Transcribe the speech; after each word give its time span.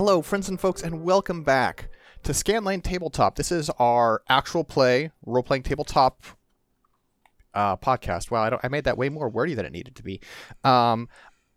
Hello, 0.00 0.22
friends 0.22 0.48
and 0.48 0.58
folks, 0.58 0.82
and 0.82 1.02
welcome 1.04 1.42
back 1.42 1.90
to 2.22 2.32
Scanline 2.32 2.82
Tabletop. 2.82 3.36
This 3.36 3.52
is 3.52 3.68
our 3.78 4.22
actual 4.30 4.64
play 4.64 5.10
role 5.26 5.42
playing 5.42 5.62
tabletop 5.62 6.24
uh, 7.52 7.76
podcast. 7.76 8.30
Wow, 8.30 8.44
I, 8.44 8.66
I 8.66 8.68
made 8.68 8.84
that 8.84 8.96
way 8.96 9.10
more 9.10 9.28
wordy 9.28 9.52
than 9.52 9.66
it 9.66 9.72
needed 9.72 9.94
to 9.96 10.02
be. 10.02 10.18
Um, 10.64 11.10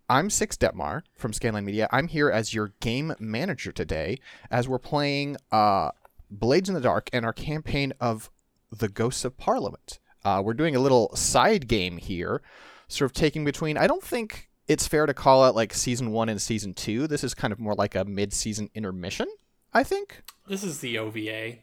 I'm 0.09 0.29
Six 0.29 0.57
Dettmar 0.57 1.03
from 1.15 1.31
Scanline 1.31 1.63
Media. 1.63 1.87
I'm 1.89 2.09
here 2.09 2.29
as 2.29 2.53
your 2.53 2.73
game 2.81 3.15
manager 3.17 3.71
today, 3.71 4.19
as 4.51 4.67
we're 4.67 4.77
playing 4.77 5.37
uh, 5.49 5.91
Blades 6.29 6.67
in 6.67 6.75
the 6.75 6.81
Dark 6.81 7.09
and 7.13 7.25
our 7.25 7.31
campaign 7.31 7.93
of 8.01 8.29
The 8.77 8.89
Ghosts 8.89 9.23
of 9.23 9.37
Parliament. 9.37 9.99
Uh, 10.25 10.41
we're 10.43 10.53
doing 10.53 10.75
a 10.75 10.81
little 10.81 11.15
side 11.15 11.69
game 11.69 11.95
here, 11.95 12.41
sort 12.89 13.09
of 13.09 13.13
taking 13.13 13.45
between. 13.45 13.77
I 13.77 13.87
don't 13.87 14.03
think 14.03 14.49
it's 14.67 14.87
fair 14.87 15.05
to 15.05 15.13
call 15.13 15.45
it 15.47 15.55
like 15.55 15.73
season 15.73 16.11
one 16.11 16.29
and 16.29 16.41
season 16.41 16.73
two. 16.73 17.07
This 17.07 17.23
is 17.23 17.33
kind 17.33 17.51
of 17.53 17.59
more 17.59 17.75
like 17.75 17.95
a 17.95 18.05
mid 18.05 18.33
season 18.33 18.69
intermission, 18.73 19.27
I 19.73 19.83
think. 19.83 20.21
This 20.47 20.63
is 20.63 20.79
the 20.79 20.97
OVA. 20.97 21.57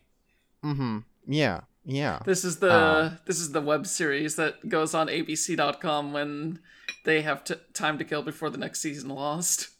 Mm 0.64 0.76
hmm. 0.76 0.98
Yeah. 1.26 1.60
Yeah. 1.84 2.20
This 2.26 2.44
is 2.44 2.58
the 2.58 2.70
Uh. 2.72 3.16
this 3.26 3.38
is 3.40 3.52
the 3.52 3.60
web 3.62 3.86
series 3.86 4.36
that 4.36 4.68
goes 4.68 4.94
on 4.94 5.08
ABC.com 5.08 6.12
when 6.12 6.58
they 7.04 7.22
have 7.22 7.44
t- 7.44 7.54
time 7.72 7.96
to 7.98 8.04
kill 8.04 8.22
before 8.22 8.50
the 8.50 8.58
next 8.58 8.80
season 8.80 9.08
lost. 9.10 9.70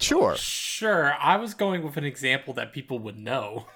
Sure. 0.00 0.36
Sure, 0.36 1.12
I 1.18 1.36
was 1.36 1.54
going 1.54 1.82
with 1.84 1.96
an 1.96 2.04
example 2.04 2.54
that 2.54 2.72
people 2.72 2.98
would 3.00 3.18
know. 3.18 3.66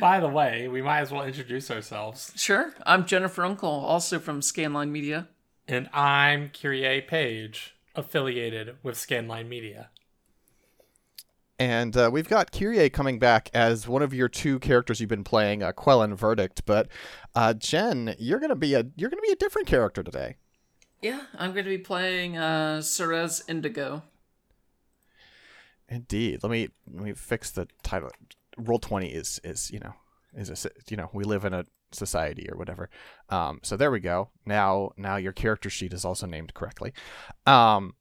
By 0.00 0.18
the 0.20 0.28
way, 0.28 0.66
we 0.68 0.82
might 0.82 1.00
as 1.00 1.12
well 1.12 1.24
introduce 1.24 1.70
ourselves. 1.70 2.32
Sure, 2.36 2.74
I'm 2.84 3.06
Jennifer 3.06 3.44
Uncle, 3.44 3.70
also 3.70 4.18
from 4.18 4.40
Scanline 4.40 4.90
Media. 4.90 5.28
And 5.66 5.88
I'm 5.92 6.50
Kyrie 6.50 7.00
Page, 7.00 7.74
affiliated 7.94 8.76
with 8.82 8.96
Scanline 8.96 9.48
Media. 9.48 9.90
And 11.58 11.96
uh, 11.96 12.10
we've 12.12 12.28
got 12.28 12.52
Kyrie 12.52 12.90
coming 12.90 13.18
back 13.18 13.48
as 13.54 13.86
one 13.88 14.02
of 14.02 14.12
your 14.12 14.28
two 14.28 14.58
characters 14.58 15.00
you've 15.00 15.08
been 15.08 15.24
playing, 15.24 15.62
uh, 15.62 15.72
Quellen 15.72 16.14
Verdict. 16.14 16.62
But 16.66 16.88
uh, 17.34 17.54
Jen, 17.54 18.14
you're 18.18 18.40
gonna 18.40 18.56
be 18.56 18.74
a 18.74 18.84
you're 18.96 19.08
gonna 19.08 19.22
be 19.22 19.32
a 19.32 19.36
different 19.36 19.68
character 19.68 20.02
today. 20.02 20.36
Yeah, 21.00 21.20
I'm 21.38 21.52
going 21.52 21.64
to 21.66 21.70
be 21.70 21.76
playing 21.76 22.38
uh, 22.38 22.78
Cerez 22.80 23.42
Indigo. 23.46 24.04
Indeed. 25.86 26.42
Let 26.42 26.50
me 26.50 26.70
let 26.90 27.04
me 27.04 27.12
fix 27.12 27.50
the 27.50 27.68
title. 27.82 28.10
Roll 28.56 28.78
twenty 28.78 29.08
is 29.08 29.38
is 29.44 29.70
you 29.70 29.80
know 29.80 29.92
is 30.34 30.48
a 30.48 30.52
s- 30.52 30.66
you 30.88 30.96
know 30.96 31.10
we 31.12 31.24
live 31.24 31.44
in 31.44 31.52
a 31.52 31.66
society 31.94 32.48
or 32.50 32.56
whatever. 32.56 32.90
Um, 33.30 33.60
so 33.62 33.76
there 33.76 33.90
we 33.90 34.00
go. 34.00 34.30
Now 34.44 34.92
now 34.96 35.16
your 35.16 35.32
character 35.32 35.70
sheet 35.70 35.92
is 35.92 36.04
also 36.04 36.26
named 36.26 36.54
correctly. 36.54 36.92
Um, 37.46 37.94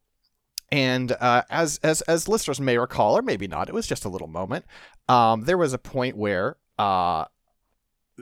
and 0.72 1.11
uh, 1.19 1.44
as 1.50 1.80
as 1.83 2.02
as 2.02 2.27
listeners 2.27 2.59
may 2.59 2.77
recall, 2.77 3.17
or 3.17 3.22
maybe 3.22 3.47
not, 3.47 3.69
it 3.69 3.75
was 3.75 3.85
just 3.85 4.05
a 4.05 4.09
little 4.09 4.27
moment. 4.27 4.66
Um, 5.08 5.41
there 5.41 5.58
was 5.58 5.73
a 5.73 5.77
point 5.77 6.17
where 6.17 6.58
uh, 6.80 7.25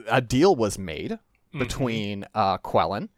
a 0.06 0.20
deal 0.20 0.54
was 0.54 0.78
made 0.78 1.18
between 1.58 2.26
uh, 2.34 2.58
Quellen 2.58 3.08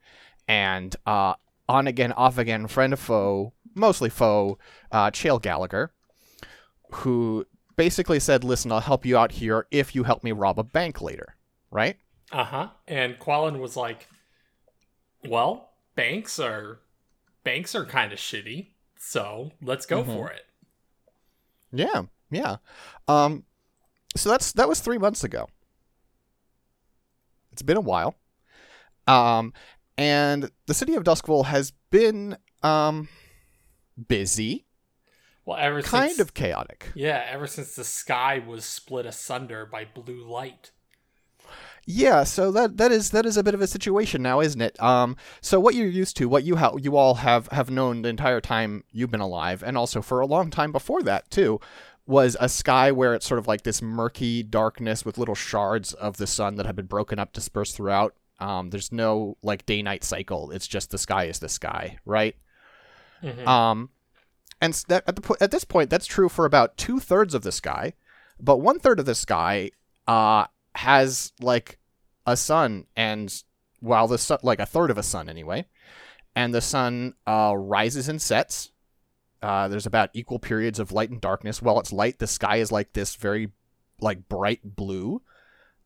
and 0.47 0.95
uh, 1.07 1.35
on 1.69 1.87
again, 1.87 2.13
off 2.13 2.39
again, 2.39 2.67
friend 2.67 2.93
of 2.93 3.01
foe, 3.01 3.53
mostly 3.75 4.11
foe, 4.11 4.59
uh, 4.93 5.11
Chael 5.11 5.41
Gallagher, 5.41 5.93
who 6.93 7.45
basically 7.77 8.21
said, 8.21 8.45
"Listen, 8.45 8.71
I'll 8.73 8.81
help 8.81 9.05
you 9.05 9.17
out 9.17 9.33
here 9.33 9.67
if 9.71 9.95
you 9.95 10.05
help 10.05 10.23
me 10.23 10.33
rob 10.33 10.59
a 10.59 10.65
bank 10.65 11.01
later." 11.01 11.37
Right? 11.71 11.97
Uh 12.35 12.45
huh. 12.45 12.69
And 12.89 13.17
Quellen 13.19 13.61
was 13.61 13.77
like, 13.77 14.09
"Well, 15.25 15.71
banks 15.95 16.41
are 16.41 16.81
banks 17.45 17.75
are 17.77 17.85
kind 17.87 18.13
of 18.13 18.19
shitty, 18.19 18.71
so 18.99 19.53
let's 19.63 19.87
go 19.87 20.03
for 20.03 20.31
it." 20.33 20.43
Yeah, 21.73 22.03
yeah. 22.31 22.57
Um, 23.07 23.45
so 24.17 24.31
that's 24.31 24.51
that 24.53 24.69
was 24.69 24.81
three 24.81 24.99
months 24.99 25.23
ago. 25.23 25.47
It's 27.53 27.63
been 27.63 27.77
a 27.77 27.81
while. 27.81 28.17
Um, 29.07 29.53
and 29.97 30.51
the 30.67 30.75
city 30.75 30.97
of 30.97 31.05
Duskvol 31.05 31.45
has 31.47 31.73
been 31.91 32.37
um 32.65 33.09
busy, 34.09 34.67
Well, 35.45 35.59
ever 35.59 35.83
kind 35.83 36.11
since, 36.11 36.21
of 36.21 36.35
chaotic. 36.35 36.91
yeah, 36.97 37.25
ever 37.31 37.47
since 37.47 37.77
the 37.77 37.85
sky 37.85 38.43
was 38.45 38.65
split 38.65 39.07
asunder 39.07 39.67
by 39.67 39.85
blue 39.85 40.27
light. 40.29 40.73
Yeah, 41.87 42.25
so 42.25 42.51
that 42.53 42.79
that 42.79 42.93
is 42.93 43.11
that 43.11 43.27
is 43.27 43.37
a 43.37 43.43
bit 43.43 43.55
of 43.55 43.61
a 43.61 43.67
situation 43.67 44.23
now, 44.23 44.41
isn't 44.41 44.61
it? 44.61 44.81
Um, 44.83 45.17
so 45.41 45.61
what 45.61 45.75
you're 45.75 45.87
used 45.87 46.17
to, 46.17 46.29
what 46.29 46.45
you 46.45 46.57
ha- 46.57 46.77
you 46.77 46.97
all 46.97 47.17
have 47.17 47.47
have 47.49 47.71
known 47.71 48.03
the 48.03 48.09
entire 48.09 48.41
time 48.41 48.85
you've 48.93 49.11
been 49.11 49.21
alive, 49.21 49.63
and 49.63 49.77
also 49.77 50.01
for 50.01 50.21
a 50.21 50.27
long 50.27 50.51
time 50.51 50.73
before 50.73 51.03
that 51.03 51.31
too, 51.31 51.61
was 52.07 52.37
a 52.41 52.49
sky 52.49 52.91
where 52.91 53.15
it's 53.15 53.27
sort 53.27 53.39
of 53.39 53.47
like 53.47 53.63
this 53.63 53.83
murky 53.83 54.43
darkness 54.43 55.05
with 55.05 55.19
little 55.19 55.35
shards 55.35 55.93
of 55.93 56.17
the 56.17 56.27
sun 56.27 56.57
that 56.57 56.67
have 56.67 56.77
been 56.77 56.87
broken 56.87 57.19
up, 57.19 57.33
dispersed 57.33 57.77
throughout. 57.77 58.15
Um, 58.41 58.71
there's 58.71 58.91
no 58.91 59.37
like 59.43 59.67
day 59.67 59.83
night 59.83 60.05
cycle. 60.05 60.51
It's 60.53 60.67
just 60.67 60.91
the 60.91 60.99
sky 60.99 61.25
is 61.25 61.39
the 61.39 61.49
sky, 61.49 61.99
right? 62.07 62.35
Mhm. 63.23 63.47
Um, 63.47 63.91
and 64.61 64.73
that, 64.89 65.05
at 65.07 65.17
the 65.17 65.23
po- 65.23 65.37
at 65.41 65.51
this 65.51 65.65
point, 65.65 65.91
that's 65.91 66.07
true 66.07 66.29
for 66.31 66.47
about 66.47 66.77
two 66.79 66.99
thirds 66.99 67.35
of 67.35 67.43
the 67.43 67.53
sky, 67.53 67.93
but 68.41 68.59
one 68.59 68.79
third 68.79 68.99
of 69.01 69.07
the 69.07 69.15
sky 69.15 69.71
uh 70.07 70.47
has 70.75 71.33
like 71.41 71.79
a 72.27 72.37
sun, 72.37 72.87
and 72.97 73.43
while 73.81 74.09
the 74.09 74.19
sun, 74.19 74.39
like 74.43 74.61
a 74.61 74.67
third 74.67 74.91
of 74.91 74.99
a 74.99 75.03
sun 75.03 75.29
anyway, 75.29 75.67
and 76.35 76.55
the 76.55 76.61
sun 76.61 77.15
uh 77.27 77.55
rises 77.57 78.09
and 78.09 78.21
sets. 78.21 78.71
Uh, 79.43 79.69
there's 79.69 79.85
about 79.85 80.09
equal 80.15 80.39
periods 80.39 80.79
of 80.79 80.91
light 80.91 81.11
and 81.11 81.21
darkness. 81.21 81.61
While 81.61 81.79
it's 81.79 81.93
light, 81.93 82.19
the 82.19 82.27
sky 82.27 82.57
is 82.57 82.73
like 82.73 82.95
this 82.95 83.15
very 83.15 83.51
like 84.01 84.27
bright 84.27 84.61
blue. 84.65 85.21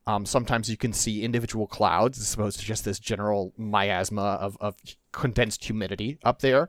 Um, 0.06 0.24
sometimes 0.24 0.70
you 0.70 0.76
can 0.76 0.92
see 0.92 1.22
individual 1.22 1.66
clouds 1.66 2.18
as 2.18 2.32
opposed 2.32 2.60
to 2.60 2.64
just 2.64 2.84
this 2.84 2.98
general 2.98 3.52
miasma 3.58 4.22
of, 4.22 4.56
of 4.60 4.76
condensed 5.12 5.64
humidity 5.64 6.18
up 6.24 6.40
there. 6.40 6.68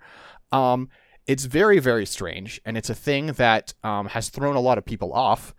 Um, 0.51 0.89
it's 1.25 1.45
very, 1.45 1.79
very 1.79 2.05
strange, 2.05 2.59
and 2.65 2.75
it's 2.75 2.89
a 2.89 2.95
thing 2.95 3.27
that 3.33 3.73
um, 3.83 4.07
has 4.07 4.29
thrown 4.29 4.55
a 4.55 4.59
lot 4.59 4.77
of 4.77 4.85
people 4.85 5.13
off. 5.13 5.53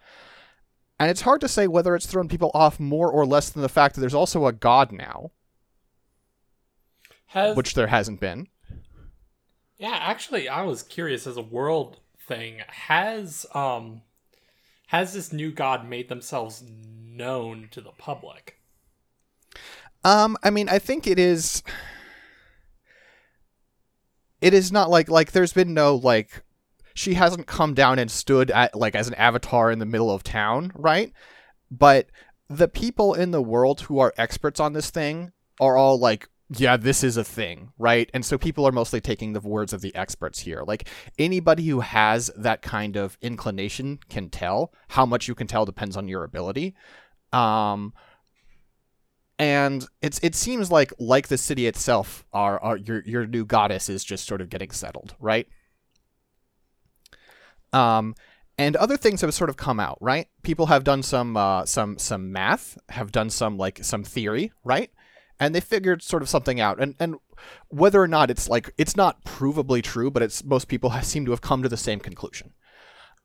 And 1.00 1.10
it's 1.10 1.22
hard 1.22 1.40
to 1.40 1.48
say 1.48 1.66
whether 1.66 1.96
it's 1.96 2.04
thrown 2.04 2.28
people 2.28 2.50
off 2.52 2.78
more 2.78 3.10
or 3.10 3.24
less 3.24 3.48
than 3.48 3.62
the 3.62 3.70
fact 3.70 3.94
that 3.94 4.02
there's 4.02 4.12
also 4.12 4.44
a 4.44 4.52
god 4.52 4.92
now, 4.92 5.30
Has 7.28 7.56
which 7.56 7.72
there 7.72 7.86
hasn't 7.86 8.20
been. 8.20 8.48
Yeah, 9.78 9.96
actually, 9.98 10.46
I 10.46 10.60
was 10.60 10.82
curious 10.82 11.26
as 11.26 11.38
a 11.38 11.42
world 11.42 12.00
thing. 12.28 12.58
Has 12.68 13.46
um 13.54 14.02
has 14.88 15.14
this 15.14 15.32
new 15.32 15.50
god 15.50 15.88
made 15.88 16.10
themselves 16.10 16.62
known 17.02 17.68
to 17.70 17.80
the 17.80 17.92
public? 17.92 18.60
Um, 20.04 20.36
I 20.42 20.50
mean, 20.50 20.68
I 20.68 20.78
think 20.78 21.06
it 21.06 21.18
is. 21.18 21.62
It 24.42 24.52
is 24.52 24.70
not 24.70 24.90
like 24.90 25.08
like 25.08 25.32
there's 25.32 25.54
been 25.54 25.72
no 25.72 25.96
like 25.96 26.42
she 27.00 27.14
hasn't 27.14 27.46
come 27.46 27.72
down 27.72 27.98
and 27.98 28.10
stood 28.10 28.50
at 28.50 28.74
like 28.74 28.94
as 28.94 29.08
an 29.08 29.14
avatar 29.14 29.70
in 29.70 29.78
the 29.78 29.86
middle 29.86 30.10
of 30.10 30.22
town, 30.22 30.70
right? 30.74 31.12
But 31.70 32.08
the 32.48 32.68
people 32.68 33.14
in 33.14 33.30
the 33.30 33.40
world 33.40 33.80
who 33.82 33.98
are 34.00 34.12
experts 34.18 34.60
on 34.60 34.74
this 34.74 34.90
thing 34.90 35.32
are 35.60 35.78
all 35.78 35.98
like, 35.98 36.28
yeah, 36.50 36.76
this 36.76 37.02
is 37.02 37.16
a 37.16 37.24
thing, 37.24 37.72
right? 37.78 38.10
And 38.12 38.22
so 38.22 38.36
people 38.36 38.66
are 38.66 38.72
mostly 38.72 39.00
taking 39.00 39.32
the 39.32 39.40
words 39.40 39.72
of 39.72 39.80
the 39.80 39.94
experts 39.94 40.40
here. 40.40 40.62
Like 40.66 40.88
anybody 41.18 41.66
who 41.66 41.80
has 41.80 42.30
that 42.36 42.60
kind 42.60 42.96
of 42.96 43.16
inclination 43.22 44.00
can 44.10 44.28
tell. 44.28 44.74
How 44.88 45.06
much 45.06 45.26
you 45.26 45.34
can 45.34 45.46
tell 45.46 45.64
depends 45.64 45.96
on 45.96 46.06
your 46.06 46.24
ability. 46.24 46.74
Um, 47.32 47.94
and 49.38 49.86
it's 50.02 50.20
it 50.22 50.34
seems 50.34 50.70
like 50.70 50.92
like 50.98 51.28
the 51.28 51.38
city 51.38 51.66
itself 51.66 52.26
our, 52.34 52.62
our 52.62 52.76
your 52.76 53.02
your 53.06 53.26
new 53.26 53.46
goddess 53.46 53.88
is 53.88 54.04
just 54.04 54.26
sort 54.26 54.42
of 54.42 54.50
getting 54.50 54.70
settled 54.70 55.14
right 55.18 55.48
um 57.72 58.14
and 58.58 58.76
other 58.76 58.96
things 58.96 59.22
have 59.22 59.32
sort 59.32 59.50
of 59.50 59.56
come 59.56 59.80
out 59.80 59.98
right? 60.00 60.28
People 60.42 60.66
have 60.66 60.84
done 60.84 61.02
some 61.02 61.36
uh 61.36 61.64
some 61.64 61.98
some 61.98 62.32
math 62.32 62.78
have 62.88 63.12
done 63.12 63.30
some 63.30 63.56
like 63.56 63.82
some 63.82 64.04
theory 64.04 64.52
right? 64.64 64.90
And 65.38 65.54
they 65.54 65.60
figured 65.60 66.02
sort 66.02 66.22
of 66.22 66.28
something 66.28 66.60
out. 66.60 66.80
And 66.80 66.94
and 66.98 67.16
whether 67.68 68.02
or 68.02 68.08
not 68.08 68.30
it's 68.30 68.48
like 68.48 68.72
it's 68.76 68.96
not 68.96 69.24
provably 69.24 69.82
true 69.82 70.10
but 70.10 70.22
it's 70.22 70.44
most 70.44 70.68
people 70.68 70.90
have, 70.90 71.06
seem 71.06 71.24
to 71.24 71.30
have 71.30 71.40
come 71.40 71.62
to 71.62 71.68
the 71.68 71.76
same 71.76 72.00
conclusion. 72.00 72.52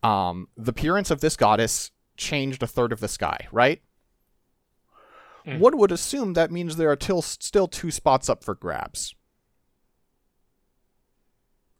Um 0.03 0.47
the 0.55 0.71
appearance 0.71 1.11
of 1.11 1.21
this 1.21 1.35
goddess 1.35 1.91
changed 2.17 2.63
a 2.63 2.67
third 2.67 2.91
of 2.91 2.99
the 2.99 3.07
sky 3.07 3.47
right? 3.51 3.81
Mm. 5.45 5.59
one 5.59 5.77
would 5.77 5.91
assume 5.91 6.33
that 6.33 6.49
means 6.49 6.75
there 6.75 6.89
are 6.89 6.95
till, 6.95 7.21
still 7.21 7.67
two 7.67 7.91
spots 7.91 8.29
up 8.29 8.43
for 8.43 8.55
grabs 8.55 9.13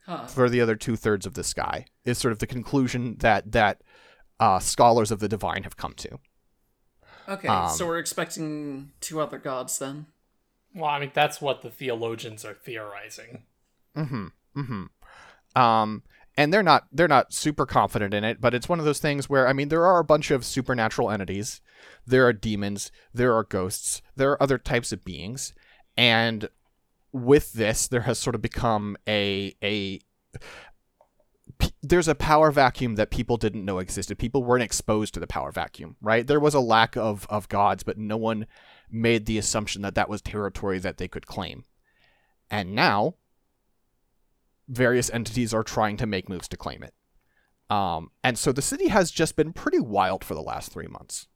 Huh. 0.05 0.27
for 0.27 0.49
the 0.49 0.61
other 0.61 0.75
two 0.75 0.95
thirds 0.95 1.25
of 1.25 1.33
the 1.33 1.43
sky. 1.43 1.85
Is 2.03 2.17
sort 2.17 2.31
of 2.31 2.39
the 2.39 2.47
conclusion 2.47 3.17
that 3.19 3.51
that 3.53 3.81
uh, 4.39 4.59
scholars 4.59 5.11
of 5.11 5.19
the 5.19 5.27
divine 5.27 5.63
have 5.63 5.77
come 5.77 5.93
to. 5.93 6.19
Okay, 7.27 7.47
Um, 7.47 7.69
so 7.71 7.87
we're 7.87 7.97
expecting 7.97 8.91
two 9.01 9.19
other 9.19 9.39
gods 9.39 9.79
then. 9.79 10.05
Well, 10.75 10.89
I 10.89 10.99
mean, 10.99 11.11
that's 11.13 11.41
what 11.41 11.61
the 11.61 11.71
theologians 11.71 12.45
are 12.45 12.53
theorizing. 12.53 13.43
Mm-hmm. 13.95 14.27
Mm-hmm. 14.57 15.61
Um, 15.61 16.03
and 16.37 16.53
they're 16.53 16.63
not 16.63 16.87
they're 16.91 17.07
not 17.07 17.33
super 17.33 17.65
confident 17.65 18.13
in 18.13 18.23
it, 18.23 18.41
but 18.41 18.53
it's 18.53 18.67
one 18.69 18.79
of 18.79 18.85
those 18.85 18.99
things 18.99 19.29
where 19.29 19.47
I 19.47 19.53
mean 19.53 19.69
there 19.69 19.85
are 19.85 19.99
a 19.99 20.03
bunch 20.03 20.31
of 20.31 20.45
supernatural 20.45 21.09
entities, 21.09 21.61
there 22.05 22.27
are 22.27 22.33
demons, 22.33 22.91
there 23.13 23.33
are 23.33 23.43
ghosts, 23.43 24.01
there 24.15 24.31
are 24.31 24.43
other 24.43 24.57
types 24.57 24.91
of 24.91 25.05
beings, 25.05 25.53
and 25.95 26.49
with 27.15 27.53
this 27.53 27.87
there 27.87 28.01
has 28.01 28.19
sort 28.19 28.35
of 28.35 28.41
become 28.41 28.97
a 29.07 29.55
a 29.63 29.99
p- 31.59 31.71
there's 31.81 32.09
a 32.09 32.15
power 32.15 32.51
vacuum 32.51 32.95
that 32.95 33.09
people 33.09 33.37
didn't 33.37 33.63
know 33.63 33.79
existed. 33.79 34.17
People 34.19 34.43
weren't 34.43 34.63
exposed 34.63 35.13
to 35.13 35.21
the 35.21 35.27
power 35.27 35.51
vacuum, 35.51 35.95
right? 36.01 36.27
There 36.27 36.41
was 36.41 36.53
a 36.53 36.59
lack 36.59 36.97
of 36.97 37.25
of 37.29 37.47
gods, 37.47 37.83
but 37.83 37.97
no 37.97 38.17
one 38.17 38.47
made 38.91 39.25
the 39.25 39.37
assumption 39.37 39.81
that 39.83 39.95
that 39.95 40.09
was 40.09 40.21
territory 40.21 40.77
that 40.79 40.97
they 40.97 41.07
could 41.07 41.25
claim. 41.25 41.63
And 42.51 42.75
now 42.75 43.15
various 44.67 45.09
entities 45.09 45.53
are 45.53 45.63
trying 45.63 45.95
to 45.97 46.05
make 46.05 46.27
moves 46.27 46.49
to 46.49 46.57
claim 46.57 46.83
it. 46.83 46.93
Um, 47.69 48.11
and 48.25 48.37
so 48.37 48.51
the 48.51 48.61
city 48.61 48.89
has 48.89 49.09
just 49.09 49.37
been 49.37 49.53
pretty 49.53 49.79
wild 49.79 50.23
for 50.23 50.33
the 50.33 50.41
last 50.41 50.71
three 50.71 50.87
months. 50.87 51.27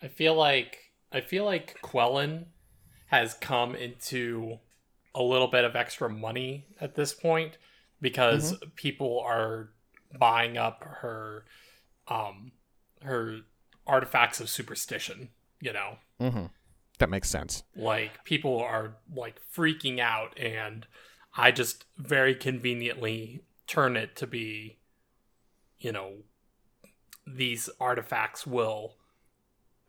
I 0.00 0.08
feel 0.08 0.34
like 0.34 0.78
I 1.12 1.20
feel 1.20 1.44
like 1.44 1.78
Quellen 1.82 2.46
has 3.12 3.34
come 3.34 3.74
into 3.74 4.58
a 5.14 5.22
little 5.22 5.46
bit 5.46 5.64
of 5.64 5.76
extra 5.76 6.08
money 6.08 6.64
at 6.80 6.94
this 6.94 7.12
point 7.12 7.58
because 8.00 8.58
people 8.74 9.20
are 9.20 9.68
buying 10.18 10.56
up 10.56 10.82
her 10.82 11.44
um 12.08 12.52
her 13.02 13.40
artifacts 13.86 14.40
of 14.40 14.48
superstition, 14.48 15.28
you 15.60 15.72
know. 15.74 15.98
Mm-hmm. 16.20 16.46
That 16.98 17.10
makes 17.10 17.28
sense. 17.28 17.64
Like 17.76 18.24
people 18.24 18.58
are 18.60 18.96
like 19.14 19.40
freaking 19.54 19.98
out 19.98 20.38
and 20.38 20.86
I 21.36 21.50
just 21.50 21.84
very 21.98 22.34
conveniently 22.34 23.42
turn 23.66 23.96
it 23.96 24.16
to 24.16 24.26
be 24.26 24.78
you 25.78 25.92
know 25.92 26.12
these 27.26 27.68
artifacts 27.78 28.46
will 28.46 28.94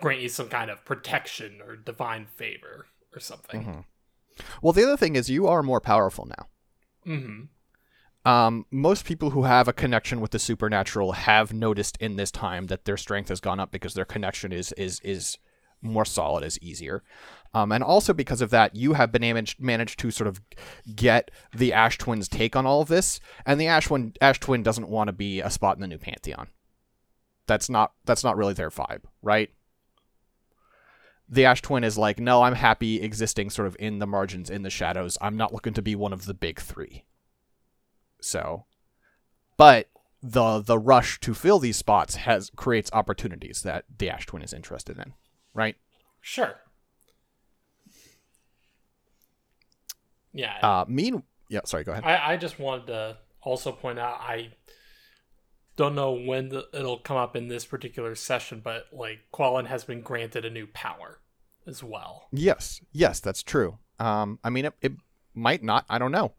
grant 0.02 0.20
you 0.20 0.28
some 0.28 0.50
kind 0.50 0.70
of 0.70 0.84
protection 0.84 1.62
or 1.66 1.78
divine 1.78 2.25
favor 2.25 2.88
or 3.13 3.19
something. 3.19 3.63
Mhm. 3.63 3.86
Well, 4.62 4.74
the 4.74 4.83
other 4.83 4.98
thing 4.98 5.15
is 5.15 5.30
you 5.30 5.48
are 5.48 5.62
more 5.63 5.80
powerful 5.81 6.25
now. 6.25 6.48
Mhm. 7.06 7.48
Um, 8.25 8.65
most 8.71 9.06
people 9.06 9.31
who 9.31 9.44
have 9.44 9.68
a 9.68 9.74
connection 9.74 10.21
with 10.21 10.31
the 10.31 10.39
supernatural 10.39 11.12
have 11.12 11.51
noticed 11.54 11.98
in 11.98 12.15
this 12.15 12.31
time 12.31 12.68
that 12.68 12.86
their 12.86 12.95
strength 12.98 13.30
has 13.30 13.42
gone 13.42 13.60
up 13.60 13.71
because 13.71 13.94
their 13.94 14.06
connection 14.06 14.51
is 14.54 14.71
is 14.74 15.00
is 15.01 15.38
more 15.81 16.06
solid, 16.06 16.45
is 16.45 16.57
easier, 16.62 17.04
um, 17.54 17.74
and 17.74 17.83
also 17.83 18.13
because 18.13 18.39
of 18.42 18.50
that, 18.51 18.74
you 18.74 18.94
have 18.94 19.12
been 19.12 19.21
managed 19.21 19.60
managed 19.60 20.00
to 20.00 20.10
sort 20.12 20.30
of 20.30 20.39
get 20.95 21.30
the 21.54 21.74
Ash 21.74 21.98
Twins' 21.98 22.30
take 22.30 22.56
on 22.56 22.65
all 22.65 22.80
of 22.80 22.88
this, 22.88 23.19
and 23.45 23.60
the 23.60 23.68
Ash 23.68 23.88
Twin 23.88 24.13
Ash 24.21 24.39
Twin 24.39 24.63
doesn't 24.63 24.88
want 24.88 25.10
to 25.10 25.13
be 25.13 25.42
a 25.42 25.50
spot 25.50 25.75
in 25.75 25.81
the 25.81 25.88
new 25.88 25.98
pantheon. 25.98 26.48
That's 27.45 27.69
not 27.69 27.92
that's 28.06 28.24
not 28.24 28.38
really 28.38 28.54
their 28.54 28.69
vibe, 28.71 29.01
right? 29.21 29.50
The 31.33 31.45
Ash 31.45 31.63
Twin 31.63 31.83
is 31.83 31.97
like, 31.97 32.19
no, 32.19 32.44
I'm 32.44 32.53
happy 32.53 33.01
existing 33.01 33.50
sort 33.50 33.68
of 33.68 33.75
in 33.80 33.97
the 33.97 34.06
margins, 34.06 34.51
in 34.51 34.62
the 34.62 34.69
shadows. 34.69 35.18
I'm 35.19 35.35
not 35.35 35.51
looking 35.51 35.74
to 35.74 35.81
be 35.81 35.95
one 35.95 36.13
of 36.13 36.25
the 36.25 36.33
big 36.35 36.59
three. 36.59 37.06
So, 38.21 38.65
but 39.57 39.89
the 40.21 40.62
the 40.62 40.77
rush 40.77 41.19
to 41.21 41.33
fill 41.33 41.57
these 41.57 41.75
spots 41.75 42.18
has 42.18 42.51
creates 42.56 42.91
opportunities 42.94 43.63
that 43.63 43.85
the 43.97 44.12
Ash 44.12 44.27
Twin 44.27 44.44
is 44.44 44.53
interested 44.53 45.00
in, 45.00 45.13
right? 45.56 45.75
Sure. 46.21 46.53
Yeah. 50.33 50.59
Uh, 50.62 50.86
mean, 50.88 51.24
yeah. 51.50 51.62
Sorry, 51.65 51.83
go 51.83 51.94
ahead. 51.94 52.03
I, 52.03 52.33
I 52.33 52.38
just 52.38 52.59
wanted 52.59 52.88
to 52.88 53.18
also 53.41 53.71
point 53.71 53.97
out 53.97 54.19
I 54.21 54.51
don't 55.77 55.95
know 55.95 56.12
when 56.12 56.50
the, 56.50 56.68
it'll 56.74 57.00
come 57.00 57.18
up 57.18 57.36
in 57.36 57.47
this 57.47 57.65
particular 57.65 58.13
session, 58.13 58.62
but 58.63 58.86
like 58.94 59.21
Quellen 59.33 59.65
has 59.65 59.83
been 59.83 60.01
granted 60.01 60.45
a 60.45 60.51
new 60.51 60.68
power 60.68 61.19
as 61.68 61.83
well. 61.83 62.27
Yes, 62.31 62.81
yes, 62.92 63.19
that's 63.19 63.44
true. 63.44 63.77
Um, 64.00 64.39
I 64.44 64.50
mean, 64.50 64.65
it, 64.65 64.74
it 64.81 64.92
might 65.33 65.63
not. 65.63 65.86
I 65.89 65.98
don't 65.98 66.12
know. 66.12 66.33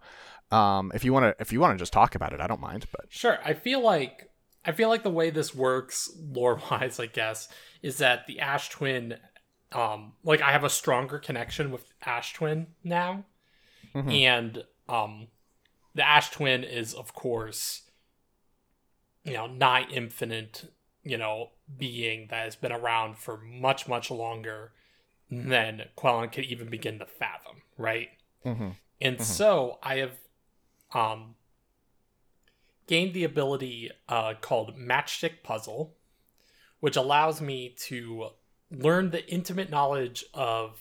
Um, 0.50 0.93
if 0.94 1.05
you 1.05 1.12
want 1.12 1.25
to, 1.37 1.43
if 1.43 1.53
you 1.53 1.61
want 1.61 1.76
to 1.76 1.82
just 1.82 1.93
talk 1.93 2.15
about 2.15 2.32
it, 2.32 2.41
I 2.41 2.47
don't 2.47 2.61
mind. 2.61 2.87
But 2.93 3.06
Sure. 3.09 3.38
I 3.44 3.55
feel 3.55 3.82
like 3.82 4.31
I 4.65 4.73
feel 4.73 4.88
like 4.88 5.03
the 5.03 5.11
way 5.11 5.31
this 5.31 5.55
works 5.55 6.11
lore 6.19 6.61
wise, 6.71 7.00
I 7.00 7.06
guess, 7.06 7.49
is 7.82 7.99
that 7.99 8.26
the 8.26 8.41
Ash 8.41 8.69
Twin 8.69 9.17
um 9.73 10.12
like 10.23 10.41
I 10.41 10.53
have 10.53 10.65
a 10.65 10.71
stronger 10.71 11.19
connection 11.19 11.71
with 11.73 11.85
Ash 12.05 12.32
Twin 12.35 12.69
now. 12.85 13.25
Mhm. 13.94 14.12
And 14.23 14.65
um 14.88 15.29
the 15.94 16.06
Ash 16.06 16.31
Twin 16.31 16.62
is 16.65 16.94
of 16.94 17.15
course 17.15 17.82
you 19.25 19.32
know, 19.32 19.47
nigh 19.47 19.87
infinite, 19.91 20.71
you 21.03 21.17
know, 21.17 21.50
being 21.79 22.26
that 22.29 22.44
has 22.44 22.56
been 22.56 22.73
around 22.73 23.17
for 23.17 23.38
much, 23.38 23.88
much 23.88 24.11
longer 24.11 24.73
than 25.49 25.83
Quellen 25.97 26.33
could 26.33 26.45
even 26.45 26.69
begin 26.69 26.99
to 26.99 27.07
fathom, 27.07 27.63
right? 27.79 28.09
mm-hmm. 28.45 28.71
And 29.01 29.21
so 29.21 29.79
I 29.83 29.97
have 29.97 30.17
um 30.93 31.35
gained 32.87 33.15
the 33.15 33.25
ability 33.25 33.91
uh 34.09 34.35
called 34.41 34.77
Matchstick 34.77 35.43
Puzzle, 35.43 35.95
which 36.81 36.97
allows 36.97 37.41
me 37.41 37.75
to 37.87 38.31
learn 38.71 39.11
the 39.11 39.27
intimate 39.29 39.71
knowledge 39.71 40.25
of 40.35 40.81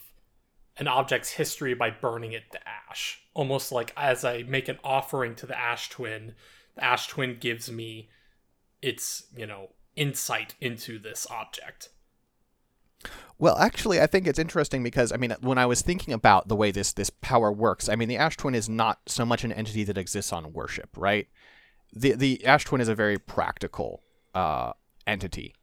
an 0.76 0.88
object's 0.88 1.30
history 1.30 1.74
by 1.74 1.90
burning 1.90 2.32
it 2.32 2.50
to 2.52 2.58
ash. 2.68 3.20
Almost 3.34 3.72
like 3.72 3.92
as 3.96 4.24
I 4.24 4.42
make 4.42 4.68
an 4.68 4.78
offering 4.82 5.34
to 5.36 5.46
the 5.46 5.58
Ash 5.58 5.88
Twin, 5.88 6.34
the 6.74 6.84
Ash 6.84 7.06
Twin 7.06 7.36
gives 7.38 7.70
me 7.70 8.08
its, 8.82 9.24
you 9.36 9.46
know, 9.46 9.70
insight 9.96 10.54
into 10.60 10.98
this 10.98 11.26
object. 11.30 11.90
Well, 13.38 13.58
actually, 13.58 14.00
I 14.00 14.06
think 14.06 14.26
it's 14.26 14.38
interesting 14.38 14.82
because 14.82 15.12
I 15.12 15.16
mean, 15.16 15.34
when 15.40 15.58
I 15.58 15.66
was 15.66 15.82
thinking 15.82 16.14
about 16.14 16.48
the 16.48 16.56
way 16.56 16.70
this 16.70 16.92
this 16.92 17.10
power 17.10 17.50
works, 17.52 17.88
I 17.88 17.96
mean, 17.96 18.08
the 18.08 18.16
Ash 18.16 18.36
Twin 18.36 18.54
is 18.54 18.68
not 18.68 19.00
so 19.06 19.24
much 19.24 19.44
an 19.44 19.52
entity 19.52 19.84
that 19.84 19.98
exists 19.98 20.32
on 20.32 20.52
worship, 20.52 20.90
right? 20.96 21.28
The 21.92 22.12
the 22.12 22.44
Ash 22.46 22.64
Twin 22.64 22.80
is 22.80 22.88
a 22.88 22.94
very 22.94 23.18
practical 23.18 24.02
uh, 24.34 24.72
entity, 25.06 25.54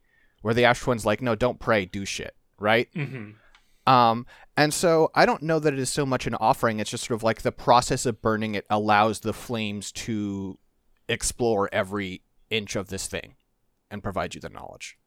where 0.42 0.54
the 0.54 0.64
Ash 0.64 0.80
Twin's 0.80 1.06
like, 1.06 1.22
no, 1.22 1.34
don't 1.34 1.58
pray, 1.58 1.86
do 1.86 2.04
shit, 2.04 2.34
right? 2.58 2.88
Mm-hmm. 2.94 3.92
Um, 3.92 4.26
and 4.56 4.72
so 4.72 5.10
I 5.14 5.26
don't 5.26 5.42
know 5.42 5.58
that 5.58 5.72
it 5.72 5.78
is 5.78 5.90
so 5.90 6.06
much 6.06 6.26
an 6.26 6.34
offering. 6.36 6.78
It's 6.78 6.90
just 6.90 7.04
sort 7.04 7.16
of 7.16 7.22
like 7.22 7.42
the 7.42 7.52
process 7.52 8.06
of 8.06 8.22
burning 8.22 8.54
it 8.54 8.66
allows 8.70 9.20
the 9.20 9.32
flames 9.32 9.90
to 9.92 10.58
explore 11.08 11.68
every 11.72 12.22
inch 12.50 12.76
of 12.76 12.88
this 12.88 13.08
thing 13.08 13.34
and 13.90 14.02
provide 14.02 14.34
you 14.34 14.40
the 14.40 14.48
knowledge. 14.48 14.98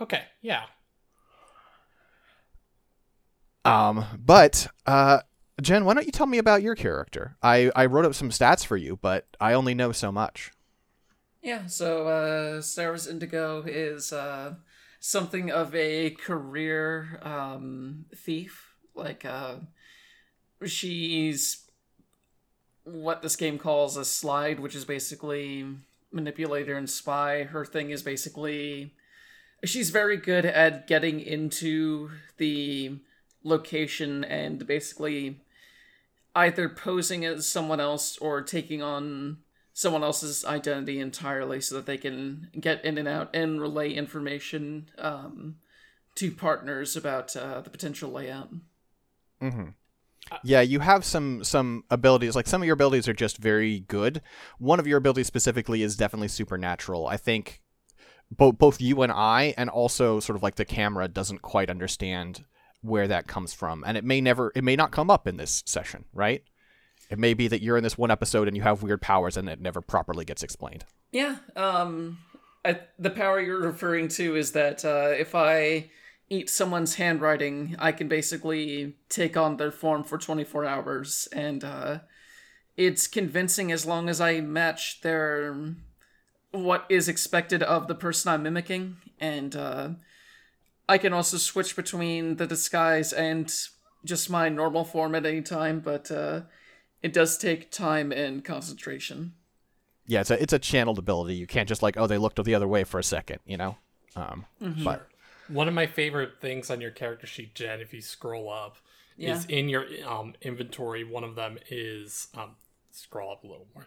Okay, 0.00 0.22
yeah. 0.42 0.64
Um, 3.64 4.04
but 4.18 4.68
uh, 4.86 5.20
Jen, 5.60 5.84
why 5.84 5.94
don't 5.94 6.06
you 6.06 6.12
tell 6.12 6.26
me 6.26 6.38
about 6.38 6.62
your 6.62 6.74
character? 6.74 7.36
I 7.42 7.70
I 7.74 7.86
wrote 7.86 8.04
up 8.04 8.14
some 8.14 8.30
stats 8.30 8.64
for 8.64 8.76
you, 8.76 8.98
but 9.00 9.26
I 9.40 9.52
only 9.54 9.74
know 9.74 9.92
so 9.92 10.10
much. 10.12 10.52
Yeah, 11.42 11.66
so 11.66 12.08
uh, 12.08 12.62
Indigo 13.10 13.62
is 13.66 14.14
uh, 14.14 14.54
something 14.98 15.50
of 15.50 15.74
a 15.74 16.10
career 16.10 17.20
um, 17.22 18.06
thief. 18.16 18.76
Like, 18.94 19.26
uh, 19.26 19.56
she's 20.64 21.66
what 22.84 23.20
this 23.20 23.36
game 23.36 23.58
calls 23.58 23.98
a 23.98 24.06
slide, 24.06 24.58
which 24.58 24.74
is 24.74 24.86
basically 24.86 25.66
manipulator 26.10 26.76
and 26.76 26.88
spy. 26.88 27.42
Her 27.42 27.66
thing 27.66 27.90
is 27.90 28.02
basically 28.02 28.94
she's 29.64 29.90
very 29.90 30.16
good 30.16 30.46
at 30.46 30.86
getting 30.86 31.20
into 31.20 32.10
the 32.38 32.98
location 33.44 34.24
and 34.24 34.66
basically 34.66 35.40
either 36.34 36.68
posing 36.68 37.24
as 37.24 37.46
someone 37.46 37.78
else 37.78 38.18
or 38.18 38.42
taking 38.42 38.82
on 38.82 39.38
someone 39.72 40.02
else's 40.02 40.44
identity 40.44 40.98
entirely 40.98 41.60
so 41.60 41.74
that 41.74 41.86
they 41.86 41.98
can 41.98 42.48
get 42.58 42.84
in 42.84 42.98
and 42.98 43.08
out 43.08 43.34
and 43.34 43.60
relay 43.60 43.92
information 43.92 44.88
um, 44.98 45.56
to 46.14 46.30
partners 46.30 46.96
about 46.96 47.36
uh, 47.36 47.60
the 47.60 47.70
potential 47.70 48.10
layout. 48.10 48.50
Mm-hmm. 49.42 49.70
Yeah, 50.42 50.62
you 50.62 50.80
have 50.80 51.04
some 51.04 51.44
some 51.44 51.84
abilities. 51.90 52.34
Like 52.34 52.46
some 52.46 52.62
of 52.62 52.66
your 52.66 52.74
abilities 52.74 53.08
are 53.08 53.12
just 53.12 53.36
very 53.36 53.80
good. 53.80 54.22
One 54.58 54.80
of 54.80 54.86
your 54.86 54.96
abilities 54.96 55.26
specifically 55.26 55.82
is 55.82 55.96
definitely 55.96 56.28
supernatural. 56.28 57.06
I 57.06 57.18
think 57.18 57.60
both 58.30 58.56
both 58.56 58.80
you 58.80 59.02
and 59.02 59.12
I, 59.12 59.54
and 59.58 59.68
also 59.68 60.20
sort 60.20 60.36
of 60.36 60.42
like 60.42 60.54
the 60.54 60.64
camera, 60.64 61.08
doesn't 61.08 61.42
quite 61.42 61.68
understand 61.68 62.44
where 62.84 63.08
that 63.08 63.26
comes 63.26 63.54
from, 63.54 63.82
and 63.86 63.96
it 63.96 64.04
may 64.04 64.20
never, 64.20 64.52
it 64.54 64.62
may 64.62 64.76
not 64.76 64.90
come 64.92 65.10
up 65.10 65.26
in 65.26 65.36
this 65.36 65.62
session, 65.66 66.04
right? 66.12 66.42
It 67.10 67.18
may 67.18 67.34
be 67.34 67.48
that 67.48 67.62
you're 67.62 67.76
in 67.76 67.82
this 67.82 67.98
one 67.98 68.10
episode 68.10 68.48
and 68.48 68.56
you 68.56 68.62
have 68.62 68.82
weird 68.82 69.00
powers, 69.00 69.36
and 69.36 69.48
it 69.48 69.60
never 69.60 69.80
properly 69.80 70.24
gets 70.24 70.42
explained. 70.42 70.84
Yeah, 71.10 71.36
um, 71.56 72.18
I, 72.64 72.80
the 72.98 73.10
power 73.10 73.40
you're 73.40 73.60
referring 73.60 74.08
to 74.08 74.36
is 74.36 74.52
that 74.52 74.84
uh, 74.84 75.12
if 75.16 75.34
I 75.34 75.90
eat 76.28 76.50
someone's 76.50 76.96
handwriting, 76.96 77.76
I 77.78 77.92
can 77.92 78.08
basically 78.08 78.96
take 79.08 79.36
on 79.36 79.56
their 79.56 79.70
form 79.70 80.04
for 80.04 80.18
24 80.18 80.64
hours, 80.64 81.28
and 81.32 81.64
uh, 81.64 81.98
it's 82.76 83.06
convincing 83.06 83.72
as 83.72 83.86
long 83.86 84.08
as 84.08 84.20
I 84.20 84.40
match 84.40 85.00
their 85.02 85.74
what 86.50 86.84
is 86.88 87.08
expected 87.08 87.62
of 87.62 87.88
the 87.88 87.94
person 87.94 88.32
I'm 88.32 88.42
mimicking, 88.42 88.96
and 89.18 89.56
uh, 89.56 89.88
I 90.88 90.98
can 90.98 91.12
also 91.12 91.36
switch 91.38 91.76
between 91.76 92.36
the 92.36 92.46
disguise 92.46 93.12
and 93.12 93.52
just 94.04 94.28
my 94.28 94.48
normal 94.48 94.84
form 94.84 95.14
at 95.14 95.24
any 95.24 95.42
time. 95.42 95.80
But 95.80 96.10
uh, 96.10 96.42
it 97.02 97.12
does 97.12 97.38
take 97.38 97.70
time 97.70 98.12
and 98.12 98.44
concentration. 98.44 99.34
Yeah, 100.06 100.20
it's 100.20 100.30
a 100.30 100.42
it's 100.42 100.52
a 100.52 100.58
channeled 100.58 100.98
ability. 100.98 101.34
You 101.34 101.46
can't 101.46 101.68
just 101.68 101.82
like 101.82 101.96
oh 101.96 102.06
they 102.06 102.18
looked 102.18 102.42
the 102.44 102.54
other 102.54 102.68
way 102.68 102.84
for 102.84 102.98
a 102.98 103.04
second, 103.04 103.38
you 103.46 103.56
know. 103.56 103.76
Um, 104.16 104.44
But 104.84 105.08
One 105.48 105.66
of 105.68 105.74
my 105.74 105.86
favorite 105.86 106.40
things 106.40 106.70
on 106.70 106.80
your 106.80 106.90
character 106.90 107.26
sheet, 107.26 107.54
Jen, 107.54 107.80
if 107.80 107.92
you 107.92 108.00
scroll 108.00 108.48
up, 108.50 108.76
Yeah. 109.16 109.34
is 109.34 109.44
in 109.46 109.68
your 109.68 109.86
um, 110.06 110.34
inventory. 110.42 111.04
One 111.04 111.24
of 111.24 111.34
them 111.34 111.58
is 111.70 112.28
um, 112.34 112.56
scroll 112.92 113.32
up 113.32 113.42
a 113.44 113.46
little 113.46 113.66
more. 113.74 113.86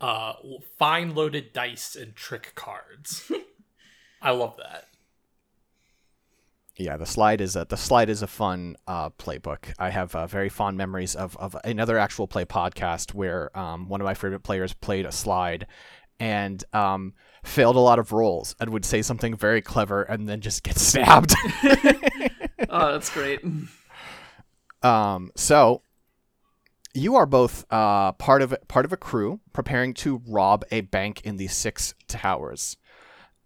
Uh, 0.00 0.34
fine 0.78 1.14
loaded 1.14 1.52
dice 1.52 1.96
and 1.96 2.14
trick 2.14 2.52
cards. 2.54 3.30
I 4.22 4.30
love 4.30 4.56
that. 4.58 4.88
Yeah, 6.76 6.96
the 6.96 7.06
slide 7.06 7.40
is 7.40 7.54
a 7.56 7.66
the 7.68 7.76
slide 7.76 8.08
is 8.08 8.22
a 8.22 8.26
fun 8.26 8.76
uh, 8.86 9.10
playbook. 9.10 9.72
I 9.78 9.90
have 9.90 10.14
uh, 10.14 10.26
very 10.26 10.48
fond 10.48 10.76
memories 10.76 11.14
of, 11.14 11.36
of 11.36 11.56
another 11.64 11.98
actual 11.98 12.26
play 12.26 12.44
podcast 12.44 13.14
where 13.14 13.56
um, 13.56 13.88
one 13.88 14.00
of 14.00 14.04
my 14.04 14.14
favorite 14.14 14.42
players 14.42 14.72
played 14.72 15.06
a 15.06 15.12
slide 15.12 15.66
and 16.18 16.64
um, 16.72 17.14
failed 17.44 17.76
a 17.76 17.80
lot 17.80 17.98
of 17.98 18.12
rolls 18.12 18.56
and 18.58 18.70
would 18.70 18.84
say 18.84 19.02
something 19.02 19.36
very 19.36 19.62
clever 19.62 20.02
and 20.02 20.28
then 20.28 20.40
just 20.40 20.62
get 20.62 20.78
stabbed. 20.78 21.34
Oh, 22.70 22.92
that's 22.92 23.10
great. 23.10 23.40
Um, 24.82 25.30
so 25.36 25.82
you 26.94 27.14
are 27.16 27.26
both 27.26 27.64
uh, 27.70 28.12
part 28.12 28.42
of 28.42 28.54
part 28.68 28.84
of 28.84 28.92
a 28.92 28.96
crew 28.96 29.40
preparing 29.52 29.94
to 29.94 30.22
rob 30.26 30.64
a 30.70 30.80
bank 30.80 31.20
in 31.24 31.36
the 31.36 31.46
Six 31.46 31.94
Towers. 32.08 32.76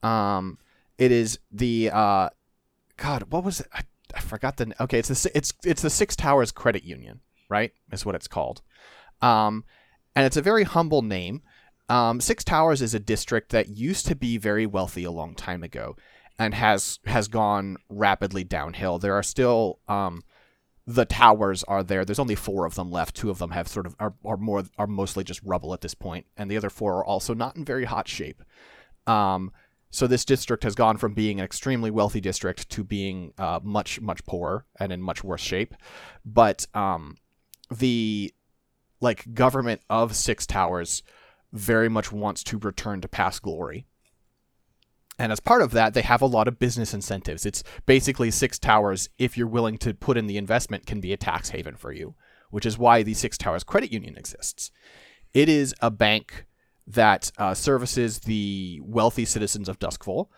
Um, 0.02 0.58
it 0.99 1.11
is 1.11 1.38
the 1.50 1.90
uh, 1.92 2.28
God. 2.99 3.25
What 3.31 3.45
was 3.45 3.61
it? 3.61 3.69
I, 3.73 3.83
I 4.14 4.21
forgot 4.21 4.59
the. 4.59 4.75
Okay, 4.81 4.99
it's 4.99 5.09
the 5.09 5.31
it's 5.35 5.55
it's 5.64 5.83
the 5.83 5.90
Six 5.90 6.14
Towers 6.14 6.52
Credit 6.52 6.85
Union, 6.85 7.21
right? 7.49 7.73
Is 7.90 8.05
what 8.05 8.14
it's 8.14 8.28
called. 8.28 8.61
Um, 9.23 9.64
and 10.14 10.26
it's 10.26 10.37
a 10.37 10.43
very 10.43 10.64
humble 10.64 11.02
name. 11.02 11.43
Um, 11.88 12.21
Six 12.21 12.45
Towers 12.45 12.83
is 12.83 12.93
a 12.93 13.00
district 13.00 13.50
that 13.52 13.69
used 13.69 14.07
to 14.07 14.14
be 14.14 14.37
very 14.37 14.67
wealthy 14.67 15.05
a 15.05 15.11
long 15.11 15.35
time 15.35 15.62
ago, 15.62 15.97
and 16.38 16.52
has 16.52 16.99
has 17.07 17.28
gone 17.28 17.78
rapidly 17.88 18.45
downhill. 18.45 18.99
There 18.99 19.14
are 19.14 19.23
still 19.23 19.78
um, 19.88 20.23
the 20.87 21.05
towers 21.05 21.62
are 21.64 21.83
there. 21.83 22.05
There's 22.05 22.19
only 22.19 22.35
four 22.35 22.64
of 22.64 22.75
them 22.75 22.90
left. 22.90 23.14
Two 23.14 23.28
of 23.31 23.38
them 23.38 23.50
have 23.50 23.69
sort 23.69 23.87
of 23.87 23.95
are, 24.00 24.14
are 24.25 24.38
more 24.38 24.64
are 24.78 24.87
mostly 24.87 25.23
just 25.23 25.43
rubble 25.45 25.75
at 25.75 25.83
this 25.83 25.95
point, 25.95 26.26
and 26.37 26.50
the 26.50 26.57
other 26.57 26.71
four 26.71 26.97
are 26.97 27.05
also 27.05 27.35
not 27.35 27.57
in 27.57 27.64
very 27.64 27.85
hot 27.85 28.09
shape. 28.09 28.43
Um, 29.07 29.52
so 29.90 30.07
this 30.07 30.25
district 30.25 30.64
has 30.64 30.75
gone 30.75 30.97
from 30.97 31.14
being 31.14 31.38
an 31.38 31.45
extremely 31.45 31.90
wealthy 31.90 32.21
district 32.21 32.68
to 32.71 32.85
being 32.85 33.33
uh, 33.38 33.61
much 33.62 34.00
much 34.00 34.25
poorer 34.25 34.66
and 34.78 34.92
in 34.92 35.00
much 35.00 35.25
worse 35.25 35.40
shape. 35.40 35.75
But 36.25 36.66
um, 36.75 37.16
the 37.71 38.35
like 39.00 39.33
government 39.35 39.80
of 39.88 40.14
Six 40.16 40.47
Towers 40.47 41.02
very 41.52 41.88
much 41.88 42.12
wants 42.12 42.42
to 42.45 42.59
return 42.59 43.00
to 43.00 43.09
past 43.09 43.42
glory. 43.42 43.87
And 45.18 45.33
as 45.33 45.40
part 45.40 45.62
of 45.62 45.73
that, 45.73 45.95
they 45.95 46.02
have 46.02 46.23
a 46.23 46.26
lot 46.26 46.47
of 46.47 46.59
business 46.59 46.95
incentives. 46.95 47.45
It's 47.45 47.64
basically 47.87 48.30
Six 48.30 48.59
Towers, 48.59 49.09
if 49.18 49.37
you're 49.37 49.49
willing 49.49 49.78
to 49.78 49.95
put 49.95 50.16
in 50.16 50.26
the 50.26 50.37
investment, 50.37 50.87
can 50.87 51.00
be 51.00 51.12
a 51.12 51.16
tax 51.16 51.50
haven 51.50 51.75
for 51.75 51.92
you, 51.92 52.14
which 52.50 52.66
is 52.66 52.78
why 52.78 53.02
the 53.02 53.14
Six 53.14 53.37
Towers 53.37 53.64
Credit 53.64 53.92
Union 53.92 54.16
exists. 54.16 54.71
It 55.35 55.49
is 55.49 55.75
a 55.80 55.90
bank 55.90 56.45
that 56.88 57.30
uh, 57.38 57.54
services 57.54 58.21
the 58.21 58.80
wealthy 58.83 59.25
citizens 59.25 59.68
of 59.68 59.78
Duskvol 59.78 60.28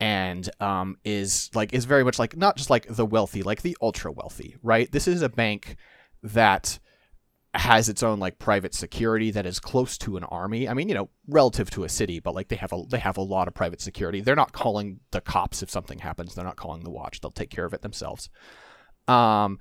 and 0.00 0.50
um, 0.60 0.96
is 1.04 1.50
like 1.54 1.72
is 1.72 1.84
very 1.84 2.02
much 2.04 2.18
like 2.18 2.36
not 2.36 2.56
just 2.56 2.70
like 2.70 2.86
the 2.88 3.06
wealthy, 3.06 3.42
like 3.42 3.62
the 3.62 3.76
ultra 3.80 4.10
wealthy, 4.10 4.56
right? 4.62 4.90
This 4.90 5.06
is 5.06 5.22
a 5.22 5.28
bank 5.28 5.76
that 6.22 6.78
has 7.54 7.88
its 7.88 8.02
own 8.02 8.18
like 8.18 8.38
private 8.38 8.74
security 8.74 9.30
that 9.30 9.44
is 9.44 9.60
close 9.60 9.98
to 9.98 10.16
an 10.16 10.24
army. 10.24 10.68
I 10.68 10.74
mean, 10.74 10.88
you 10.88 10.94
know, 10.94 11.10
relative 11.28 11.70
to 11.70 11.84
a 11.84 11.88
city, 11.88 12.18
but 12.18 12.34
like 12.34 12.48
they 12.48 12.56
have 12.56 12.72
a 12.72 12.82
they 12.88 12.98
have 12.98 13.16
a 13.16 13.22
lot 13.22 13.46
of 13.46 13.54
private 13.54 13.80
security. 13.80 14.20
They're 14.20 14.34
not 14.34 14.52
calling 14.52 15.00
the 15.10 15.20
cops 15.20 15.62
if 15.62 15.70
something 15.70 15.98
happens. 15.98 16.34
They're 16.34 16.44
not 16.44 16.56
calling 16.56 16.82
the 16.82 16.90
watch. 16.90 17.20
They'll 17.20 17.30
take 17.30 17.50
care 17.50 17.64
of 17.64 17.74
it 17.74 17.82
themselves. 17.82 18.30
Um, 19.06 19.58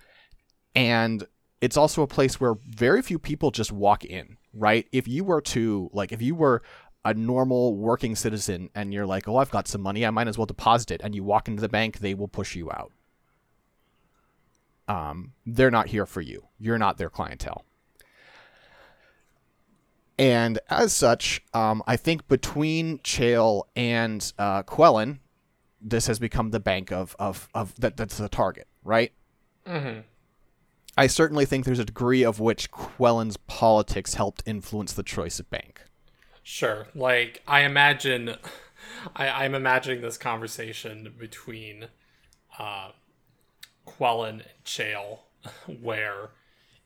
and 0.74 1.24
it's 1.60 1.78
also 1.78 2.02
a 2.02 2.08
place 2.08 2.40
where 2.40 2.56
very 2.66 3.02
few 3.02 3.20
people 3.20 3.52
just 3.52 3.72
walk 3.72 4.06
in, 4.06 4.38
right? 4.54 4.88
If 4.92 5.08
you 5.08 5.24
were 5.24 5.42
to 5.42 5.90
like, 5.94 6.12
if 6.12 6.22
you 6.22 6.36
were 6.36 6.62
a 7.04 7.14
normal 7.14 7.76
working 7.76 8.16
citizen 8.16 8.70
and 8.76 8.94
you're 8.94 9.06
like, 9.06 9.28
oh, 9.28 9.38
I've 9.38 9.52
got 9.52 9.68
some 9.68 9.82
money, 9.82 10.06
I 10.06 10.12
might 10.12 10.28
as 10.28 10.38
well 10.38 10.46
deposit 10.46 10.92
it, 10.92 11.02
and 11.04 11.16
you 11.16 11.24
walk 11.24 11.48
into 11.48 11.62
the 11.62 11.70
bank, 11.70 12.00
they 12.00 12.14
will 12.14 12.28
push 12.28 12.56
you 12.56 12.70
out. 12.72 12.92
Um, 14.88 15.34
they're 15.46 15.72
not 15.72 15.88
here 15.88 16.06
for 16.06 16.22
you. 16.22 16.48
You're 16.60 16.78
not 16.78 16.98
their 16.98 17.10
clientele. 17.10 17.66
And 20.20 20.60
as 20.70 20.94
such, 20.94 21.42
um, 21.54 21.82
I 21.88 21.98
think 21.98 22.28
between 22.28 23.00
Chael 23.00 23.64
and 23.76 24.32
uh, 24.38 24.64
Quellen, 24.64 25.20
this 25.82 26.06
has 26.08 26.20
become 26.20 26.52
the 26.52 26.60
bank 26.60 26.92
of 26.92 27.16
of, 27.18 27.50
of 27.56 27.74
that 27.80 27.98
that's 27.98 28.18
the 28.18 28.30
target, 28.30 28.68
right? 28.84 29.14
Mm-hmm. 29.66 30.02
I 30.98 31.08
certainly 31.08 31.46
think 31.46 31.66
there's 31.66 31.80
a 31.80 31.86
degree 31.86 32.24
of 32.24 32.40
which 32.40 32.72
Quellen's 32.72 33.38
politics 33.38 34.16
helped 34.16 34.44
influence 34.46 34.94
the 34.94 35.04
choice 35.04 35.40
of 35.40 35.50
bank. 35.50 35.82
Sure. 36.44 36.88
Like 36.94 37.42
I 37.48 37.62
imagine, 37.62 38.36
I, 39.16 39.30
I'm 39.30 39.56
imagining 39.56 40.02
this 40.02 40.18
conversation 40.18 41.14
between 41.18 41.88
uh, 42.60 42.92
Quellen 43.88 44.30
and 44.30 44.44
Chael, 44.66 45.20
where 45.82 46.32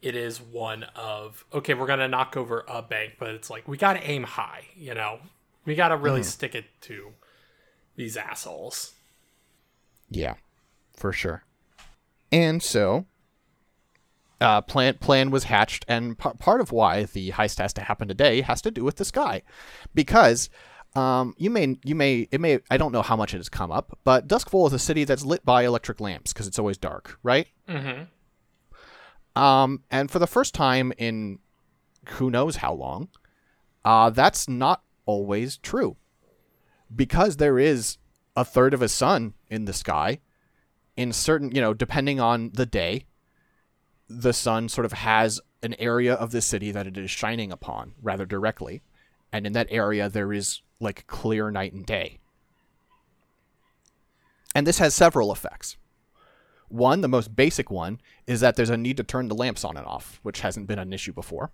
it 0.02 0.16
is 0.16 0.40
one 0.40 0.84
of 0.96 1.46
okay, 1.54 1.74
we're 1.74 1.88
gonna 1.88 2.08
knock 2.08 2.38
over 2.38 2.64
a 2.68 2.82
bank, 2.82 3.16
but 3.20 3.30
it's 3.30 3.50
like 3.50 3.68
we 3.68 3.78
gotta 3.78 4.08
aim 4.08 4.24
high. 4.24 4.66
You 4.76 4.94
know, 4.94 5.20
we 5.66 5.76
gotta 5.76 5.98
really 5.98 6.24
stick 6.24 6.54
it 6.54 6.66
to 6.82 7.14
these 7.96 8.18
assholes. 8.18 8.94
Yeah, 10.10 10.36
for 10.96 11.12
sure. 11.12 11.44
And 12.32 12.62
so, 12.62 13.06
uh, 14.42 14.62
plan 14.62 14.96
plan 14.96 15.32
was 15.32 15.46
hatched, 15.46 15.86
and 15.88 16.18
p- 16.18 16.30
part 16.40 16.62
of 16.62 16.72
why 16.72 17.04
the 17.04 17.32
heist 17.32 17.60
has 17.60 17.74
to 17.74 17.82
happen 17.82 18.08
today 18.08 18.42
has 18.42 18.62
to 18.62 18.72
do 18.72 18.84
with 18.84 18.98
the 18.98 19.06
sky, 19.06 19.42
because 19.94 20.50
um, 20.96 21.36
you 21.38 21.50
may 21.50 21.78
you 21.84 21.96
may 21.96 22.28
it 22.32 22.40
may 22.42 22.60
I 22.70 22.78
don't 22.78 22.92
know 22.92 23.02
how 23.02 23.16
much 23.16 23.34
it 23.34 23.38
has 23.38 23.50
come 23.50 23.72
up, 23.72 23.98
but 24.04 24.28
Duskvol 24.28 24.68
is 24.68 24.74
a 24.74 24.80
city 24.80 25.04
that's 25.04 25.26
lit 25.26 25.46
by 25.46 25.64
electric 25.64 26.00
lamps 26.00 26.34
because 26.34 26.48
it's 26.48 26.60
always 26.60 26.78
dark, 26.78 27.20
right? 27.24 27.48
Mm-hmm. 27.68 28.04
Um, 29.42 29.84
and 29.92 30.10
for 30.10 30.20
the 30.20 30.28
first 30.28 30.54
time 30.54 30.94
in 30.98 31.40
who 32.12 32.30
knows 32.30 32.58
how 32.58 32.74
long, 32.74 33.10
uh, 33.84 34.10
that's 34.10 34.48
not 34.48 34.84
always 35.06 35.58
true. 35.58 35.98
Because 36.96 37.38
there 37.38 37.60
is 37.60 37.98
a 38.36 38.46
third 38.46 38.74
of 38.74 38.82
a 38.82 38.88
sun 38.88 39.34
in 39.50 39.66
the 39.66 39.74
sky, 39.74 40.20
in 40.96 41.12
certain, 41.12 41.54
you 41.54 41.60
know, 41.60 41.74
depending 41.74 42.20
on 42.20 42.52
the 42.54 42.66
day, 42.66 43.06
the 44.08 44.34
sun 44.34 44.70
sort 44.70 44.86
of 44.86 44.94
has 44.94 45.42
an 45.64 45.76
area 45.80 46.14
of 46.14 46.32
the 46.32 46.42
city 46.42 46.72
that 46.72 46.88
it 46.88 46.98
is 46.98 47.10
shining 47.10 47.52
upon 47.52 47.94
rather 48.02 48.26
directly. 48.26 48.82
And 49.32 49.48
in 49.48 49.54
that 49.54 49.68
area, 49.70 50.10
there 50.10 50.32
is 50.32 50.62
like 50.80 51.08
clear 51.08 51.52
night 51.52 51.74
and 51.74 51.86
day. 51.86 52.20
And 54.54 54.66
this 54.66 54.80
has 54.80 54.94
several 54.94 55.32
effects. 55.32 55.78
One, 56.70 57.02
the 57.02 57.08
most 57.08 57.36
basic 57.36 57.70
one, 57.70 58.00
is 58.26 58.40
that 58.40 58.56
there's 58.56 58.70
a 58.70 58.78
need 58.78 58.98
to 58.98 59.04
turn 59.04 59.28
the 59.28 59.36
lamps 59.36 59.64
on 59.64 59.78
and 59.78 59.86
off, 59.86 60.20
which 60.24 60.42
hasn't 60.42 60.68
been 60.68 60.80
an 60.80 60.94
issue 60.94 61.14
before. 61.14 61.52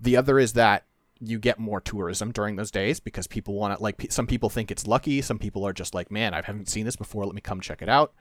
The 0.00 0.16
other 0.16 0.38
is 0.38 0.52
that 0.54 0.84
you 1.20 1.38
get 1.38 1.58
more 1.58 1.80
tourism 1.80 2.32
during 2.32 2.56
those 2.56 2.70
days 2.70 3.00
because 3.00 3.26
people 3.26 3.54
want 3.54 3.76
to, 3.76 3.82
like, 3.82 4.06
some 4.10 4.26
people 4.26 4.50
think 4.50 4.70
it's 4.70 4.86
lucky. 4.86 5.20
Some 5.22 5.38
people 5.38 5.66
are 5.66 5.72
just 5.72 5.94
like, 5.94 6.10
man, 6.10 6.34
I 6.34 6.42
haven't 6.42 6.68
seen 6.68 6.84
this 6.84 6.96
before. 6.96 7.24
Let 7.24 7.34
me 7.34 7.40
come 7.40 7.60
check 7.60 7.82
it 7.82 7.88
out. 7.88 8.14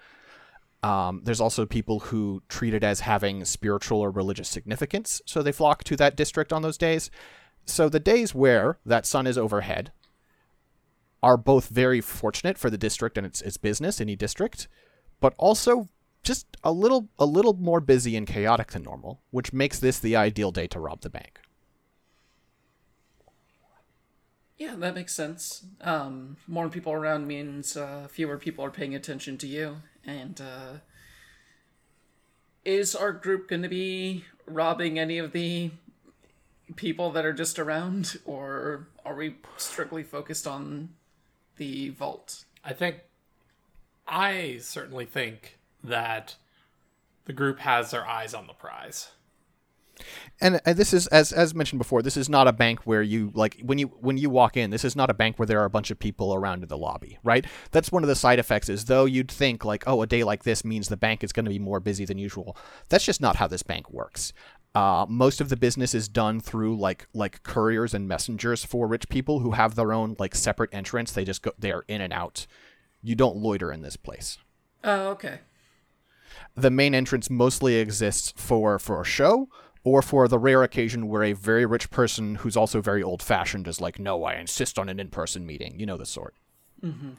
Um, 0.84 1.22
there's 1.24 1.40
also 1.40 1.66
people 1.66 2.00
who 2.00 2.44
treat 2.50 2.74
it 2.74 2.84
as 2.84 3.00
having 3.00 3.46
spiritual 3.46 4.02
or 4.02 4.12
religious 4.12 4.50
significance, 4.50 5.22
so 5.26 5.42
they 5.42 5.54
flock 5.54 5.84
to 5.86 5.96
that 5.96 6.18
district 6.18 6.52
on 6.52 6.62
those 6.62 6.78
days. 6.78 7.10
So 7.66 7.88
the 7.88 8.00
days 8.00 8.36
where 8.36 8.80
that 8.86 9.06
sun 9.06 9.26
is 9.26 9.38
overhead 9.38 9.94
are 11.22 11.38
both 11.38 11.70
very 11.70 12.02
fortunate 12.02 12.58
for 12.58 12.70
the 12.70 12.78
district 12.78 13.18
and 13.18 13.26
its, 13.26 13.42
its 13.42 13.56
business, 13.56 14.02
any 14.02 14.18
district, 14.18 14.68
but 15.22 15.34
also 15.38 15.88
just 16.22 16.46
a 16.64 16.72
little 16.72 17.10
a 17.18 17.26
little 17.26 17.54
more 17.54 17.80
busy 17.80 18.18
and 18.18 18.28
chaotic 18.28 18.72
than 18.72 18.84
normal, 18.84 19.22
which 19.32 19.54
makes 19.54 19.80
this 19.80 20.00
the 20.00 20.18
ideal 20.18 20.52
day 20.52 20.68
to 20.68 20.80
rob 20.80 21.02
the 21.02 21.10
bank. 21.10 21.40
Yeah, 24.58 24.76
that 24.78 24.96
makes 24.96 25.14
sense. 25.14 25.66
Um, 25.82 26.38
more 26.48 26.70
people 26.70 26.94
around 26.94 27.28
means 27.28 27.76
uh, 27.76 28.08
fewer 28.10 28.38
people 28.38 28.64
are 28.64 28.72
paying 28.72 28.96
attention 28.96 29.38
to 29.40 29.48
you. 29.48 29.78
And 30.06 30.42
uh, 30.42 30.78
is 32.66 32.96
our 32.96 33.12
group 33.12 33.50
going 33.50 33.62
to 33.62 33.70
be 33.70 34.26
robbing 34.46 35.00
any 35.00 35.18
of 35.18 35.32
the 35.32 35.72
people 36.76 37.12
that 37.12 37.26
are 37.26 37.34
just 37.34 37.60
around, 37.60 38.18
or 38.26 38.88
are 39.06 39.16
we 39.16 39.36
strictly 39.58 40.04
focused 40.04 40.48
on 40.48 40.90
the 41.58 41.90
vault? 41.90 42.46
I 42.64 42.74
think 42.74 42.98
I 44.08 44.58
certainly 44.62 45.06
think 45.06 45.58
that 45.84 46.36
the 47.26 47.34
group 47.34 47.60
has 47.60 47.92
their 47.92 48.06
eyes 48.06 48.34
on 48.34 48.48
the 48.48 48.54
prize. 48.54 49.12
And, 50.42 50.60
and 50.66 50.78
this 50.78 50.94
is 50.94 51.08
as 51.08 51.32
as 51.32 51.54
mentioned 51.54 51.80
before, 51.80 52.02
this 52.02 52.18
is 52.18 52.28
not 52.28 52.48
a 52.48 52.54
bank 52.54 52.82
where 52.82 53.02
you 53.02 53.32
like 53.34 53.62
when 53.62 53.78
you 53.78 53.88
when 54.00 54.18
you 54.18 54.30
walk 54.30 54.58
in, 54.58 54.72
this 54.72 54.84
is 54.84 54.96
not 54.96 55.10
a 55.10 55.14
bank 55.14 55.38
where 55.38 55.46
there 55.46 55.62
are 55.62 55.66
a 55.66 55.70
bunch 55.70 55.92
of 55.92 56.00
people 56.00 56.34
around 56.34 56.64
in 56.64 56.70
the 56.70 56.78
lobby, 56.78 57.20
right? 57.24 57.46
That's 57.72 57.92
one 57.92 58.04
of 58.04 58.10
the 58.10 58.16
side 58.16 58.40
effects 58.40 58.70
is 58.70 58.86
though 58.86 59.06
you'd 59.06 59.32
think 59.32 59.64
like, 59.64 59.84
oh, 59.88 60.02
a 60.02 60.08
day 60.08 60.24
like 60.24 60.44
this 60.44 60.66
means 60.66 60.88
the 60.88 60.98
bank 60.98 61.24
is 61.24 61.32
going 61.32 61.46
to 61.46 61.52
be 61.52 61.60
more 61.60 61.80
busy 61.80 62.06
than 62.06 62.18
usual. 62.18 62.58
That's 62.90 63.06
just 63.06 63.22
not 63.22 63.38
how 63.38 63.48
this 63.48 63.64
bank 63.64 63.92
works. 63.92 64.34
Uh, 64.76 65.06
most 65.08 65.40
of 65.40 65.50
the 65.50 65.56
business 65.56 65.94
is 65.94 66.08
done 66.08 66.40
through 66.40 66.78
like 66.78 67.08
like 67.14 67.44
couriers 67.44 67.94
and 67.94 68.08
messengers 68.08 68.66
for 68.66 68.88
rich 68.88 69.08
people 69.10 69.40
who 69.40 69.52
have 69.52 69.76
their 69.76 69.94
own 69.94 70.16
like 70.18 70.34
separate 70.34 70.74
entrance. 70.74 71.12
They 71.12 71.26
just 71.26 71.44
go 71.44 71.52
they 71.58 71.72
are 71.72 71.86
in 71.88 72.02
and 72.02 72.12
out. 72.12 72.48
You 73.02 73.16
don't 73.16 73.38
loiter 73.38 73.72
in 73.72 73.82
this 73.82 73.98
place. 73.98 74.40
Oh, 74.84 75.10
okay. 75.10 75.40
The 76.56 76.72
main 76.72 76.96
entrance 76.96 77.30
mostly 77.30 77.76
exists 77.76 78.34
for 78.36 78.80
for 78.80 79.00
a 79.00 79.06
show 79.06 79.50
or 79.84 80.02
for 80.02 80.28
the 80.28 80.40
rare 80.40 80.64
occasion 80.64 81.08
where 81.08 81.24
a 81.24 81.34
very 81.34 81.66
rich 81.66 81.90
person 81.90 82.36
who's 82.36 82.56
also 82.56 82.82
very 82.82 83.04
old 83.04 83.22
fashioned 83.22 83.68
is 83.68 83.82
like, 83.82 84.00
no, 84.00 84.24
I 84.24 84.36
insist 84.36 84.80
on 84.80 84.90
an 84.90 85.00
in 85.00 85.10
person 85.10 85.46
meeting. 85.46 85.80
You 85.80 85.86
know 85.86 85.98
the 85.98 86.06
sort. 86.06 86.36
Mm-hmm. 86.84 87.12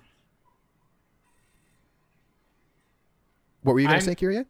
What 3.62 3.73
were 3.73 3.80
you 3.80 3.88
going 3.88 3.99
to 3.99 4.04
say, 4.04 4.14
Kyrie? 4.14 4.44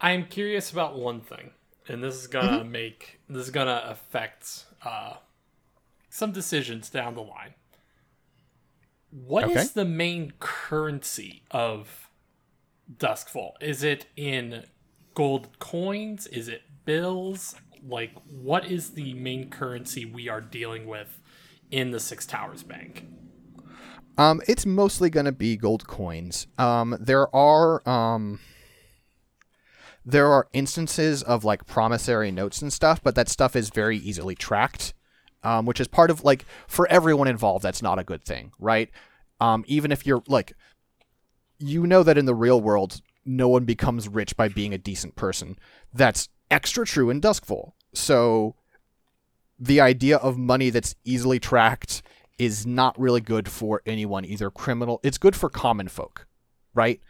I'm 0.00 0.26
curious 0.26 0.70
about 0.70 0.96
one 0.96 1.20
thing, 1.20 1.50
and 1.88 2.02
this 2.02 2.14
is 2.14 2.28
gonna 2.28 2.60
mm-hmm. 2.60 2.70
make 2.70 3.20
this 3.28 3.46
is 3.46 3.50
gonna 3.50 3.82
affect 3.86 4.64
uh, 4.84 5.14
some 6.08 6.30
decisions 6.30 6.88
down 6.88 7.14
the 7.14 7.22
line. 7.22 7.54
What 9.10 9.44
okay. 9.44 9.54
is 9.54 9.72
the 9.72 9.84
main 9.84 10.34
currency 10.38 11.42
of 11.50 12.10
Duskvol? 12.96 13.52
Is 13.60 13.82
it 13.82 14.06
in 14.16 14.66
gold 15.14 15.58
coins? 15.58 16.26
Is 16.28 16.46
it 16.46 16.62
bills? 16.88 17.54
Like, 17.86 18.12
what 18.30 18.64
is 18.64 18.92
the 18.92 19.12
main 19.12 19.50
currency 19.50 20.06
we 20.06 20.26
are 20.26 20.40
dealing 20.40 20.86
with 20.86 21.20
in 21.70 21.90
the 21.90 22.00
Six 22.00 22.24
Towers 22.24 22.62
Bank? 22.62 23.06
Um, 24.16 24.40
it's 24.48 24.64
mostly 24.64 25.10
going 25.10 25.26
to 25.26 25.32
be 25.32 25.58
gold 25.58 25.86
coins. 25.86 26.46
Um, 26.56 26.96
there 26.98 27.34
are 27.36 27.86
um, 27.86 28.40
there 30.02 30.28
are 30.32 30.48
instances 30.54 31.22
of 31.22 31.44
like 31.44 31.66
promissory 31.66 32.30
notes 32.30 32.62
and 32.62 32.72
stuff, 32.72 33.02
but 33.02 33.14
that 33.16 33.28
stuff 33.28 33.54
is 33.54 33.68
very 33.68 33.98
easily 33.98 34.34
tracked. 34.34 34.94
Um, 35.44 35.66
which 35.66 35.80
is 35.80 35.86
part 35.86 36.10
of 36.10 36.24
like 36.24 36.46
for 36.66 36.88
everyone 36.88 37.28
involved, 37.28 37.62
that's 37.62 37.82
not 37.82 37.98
a 37.98 38.04
good 38.04 38.24
thing, 38.24 38.50
right? 38.58 38.90
Um, 39.40 39.62
even 39.68 39.92
if 39.92 40.04
you're 40.04 40.22
like, 40.26 40.54
you 41.58 41.86
know 41.86 42.02
that 42.02 42.18
in 42.18 42.24
the 42.24 42.34
real 42.34 42.60
world, 42.60 43.02
no 43.24 43.46
one 43.48 43.64
becomes 43.64 44.08
rich 44.08 44.36
by 44.36 44.48
being 44.48 44.74
a 44.74 44.78
decent 44.78 45.14
person. 45.14 45.56
That's 45.94 46.28
extra 46.50 46.86
true 46.86 47.10
in 47.10 47.20
Duskvol. 47.20 47.72
So 47.94 48.54
the 49.58 49.80
idea 49.80 50.16
of 50.18 50.36
money 50.38 50.70
that's 50.70 50.94
easily 51.04 51.38
tracked 51.38 52.02
is 52.38 52.66
not 52.66 52.98
really 52.98 53.20
good 53.20 53.48
for 53.48 53.82
anyone, 53.84 54.24
either 54.24 54.50
criminal. 54.50 55.00
It's 55.02 55.18
good 55.18 55.34
for 55.34 55.50
common 55.50 55.88
folk, 55.88 56.26
right? 56.74 57.00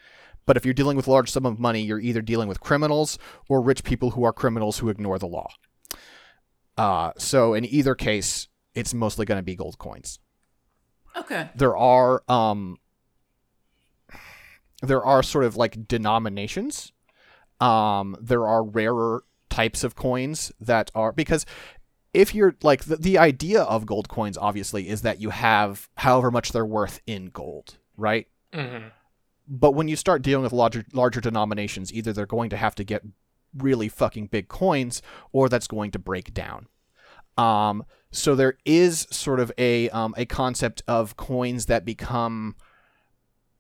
But 0.46 0.57
if 0.57 0.64
you're 0.64 0.72
dealing 0.72 0.96
with 0.96 1.07
large 1.07 1.31
sum 1.31 1.44
of 1.44 1.59
money, 1.59 1.83
you're 1.83 2.01
either 2.01 2.22
dealing 2.22 2.48
with 2.48 2.61
criminals 2.61 3.18
or 3.48 3.61
rich 3.61 3.85
people 3.85 4.12
who 4.12 4.24
are 4.24 4.33
criminals 4.33 4.79
who 4.79 4.88
ignore 4.88 5.18
the 5.18 5.27
law. 5.27 5.48
Uh, 6.79 7.12
so 7.18 7.53
in 7.53 7.66
either 7.66 7.94
case, 7.94 8.48
it's 8.74 8.94
mostly 8.94 9.27
going 9.27 9.38
to 9.38 9.42
be 9.42 9.55
gold 9.55 9.79
coins. 9.79 10.20
Okay. 11.16 11.51
There 11.55 11.77
are 11.77 12.22
um, 12.29 12.79
there 14.81 15.05
are 15.05 15.22
sort 15.22 15.44
of 15.44 15.57
like 15.57 15.87
denominations. 15.87 16.92
Um, 17.61 18.16
there 18.21 18.47
are 18.47 18.62
rarer 18.62 19.25
types 19.51 19.83
of 19.83 19.97
coins 19.97 20.53
that 20.61 20.90
are 20.94 21.12
because 21.12 21.44
if 22.14 22.35
you're 22.35 22.55
like 22.62 22.85
the, 22.85 22.97
the 22.97 23.18
idea 23.18 23.62
of 23.62 23.87
gold 23.87 24.09
coins 24.09 24.38
obviously 24.38 24.88
is 24.88 25.03
that 25.03 25.21
you 25.21 25.31
have 25.31 25.88
however 25.97 26.31
much 26.31 26.53
they're 26.53 26.64
worth 26.64 27.01
in 27.07 27.27
gold 27.31 27.79
right? 27.97 28.29
Mm-hmm. 28.53 28.88
but 29.49 29.73
when 29.73 29.88
you 29.88 29.97
start 29.97 30.23
dealing 30.23 30.42
with 30.42 30.53
larger 30.53 30.85
larger 30.92 31.21
denominations 31.21 31.92
either 31.92 32.12
they're 32.12 32.27
going 32.27 32.51
to 32.51 32.57
have 32.57 32.75
to 32.77 32.85
get 32.85 33.03
really 33.57 33.88
fucking 33.88 34.27
big 34.27 34.49
coins 34.49 35.03
or 35.33 35.49
that's 35.49 35.66
going 35.66 35.90
to 35.92 35.99
break 35.99 36.35
down. 36.35 36.66
Um, 37.37 37.85
so 38.11 38.35
there 38.35 38.55
is 38.64 39.07
sort 39.11 39.40
of 39.40 39.53
a 39.59 39.90
um, 39.90 40.14
a 40.16 40.27
concept 40.27 40.83
of 40.88 41.16
coins 41.16 41.66
that 41.66 41.85
become 41.85 42.57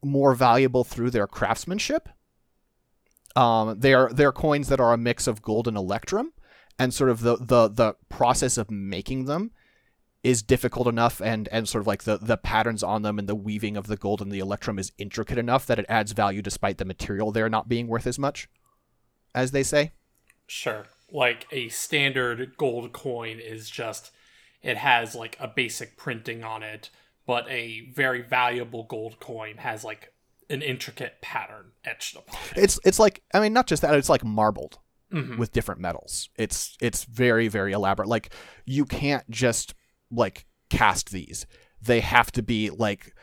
more 0.02 0.34
valuable 0.34 0.84
through 0.84 1.10
their 1.10 1.26
craftsmanship 1.26 2.08
um, 3.36 3.78
they're 3.78 4.08
they're 4.12 4.32
coins 4.32 4.68
that 4.68 4.80
are 4.80 4.92
a 4.92 4.98
mix 4.98 5.26
of 5.26 5.42
gold 5.42 5.68
and 5.68 5.76
electrum, 5.76 6.32
and 6.78 6.92
sort 6.92 7.10
of 7.10 7.20
the 7.20 7.36
the 7.36 7.68
the 7.68 7.94
process 8.08 8.56
of 8.58 8.70
making 8.70 9.26
them 9.26 9.52
is 10.24 10.42
difficult 10.42 10.88
enough 10.88 11.20
and 11.20 11.48
and 11.52 11.68
sort 11.68 11.80
of 11.80 11.86
like 11.86 12.02
the 12.02 12.18
the 12.18 12.36
patterns 12.36 12.82
on 12.82 13.02
them 13.02 13.18
and 13.18 13.28
the 13.28 13.34
weaving 13.34 13.76
of 13.76 13.86
the 13.86 13.96
gold 13.96 14.20
and 14.20 14.32
the 14.32 14.40
electrum 14.40 14.78
is 14.78 14.92
intricate 14.98 15.38
enough 15.38 15.66
that 15.66 15.78
it 15.78 15.86
adds 15.88 16.12
value 16.12 16.42
despite 16.42 16.78
the 16.78 16.84
material 16.84 17.30
there 17.30 17.48
not 17.48 17.68
being 17.68 17.86
worth 17.86 18.06
as 18.06 18.18
much 18.18 18.48
as 19.34 19.52
they 19.52 19.62
say. 19.62 19.92
Sure. 20.46 20.86
Like 21.12 21.46
a 21.52 21.68
standard 21.68 22.56
gold 22.56 22.92
coin 22.92 23.38
is 23.38 23.70
just 23.70 24.10
it 24.62 24.76
has 24.76 25.14
like 25.14 25.36
a 25.38 25.48
basic 25.48 25.96
printing 25.96 26.42
on 26.42 26.62
it 26.62 26.90
but 27.26 27.48
a 27.48 27.90
very 27.92 28.22
valuable 28.22 28.84
gold 28.84 29.20
coin 29.20 29.58
has 29.58 29.84
like 29.84 30.12
an 30.50 30.62
intricate 30.62 31.20
pattern 31.20 31.72
etched 31.84 32.16
upon 32.16 32.40
it. 32.56 32.62
It's 32.64 32.80
it's 32.84 32.98
like 32.98 33.22
I 33.34 33.40
mean 33.40 33.52
not 33.52 33.66
just 33.66 33.82
that 33.82 33.94
it's 33.94 34.08
like 34.08 34.24
marbled 34.24 34.78
mm-hmm. 35.12 35.38
with 35.38 35.52
different 35.52 35.80
metals. 35.80 36.30
It's 36.36 36.76
it's 36.80 37.04
very 37.04 37.48
very 37.48 37.72
elaborate. 37.72 38.08
Like 38.08 38.32
you 38.64 38.84
can't 38.84 39.28
just 39.30 39.74
like 40.10 40.46
cast 40.70 41.10
these. 41.10 41.46
They 41.80 42.00
have 42.00 42.32
to 42.32 42.42
be 42.42 42.70
like 42.70 43.14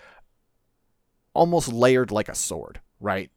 almost 1.34 1.72
layered 1.72 2.12
like 2.12 2.30
a 2.30 2.36
sword, 2.36 2.80
right? 3.00 3.30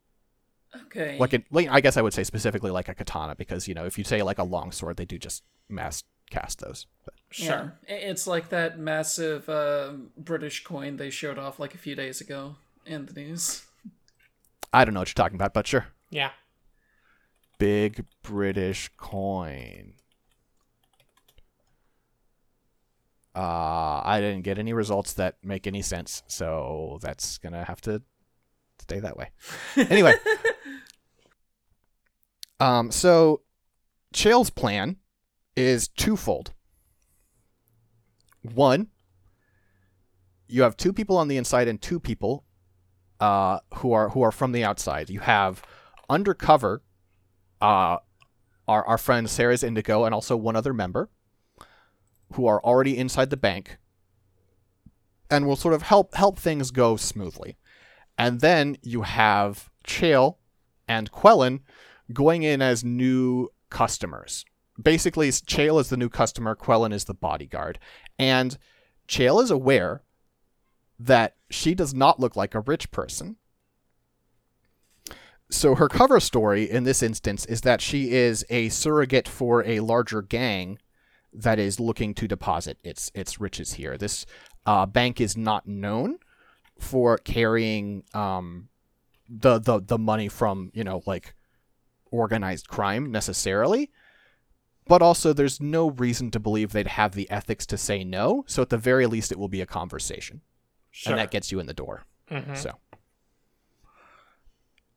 Okay. 0.86 1.18
Like, 1.18 1.32
it, 1.34 1.44
like 1.50 1.68
I 1.68 1.80
guess 1.80 1.96
I 1.96 2.02
would 2.02 2.12
say 2.12 2.24
specifically 2.24 2.70
like 2.70 2.88
a 2.88 2.94
katana 2.94 3.34
because 3.34 3.66
you 3.66 3.74
know 3.74 3.84
if 3.84 3.98
you 3.98 4.04
say 4.04 4.22
like 4.22 4.38
a 4.38 4.44
long 4.44 4.70
sword, 4.72 4.96
they 4.96 5.04
do 5.04 5.18
just 5.18 5.42
mass 5.68 6.04
cast 6.30 6.60
those. 6.60 6.86
But. 7.04 7.14
Sure. 7.30 7.74
Yeah. 7.88 7.94
It's 7.94 8.26
like 8.26 8.50
that 8.50 8.78
massive 8.78 9.48
uh, 9.48 9.92
British 10.16 10.64
coin 10.64 10.96
they 10.96 11.10
showed 11.10 11.38
off 11.38 11.58
like 11.58 11.74
a 11.74 11.78
few 11.78 11.94
days 11.94 12.20
ago 12.20 12.56
in 12.86 13.06
the 13.06 13.12
news. 13.12 13.66
I 14.72 14.84
don't 14.84 14.94
know 14.94 15.00
what 15.00 15.08
you're 15.08 15.14
talking 15.14 15.36
about, 15.36 15.54
but 15.54 15.66
sure. 15.66 15.86
Yeah. 16.10 16.30
Big 17.58 18.04
British 18.22 18.90
coin. 18.96 19.94
Uh, 23.34 24.02
I 24.04 24.20
didn't 24.20 24.42
get 24.42 24.58
any 24.58 24.72
results 24.72 25.12
that 25.14 25.36
make 25.44 25.66
any 25.66 25.82
sense, 25.82 26.22
so 26.26 26.98
that's 27.02 27.38
gonna 27.38 27.64
have 27.64 27.80
to 27.82 28.02
stay 28.80 29.00
that 29.00 29.16
way. 29.16 29.30
Anyway, 29.76 30.14
um, 32.58 32.90
so 32.90 33.42
Chael's 34.12 34.50
plan 34.50 34.96
is 35.56 35.88
twofold. 35.88 36.52
One, 38.42 38.88
you 40.48 40.62
have 40.62 40.76
two 40.76 40.92
people 40.92 41.16
on 41.16 41.28
the 41.28 41.36
inside 41.36 41.68
and 41.68 41.80
two 41.80 42.00
people 42.00 42.44
uh, 43.20 43.60
who 43.74 43.92
are 43.92 44.10
who 44.10 44.22
are 44.22 44.32
from 44.32 44.52
the 44.52 44.64
outside. 44.64 45.10
You 45.10 45.20
have 45.20 45.62
undercover, 46.08 46.82
uh, 47.60 47.98
our 48.66 48.84
our 48.86 48.98
friend 48.98 49.26
Cerez 49.26 49.64
Indigo, 49.64 50.04
and 50.04 50.14
also 50.14 50.36
one 50.36 50.56
other 50.56 50.72
member, 50.72 51.10
who 52.34 52.46
are 52.46 52.62
already 52.62 52.96
inside 52.96 53.30
the 53.30 53.36
bank, 53.36 53.78
and 55.30 55.46
will 55.46 55.56
sort 55.56 55.74
of 55.74 55.82
help 55.82 56.14
help 56.14 56.38
things 56.38 56.70
go 56.70 56.96
smoothly. 56.96 57.56
And 58.16 58.40
then 58.40 58.76
you 58.82 59.02
have 59.02 59.70
Chael 59.86 60.36
and 60.88 61.12
Quellen 61.12 61.60
going 62.12 62.42
in 62.42 62.60
as 62.60 62.82
new 62.82 63.48
customers. 63.70 64.44
Basically, 64.80 65.28
Chael 65.28 65.80
is 65.80 65.88
the 65.88 65.96
new 65.96 66.08
customer, 66.08 66.56
Quellen 66.56 66.92
is 66.92 67.04
the 67.04 67.14
bodyguard, 67.14 67.78
and 68.18 68.56
Chael 69.08 69.42
is 69.42 69.50
aware 69.50 70.02
that 70.98 71.36
she 71.50 71.74
does 71.74 71.94
not 71.94 72.20
look 72.20 72.36
like 72.36 72.54
a 72.54 72.60
rich 72.60 72.90
person. 72.90 73.36
So 75.50 75.74
her 75.76 75.88
cover 75.88 76.20
story 76.20 76.68
in 76.70 76.84
this 76.84 77.02
instance 77.02 77.46
is 77.46 77.62
that 77.62 77.80
she 77.80 78.10
is 78.10 78.44
a 78.50 78.68
surrogate 78.68 79.28
for 79.28 79.64
a 79.64 79.80
larger 79.80 80.20
gang 80.20 80.78
that 81.32 81.58
is 81.58 81.80
looking 81.80 82.14
to 82.14 82.28
deposit 82.28 82.78
its 82.84 83.10
its 83.14 83.40
riches 83.40 83.74
here. 83.74 83.96
This 83.96 84.26
uh, 84.66 84.86
bank 84.86 85.20
is 85.20 85.36
not 85.36 85.66
known 85.66 86.18
for 86.78 87.16
carrying 87.18 88.04
um, 88.12 88.68
the 89.28 89.58
the 89.58 89.80
the 89.80 89.98
money 89.98 90.28
from 90.28 90.70
you 90.74 90.84
know 90.84 91.02
like 91.06 91.34
organized 92.10 92.68
crime 92.68 93.10
necessarily, 93.10 93.90
but 94.86 95.02
also 95.02 95.32
there's 95.32 95.60
no 95.60 95.90
reason 95.90 96.30
to 96.30 96.40
believe 96.40 96.72
they'd 96.72 96.86
have 96.86 97.12
the 97.12 97.30
ethics 97.30 97.66
to 97.66 97.78
say 97.78 98.04
no. 98.04 98.44
So 98.46 98.62
at 98.62 98.70
the 98.70 98.78
very 98.78 99.06
least, 99.06 99.32
it 99.32 99.38
will 99.38 99.48
be 99.48 99.60
a 99.60 99.66
conversation, 99.66 100.40
Sure. 100.98 101.12
and 101.12 101.20
that 101.20 101.30
gets 101.30 101.52
you 101.52 101.60
in 101.60 101.66
the 101.66 101.72
door. 101.74 102.02
Mhm. 102.28 102.56
So, 102.56 102.76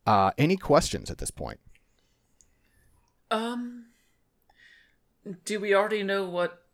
uh, 0.07 0.31
any 0.35 0.57
questions 0.57 1.11
at 1.11 1.19
this 1.19 1.29
point? 1.29 1.59
Um, 3.29 3.85
do 5.45 5.59
we 5.59 5.75
already 5.75 6.01
know 6.01 6.27
what 6.27 6.65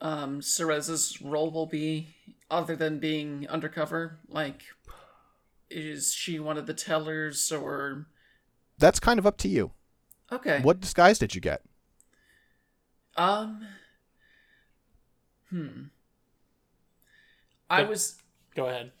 um 0.00 0.42
Cerez's 0.42 1.22
role 1.22 1.52
will 1.52 1.66
be, 1.66 2.16
other 2.50 2.74
than 2.74 2.98
being 2.98 3.46
undercover? 3.48 4.18
Like, 4.26 4.62
is 5.70 6.12
she 6.12 6.40
one 6.40 6.58
of 6.58 6.66
the 6.66 6.74
tellers, 6.74 7.52
or 7.52 8.06
That's 8.78 8.98
kind 8.98 9.20
of 9.20 9.26
up 9.28 9.38
to 9.38 9.48
you. 9.48 9.70
okay? 10.32 10.60
What 10.60 10.80
disguise 10.80 11.20
did 11.20 11.36
you 11.36 11.40
get? 11.40 11.62
Um. 13.16 13.64
Hmm. 15.50 15.82
I 17.70 17.84
was 17.84 18.21
Go 18.54 18.66
ahead. 18.66 18.92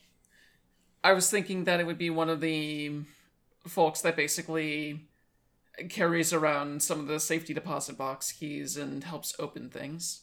I 1.04 1.12
was 1.12 1.30
thinking 1.30 1.64
that 1.64 1.80
it 1.80 1.86
would 1.86 1.98
be 1.98 2.10
one 2.10 2.28
of 2.28 2.40
the 2.40 3.02
folks 3.66 4.00
that 4.02 4.16
basically 4.16 5.08
carries 5.88 6.32
around 6.32 6.82
some 6.82 7.00
of 7.00 7.06
the 7.06 7.20
safety 7.20 7.54
deposit 7.54 7.96
box 7.96 8.32
keys 8.32 8.76
and 8.76 9.04
helps 9.04 9.34
open 9.38 9.70
things. 9.70 10.22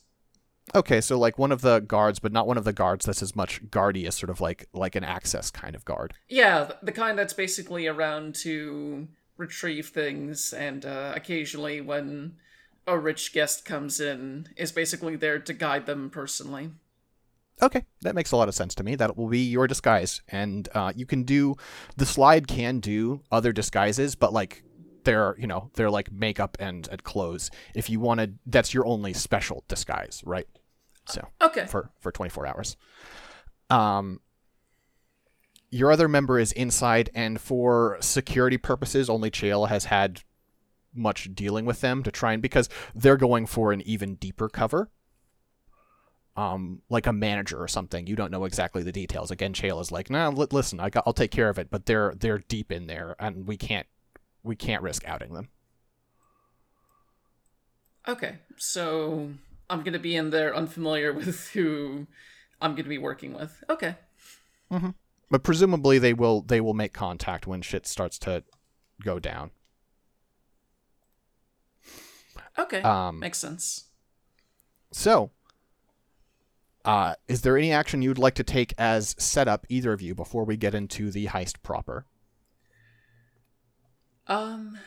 Okay, 0.76 1.02
so 1.02 1.18
like 1.18 1.40
one 1.40 1.52
of 1.52 1.62
the 1.62 1.80
guards, 1.80 2.20
but 2.20 2.32
not 2.32 2.48
one 2.48 2.58
of 2.58 2.64
the 2.64 2.74
guards 2.74 3.06
that's 3.06 3.24
as 3.24 3.36
much 3.36 3.72
guardy 3.72 4.06
as 4.06 4.16
sort 4.16 4.30
of 4.30 4.40
like 4.40 4.68
like 4.74 4.96
an 4.96 5.04
access 5.04 5.50
kind 5.50 5.76
of 5.76 5.84
guard. 5.84 6.14
Yeah, 6.28 6.72
the 6.84 6.92
kind 6.92 7.18
that's 7.18 7.34
basically 7.34 7.88
around 7.88 8.36
to 8.36 9.08
retrieve 9.38 9.88
things 9.88 10.54
and 10.54 10.86
uh, 10.86 11.14
occasionally 11.16 11.82
when 11.82 12.36
a 12.86 13.00
rich 13.00 13.34
guest 13.34 13.66
comes 13.66 14.00
in 14.00 14.48
is 14.58 14.72
basically 14.72 15.16
there 15.16 15.40
to 15.40 15.54
guide 15.54 15.86
them 15.86 16.10
personally. 16.10 16.72
Okay, 17.62 17.84
that 18.02 18.16
makes 18.16 18.32
a 18.32 18.38
lot 18.38 18.48
of 18.48 18.56
sense 18.56 18.74
to 18.76 18.84
me. 18.84 18.96
That 18.96 19.18
will 19.18 19.28
be 19.28 19.40
your 19.40 19.68
disguise, 19.68 20.22
and 20.30 20.70
uh, 20.74 20.94
you 20.96 21.06
can 21.06 21.24
do 21.24 21.56
the 21.98 22.06
slide 22.06 22.48
can 22.48 22.80
do 22.80 23.22
other 23.32 23.52
disguises, 23.52 24.16
but 24.16 24.32
like 24.32 24.64
they're 25.04 25.36
you 25.38 25.48
know 25.48 25.70
they're 25.76 25.90
like 25.90 26.12
makeup 26.12 26.56
and 26.60 26.88
and 26.90 27.04
clothes. 27.04 27.52
If 27.76 27.90
you 27.90 28.00
wanted, 28.00 28.40
that's 28.46 28.74
your 28.74 28.86
only 28.86 29.14
special 29.14 29.64
disguise, 29.68 30.22
right? 30.26 30.48
So 31.06 31.28
Okay. 31.42 31.66
for 31.66 31.92
for 32.00 32.12
24 32.12 32.48
hours. 32.48 32.78
Um, 33.70 34.22
your 35.72 35.92
other 35.92 36.08
member 36.08 36.40
is 36.40 36.52
inside, 36.54 37.10
and 37.14 37.40
for 37.40 37.98
security 38.00 38.58
purposes, 38.58 39.10
only 39.10 39.30
Chael 39.30 39.68
has 39.70 39.86
had 39.86 40.22
much 40.96 41.30
dealing 41.36 41.66
with 41.66 41.82
them 41.82 42.02
to 42.04 42.12
try 42.12 42.34
and 42.34 42.42
because 42.42 42.68
they're 42.96 43.18
going 43.18 43.46
for 43.46 43.72
an 43.72 43.82
even 43.82 44.16
deeper 44.16 44.50
cover. 44.50 44.90
Um, 46.36 46.82
like 46.90 47.06
a 47.06 47.12
manager 47.12 47.62
or 47.62 47.68
something. 47.68 48.08
You 48.08 48.16
don't 48.16 48.32
know 48.32 48.46
exactly 48.46 48.82
the 48.82 48.94
details. 48.94 49.30
Again, 49.30 49.52
Chael 49.54 49.82
is 49.82 49.92
like, 49.92 50.10
"Nah, 50.10 50.30
li- 50.30 50.48
listen, 50.52 50.80
I 50.80 50.90
got, 50.90 51.04
I'll 51.06 51.12
take 51.12 51.32
care 51.32 51.50
of 51.50 51.60
it." 51.60 51.70
But 51.70 51.86
they're 51.86 52.14
they're 52.18 52.38
deep 52.38 52.72
in 52.72 52.88
there, 52.88 53.16
and 53.20 53.46
we 53.46 53.58
can't 53.58 53.88
we 54.44 54.56
can't 54.56 54.82
risk 54.82 55.04
outing 55.06 55.34
them. 55.34 55.50
Okay. 58.08 58.38
So 58.58 59.32
I'm 59.70 59.80
going 59.80 59.94
to 59.94 60.00
be 60.00 60.16
in 60.16 60.30
there 60.30 60.56
unfamiliar 60.56 61.14
with 61.14 61.50
who 61.50 62.08
I'm 62.62 62.72
going 62.72 62.84
to 62.84 62.90
be 62.90 62.98
working 62.98 63.34
with. 63.34 63.64
Okay. 63.70 63.96
But 65.32 65.44
presumably 65.44 66.00
they 66.00 66.14
will 66.14 66.42
they 66.42 66.62
will 66.62 66.74
make 66.74 66.94
contact 66.94 67.48
when 67.48 67.62
shit 67.62 67.86
starts 67.86 68.18
to 68.20 68.44
go 69.04 69.20
down. 69.20 69.52
Okay. 72.58 72.82
Um, 72.82 73.20
Makes 73.20 73.38
sense. 73.38 73.86
So, 74.92 75.32
uh, 76.86 77.16
is 77.28 77.42
there 77.42 77.58
any 77.58 77.72
action 77.72 78.02
you'd 78.02 78.18
like 78.18 78.36
to 78.36 78.44
take 78.44 78.74
as 78.78 79.16
setup, 79.18 79.66
either 79.70 79.94
of 79.94 80.02
you, 80.02 80.16
before 80.16 80.44
we 80.44 80.58
get 80.58 80.74
into 80.74 81.12
the 81.12 81.28
heist 81.28 81.62
proper? 81.62 82.06
Um, 84.28 84.78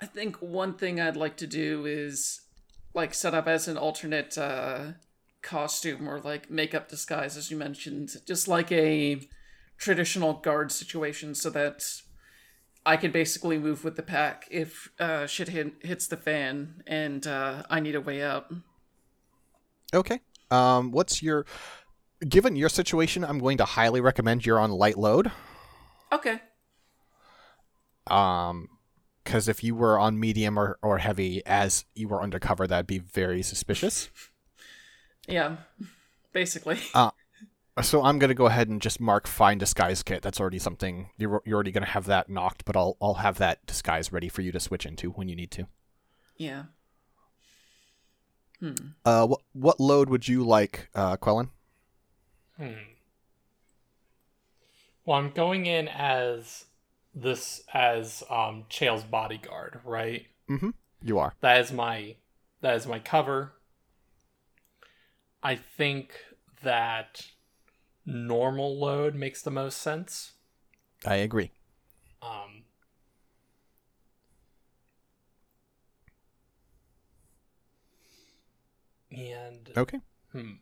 I 0.00 0.06
think 0.06 0.36
one 0.36 0.74
thing 0.74 1.00
I'd 1.00 1.16
like 1.16 1.36
to 1.38 1.46
do 1.46 1.86
is 1.86 2.40
like 2.92 3.14
set 3.14 3.34
up 3.34 3.46
as 3.46 3.68
an 3.68 3.78
alternate 3.78 4.36
uh, 4.36 4.92
costume 5.42 6.08
or 6.08 6.20
like 6.20 6.50
makeup 6.50 6.88
disguise, 6.88 7.36
as 7.36 7.50
you 7.50 7.56
mentioned, 7.56 8.10
just 8.26 8.48
like 8.48 8.70
a 8.72 9.20
traditional 9.78 10.34
guard 10.34 10.72
situation, 10.72 11.34
so 11.34 11.50
that 11.50 11.84
I 12.84 12.96
can 12.96 13.12
basically 13.12 13.58
move 13.58 13.84
with 13.84 13.96
the 13.96 14.02
pack 14.02 14.46
if 14.50 14.90
uh, 14.98 15.26
shit 15.26 15.48
hit, 15.48 15.74
hits 15.82 16.08
the 16.08 16.16
fan 16.16 16.82
and 16.86 17.26
uh, 17.26 17.62
I 17.70 17.80
need 17.80 17.94
a 17.94 18.00
way 18.00 18.22
out. 18.22 18.52
Okay. 19.94 20.20
Um, 20.50 20.90
what's 20.90 21.22
your 21.22 21.46
given 22.28 22.56
your 22.56 22.68
situation? 22.68 23.24
I'm 23.24 23.38
going 23.38 23.58
to 23.58 23.64
highly 23.64 24.00
recommend 24.00 24.46
you're 24.46 24.58
on 24.58 24.70
light 24.70 24.98
load. 24.98 25.30
Okay. 26.10 26.40
Um, 28.06 28.68
because 29.24 29.48
if 29.48 29.62
you 29.62 29.74
were 29.74 29.98
on 29.98 30.18
medium 30.18 30.58
or, 30.58 30.78
or 30.82 30.98
heavy 30.98 31.42
as 31.46 31.84
you 31.94 32.08
were 32.08 32.22
undercover, 32.22 32.66
that'd 32.66 32.86
be 32.86 32.98
very 32.98 33.42
suspicious. 33.42 34.10
Yeah. 35.28 35.58
Basically. 36.32 36.78
So 37.80 38.02
I'm 38.02 38.18
gonna 38.18 38.34
go 38.34 38.46
ahead 38.46 38.68
and 38.68 38.82
just 38.82 39.00
mark 39.00 39.28
find 39.28 39.60
disguise 39.60 40.02
kit. 40.02 40.20
That's 40.20 40.40
already 40.40 40.58
something 40.58 41.10
you're 41.16 41.40
you're 41.46 41.54
already 41.54 41.70
gonna 41.70 41.86
have 41.86 42.06
that 42.06 42.28
knocked, 42.28 42.64
but 42.64 42.76
I'll 42.76 42.96
I'll 43.00 43.14
have 43.14 43.38
that 43.38 43.64
disguise 43.64 44.12
ready 44.12 44.28
for 44.28 44.42
you 44.42 44.50
to 44.50 44.58
switch 44.58 44.84
into 44.84 45.10
when 45.10 45.28
you 45.28 45.36
need 45.36 45.52
to. 45.52 45.68
Yeah. 46.36 46.64
Hmm. 48.62 48.74
Uh, 49.04 49.26
what 49.26 49.40
what 49.54 49.80
load 49.80 50.08
would 50.08 50.28
you 50.28 50.44
like, 50.44 50.88
uh, 50.94 51.16
Quellen? 51.16 51.48
Hmm. 52.56 52.74
Well, 55.04 55.18
I'm 55.18 55.32
going 55.32 55.66
in 55.66 55.88
as 55.88 56.66
this 57.12 57.64
as 57.74 58.22
um 58.30 58.66
Chael's 58.70 59.02
bodyguard, 59.02 59.80
right? 59.84 60.26
Mm-hmm. 60.48 60.70
You 61.02 61.18
are. 61.18 61.34
That 61.40 61.60
is 61.60 61.72
my 61.72 62.14
that 62.60 62.76
is 62.76 62.86
my 62.86 63.00
cover. 63.00 63.54
I 65.42 65.56
think 65.56 66.14
that 66.62 67.26
normal 68.06 68.78
load 68.78 69.16
makes 69.16 69.42
the 69.42 69.50
most 69.50 69.78
sense. 69.78 70.34
I 71.04 71.16
agree. 71.16 71.50
Um 72.22 72.62
and 79.12 79.70
Okay. 79.76 80.00
hmm. 80.32 80.52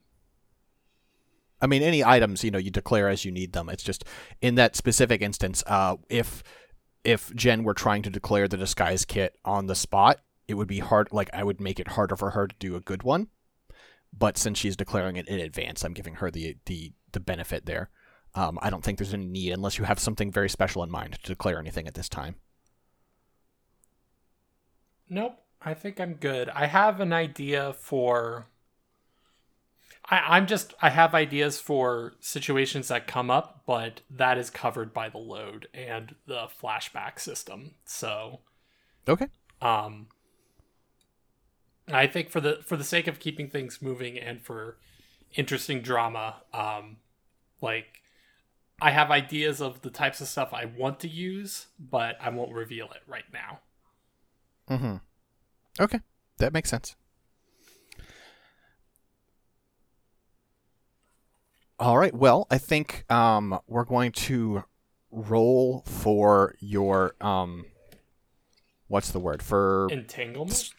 I 1.63 1.67
mean, 1.67 1.83
any 1.83 2.03
items 2.03 2.43
you 2.43 2.51
know 2.51 2.59
you 2.59 2.71
declare 2.71 3.09
as 3.09 3.25
you 3.25 3.31
need 3.31 3.53
them. 3.53 3.69
It's 3.69 3.83
just 3.83 4.05
in 4.41 4.55
that 4.55 4.77
specific 4.77 5.21
instance, 5.21 5.63
uh, 5.67 5.97
if 6.09 6.43
if 7.05 7.35
Jen 7.35 7.65
were 7.65 7.75
trying 7.75 8.03
to 8.03 8.11
declare 8.11 8.49
the 8.49 8.57
disguise 8.57 9.05
kit 9.05 9.39
on 9.45 9.67
the 9.67 9.75
spot, 9.75 10.21
it 10.49 10.55
would 10.55 10.69
be 10.69 10.79
hard. 10.79 11.09
Like 11.13 11.31
I 11.33 11.45
would 11.45 11.61
make 11.61 11.79
it 11.79 11.89
harder 11.89 12.17
for 12.17 12.31
her 12.31 12.47
to 12.47 12.57
do 12.59 12.77
a 12.77 12.81
good 12.81 13.03
one. 13.03 13.29
But 14.13 14.37
since 14.37 14.59
she's 14.59 14.77
declaring 14.77 15.17
it 15.17 15.29
in 15.29 15.39
advance, 15.39 15.85
I'm 15.85 15.93
giving 15.95 16.15
her 16.17 16.31
the 16.31 16.57
the 16.67 16.93
the 17.13 17.21
benefit 17.21 17.67
there. 17.67 17.91
Um, 18.35 18.59
I 18.63 18.71
don't 18.71 18.83
think 18.85 18.99
there's 18.99 19.13
any 19.15 19.27
need 19.27 19.53
unless 19.53 19.77
you 19.77 19.85
have 19.85 19.99
something 19.99 20.31
very 20.31 20.49
special 20.49 20.83
in 20.83 20.91
mind 20.91 21.19
to 21.23 21.29
declare 21.29 21.59
anything 21.59 21.87
at 21.87 21.95
this 21.95 22.09
time. 22.09 22.37
Nope. 25.09 25.37
I 25.63 25.75
think 25.75 26.01
I'm 26.01 26.15
good. 26.15 26.49
I 26.51 26.67
have 26.67 27.01
an 27.01 27.13
idea 27.13 27.73
for. 27.75 28.47
I, 30.09 30.37
I'm 30.37 30.47
just. 30.47 30.75
I 30.81 30.91
have 30.91 31.15
ideas 31.15 31.61
for 31.61 32.15
situations 32.21 32.89
that 32.89 33.07
come 33.07 33.31
up, 33.31 33.63
but 33.67 34.01
that 34.11 34.39
is 34.39 34.51
covered 34.51 34.93
by 34.95 35.09
the 35.09 35.19
load 35.19 35.69
and 35.75 36.15
the 36.27 36.49
flashback 36.63 37.21
system. 37.21 37.73
So, 37.85 38.41
Okay. 39.09 39.27
um, 39.61 40.07
I 41.89 42.07
think 42.07 42.31
for 42.31 42.41
the 42.41 42.61
for 42.65 42.77
the 42.77 42.85
sake 42.85 43.07
of 43.07 43.19
keeping 43.21 43.49
things 43.51 43.83
moving 43.83 44.19
and 44.19 44.41
for 44.43 44.79
interesting 45.35 45.83
drama, 45.83 46.37
um, 46.55 46.97
like 47.61 48.03
I 48.81 48.91
have 48.93 49.11
ideas 49.11 49.61
of 49.61 49.83
the 49.83 49.91
types 49.91 50.21
of 50.23 50.29
stuff 50.29 50.55
I 50.55 50.65
want 50.65 51.01
to 51.01 51.09
use, 51.09 51.67
but 51.79 52.17
I 52.21 52.31
won't 52.31 52.53
reveal 52.53 52.87
it 52.87 53.03
right 53.07 53.31
now. 53.31 53.61
Mm-hmm. 54.71 54.97
Okay, 55.79 56.01
that 56.39 56.53
makes 56.53 56.69
sense. 56.71 56.97
All 61.79 61.97
right. 61.97 62.15
Well, 62.15 62.47
I 62.51 62.59
think 62.59 63.11
um, 63.11 63.59
we're 63.67 63.85
going 63.85 64.13
to 64.13 64.65
roll 65.11 65.83
for 65.87 66.55
your 66.61 67.15
um, 67.21 67.65
what's 68.89 69.11
the 69.11 69.19
word 69.19 69.43
for? 69.43 69.89
Entanglement. 69.91 70.71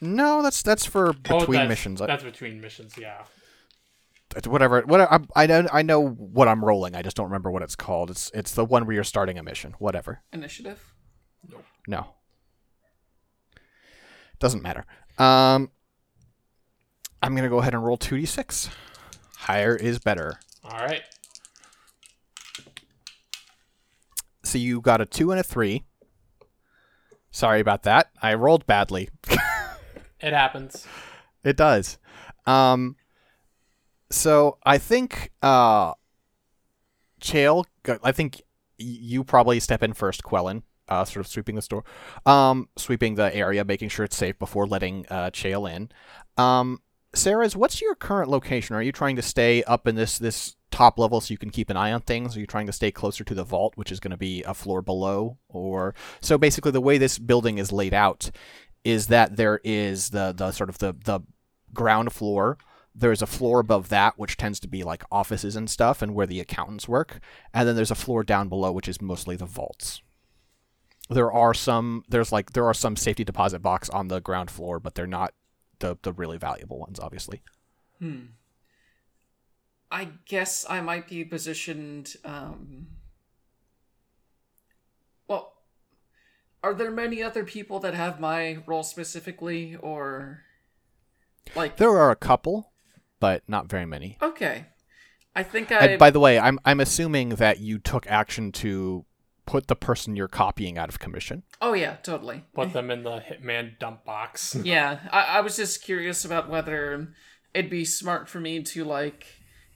no, 0.00 0.42
that's 0.42 0.62
that's 0.62 0.86
for 0.86 1.08
Oh, 1.08 1.12
between 1.40 1.52
that's- 1.52 1.68
missions. 1.68 2.00
That's 2.00 2.22
between 2.22 2.60
missions, 2.60 2.94
yeah. 2.96 3.24
It's 4.36 4.46
whatever. 4.46 4.82
Whatever. 4.82 5.12
I, 5.34 5.42
I 5.42 5.46
know. 5.46 5.66
I 5.72 5.82
know 5.82 6.06
what 6.08 6.46
I'm 6.46 6.64
rolling. 6.64 6.94
I 6.94 7.02
just 7.02 7.16
don't 7.16 7.26
remember 7.26 7.50
what 7.50 7.62
it's 7.62 7.74
called. 7.74 8.10
It's 8.12 8.30
it's 8.32 8.54
the 8.54 8.64
one 8.64 8.86
where 8.86 8.94
you're 8.94 9.02
starting 9.02 9.38
a 9.38 9.42
mission. 9.42 9.74
Whatever. 9.80 10.22
Initiative? 10.32 10.94
No. 11.88 12.14
Doesn't 14.40 14.62
matter. 14.62 14.84
Um, 15.18 15.70
I'm 17.22 17.36
gonna 17.36 17.48
go 17.48 17.58
ahead 17.58 17.74
and 17.74 17.84
roll 17.84 17.96
two 17.96 18.16
d 18.16 18.26
six. 18.26 18.68
Higher 19.36 19.76
is 19.76 19.98
better. 19.98 20.40
All 20.64 20.78
right. 20.78 21.02
So 24.42 24.58
you 24.58 24.80
got 24.80 25.00
a 25.00 25.06
two 25.06 25.30
and 25.30 25.38
a 25.38 25.42
three. 25.44 25.84
Sorry 27.30 27.60
about 27.60 27.84
that. 27.84 28.10
I 28.20 28.34
rolled 28.34 28.66
badly. 28.66 29.10
It 30.22 30.34
happens. 30.34 30.86
It 31.44 31.56
does. 31.56 31.96
Um, 32.44 32.96
so 34.10 34.58
I 34.64 34.76
think 34.76 35.30
uh, 35.42 35.94
Chael. 37.22 37.64
I 38.04 38.12
think 38.12 38.42
you 38.76 39.24
probably 39.24 39.60
step 39.60 39.82
in 39.82 39.94
first, 39.94 40.22
Quellen. 40.22 40.62
Uh, 40.90 41.04
sort 41.04 41.24
of 41.24 41.30
sweeping 41.30 41.54
the 41.54 41.62
store, 41.62 41.84
um, 42.26 42.68
sweeping 42.76 43.14
the 43.14 43.34
area, 43.34 43.64
making 43.64 43.88
sure 43.88 44.04
it's 44.04 44.16
safe 44.16 44.38
before 44.38 44.66
letting 44.66 45.06
uh, 45.08 45.30
Chael 45.30 45.70
in. 45.70 45.88
Um, 46.36 46.80
Cerez, 47.14 47.56
what's 47.56 47.80
your 47.80 47.94
current 47.94 48.30
location? 48.30 48.76
Are 48.76 48.82
you 48.82 48.92
trying 48.92 49.16
to 49.16 49.22
stay 49.22 49.62
up 49.64 49.86
in 49.86 49.96
this 49.96 50.18
this 50.18 50.56
top 50.70 50.98
level 50.98 51.20
so 51.20 51.32
you 51.32 51.38
can 51.38 51.50
keep 51.50 51.70
an 51.70 51.76
eye 51.76 51.92
on 51.92 52.00
things? 52.00 52.36
Are 52.36 52.40
you 52.40 52.46
trying 52.46 52.66
to 52.66 52.72
stay 52.72 52.90
closer 52.90 53.24
to 53.24 53.34
the 53.34 53.44
vault, 53.44 53.76
which 53.76 53.90
is 53.90 54.00
going 54.00 54.12
to 54.12 54.16
be 54.16 54.42
a 54.44 54.54
floor 54.54 54.82
below? 54.82 55.38
Or 55.48 55.94
so 56.20 56.38
basically, 56.38 56.70
the 56.70 56.80
way 56.80 56.98
this 56.98 57.18
building 57.18 57.58
is 57.58 57.72
laid 57.72 57.94
out 57.94 58.30
is 58.84 59.08
that 59.08 59.36
there 59.36 59.60
is 59.64 60.10
the 60.10 60.32
the 60.36 60.52
sort 60.52 60.70
of 60.70 60.78
the 60.78 60.94
the 61.04 61.20
ground 61.74 62.12
floor. 62.12 62.58
There's 62.94 63.22
a 63.22 63.26
floor 63.26 63.60
above 63.60 63.88
that, 63.88 64.18
which 64.18 64.36
tends 64.36 64.60
to 64.60 64.68
be 64.68 64.82
like 64.82 65.04
offices 65.10 65.56
and 65.56 65.68
stuff, 65.68 66.02
and 66.02 66.14
where 66.14 66.26
the 66.26 66.40
accountants 66.40 66.88
work. 66.88 67.20
And 67.54 67.66
then 67.66 67.76
there's 67.76 67.90
a 67.90 67.96
floor 67.96 68.22
down 68.24 68.48
below, 68.48 68.72
which 68.72 68.88
is 68.88 69.00
mostly 69.00 69.36
the 69.36 69.46
vaults. 69.46 70.02
There 71.10 71.32
are 71.32 71.52
some. 71.54 72.04
There's 72.08 72.30
like 72.30 72.52
there 72.52 72.66
are 72.66 72.74
some 72.74 72.96
safety 72.96 73.24
deposit 73.24 73.60
box 73.60 73.90
on 73.90 74.08
the 74.08 74.20
ground 74.20 74.50
floor, 74.50 74.78
but 74.78 74.94
they're 74.94 75.06
not 75.06 75.34
the 75.80 75.96
the 76.02 76.12
really 76.12 76.38
valuable 76.38 76.78
ones, 76.78 77.00
obviously. 77.00 77.42
Hmm. 77.98 78.26
I 79.90 80.10
guess 80.24 80.64
I 80.70 80.80
might 80.80 81.08
be 81.08 81.24
positioned. 81.24 82.14
Um... 82.24 82.86
Well, 85.26 85.54
are 86.62 86.74
there 86.74 86.92
many 86.92 87.22
other 87.22 87.44
people 87.44 87.80
that 87.80 87.94
have 87.94 88.20
my 88.20 88.58
role 88.66 88.84
specifically, 88.84 89.76
or 89.76 90.42
like? 91.56 91.76
There 91.76 91.98
are 91.98 92.12
a 92.12 92.16
couple, 92.16 92.72
but 93.18 93.42
not 93.48 93.68
very 93.68 93.86
many. 93.86 94.16
Okay, 94.22 94.66
I 95.34 95.42
think 95.42 95.72
I. 95.72 95.78
And 95.78 95.98
by 95.98 96.10
the 96.10 96.20
way, 96.20 96.38
I'm 96.38 96.60
I'm 96.64 96.78
assuming 96.78 97.30
that 97.30 97.58
you 97.58 97.80
took 97.80 98.06
action 98.06 98.52
to 98.52 99.04
put 99.50 99.66
the 99.66 99.74
person 99.74 100.14
you're 100.14 100.28
copying 100.28 100.78
out 100.78 100.88
of 100.88 101.00
commission. 101.00 101.42
oh 101.60 101.72
yeah, 101.72 101.96
totally. 101.96 102.44
Put 102.54 102.72
them 102.72 102.88
in 102.88 103.02
the 103.02 103.18
hitman 103.18 103.76
dump 103.80 104.04
box. 104.04 104.54
Yeah, 104.64 105.00
I, 105.10 105.38
I 105.38 105.40
was 105.40 105.56
just 105.56 105.82
curious 105.82 106.24
about 106.24 106.48
whether 106.48 107.08
it'd 107.52 107.68
be 107.68 107.84
smart 107.84 108.28
for 108.28 108.38
me 108.38 108.62
to 108.62 108.84
like 108.84 109.26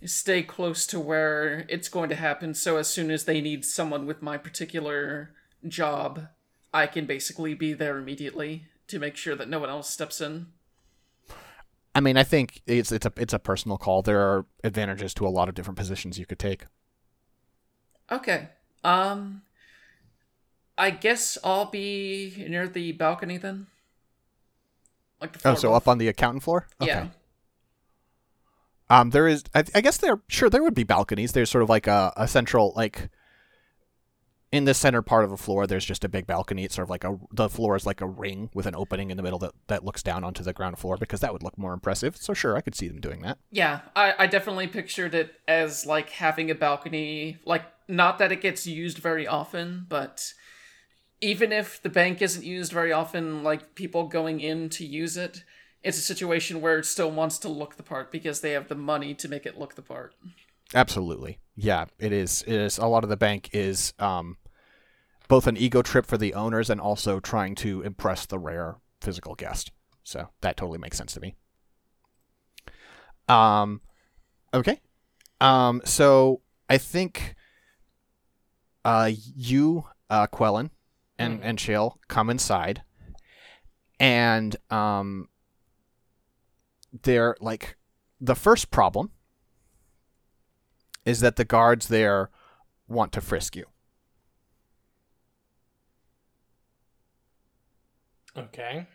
stay 0.04 0.44
close 0.44 0.86
to 0.86 1.00
where 1.00 1.66
it's 1.68 1.88
going 1.88 2.08
to 2.10 2.14
happen 2.14 2.54
so 2.54 2.76
as 2.76 2.86
soon 2.86 3.10
as 3.10 3.24
they 3.24 3.40
need 3.40 3.64
someone 3.64 4.06
with 4.06 4.22
my 4.22 4.38
particular 4.38 5.30
job, 5.66 6.28
I 6.72 6.86
can 6.86 7.04
basically 7.06 7.54
be 7.54 7.72
there 7.72 7.98
immediately 7.98 8.66
to 8.86 9.00
make 9.00 9.16
sure 9.16 9.34
that 9.34 9.48
no 9.48 9.58
one 9.58 9.70
else 9.70 9.90
steps 9.90 10.20
in. 10.20 10.46
I 11.96 12.00
mean, 12.00 12.16
I 12.16 12.22
think 12.22 12.62
it's 12.68 12.92
it's 12.92 13.06
a 13.06 13.12
it's 13.16 13.32
a 13.32 13.40
personal 13.40 13.76
call. 13.76 14.02
There 14.02 14.20
are 14.20 14.46
advantages 14.62 15.14
to 15.14 15.26
a 15.26 15.30
lot 15.30 15.48
of 15.48 15.56
different 15.56 15.78
positions 15.78 16.16
you 16.16 16.26
could 16.26 16.38
take. 16.38 16.66
Okay. 18.12 18.50
Um 18.84 19.42
I 20.76 20.90
guess 20.90 21.38
I'll 21.44 21.66
be 21.66 22.44
near 22.48 22.68
the 22.68 22.92
balcony 22.92 23.36
then. 23.36 23.66
Like 25.20 25.38
the 25.38 25.50
Oh, 25.50 25.54
so 25.54 25.74
up 25.74 25.86
on 25.88 25.98
the 25.98 26.08
accountant 26.08 26.42
floor? 26.42 26.66
Yeah. 26.80 27.08
Um, 28.90 29.10
there 29.10 29.26
is. 29.26 29.44
I, 29.54 29.64
I 29.74 29.80
guess 29.80 29.96
there. 29.96 30.20
Sure, 30.28 30.50
there 30.50 30.62
would 30.62 30.74
be 30.74 30.84
balconies. 30.84 31.32
There's 31.32 31.50
sort 31.50 31.62
of 31.62 31.68
like 31.68 31.86
a, 31.86 32.12
a 32.16 32.28
central 32.28 32.72
like. 32.76 33.10
In 34.52 34.66
the 34.66 34.74
center 34.74 35.02
part 35.02 35.24
of 35.24 35.30
the 35.30 35.36
floor, 35.36 35.66
there's 35.66 35.84
just 35.84 36.04
a 36.04 36.08
big 36.08 36.28
balcony. 36.28 36.62
It's 36.62 36.76
sort 36.76 36.86
of 36.86 36.90
like 36.90 37.02
a 37.02 37.18
the 37.32 37.48
floor 37.48 37.74
is 37.74 37.86
like 37.86 38.00
a 38.00 38.06
ring 38.06 38.50
with 38.54 38.66
an 38.66 38.76
opening 38.76 39.10
in 39.10 39.16
the 39.16 39.22
middle 39.24 39.40
that, 39.40 39.50
that 39.66 39.84
looks 39.84 40.00
down 40.00 40.22
onto 40.22 40.44
the 40.44 40.52
ground 40.52 40.78
floor 40.78 40.96
because 40.96 41.18
that 41.20 41.32
would 41.32 41.42
look 41.42 41.58
more 41.58 41.72
impressive. 41.72 42.16
So 42.16 42.34
sure, 42.34 42.56
I 42.56 42.60
could 42.60 42.76
see 42.76 42.86
them 42.86 43.00
doing 43.00 43.22
that. 43.22 43.38
Yeah, 43.50 43.80
I, 43.96 44.14
I 44.16 44.26
definitely 44.28 44.68
pictured 44.68 45.12
it 45.12 45.34
as 45.48 45.86
like 45.86 46.10
having 46.10 46.52
a 46.52 46.54
balcony. 46.54 47.38
Like, 47.44 47.64
not 47.88 48.18
that 48.18 48.30
it 48.30 48.42
gets 48.42 48.64
used 48.64 48.98
very 48.98 49.26
often, 49.26 49.86
but 49.88 50.34
even 51.24 51.52
if 51.52 51.82
the 51.82 51.88
bank 51.88 52.20
isn't 52.20 52.44
used 52.44 52.70
very 52.70 52.92
often, 52.92 53.42
like 53.42 53.74
people 53.74 54.08
going 54.08 54.40
in 54.40 54.68
to 54.68 54.84
use 54.84 55.16
it, 55.16 55.42
it's 55.82 55.96
a 55.96 56.02
situation 56.02 56.60
where 56.60 56.78
it 56.78 56.84
still 56.84 57.10
wants 57.10 57.38
to 57.38 57.48
look 57.48 57.76
the 57.76 57.82
part 57.82 58.12
because 58.12 58.42
they 58.42 58.52
have 58.52 58.68
the 58.68 58.74
money 58.74 59.14
to 59.14 59.28
make 59.28 59.46
it 59.46 59.58
look 59.58 59.74
the 59.74 59.82
part. 59.82 60.14
Absolutely. 60.74 61.38
Yeah, 61.56 61.86
it 61.98 62.12
is. 62.12 62.42
It 62.46 62.54
is. 62.54 62.76
A 62.76 62.86
lot 62.86 63.04
of 63.04 63.10
the 63.10 63.16
bank 63.16 63.48
is 63.54 63.94
um, 63.98 64.36
both 65.26 65.46
an 65.46 65.56
ego 65.56 65.80
trip 65.80 66.04
for 66.04 66.18
the 66.18 66.34
owners 66.34 66.68
and 66.68 66.80
also 66.80 67.20
trying 67.20 67.54
to 67.56 67.80
impress 67.80 68.26
the 68.26 68.38
rare 68.38 68.76
physical 69.00 69.34
guest. 69.34 69.72
So 70.02 70.28
that 70.42 70.58
totally 70.58 70.78
makes 70.78 70.98
sense 70.98 71.14
to 71.14 71.20
me. 71.20 71.36
Um, 73.28 73.80
okay. 74.52 74.78
Um, 75.40 75.80
so 75.86 76.42
I 76.68 76.76
think 76.76 77.34
uh, 78.84 79.10
you, 79.14 79.84
uh, 80.10 80.26
Quellen, 80.26 80.68
and 81.18 81.40
Mhm. 81.40 81.44
and 81.44 81.58
Chael 81.58 81.96
come 82.08 82.30
inside, 82.30 82.82
and 84.00 84.56
um, 84.70 85.28
they're 87.02 87.36
like 87.40 87.76
the 88.20 88.34
first 88.34 88.70
problem 88.70 89.10
is 91.04 91.20
that 91.20 91.36
the 91.36 91.44
guards 91.44 91.88
there 91.88 92.30
want 92.88 93.12
to 93.12 93.20
frisk 93.20 93.56
you. 93.56 93.66
Okay. 98.36 98.86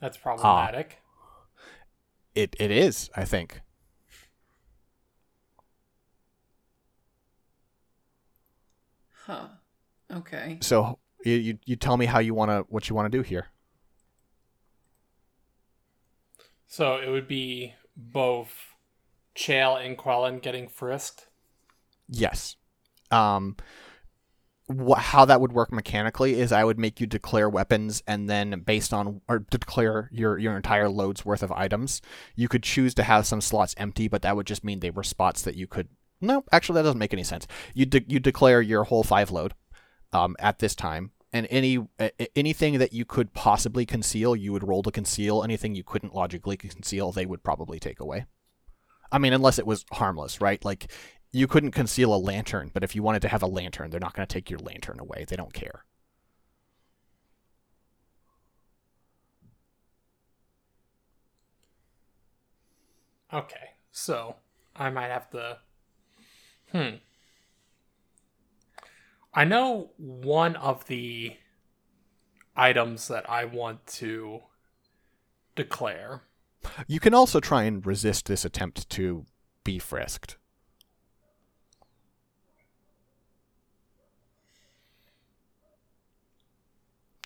That's 0.00 0.16
problematic. 0.16 0.98
It 2.34 2.54
it 2.60 2.70
is, 2.70 3.10
I 3.16 3.24
think. 3.24 3.60
Huh. 9.26 9.48
Okay. 10.12 10.58
So 10.60 10.98
you 11.24 11.34
you, 11.34 11.58
you 11.64 11.76
tell 11.76 11.96
me 11.96 12.06
how 12.06 12.18
you 12.18 12.34
want 12.34 12.50
to 12.50 12.64
what 12.68 12.88
you 12.88 12.94
want 12.94 13.10
to 13.10 13.18
do 13.18 13.22
here. 13.22 13.48
So 16.66 16.96
it 16.96 17.08
would 17.08 17.28
be 17.28 17.74
both 17.96 18.52
Chael 19.34 19.84
and 19.84 19.96
Quellen 19.96 20.40
getting 20.42 20.68
frisked. 20.68 21.26
Yes. 22.08 22.56
Um 23.10 23.56
wh- 24.68 24.98
how 24.98 25.24
that 25.24 25.40
would 25.40 25.52
work 25.52 25.72
mechanically 25.72 26.40
is 26.40 26.52
I 26.52 26.64
would 26.64 26.78
make 26.78 27.00
you 27.00 27.06
declare 27.06 27.48
weapons 27.48 28.02
and 28.06 28.28
then 28.28 28.60
based 28.60 28.92
on 28.92 29.20
or 29.28 29.40
declare 29.40 30.08
your 30.12 30.38
your 30.38 30.56
entire 30.56 30.88
load's 30.88 31.24
worth 31.24 31.42
of 31.42 31.52
items, 31.52 32.00
you 32.34 32.48
could 32.48 32.62
choose 32.62 32.94
to 32.94 33.02
have 33.02 33.26
some 33.26 33.40
slots 33.40 33.74
empty, 33.78 34.08
but 34.08 34.22
that 34.22 34.36
would 34.36 34.46
just 34.46 34.64
mean 34.64 34.80
they 34.80 34.90
were 34.90 35.02
spots 35.02 35.42
that 35.42 35.56
you 35.56 35.66
could 35.66 35.88
No, 36.20 36.44
actually 36.52 36.76
that 36.76 36.82
doesn't 36.82 36.98
make 36.98 37.12
any 37.14 37.24
sense. 37.24 37.46
You 37.74 37.86
de- 37.86 38.04
you 38.08 38.20
declare 38.20 38.60
your 38.60 38.84
whole 38.84 39.02
5 39.04 39.30
load 39.30 39.54
um 40.12 40.36
at 40.38 40.58
this 40.58 40.74
time 40.74 41.12
and 41.32 41.46
any 41.50 41.86
anything 42.34 42.78
that 42.78 42.92
you 42.92 43.04
could 43.04 43.34
possibly 43.34 43.84
conceal, 43.84 44.34
you 44.34 44.52
would 44.52 44.66
roll 44.66 44.82
to 44.82 44.90
conceal. 44.90 45.42
Anything 45.42 45.74
you 45.74 45.84
couldn't 45.84 46.14
logically 46.14 46.56
conceal, 46.56 47.12
they 47.12 47.26
would 47.26 47.42
probably 47.42 47.78
take 47.78 48.00
away. 48.00 48.26
I 49.12 49.18
mean, 49.18 49.32
unless 49.32 49.58
it 49.58 49.66
was 49.66 49.84
harmless, 49.92 50.40
right? 50.40 50.64
Like 50.64 50.90
you 51.32 51.46
couldn't 51.46 51.72
conceal 51.72 52.14
a 52.14 52.16
lantern, 52.16 52.70
but 52.72 52.82
if 52.82 52.94
you 52.94 53.02
wanted 53.02 53.22
to 53.22 53.28
have 53.28 53.42
a 53.42 53.46
lantern, 53.46 53.90
they're 53.90 54.00
not 54.00 54.14
going 54.14 54.26
to 54.26 54.32
take 54.32 54.48
your 54.50 54.58
lantern 54.60 54.98
away. 55.00 55.26
They 55.28 55.36
don't 55.36 55.52
care. 55.52 55.84
Okay. 63.32 63.70
So 63.92 64.36
I 64.74 64.88
might 64.90 65.08
have 65.08 65.28
to. 65.30 65.58
Hmm. 66.72 66.96
I 69.34 69.44
know 69.44 69.90
one 69.96 70.56
of 70.56 70.86
the 70.86 71.36
items 72.56 73.08
that 73.08 73.28
I 73.30 73.44
want 73.44 73.86
to 73.86 74.40
declare. 75.54 76.22
You 76.86 77.00
can 77.00 77.14
also 77.14 77.40
try 77.40 77.64
and 77.64 77.84
resist 77.86 78.26
this 78.26 78.44
attempt 78.44 78.88
to 78.90 79.26
be 79.64 79.78
frisked. 79.78 80.36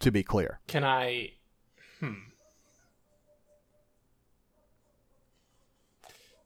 To 0.00 0.10
be 0.10 0.22
clear. 0.22 0.60
Can 0.66 0.84
I? 0.84 1.34
Hmm. 2.00 2.14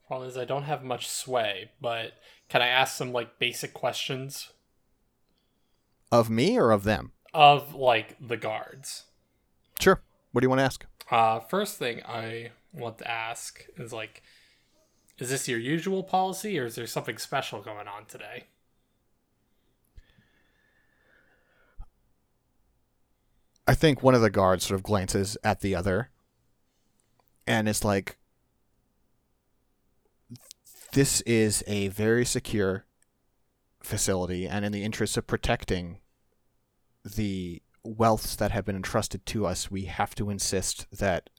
Problem 0.07 0.29
is, 0.29 0.37
I 0.37 0.45
don't 0.45 0.64
have 0.64 0.85
much 0.85 1.09
sway, 1.09 1.71
but 1.81 2.12
can 2.49 2.62
I 2.62 2.69
ask 2.69 2.97
some 2.97 3.12
like 3.12 3.38
basic 3.38 3.73
questions 3.73 4.53
Of 6.12 6.31
me 6.31 6.59
or 6.59 6.71
of 6.71 6.85
them? 6.85 7.12
of 7.37 7.75
like 7.75 8.16
the 8.19 8.37
guards? 8.38 9.05
Sure. 9.79 10.01
What 10.33 10.40
do 10.40 10.47
you 10.47 10.49
want 10.49 10.61
to 10.61 10.64
ask? 10.64 10.87
Uh, 11.11 11.38
first 11.38 11.77
thing 11.77 12.03
I 12.05 12.51
want 12.73 12.97
to 12.99 13.11
ask 13.11 13.66
is 13.77 13.92
like, 13.92 14.23
is 15.19 15.29
this 15.29 15.47
your 15.47 15.59
usual 15.59 16.03
policy, 16.03 16.59
or 16.59 16.64
is 16.64 16.77
there 16.77 16.87
something 16.87 17.19
special 17.19 17.61
going 17.61 17.87
on 17.88 18.07
today? 18.07 18.45
I 23.69 23.75
think 23.75 24.03
one 24.03 24.14
of 24.14 24.23
the 24.23 24.31
guards 24.31 24.64
sort 24.64 24.77
of 24.77 24.83
glances 24.83 25.37
at 25.45 25.61
the 25.61 25.75
other 25.75 26.11
and 27.47 27.69
it's 27.69 27.85
like, 27.85 28.16
This 30.92 31.21
is 31.23 31.62
a 31.66 31.88
very 31.88 32.25
secure 32.25 32.87
facility, 33.87 34.46
and 34.46 34.64
in 34.64 34.72
the 34.72 34.85
interest 34.85 35.16
of 35.16 35.27
protecting 35.27 35.99
the 37.05 37.62
wealths 37.85 38.37
that 38.37 38.51
have 38.51 38.64
been 38.64 38.77
entrusted 38.77 39.25
to 39.27 39.46
us, 39.46 39.70
we 39.70 39.85
have 39.85 40.14
to 40.16 40.29
insist 40.29 40.87
that 40.90 41.31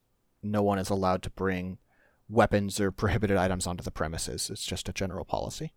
no 0.41 0.63
one 0.63 0.79
is 0.79 0.89
allowed 0.89 1.21
to 1.23 1.29
bring 1.29 1.77
weapons 2.29 2.79
or 2.79 2.91
prohibited 2.91 3.37
items 3.37 3.67
onto 3.67 3.83
the 3.83 3.91
premises. 3.91 4.49
It's 4.49 4.65
just 4.65 4.87
a 4.89 4.93
general 4.93 5.25
policy. 5.25 5.73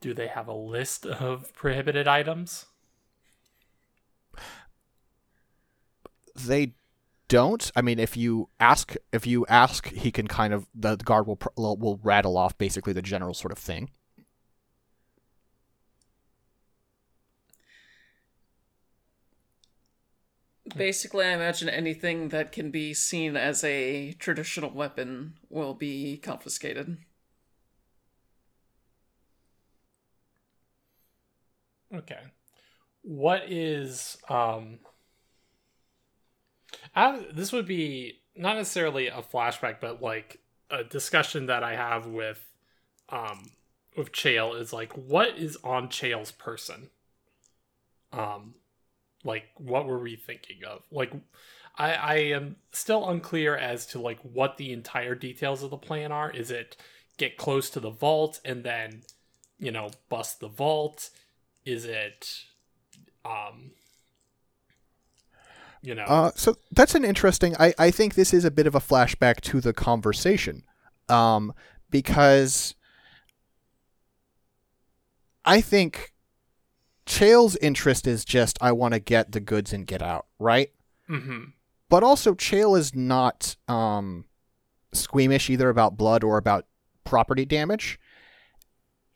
Do 0.00 0.12
they 0.12 0.26
have 0.26 0.48
a 0.48 0.52
list 0.52 1.06
of 1.06 1.54
prohibited 1.54 2.06
items? 2.08 2.66
They 6.34 6.74
don't. 7.28 7.70
I 7.76 7.82
mean, 7.82 7.98
if 7.98 8.16
you 8.16 8.48
ask, 8.60 8.94
if 9.12 9.26
you 9.26 9.46
ask, 9.48 9.88
he 9.88 10.10
can 10.10 10.26
kind 10.28 10.52
of 10.54 10.66
the 10.74 10.96
guard 10.96 11.26
will 11.26 11.38
will 11.56 11.76
will 11.76 12.00
rattle 12.02 12.36
off 12.36 12.56
basically 12.58 12.92
the 12.92 13.02
general 13.02 13.34
sort 13.34 13.52
of 13.52 13.58
thing. 13.58 13.90
Basically, 20.76 21.24
I 21.26 21.30
imagine 21.34 21.68
anything 21.68 22.30
that 22.30 22.50
can 22.50 22.70
be 22.70 22.94
seen 22.94 23.36
as 23.36 23.62
a 23.64 24.12
traditional 24.14 24.70
weapon 24.70 25.34
will 25.50 25.74
be 25.74 26.16
confiscated. 26.16 26.96
Okay. 31.94 32.20
What 33.02 33.42
is 33.50 34.16
um 34.28 34.78
This 37.32 37.52
would 37.52 37.66
be 37.66 38.20
not 38.36 38.56
necessarily 38.56 39.08
a 39.08 39.22
flashback 39.22 39.80
but 39.80 40.02
like 40.02 40.40
a 40.70 40.82
discussion 40.84 41.46
that 41.46 41.62
I 41.62 41.76
have 41.76 42.06
with 42.06 42.40
um 43.08 43.50
with 43.96 44.12
Chael 44.12 44.58
is 44.60 44.72
like 44.72 44.92
what 44.92 45.36
is 45.36 45.56
on 45.62 45.88
Chael's 45.88 46.32
person? 46.32 46.90
Um 48.12 48.54
like 49.24 49.44
what 49.56 49.86
were 49.86 50.00
we 50.00 50.16
thinking 50.16 50.64
of? 50.64 50.82
Like 50.90 51.12
I 51.76 51.94
I 51.94 52.14
am 52.14 52.56
still 52.72 53.08
unclear 53.08 53.56
as 53.56 53.86
to 53.86 54.00
like 54.00 54.20
what 54.20 54.56
the 54.56 54.72
entire 54.72 55.14
details 55.14 55.62
of 55.62 55.70
the 55.70 55.76
plan 55.76 56.12
are. 56.12 56.30
Is 56.30 56.50
it 56.50 56.76
get 57.16 57.36
close 57.36 57.70
to 57.70 57.80
the 57.80 57.90
vault 57.90 58.40
and 58.44 58.64
then 58.64 59.02
you 59.58 59.70
know 59.70 59.90
bust 60.08 60.40
the 60.40 60.48
vault? 60.48 61.10
is 61.64 61.84
it 61.84 62.44
um 63.24 63.72
you 65.84 65.94
know 65.94 66.04
Uh, 66.04 66.30
so 66.34 66.56
that's 66.72 66.94
an 66.94 67.04
interesting. 67.04 67.54
I, 67.60 67.74
I 67.78 67.90
think 67.90 68.14
this 68.14 68.32
is 68.32 68.44
a 68.44 68.50
bit 68.50 68.66
of 68.66 68.74
a 68.74 68.80
flashback 68.80 69.40
to 69.42 69.60
the 69.60 69.72
conversation, 69.74 70.64
um, 71.08 71.52
because 71.90 72.74
I 75.44 75.60
think 75.60 76.12
Chael's 77.06 77.56
interest 77.56 78.06
is 78.06 78.24
just 78.24 78.56
I 78.62 78.72
want 78.72 78.94
to 78.94 79.00
get 79.00 79.32
the 79.32 79.40
goods 79.40 79.72
and 79.72 79.86
get 79.86 80.02
out, 80.02 80.26
right? 80.38 80.70
mhm. 81.08 81.52
But 81.90 82.02
also 82.02 82.34
Chael 82.34 82.78
is 82.78 82.94
not 82.94 83.56
um, 83.68 84.24
squeamish 84.92 85.50
either 85.50 85.68
about 85.68 85.98
blood 85.98 86.24
or 86.24 86.38
about 86.38 86.66
property 87.04 87.44
damage, 87.44 88.00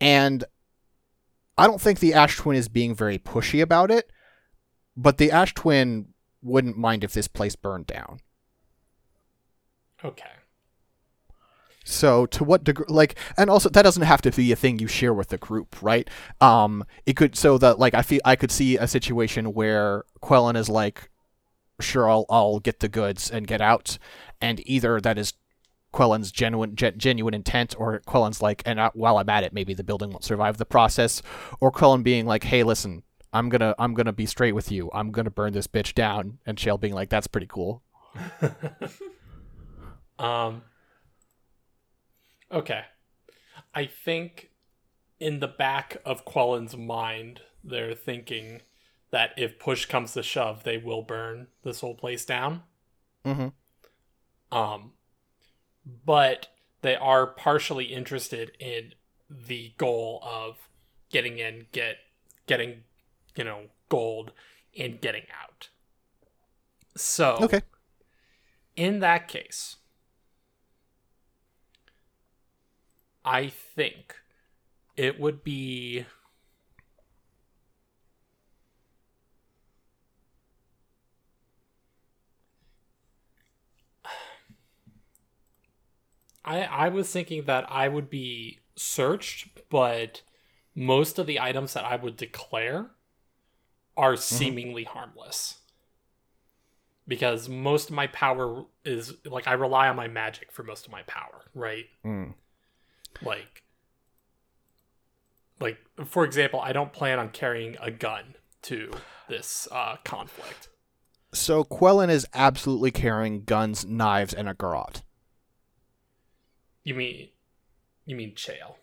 and 0.01 0.45
I 1.57 1.67
don't 1.67 1.81
think 1.81 1.99
the 2.01 2.13
Ash 2.13 2.37
Twin 2.37 2.57
is 2.57 2.69
being 2.69 2.95
very 2.95 3.19
pushy 3.19 3.63
about 3.63 3.91
it. 3.91 4.13
But 4.97 5.17
the 5.17 5.31
Ash 5.33 5.55
Twin 5.55 6.09
wouldn't 6.49 6.77
mind 6.79 7.05
if 7.05 7.13
this 7.13 7.29
place 7.29 7.57
burned 7.57 7.87
down. 7.87 8.21
okay 10.05 10.31
So 11.85 12.27
to 12.27 12.45
what 12.45 12.65
degree 12.65 12.85
like 12.89 13.17
and 13.39 13.49
also 13.49 13.71
that 13.71 13.83
doesn't 13.83 14.03
have 14.03 14.21
to 14.23 14.31
be 14.31 14.53
a 14.53 14.57
thing 14.57 14.79
you 14.79 14.87
share 14.87 15.15
with 15.15 15.29
the 15.29 15.39
group, 15.39 15.77
right? 15.83 16.09
Um 16.41 16.85
it 17.07 17.17
could 17.17 17.35
so 17.35 17.57
that 17.59 17.79
like 17.79 17.95
I 17.95 18.03
feel 18.03 18.21
I 18.25 18.37
could 18.37 18.51
see 18.51 18.77
a 18.77 18.87
situation 18.87 19.55
where 19.55 20.05
Quellen 20.23 20.57
is 20.57 20.69
like 20.69 21.11
sure 21.81 22.09
I'll 22.11 22.27
I'll 22.29 22.61
get 22.61 22.81
the 22.81 22.89
goods 22.89 23.31
and 23.31 23.47
get 23.47 23.61
out 23.63 23.99
and 24.41 24.61
either 24.69 25.01
that 25.01 25.17
is 25.17 25.33
Quellen's 25.95 26.31
genuine 26.31 26.77
gen- 26.77 26.99
genuine 26.99 27.33
intent 27.33 27.75
or 27.79 28.01
Quellen's 28.01 28.43
like 28.43 28.63
and 28.67 28.79
uh, 28.79 28.91
while 28.95 29.17
I'm 29.17 29.31
at 29.31 29.45
it 29.45 29.55
maybe 29.55 29.73
the 29.73 29.85
building 29.85 30.11
won't 30.11 30.25
survive 30.25 30.59
the 30.59 30.67
process 30.67 31.23
or 31.61 31.73
Quellen 31.73 32.03
being 32.03 32.27
like 32.27 32.45
hey 32.45 32.63
listen 32.65 33.03
I'm 33.33 33.49
to 33.61 33.75
I'm 33.79 33.95
to 34.07 34.13
be 34.13 34.27
straight 34.27 34.55
with 34.55 34.73
you. 34.73 34.91
I'm 34.93 35.13
to 35.25 35.31
burn 35.31 35.53
this 35.53 35.67
bitch 35.67 35.95
down 35.95 36.39
and 36.47 36.59
Chael 36.59 36.81
being 36.81 36.95
like 36.95 37.11
that's 37.11 37.27
pretty 37.27 37.47
cool. 37.49 37.83
um 40.19 40.63
okay 42.51 42.83
i 43.75 43.85
think 43.85 44.51
in 45.21 45.41
the 45.41 45.47
back 45.47 45.99
of 46.05 46.25
quellen's 46.25 46.77
mind 46.77 47.41
they're 47.63 47.95
thinking 47.95 48.61
that 49.11 49.31
if 49.37 49.59
push 49.59 49.87
comes 49.87 50.15
to 50.15 50.23
shove 50.23 50.65
they 50.65 50.79
will 50.79 51.03
burn 51.03 51.47
this 51.63 51.81
whole 51.81 51.95
place 51.95 52.25
down 52.25 52.63
Mhm. 53.25 53.53
um 54.51 54.93
but 56.05 56.49
they 56.83 56.97
are 56.97 57.27
partially 57.27 57.87
interested 57.87 58.53
in 58.59 58.95
the 59.31 59.75
goal 59.77 60.21
of 60.25 60.69
getting 61.11 61.39
in 61.39 61.67
get 61.73 61.97
getting 62.47 62.85
you 63.39 63.45
know 63.45 63.65
gold 63.89 64.33
and 64.79 65.01
getting 65.01 65.25
out 65.43 65.71
so 66.97 67.37
Okay. 67.45 67.63
in 68.77 69.01
that 69.01 69.29
case 69.29 69.77
i 73.25 73.49
think 73.49 74.17
it 74.97 75.21
would 75.21 75.43
be 75.45 76.05
I 86.45 86.63
I 86.63 86.89
was 86.89 87.11
thinking 87.11 87.45
that 87.45 87.71
I 87.71 87.89
would 87.89 88.11
be 88.11 88.61
searched, 88.77 89.49
but 89.71 90.23
most 90.75 91.19
of 91.19 91.27
the 91.27 91.41
items 91.41 91.75
that 91.75 91.85
I 91.85 91.97
would 91.97 92.17
declare 92.17 92.91
are 93.99 94.17
seemingly 94.17 94.85
harmless. 94.85 95.57
Because 97.07 97.49
most 97.49 97.91
of 97.91 97.97
my 97.97 98.07
power 98.07 98.65
is 98.85 99.15
like 99.25 99.49
I 99.49 99.55
rely 99.55 99.89
on 99.89 99.97
my 99.97 100.09
magic 100.09 100.53
for 100.53 100.63
most 100.63 100.87
of 100.87 100.93
my 100.93 101.03
power, 101.03 101.43
right? 101.55 101.87
Mm. 102.05 102.35
Like 103.23 103.65
like 105.59 105.79
for 106.05 106.25
example, 106.25 106.61
I 106.61 106.73
don't 106.73 106.93
plan 106.93 107.19
on 107.19 107.31
carrying 107.31 107.77
a 107.81 107.91
gun 107.91 108.37
to 108.63 108.93
this 109.29 109.67
uh 109.73 109.97
conflict. 110.05 110.69
So 111.33 111.65
Quellen 111.65 112.09
is 112.09 112.27
absolutely 112.33 112.91
carrying 112.91 113.45
guns, 113.45 113.85
knives, 113.85 114.33
and 114.33 114.49
a 114.49 114.55
garrote. 114.55 115.03
You 116.85 116.95
mean 116.95 117.29
you 118.05 118.17
mean 118.17 118.33
Chael. 118.35 118.77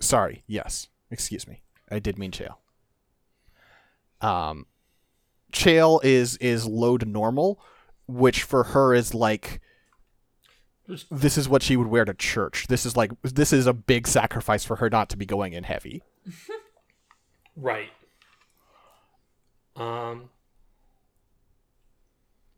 Sorry, 0.00 0.42
yes. 0.46 0.88
Excuse 1.10 1.46
me. 1.46 1.62
I 1.90 1.98
did 1.98 2.18
mean 2.18 2.30
Chael. 2.30 2.56
Um 4.22 4.66
Chael 5.52 6.00
is 6.02 6.36
is 6.38 6.66
load 6.66 7.06
normal, 7.06 7.60
which 8.06 8.42
for 8.42 8.64
her 8.64 8.94
is 8.94 9.14
like 9.14 9.60
this 11.10 11.38
is 11.38 11.48
what 11.48 11.62
she 11.62 11.76
would 11.76 11.86
wear 11.86 12.04
to 12.04 12.14
church. 12.14 12.66
This 12.68 12.84
is 12.84 12.96
like 12.96 13.12
this 13.22 13.52
is 13.52 13.66
a 13.66 13.72
big 13.72 14.06
sacrifice 14.08 14.64
for 14.64 14.76
her 14.76 14.90
not 14.90 15.08
to 15.10 15.16
be 15.16 15.26
going 15.26 15.52
in 15.52 15.64
heavy. 15.64 16.02
Right. 17.54 17.90
Um 19.76 20.30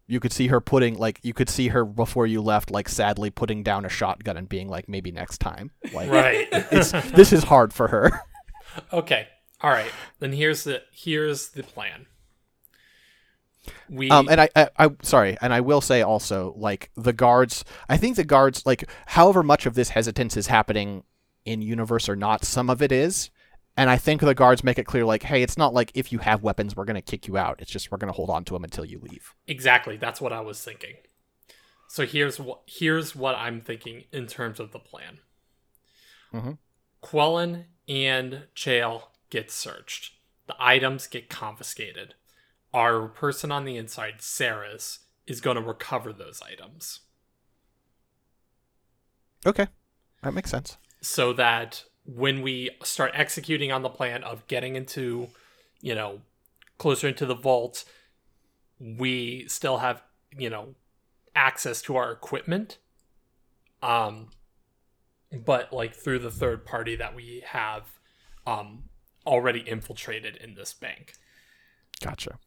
You 0.07 0.21
could 0.21 0.33
see 0.33 0.47
her 0.47 0.61
putting 0.61 0.97
like 0.97 1.19
you 1.25 1.35
could 1.35 1.49
see 1.49 1.69
her 1.69 1.85
before 1.85 2.29
you 2.29 2.41
left 2.41 2.71
like 2.71 2.89
sadly 2.89 3.29
putting 3.31 3.65
down 3.65 3.85
a 3.85 3.89
shotgun 3.89 4.37
and 4.37 4.49
being 4.49 4.69
like 4.69 4.89
maybe 4.89 5.11
next 5.11 5.39
time. 5.39 5.73
Like 5.93 6.11
right. 6.11 6.47
it's 6.53 6.93
this 7.11 7.33
is 7.33 7.45
hard 7.45 7.73
for 7.73 7.89
her. 7.89 8.21
Okay. 8.93 9.29
All 9.61 9.71
right. 9.71 9.95
Then 10.21 10.33
here's 10.33 10.65
the 10.65 10.83
here's 10.93 11.51
the 11.51 11.63
plan. 11.65 12.07
We 13.89 14.11
Um, 14.11 14.29
and 14.29 14.41
I, 14.41 14.49
I, 14.55 14.69
I, 14.79 14.91
sorry, 15.03 15.37
and 15.41 15.53
I 15.53 15.61
will 15.61 15.81
say 15.81 16.03
also, 16.03 16.55
like 16.57 16.91
the 16.97 17.13
guards. 17.13 17.65
I 17.89 17.97
think 17.97 18.17
the 18.17 18.25
guards, 18.25 18.67
like, 18.67 18.89
however 19.07 19.43
much 19.43 19.65
of 19.67 19.75
this 19.75 19.91
hesitance 19.91 20.37
is 20.37 20.49
happening 20.49 21.05
in 21.47 21.63
universe 21.63 22.09
or 22.09 22.17
not, 22.17 22.45
some 22.45 22.69
of 22.71 22.83
it 22.83 22.93
is, 22.93 23.31
And 23.77 23.91
I 23.91 23.97
think 23.99 24.21
the 24.21 24.35
guards 24.35 24.65
make 24.65 24.79
it 24.79 24.87
clear, 24.87 25.05
like, 25.05 25.25
hey, 25.25 25.43
it's 25.43 25.59
not 25.59 25.75
like 25.75 25.91
if 25.95 26.13
you 26.13 26.19
have 26.21 26.43
weapons, 26.43 26.77
we're 26.77 26.85
going 26.85 26.95
to 26.97 27.03
kick 27.03 27.27
you 27.29 27.37
out. 27.37 27.61
It's 27.61 27.71
just 27.71 27.91
we're 27.91 27.99
going 27.99 28.13
to 28.13 28.17
hold 28.17 28.31
on 28.31 28.45
to 28.47 28.55
them 28.55 28.65
until 28.65 28.85
you 28.85 29.01
leave. 29.01 29.35
Exactly. 29.47 29.97
That's 29.97 30.21
what 30.21 30.33
I 30.33 30.41
was 30.41 30.63
thinking. 30.63 30.97
So 31.89 32.05
here's 32.07 32.39
what 32.41 32.63
here's 32.67 33.15
what 33.17 33.37
I'm 33.37 33.61
thinking 33.63 34.05
in 34.13 34.27
terms 34.27 34.61
of 34.61 34.73
the 34.73 34.79
plan. 34.79 35.21
Mhm. 36.33 36.59
Quellen 37.03 37.67
and 37.89 38.49
Chael 38.57 39.05
get 39.31 39.51
searched. 39.51 40.13
The 40.47 40.57
items 40.59 41.07
get 41.07 41.29
confiscated. 41.31 42.15
Our 42.73 43.09
person 43.09 43.51
on 43.53 43.65
the 43.65 43.77
inside, 43.77 44.15
Saris, 44.21 45.01
is 45.27 45.41
going 45.41 45.57
to 45.57 45.63
recover 45.63 46.13
those 46.13 46.43
items 46.43 47.01
Okay. 49.47 49.67
That 50.23 50.33
makes 50.35 50.51
sense. 50.51 50.79
so 51.03 51.33
that 51.35 51.85
when 52.07 52.41
we 52.43 52.71
start 52.83 53.13
executing 53.15 53.71
on 53.73 53.83
the 53.83 53.91
plan 53.91 54.25
of 54.25 54.47
getting 54.47 54.75
into, 54.77 55.29
you 55.81 55.95
know, 55.95 56.21
closer 56.79 57.09
into 57.09 57.27
the 57.27 57.35
vault, 57.35 57.85
we 58.79 59.47
still 59.49 59.79
have, 59.79 60.03
you 60.37 60.49
know, 60.51 60.75
access 61.37 61.83
to 61.83 61.97
our 61.97 62.11
equipment. 62.13 62.79
Um 63.83 64.31
but 65.45 65.73
like 65.73 65.95
through 65.95 66.21
the 66.21 66.31
third 66.31 66.65
party 66.65 66.97
that 66.97 67.15
we 67.15 67.43
have 67.47 67.83
um 68.47 68.85
already 69.27 69.61
infiltrated 69.61 70.37
in 70.37 70.55
this 70.55 70.73
bank. 70.73 71.15
Gotcha. 72.03 72.39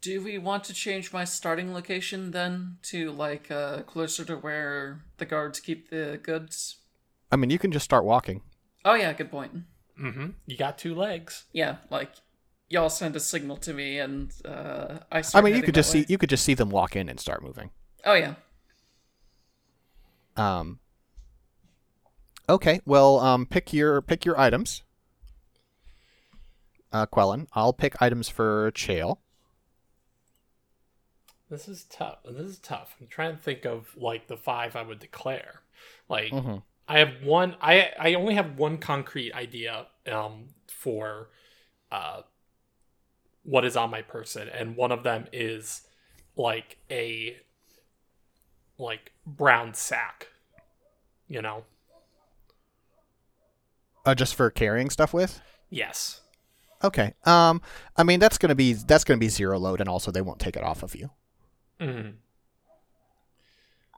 Do 0.00 0.22
we 0.22 0.38
want 0.38 0.64
to 0.64 0.74
change 0.74 1.12
my 1.12 1.24
starting 1.24 1.74
location 1.74 2.30
then 2.30 2.78
to 2.84 3.10
like 3.10 3.50
uh 3.50 3.82
closer 3.82 4.24
to 4.24 4.36
where 4.36 5.02
the 5.18 5.26
guards 5.26 5.60
keep 5.60 5.90
the 5.90 6.18
goods? 6.22 6.76
I 7.30 7.36
mean, 7.36 7.50
you 7.50 7.58
can 7.58 7.70
just 7.70 7.84
start 7.84 8.04
walking. 8.04 8.42
Oh 8.84 8.94
yeah, 8.94 9.12
good 9.12 9.30
point. 9.30 9.52
Mm-hmm. 10.00 10.28
You 10.46 10.56
got 10.56 10.78
two 10.78 10.94
legs. 10.94 11.44
Yeah, 11.52 11.76
like 11.90 12.12
y'all 12.70 12.88
send 12.88 13.14
a 13.16 13.20
signal 13.20 13.56
to 13.58 13.74
me 13.74 13.98
and 13.98 14.32
uh 14.44 15.00
I 15.12 15.22
I 15.34 15.40
mean, 15.42 15.54
you 15.54 15.62
could 15.62 15.74
that 15.74 15.80
just 15.80 15.90
see 15.90 16.06
you 16.08 16.16
could 16.16 16.30
just 16.30 16.44
see 16.44 16.54
them 16.54 16.70
walk 16.70 16.96
in 16.96 17.08
and 17.08 17.20
start 17.20 17.42
moving. 17.42 17.70
Oh 18.04 18.14
yeah. 18.14 18.34
Um. 20.36 20.78
Okay, 22.48 22.80
well, 22.84 23.20
um, 23.20 23.46
pick 23.46 23.72
your 23.72 24.00
pick 24.00 24.24
your 24.24 24.38
items. 24.40 24.82
Uh, 26.92 27.06
Quellen, 27.06 27.46
I'll 27.52 27.72
pick 27.72 28.00
items 28.02 28.28
for 28.28 28.70
Chael. 28.72 29.18
This 31.48 31.68
is 31.68 31.84
tough. 31.84 32.18
This 32.24 32.46
is 32.46 32.58
tough. 32.58 32.96
I'm 33.00 33.08
trying 33.08 33.36
to 33.36 33.42
think 33.42 33.64
of 33.66 33.96
like 33.96 34.28
the 34.28 34.36
five 34.36 34.76
I 34.76 34.82
would 34.82 34.98
declare. 35.00 35.62
Like 36.08 36.32
Mm-hmm. 36.32 36.58
I 36.88 36.98
have 36.98 37.22
one. 37.22 37.56
I 37.60 37.90
I 37.98 38.14
only 38.14 38.34
have 38.34 38.58
one 38.58 38.78
concrete 38.78 39.32
idea 39.32 39.86
um 40.10 40.48
for 40.68 41.30
uh 41.92 42.22
what 43.42 43.64
is 43.64 43.76
on 43.76 43.90
my 43.90 44.02
person, 44.02 44.48
and 44.48 44.76
one 44.76 44.92
of 44.92 45.02
them 45.02 45.26
is 45.32 45.82
like 46.36 46.78
a 46.90 47.36
like 48.78 49.12
brown 49.26 49.74
sack. 49.74 50.28
You 51.28 51.42
know. 51.42 51.64
Uh, 54.04 54.14
just 54.14 54.34
for 54.34 54.50
carrying 54.50 54.90
stuff 54.90 55.12
with. 55.12 55.40
Yes. 55.70 56.19
Okay. 56.82 57.14
Um, 57.24 57.60
I 57.96 58.02
mean 58.04 58.20
that's 58.20 58.38
gonna 58.38 58.54
be 58.54 58.72
that's 58.72 59.04
gonna 59.04 59.18
be 59.18 59.28
zero 59.28 59.58
load, 59.58 59.80
and 59.80 59.88
also 59.88 60.10
they 60.10 60.22
won't 60.22 60.40
take 60.40 60.56
it 60.56 60.62
off 60.62 60.82
of 60.82 60.94
you, 60.94 61.10
Mhm. 61.78 62.16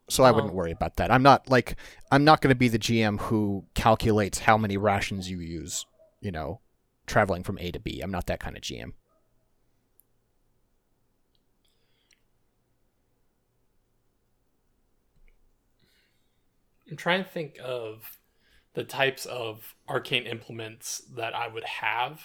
so 0.08 0.24
I 0.24 0.30
Oh. 0.30 0.34
wouldn't 0.34 0.54
worry 0.54 0.72
about 0.72 0.96
that. 0.96 1.10
I'm 1.10 1.22
not 1.22 1.48
like 1.48 1.76
I'm 2.10 2.24
not 2.24 2.40
gonna 2.40 2.54
be 2.56 2.68
the 2.68 2.78
GM 2.78 3.18
who 3.18 3.66
calculates 3.74 4.40
how 4.40 4.56
many 4.58 4.76
rations 4.76 5.30
you 5.30 5.38
use. 5.40 5.86
You 6.20 6.32
know, 6.32 6.60
traveling 7.06 7.42
from 7.44 7.58
A 7.58 7.70
to 7.72 7.78
B. 7.80 8.00
I'm 8.00 8.10
not 8.10 8.26
that 8.26 8.40
kind 8.40 8.56
of 8.56 8.62
GM. 8.62 8.94
I'm 16.90 16.96
trying 16.96 17.24
to 17.24 17.30
think 17.30 17.58
of 17.62 18.18
the 18.74 18.84
types 18.84 19.26
of 19.26 19.74
arcane 19.88 20.26
implements 20.26 21.02
that 21.14 21.34
I 21.34 21.48
would 21.48 21.64
have. 21.64 22.22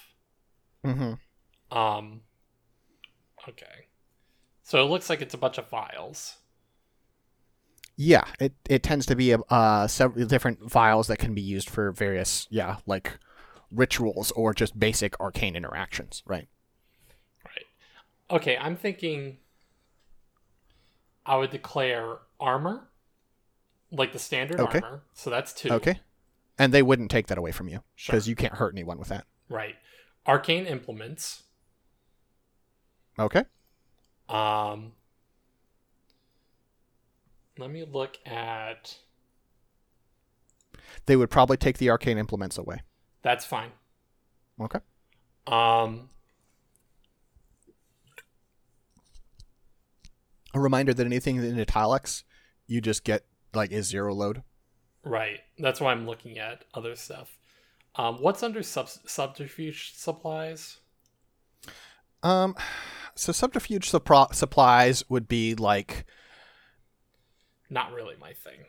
Mm-hmm. 0.86 1.78
Um. 1.78 2.22
Okay. 3.48 3.88
So 4.64 4.82
it 4.84 4.90
looks 4.90 5.10
like 5.10 5.22
it's 5.22 5.34
a 5.34 5.38
bunch 5.38 5.58
of 5.58 5.68
files. 5.68 6.38
Yeah, 7.96 8.26
it, 8.40 8.54
it 8.70 8.84
tends 8.84 9.06
to 9.08 9.16
be 9.16 9.36
uh 9.50 9.88
several 9.88 10.26
different 10.28 10.70
vials 10.70 11.08
that 11.08 11.18
can 11.18 11.34
be 11.34 11.42
used 11.42 11.70
for 11.70 11.92
various 11.92 12.48
yeah 12.52 12.78
like 12.86 13.18
rituals 13.72 14.32
or 14.32 14.54
just 14.54 14.80
basic 14.80 15.20
arcane 15.20 15.56
interactions, 15.56 16.22
right? 16.26 16.48
Right. 17.44 17.66
Okay, 18.30 18.58
I'm 18.58 18.76
thinking 18.76 19.38
I 21.26 21.38
would 21.38 21.50
declare 21.50 22.18
armor, 22.40 22.88
like 23.92 24.14
the 24.14 24.20
standard 24.20 24.60
Okay. 24.60 24.80
armor. 24.82 25.02
So 25.14 25.30
that's 25.30 25.52
two. 25.54 25.72
Okay, 25.72 26.00
and 26.60 26.72
they 26.74 26.84
wouldn't 26.84 27.10
take 27.10 27.28
that 27.28 27.38
away 27.38 27.52
from 27.52 27.68
you 27.68 27.82
Sure. 27.96 28.14
because 28.14 28.28
you 28.28 28.36
can't 28.36 28.54
hurt 28.54 28.74
anyone 28.76 29.00
with 29.00 29.10
that. 29.10 29.26
Right. 29.50 29.76
Arcane 30.28 30.66
implements. 30.66 31.44
Okay, 33.20 33.44
Um. 34.30 34.92
Let 37.58 37.72
me 37.72 37.84
look 37.86 38.18
at. 38.28 38.98
they 41.08 41.16
would 41.16 41.30
probably 41.32 41.58
take 41.58 41.78
the 41.80 41.90
arcane 41.90 42.18
implements 42.20 42.58
away. 42.58 42.82
That's 43.24 43.46
fine. 43.46 43.72
Okay, 44.62 44.80
Um. 45.48 46.10
a 50.54 50.60
reminder 50.60 50.94
that 50.94 51.06
anything 51.06 51.38
in 51.38 51.60
italics 51.60 52.24
you 52.68 52.82
just 52.82 53.04
get 53.04 53.26
like 53.54 53.72
is 53.72 53.88
zero 53.88 54.14
load. 54.14 54.44
Right. 55.04 55.40
That's 55.58 55.80
why 55.80 55.92
I'm 55.92 56.06
looking 56.06 56.38
at 56.38 56.66
other 56.74 56.96
stuff. 56.96 57.37
Um. 57.98 58.18
What's 58.22 58.44
under 58.44 58.62
sub- 58.64 58.88
subterfuge 58.90 59.94
supplies? 59.96 60.78
Um, 62.24 62.56
so 63.16 63.32
subterfuge 63.32 63.90
supplies 63.90 65.04
would 65.10 65.28
be 65.28 65.56
like 65.56 66.06
Not 67.70 67.92
really 67.94 68.16
my 68.20 68.34
thing. 68.34 68.66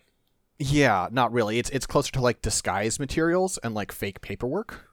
yeah, 0.58 1.08
not 1.12 1.32
really. 1.32 1.58
It's 1.58 1.70
it's 1.70 1.86
closer 1.86 2.10
to 2.12 2.20
like 2.20 2.40
disguise 2.42 2.98
materials 2.98 3.58
and 3.62 3.74
like 3.74 3.92
fake 3.92 4.20
paperwork. 4.20 4.88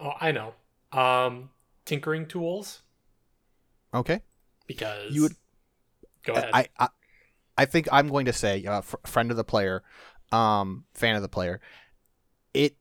Oh, 0.00 0.12
I 0.20 0.32
know. 0.32 0.54
Um. 0.92 1.50
Tinkering 1.84 2.26
tools 2.26 2.80
Okay. 3.92 4.22
because 4.66 5.12
You 5.12 5.22
would- 5.22 5.36
go 6.22 6.32
ahead. 6.32 6.50
I, 6.54 6.68
I 6.78 6.88
I 7.58 7.64
think 7.66 7.86
I'm 7.92 8.08
going 8.08 8.24
to 8.24 8.32
say, 8.32 8.64
uh, 8.64 8.80
fr- 8.80 8.96
friend 9.04 9.30
of 9.30 9.36
the 9.36 9.44
player, 9.44 9.82
um, 10.34 10.84
fan 10.94 11.14
of 11.16 11.22
the 11.22 11.28
player, 11.28 11.60
it 12.52 12.76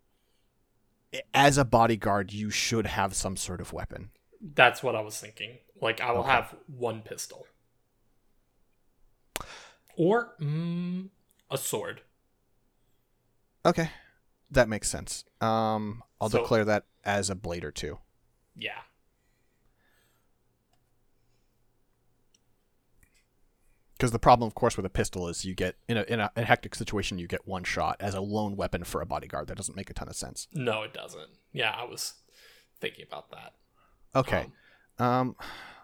as 1.34 1.58
a 1.58 1.66
bodyguard, 1.66 2.34
you 2.34 2.49
should 2.49 2.88
have 2.88 3.14
some 3.16 3.38
sort 3.38 3.62
of 3.62 3.72
weapon. 3.74 4.10
That's 4.41 4.82
what 4.82 4.95
I 4.95 5.01
was 5.01 5.20
thinking. 5.20 5.60
Like 5.82 6.01
I 6.01 6.12
will 6.12 6.22
Okay. 6.22 6.32
have 6.32 6.56
one 6.68 7.01
pistol, 7.01 7.45
or 9.95 10.36
mm, 10.39 11.10
a 11.51 11.58
sword. 11.58 12.01
Okay, 13.66 13.89
that 14.51 14.68
makes 14.68 14.89
sense. 14.89 15.24
Um, 15.39 16.04
I'll 16.20 16.30
So- 16.30 16.41
declare 16.41 16.66
that 16.66 16.86
as 17.04 17.30
a 17.30 17.36
blade 17.36 17.64
or 17.64 17.72
two. 17.72 17.99
Yeah. 18.56 18.82
Because 24.04 24.12
the 24.12 24.20
problem, 24.20 24.45
of 24.47 24.54
course, 24.54 24.76
with 24.76 24.86
a 24.86 24.89
pistol 24.89 25.30
is 25.30 25.45
you 25.45 25.56
get 25.56 25.78
in 25.88 25.95
a 25.95 26.01
in 26.10 26.20
a, 26.20 26.30
in 26.36 26.43
a 26.43 26.45
hectic 26.45 26.76
situation, 26.76 27.18
you 27.20 27.26
get 27.26 27.47
one 27.47 27.64
shot 27.64 27.95
as 28.01 28.14
a 28.14 28.20
lone 28.20 28.58
weapon 28.58 28.84
for 28.84 28.99
a 28.99 29.06
bodyguard. 29.06 29.47
That 29.47 29.56
doesn't 29.56 29.78
make 29.78 29.89
a 29.89 29.93
ton 29.93 30.10
of 30.10 30.16
sense. 30.18 30.49
No, 30.51 30.82
it 30.84 30.93
doesn't. 30.93 31.30
Yeah, 31.54 31.72
I 31.72 31.86
was 31.86 32.16
thinking 32.82 33.06
about 33.08 33.32
that. 33.32 33.54
Okay. 34.14 34.47
Um, 34.99 35.08
Um, 35.08 35.36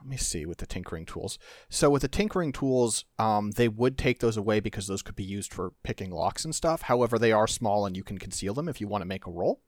let 0.01 0.09
me 0.09 0.17
see 0.17 0.45
with 0.45 0.57
the 0.57 0.65
tinkering 0.65 1.05
tools. 1.05 1.39
So 1.69 1.89
with 1.89 2.01
the 2.01 2.09
tinkering 2.09 2.51
tools, 2.51 3.05
um, 3.17 3.51
they 3.51 3.69
would 3.69 3.97
take 3.97 4.19
those 4.19 4.35
away 4.35 4.59
because 4.59 4.87
those 4.87 5.01
could 5.01 5.15
be 5.15 5.23
used 5.23 5.53
for 5.53 5.71
picking 5.83 6.11
locks 6.11 6.43
and 6.43 6.53
stuff. 6.53 6.81
However, 6.81 7.17
they 7.17 7.31
are 7.31 7.47
small 7.47 7.85
and 7.85 7.95
you 7.95 8.03
can 8.03 8.17
conceal 8.17 8.53
them 8.53 8.67
if 8.67 8.81
you 8.81 8.89
want 8.89 9.01
to 9.01 9.07
make 9.07 9.27
a 9.27 9.31
roll. 9.31 9.61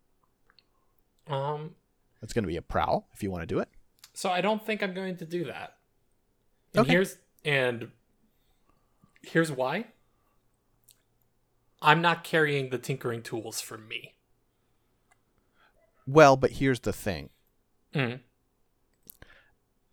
um. 1.28 1.76
It's 2.22 2.34
going 2.34 2.44
to 2.44 2.50
be 2.50 2.58
a 2.58 2.62
prowl 2.62 3.08
if 3.14 3.24
you 3.24 3.32
want 3.32 3.44
to 3.44 3.48
do 3.48 3.60
it. 3.60 3.70
So 4.14 4.30
I 4.30 4.42
don't 4.42 4.64
think 4.66 4.84
I'm 4.84 4.94
going 4.94 5.16
to 5.18 5.26
do 5.26 5.46
that. 5.46 5.78
And 6.74 6.82
Okay. 6.82 6.92
here's 6.92 7.18
and 7.46 7.92
here's 9.24 9.52
why. 9.52 9.88
I'm 11.82 12.02
not 12.02 12.24
carrying 12.24 12.70
the 12.70 12.78
tinkering 12.78 13.24
tools 13.24 13.60
for 13.60 13.78
me. 13.78 14.16
Well, 16.06 16.38
but 16.38 16.52
here's 16.52 16.82
the 16.82 16.94
thing: 16.94 17.30
Mm. 17.94 18.22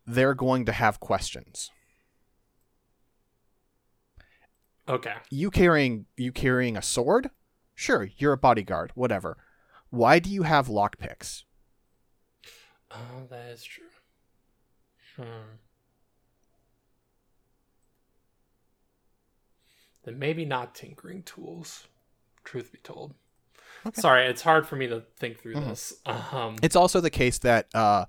they're 0.06 0.34
going 0.34 0.64
to 0.66 0.72
have 0.72 1.00
questions. 1.00 1.70
Okay. 4.88 5.14
You 5.30 5.50
carrying 5.50 6.06
you 6.16 6.32
carrying 6.32 6.76
a 6.76 6.82
sword 6.82 7.30
Sure, 7.78 8.08
you're 8.16 8.32
a 8.32 8.36
bodyguard, 8.36 8.90
whatever. 8.96 9.36
Why 9.88 10.18
do 10.18 10.30
you 10.30 10.42
have 10.42 10.66
lockpicks? 10.66 11.44
Oh, 12.90 13.28
that 13.30 13.50
is 13.50 13.62
true. 13.62 13.84
Hmm. 15.14 15.58
Then 20.08 20.18
maybe 20.18 20.46
not 20.46 20.74
tinkering 20.74 21.22
tools. 21.22 21.86
Truth 22.42 22.72
be 22.72 22.78
told. 22.78 23.12
Okay. 23.84 24.00
Sorry, 24.00 24.24
it's 24.24 24.40
hard 24.40 24.66
for 24.66 24.74
me 24.74 24.86
to 24.86 25.02
think 25.18 25.38
through 25.38 25.56
Mhm. 25.56 25.68
this. 25.68 25.92
Um, 26.06 26.56
It's 26.62 26.74
also 26.76 27.02
the 27.02 27.10
case 27.10 27.36
that 27.40 27.68
uh, 27.74 28.06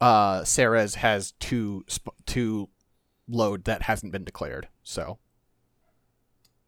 uh, 0.00 0.42
Saris 0.44 0.96
has 0.96 1.30
two 1.38 1.84
sp- 1.86 2.18
two 2.26 2.70
load 3.28 3.64
that 3.66 3.82
hasn't 3.82 4.10
been 4.10 4.24
declared, 4.24 4.68
so 4.82 5.20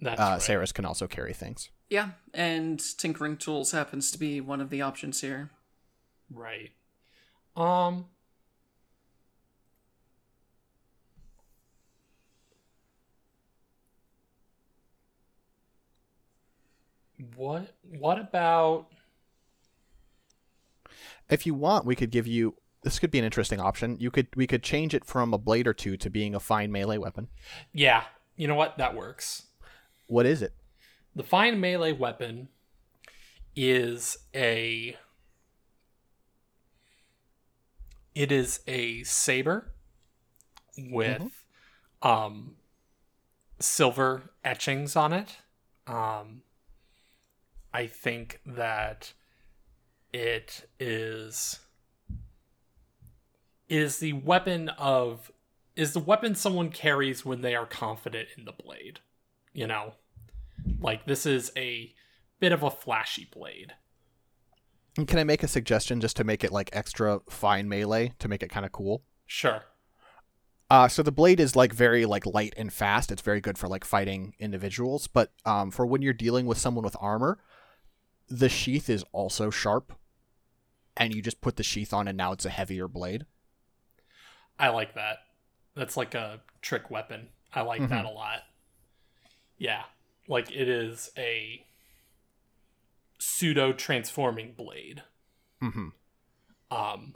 that's 0.01 0.21
uh, 0.21 0.25
right. 0.35 0.41
Saris 0.43 0.71
can 0.71 0.85
also 0.85 1.09
carry 1.09 1.33
things. 1.33 1.71
Yeah, 1.91 2.13
and 2.33 2.81
tinkering 2.99 3.37
tools 3.39 3.73
happens 3.73 4.13
to 4.13 4.19
be 4.19 4.41
one 4.41 4.61
of 4.61 4.71
the 4.71 4.83
options 4.83 5.21
here. 5.21 5.51
Right. 6.31 6.71
Um. 7.57 8.07
What? 17.37 17.75
What 17.83 18.19
about? 18.19 18.87
If 21.29 21.47
you 21.47 21.55
want, 21.55 21.85
we 21.85 21.95
could 21.95 22.11
give 22.11 22.27
you. 22.27 22.57
This 22.83 22.99
could 22.99 23.13
be 23.13 23.19
an 23.19 23.25
interesting 23.25 23.61
option. 23.61 23.97
You 24.01 24.11
could 24.11 24.29
we 24.35 24.47
could 24.47 24.63
change 24.63 24.95
it 24.95 25.05
from 25.05 25.33
a 25.33 25.39
blade 25.39 25.67
or 25.69 25.75
two 25.75 25.97
to 25.99 26.11
being 26.11 26.35
a 26.35 26.41
fine 26.41 26.73
melee 26.73 26.99
weapon. 26.99 27.29
Yeah, 27.73 28.05
you 28.37 28.49
know 28.49 28.57
what? 28.57 28.79
That 28.79 28.97
works. 28.97 29.45
What 30.07 30.27
is 30.27 30.43
it? 30.43 30.53
The 31.15 31.23
fine 31.23 31.61
melee 31.61 31.93
weapon 31.93 32.49
is 33.55 34.19
a. 34.35 34.97
It 38.15 38.33
is 38.33 38.61
a 38.67 39.05
saber 39.05 39.73
with 40.77 41.45
um 42.03 42.57
silver 43.61 44.33
etchings 44.45 44.97
on 44.97 45.13
it. 45.13 45.37
Um 45.87 46.43
I 47.73 47.87
think 47.87 48.41
that 48.45 49.13
it 50.13 50.69
is 50.79 51.61
is 53.69 53.99
the 53.99 54.13
weapon 54.13 54.69
of 54.71 55.33
is 55.75 55.95
the 55.95 56.01
weapon 56.01 56.35
someone 56.35 56.69
carries 56.69 57.25
when 57.25 57.41
they 57.41 57.55
are 57.55 57.67
confident 57.67 58.29
in 58.37 58.45
the 58.45 58.53
blade. 58.53 59.01
You 59.53 59.67
know? 59.67 59.95
Like 60.81 61.07
this 61.07 61.27
is 61.27 61.51
a 61.57 61.95
bit 62.39 62.53
of 62.53 62.63
a 62.63 62.71
flashy 62.71 63.29
blade. 63.33 63.73
And 64.99 65.09
can 65.09 65.19
I 65.19 65.25
make 65.25 65.43
a 65.43 65.49
suggestion 65.49 66.01
just 66.01 66.17
to 66.17 66.25
make 66.25 66.45
it 66.45 66.53
like 66.53 66.69
extra 66.73 67.21
fine 67.31 67.69
melee 67.69 68.13
to 68.19 68.29
make 68.29 68.43
it 68.43 68.51
kind 68.51 68.67
of 68.67 68.73
cool? 68.73 69.03
Sure. 69.27 69.63
Uh, 70.69 70.89
so 70.89 71.03
the 71.03 71.13
blade 71.13 71.41
is 71.41 71.57
like 71.57 71.73
very 71.73 72.05
like 72.05 72.27
light 72.27 72.55
and 72.57 72.73
fast. 72.73 73.11
It's 73.11 73.23
very 73.23 73.41
good 73.41 73.57
for 73.59 73.69
like 73.69 73.85
fighting 73.85 74.35
individuals, 74.39 75.07
but 75.07 75.33
um, 75.45 75.71
for 75.71 75.87
when 75.87 76.03
you're 76.03 76.13
dealing 76.13 76.47
with 76.47 76.59
someone 76.59 76.85
with 76.85 76.97
armor, 77.01 77.39
the 78.29 78.49
sheath 78.49 78.89
is 78.89 79.05
also 79.13 79.51
sharp, 79.51 79.93
and 80.97 81.15
you 81.15 81.23
just 81.23 81.41
put 81.41 81.57
the 81.57 81.63
sheath 81.63 81.93
on, 81.93 82.09
and 82.09 82.17
now 82.17 82.33
it's 82.33 82.45
a 82.45 82.51
heavier 82.51 82.89
blade. 82.89 83.27
I 84.59 84.69
like 84.69 84.95
that. 84.95 85.19
That's 85.75 85.97
like 85.97 86.15
a 86.15 86.41
trick 86.61 86.91
weapon. 86.91 87.29
I 87.53 87.63
like 87.63 87.89
that 87.89 88.05
a 88.05 88.11
lot. 88.11 88.41
Yeah. 89.59 89.83
Like 90.29 90.51
it 90.51 90.69
is 90.69 91.11
a 91.17 91.67
pseudo 93.19 93.73
transforming 93.73 94.53
blade. 94.57 95.03
Mm-hmm. 95.63 95.89
Um 96.71 97.15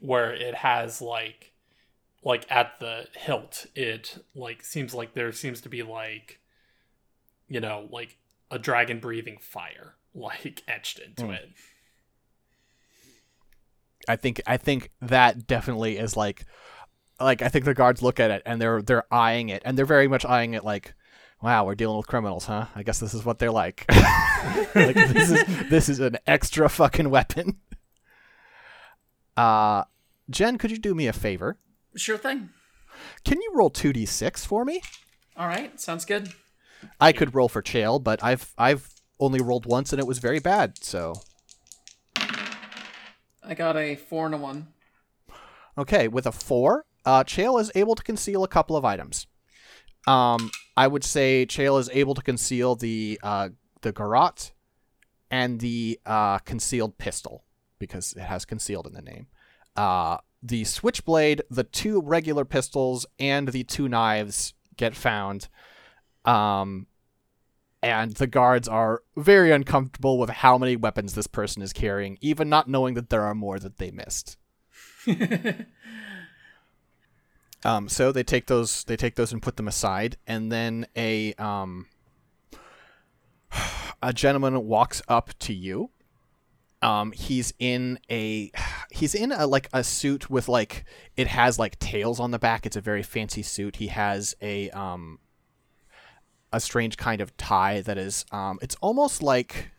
where 0.00 0.32
it 0.32 0.54
has 0.56 1.00
like 1.00 1.52
like 2.22 2.46
at 2.50 2.78
the 2.80 3.06
hilt 3.14 3.66
it 3.74 4.24
like 4.34 4.62
seems 4.64 4.92
like 4.92 5.14
there 5.14 5.32
seems 5.32 5.60
to 5.60 5.68
be 5.68 5.82
like 5.82 6.40
you 7.48 7.60
know 7.60 7.88
like 7.90 8.18
a 8.50 8.58
dragon 8.58 9.00
breathing 9.00 9.38
fire 9.40 9.94
like 10.14 10.62
etched 10.68 10.98
into 10.98 11.24
Mm. 11.24 11.34
it. 11.34 11.48
I 14.08 14.16
think 14.16 14.40
I 14.46 14.56
think 14.58 14.90
that 15.00 15.46
definitely 15.46 15.96
is 15.96 16.16
like, 16.16 16.44
like 17.18 17.40
I 17.40 17.48
think 17.48 17.64
the 17.64 17.72
guards 17.74 18.02
look 18.02 18.20
at 18.20 18.30
it 18.30 18.42
and 18.44 18.60
they're 18.60 18.82
they're 18.82 19.12
eyeing 19.12 19.48
it, 19.48 19.62
and 19.64 19.78
they're 19.78 19.86
very 19.86 20.08
much 20.08 20.26
eyeing 20.26 20.52
it 20.54 20.62
like, 20.62 20.94
wow, 21.42 21.64
we're 21.64 21.74
dealing 21.74 21.96
with 21.96 22.06
criminals, 22.06 22.44
huh? 22.44 22.66
I 22.74 22.82
guess 22.82 23.00
this 23.00 23.14
is 23.14 23.24
what 23.24 23.38
they're 23.38 23.50
like. 23.50 23.86
like 24.74 24.94
this 24.94 25.30
is 25.30 25.44
this 25.70 25.88
is 25.88 26.00
an 26.00 26.18
extra 26.26 26.68
fucking 26.68 27.08
weapon. 27.08 27.60
Uh, 29.36 29.84
Jen, 30.30 30.58
could 30.58 30.70
you 30.70 30.78
do 30.78 30.94
me 30.94 31.06
a 31.06 31.12
favor? 31.12 31.56
Sure 31.96 32.18
thing. 32.18 32.50
Can 33.24 33.40
you 33.40 33.52
roll 33.54 33.70
two 33.70 33.92
d 33.94 34.04
six 34.06 34.44
for 34.44 34.64
me? 34.66 34.82
All 35.36 35.48
right, 35.48 35.80
sounds 35.80 36.04
good. 36.04 36.28
I 37.00 37.12
could 37.12 37.34
roll 37.34 37.48
for 37.48 37.62
Chael, 37.62 38.02
but 38.02 38.22
I've 38.22 38.52
I've 38.58 38.88
only 39.20 39.40
rolled 39.40 39.66
once 39.66 39.92
and 39.92 40.00
it 40.00 40.06
was 40.06 40.18
very 40.18 40.40
bad. 40.40 40.82
So 40.82 41.14
I 43.42 43.54
got 43.54 43.76
a 43.76 43.96
four 43.96 44.26
and 44.26 44.34
a 44.34 44.38
one. 44.38 44.68
okay, 45.76 46.08
with 46.08 46.26
a 46.26 46.32
four, 46.32 46.86
uh, 47.04 47.24
Chael 47.24 47.60
is 47.60 47.70
able 47.74 47.94
to 47.94 48.02
conceal 48.02 48.44
a 48.44 48.48
couple 48.48 48.76
of 48.76 48.84
items. 48.84 49.26
Um, 50.06 50.50
I 50.76 50.86
would 50.86 51.04
say 51.04 51.46
Chael 51.46 51.78
is 51.80 51.90
able 51.92 52.14
to 52.14 52.22
conceal 52.22 52.74
the 52.74 53.18
uh, 53.22 53.50
the 53.82 53.92
garrote 53.92 54.52
and 55.30 55.60
the 55.60 55.98
uh, 56.06 56.38
concealed 56.38 56.98
pistol 56.98 57.44
because 57.78 58.12
it 58.12 58.22
has 58.22 58.44
concealed 58.44 58.86
in 58.86 58.92
the 58.92 59.02
name. 59.02 59.26
Uh, 59.76 60.18
the 60.42 60.64
switchblade, 60.64 61.42
the 61.50 61.64
two 61.64 62.00
regular 62.00 62.44
pistols, 62.44 63.06
and 63.18 63.48
the 63.48 63.64
two 63.64 63.88
knives 63.88 64.54
get 64.76 64.94
found. 64.94 65.48
Um, 66.24 66.86
and 67.82 68.12
the 68.12 68.26
guards 68.26 68.66
are 68.66 69.02
very 69.16 69.52
uncomfortable 69.52 70.18
with 70.18 70.30
how 70.30 70.56
many 70.56 70.76
weapons 70.76 71.14
this 71.14 71.26
person 71.26 71.62
is 71.62 71.72
carrying, 71.72 72.18
even 72.20 72.48
not 72.48 72.68
knowing 72.68 72.94
that 72.94 73.10
there 73.10 73.22
are 73.22 73.34
more 73.34 73.58
that 73.58 73.76
they 73.76 73.90
missed. 73.90 74.38
Um, 77.64 77.88
so 77.88 78.12
they 78.12 78.22
take 78.22 78.46
those, 78.46 78.84
they 78.84 78.96
take 78.96 79.14
those 79.14 79.32
and 79.32 79.42
put 79.42 79.56
them 79.56 79.66
aside, 79.66 80.18
and 80.26 80.52
then 80.52 80.86
a 80.94 81.32
um, 81.34 81.86
a 84.02 84.12
gentleman 84.12 84.66
walks 84.66 85.00
up 85.08 85.30
to 85.40 85.54
you. 85.54 85.90
Um, 86.82 87.12
he's 87.12 87.54
in 87.58 87.98
a, 88.10 88.52
he's 88.90 89.14
in 89.14 89.32
a 89.32 89.46
like 89.46 89.70
a 89.72 89.82
suit 89.82 90.28
with 90.28 90.48
like 90.48 90.84
it 91.16 91.26
has 91.28 91.58
like 91.58 91.78
tails 91.78 92.20
on 92.20 92.30
the 92.30 92.38
back. 92.38 92.66
It's 92.66 92.76
a 92.76 92.82
very 92.82 93.02
fancy 93.02 93.42
suit. 93.42 93.76
He 93.76 93.86
has 93.86 94.34
a 94.42 94.68
um, 94.70 95.18
a 96.54 96.60
strange 96.60 96.96
kind 96.96 97.20
of 97.20 97.36
tie 97.36 97.80
that 97.82 97.98
is 97.98 98.24
um, 98.32 98.58
it's 98.62 98.76
almost 98.80 99.22
like. 99.22 99.70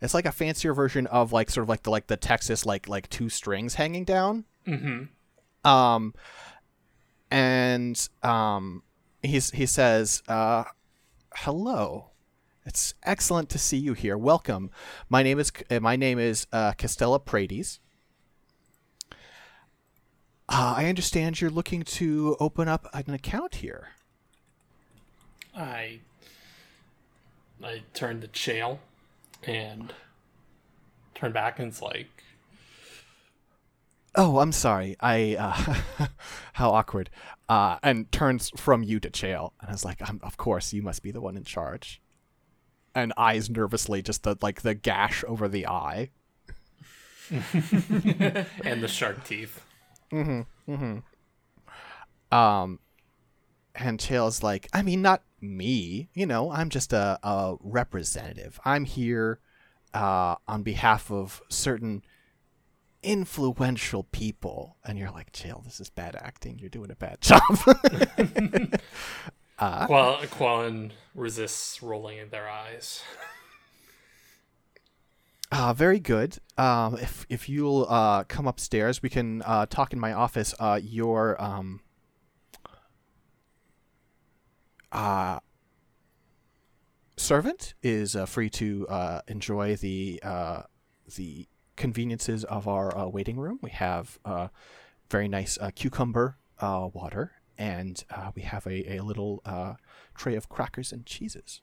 It's 0.00 0.14
like 0.14 0.26
a 0.26 0.32
fancier 0.32 0.74
version 0.74 1.08
of 1.08 1.32
like 1.32 1.50
sort 1.50 1.64
of 1.64 1.68
like 1.68 1.82
the 1.82 1.90
like 1.90 2.06
the 2.06 2.16
Texas 2.16 2.64
like 2.64 2.88
like 2.88 3.10
two 3.10 3.28
strings 3.28 3.74
hanging 3.74 4.04
down. 4.04 4.44
Mm-hmm. 4.64 5.68
Um, 5.68 6.14
and 7.32 8.08
um, 8.22 8.84
he's 9.22 9.50
he 9.50 9.66
says, 9.66 10.22
uh, 10.28 10.64
"Hello, 11.34 12.10
it's 12.64 12.94
excellent 13.02 13.48
to 13.50 13.58
see 13.58 13.78
you 13.78 13.94
here. 13.94 14.16
Welcome. 14.16 14.70
My 15.08 15.22
name 15.22 15.38
is 15.38 15.50
uh, 15.70 15.80
my 15.80 15.96
name 15.96 16.18
is 16.18 16.46
uh, 16.52 16.72
Castella 16.72 17.18
Prades. 17.18 17.78
Uh, 20.48 20.74
I 20.76 20.86
understand 20.86 21.40
you're 21.40 21.50
looking 21.50 21.82
to 21.82 22.36
open 22.40 22.68
up 22.68 22.86
an 22.92 23.12
account 23.12 23.56
here. 23.56 23.88
I 25.58 25.98
I 27.62 27.82
turned 27.92 28.22
to 28.22 28.28
Chael 28.28 28.78
and 29.42 29.92
turned 31.14 31.34
back 31.34 31.58
and 31.58 31.68
it's 31.68 31.82
like 31.82 32.06
Oh, 34.14 34.38
I'm 34.38 34.52
sorry. 34.52 34.96
I 35.00 35.36
uh, 35.38 36.06
how 36.54 36.70
awkward. 36.70 37.08
Uh, 37.48 37.78
and 37.82 38.10
turns 38.10 38.50
from 38.56 38.82
you 38.82 38.98
to 39.00 39.10
Chael, 39.10 39.52
and 39.60 39.68
I 39.68 39.72
was 39.72 39.84
like, 39.84 40.00
I'm, 40.00 40.18
"Of 40.24 40.36
course, 40.36 40.72
you 40.72 40.82
must 40.82 41.02
be 41.04 41.12
the 41.12 41.20
one 41.20 41.36
in 41.36 41.44
charge." 41.44 42.00
And 42.94 43.12
eyes 43.16 43.48
nervously, 43.48 44.02
just 44.02 44.24
the 44.24 44.36
like 44.40 44.62
the 44.62 44.74
gash 44.74 45.22
over 45.28 45.46
the 45.46 45.68
eye. 45.68 46.10
and 47.30 48.82
the 48.82 48.88
shark 48.88 49.22
teeth. 49.24 49.62
Mm-hmm. 50.10 50.72
Mm-hmm. 50.72 52.34
Um, 52.36 52.80
and 53.74 53.98
Chael's 53.98 54.42
like, 54.42 54.68
I 54.72 54.82
mean, 54.82 55.02
not 55.02 55.22
me. 55.40 56.08
You 56.14 56.26
know, 56.26 56.50
I'm 56.50 56.68
just 56.70 56.92
a, 56.92 57.18
a 57.22 57.56
representative. 57.60 58.58
I'm 58.64 58.84
here 58.84 59.40
uh, 59.94 60.36
on 60.46 60.62
behalf 60.62 61.10
of 61.10 61.42
certain 61.48 62.02
influential 63.02 64.04
people. 64.04 64.76
And 64.84 64.98
you're 64.98 65.10
like, 65.10 65.32
Chael, 65.32 65.64
this 65.64 65.80
is 65.80 65.90
bad 65.90 66.16
acting. 66.16 66.58
You're 66.58 66.70
doing 66.70 66.90
a 66.90 66.96
bad 66.96 67.20
job. 67.22 67.40
Uh, 69.60 69.86
Qual- 69.86 70.18
Quellen 70.18 70.92
resists 71.16 71.82
rolling 71.82 72.18
in 72.18 72.30
their 72.30 72.48
eyes. 72.48 73.02
Uh, 75.50 75.72
very 75.72 75.98
good. 75.98 76.38
Um, 76.56 76.96
if 76.96 77.26
if 77.28 77.48
you'll 77.48 77.84
uh, 77.88 78.22
come 78.24 78.46
upstairs, 78.46 79.02
we 79.02 79.08
can 79.08 79.42
uh, 79.42 79.66
talk 79.66 79.92
in 79.92 79.98
my 79.98 80.12
office. 80.12 80.54
Uh, 80.60 80.78
your 80.80 81.42
um, 81.42 81.80
uh, 84.92 85.40
servant 87.16 87.74
is 87.82 88.16
uh, 88.16 88.26
free 88.26 88.50
to 88.50 88.86
uh, 88.88 89.20
enjoy 89.28 89.76
the 89.76 90.20
uh, 90.22 90.62
the 91.16 91.48
conveniences 91.76 92.44
of 92.44 92.68
our 92.68 92.96
uh, 92.96 93.06
waiting 93.06 93.38
room. 93.38 93.58
We 93.62 93.70
have 93.70 94.18
uh, 94.24 94.48
very 95.10 95.28
nice 95.28 95.58
uh, 95.60 95.70
cucumber 95.74 96.38
uh, 96.58 96.88
water, 96.92 97.32
and 97.56 98.02
uh, 98.10 98.32
we 98.34 98.42
have 98.42 98.66
a, 98.66 98.96
a 98.96 99.00
little 99.02 99.40
uh, 99.44 99.74
tray 100.14 100.34
of 100.34 100.48
crackers 100.48 100.92
and 100.92 101.06
cheeses. 101.06 101.60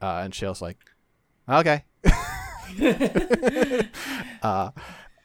Uh, 0.00 0.22
and 0.24 0.32
Chael's 0.32 0.62
like, 0.62 0.78
okay. 1.48 1.84
uh, 4.42 4.70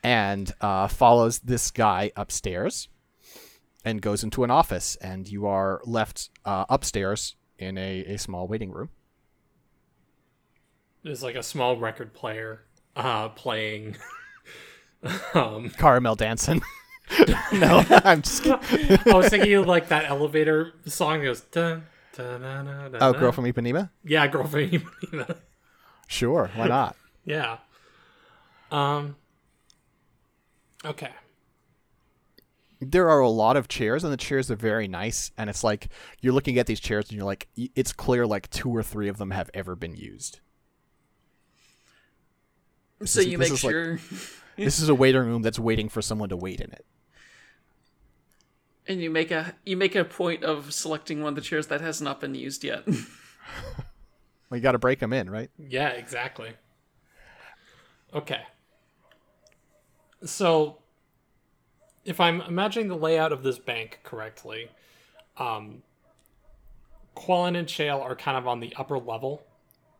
and 0.03 0.53
uh, 0.61 0.87
follows 0.87 1.39
this 1.39 1.71
guy 1.71 2.11
upstairs 2.15 2.89
and 3.87 4.01
goes 4.01 4.21
into 4.21 4.43
an 4.43 4.51
office, 4.51 4.97
and 4.97 5.29
you 5.29 5.45
are 5.47 5.81
left 5.85 6.29
uh, 6.43 6.65
upstairs 6.67 7.35
in 7.57 7.77
a, 7.77 7.99
a 8.01 8.17
small 8.17 8.45
waiting 8.45 8.71
room. 8.71 8.89
There's 11.03 11.23
like 11.23 11.35
a 11.35 11.43
small 11.43 11.77
record 11.77 12.13
player 12.13 12.65
uh, 12.97 13.29
playing. 13.29 13.95
um, 15.33 15.69
Caramel 15.77 16.15
dancing. 16.15 16.61
no, 17.53 17.85
I'm 18.03 18.21
just 18.23 18.43
kidding. 18.43 18.99
I 19.05 19.15
was 19.15 19.29
thinking 19.29 19.53
of 19.53 19.67
like 19.67 19.87
that 19.87 20.03
elevator 20.09 20.73
song 20.85 21.19
that 21.19 21.25
goes. 21.25 21.41
Dun, 21.41 21.85
dun, 22.13 22.41
dun, 22.41 22.65
dun, 22.65 22.91
dun, 22.91 22.97
Oh. 23.01 23.13
Girl 23.13 23.31
from 23.31 23.45
Ipanema? 23.45 23.89
Yeah, 24.03 24.27
girl 24.27 24.43
from 24.45 24.69
Ipanema. 24.69 25.37
Sure, 26.07 26.51
why 26.55 26.67
not? 26.67 26.97
Yeah. 27.23 27.59
Um. 28.69 29.15
Okay. 30.83 31.11
There 32.79 33.09
are 33.09 33.19
a 33.19 33.29
lot 33.29 33.57
of 33.57 33.67
chairs 33.67 34.03
and 34.03 34.13
the 34.13 34.17
chairs 34.17 34.51
are 34.51 34.55
very 34.55 34.87
nice 34.87 35.31
and 35.37 35.49
it's 35.49 35.63
like 35.63 35.89
you're 36.21 36.33
looking 36.33 36.59
at 36.59 36.67
these 36.67 36.79
chairs 36.79 37.05
and 37.09 37.17
you're 37.17 37.25
like 37.25 37.47
it's 37.55 37.91
clear 37.91 38.25
like 38.27 38.49
two 38.49 38.69
or 38.69 38.83
three 38.83 39.07
of 39.07 39.17
them 39.17 39.31
have 39.31 39.49
ever 39.53 39.75
been 39.75 39.95
used 39.95 40.39
so 43.03 43.19
is- 43.19 43.27
you 43.27 43.37
make 43.37 43.51
is 43.51 43.63
like- 43.63 43.71
sure, 43.71 43.99
this 44.57 44.79
is 44.79 44.89
a 44.89 44.95
waiting 44.95 45.21
room 45.21 45.41
that's 45.41 45.59
waiting 45.59 45.89
for 45.89 46.01
someone 46.01 46.29
to 46.29 46.37
wait 46.37 46.59
in 46.61 46.71
it 46.71 46.85
and 48.87 49.01
you 49.01 49.09
make 49.09 49.31
a 49.31 49.53
you 49.65 49.75
make 49.75 49.95
a 49.95 50.05
point 50.05 50.43
of 50.43 50.73
selecting 50.73 51.21
one 51.21 51.29
of 51.29 51.35
the 51.35 51.41
chairs 51.41 51.67
that 51.67 51.81
has 51.81 52.01
not 52.01 52.21
been 52.21 52.33
used 52.35 52.63
yet. 52.63 52.85
well 52.87 52.95
you 54.51 54.59
got 54.61 54.71
to 54.73 54.79
break 54.79 54.99
them 54.99 55.11
in 55.13 55.29
right 55.29 55.49
Yeah, 55.57 55.89
exactly. 55.89 56.51
Okay. 58.13 58.41
So, 60.23 60.77
if 62.07 62.19
I'm 62.19 62.41
imagining 62.41 62.87
the 62.87 62.95
layout 62.97 63.31
of 63.31 63.43
this 63.43 63.59
bank 63.59 63.99
correctly, 64.03 64.69
um, 65.37 65.83
Quellen 67.15 67.57
and 67.57 67.67
Chael 67.67 68.01
are 68.01 68.15
kind 68.15 68.37
of 68.37 68.47
on 68.47 68.59
the 68.59 68.73
upper 68.75 68.97
level 68.97 69.43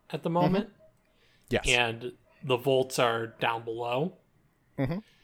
at 0.10 0.24
the 0.24 0.30
moment, 0.30 0.70
yes. 1.50 1.68
And 1.68 2.14
the 2.44 2.56
vaults 2.58 2.98
are 2.98 3.28
down 3.28 3.64
below, 3.64 4.14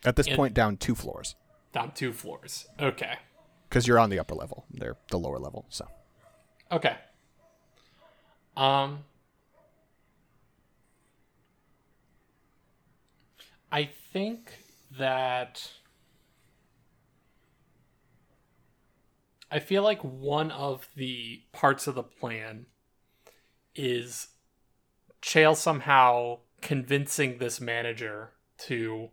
at 0.05 0.15
this 0.15 0.27
and- 0.27 0.35
point 0.35 0.53
down 0.53 0.77
two 0.77 0.93
floors. 0.95 1.35
Down 1.71 1.91
two 1.93 2.13
floors. 2.13 2.67
Okay. 2.79 3.15
because 3.69 3.87
you're 3.87 3.97
on 3.97 4.11
the 4.11 4.19
upper 4.19 4.35
level. 4.35 4.65
They're 4.69 4.97
the 5.09 5.17
lower 5.17 5.39
level 5.39 5.65
so. 5.69 5.87
Okay. 6.71 6.95
Um 8.55 8.99
I 13.71 13.85
think 14.11 14.51
that 14.99 15.71
I 19.53 19.59
feel 19.59 19.83
like 19.83 20.01
one 20.01 20.49
of 20.49 20.89
the 20.95 21.43
parts 21.51 21.85
of 21.85 21.93
the 21.93 22.01
plan 22.01 22.65
is 23.75 24.29
Chael 25.21 25.55
somehow 25.55 26.39
convincing 26.61 27.37
this 27.37 27.61
manager 27.61 28.31
to 28.57 29.09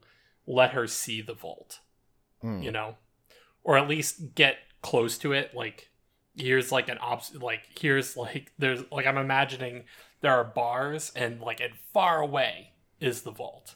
let 0.46 0.70
her 0.70 0.86
see 0.86 1.20
the 1.20 1.34
vault. 1.34 1.80
Mm. 2.42 2.64
You 2.64 2.72
know? 2.72 2.96
Or 3.62 3.76
at 3.76 3.86
least 3.86 4.34
get 4.34 4.56
close 4.80 5.18
to 5.18 5.34
it 5.34 5.54
like 5.54 5.90
here's 6.34 6.72
like 6.72 6.88
an 6.88 6.96
obs 6.96 7.34
like 7.34 7.60
here's 7.78 8.16
like 8.16 8.50
there's 8.58 8.82
like 8.90 9.06
I'm 9.06 9.18
imagining 9.18 9.84
there 10.22 10.32
are 10.32 10.44
bars 10.44 11.12
and 11.14 11.38
like 11.42 11.60
and 11.60 11.74
far 11.92 12.22
away 12.22 12.72
is 12.98 13.22
the 13.22 13.30
vault. 13.30 13.74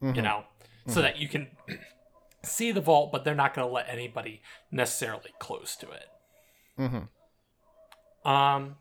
You 0.00 0.22
know? 0.22 0.44
So 0.86 1.02
that 1.02 1.18
you 1.18 1.26
can 1.26 1.48
see 2.46 2.72
the 2.72 2.80
vault, 2.80 3.12
but 3.12 3.24
they're 3.24 3.34
not 3.34 3.54
gonna 3.54 3.68
let 3.68 3.88
anybody 3.88 4.42
necessarily 4.70 5.32
close 5.38 5.76
to 5.76 5.90
it. 5.90 6.08
Mhm. 6.78 7.08
Um 8.24 8.76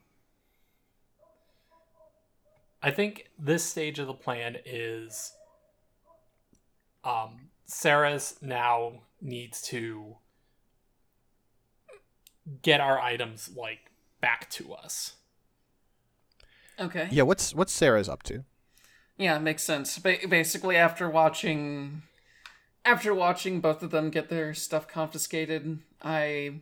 I 2.82 2.92
think 2.92 3.30
this 3.40 3.64
stage 3.64 3.98
of 4.00 4.08
the 4.08 4.14
plan 4.14 4.58
is 4.66 5.34
um 7.04 7.50
Saris 7.66 8.38
now 8.42 9.02
needs 9.22 9.62
to 9.64 10.18
get 12.62 12.80
our 12.80 13.00
items 13.00 13.50
like 13.56 13.92
back 14.22 14.50
to 14.52 14.74
us. 14.74 15.14
okay. 16.80 17.08
yeah 17.12 17.24
what's 17.24 17.54
what's 17.56 17.72
Saris 17.74 18.08
up 18.08 18.22
to 18.24 18.44
Yeah, 19.18 19.40
makes 19.40 19.64
sense. 19.64 19.98
Ba- 19.98 20.28
basically, 20.30 20.76
after 20.76 21.10
watching, 21.10 22.04
after 22.86 23.14
watching 23.14 23.60
both 23.60 23.82
of 23.82 23.90
them 23.90 24.12
get 24.12 24.30
their 24.30 24.54
stuff 24.54 24.88
confiscated, 24.88 25.80
I, 26.02 26.62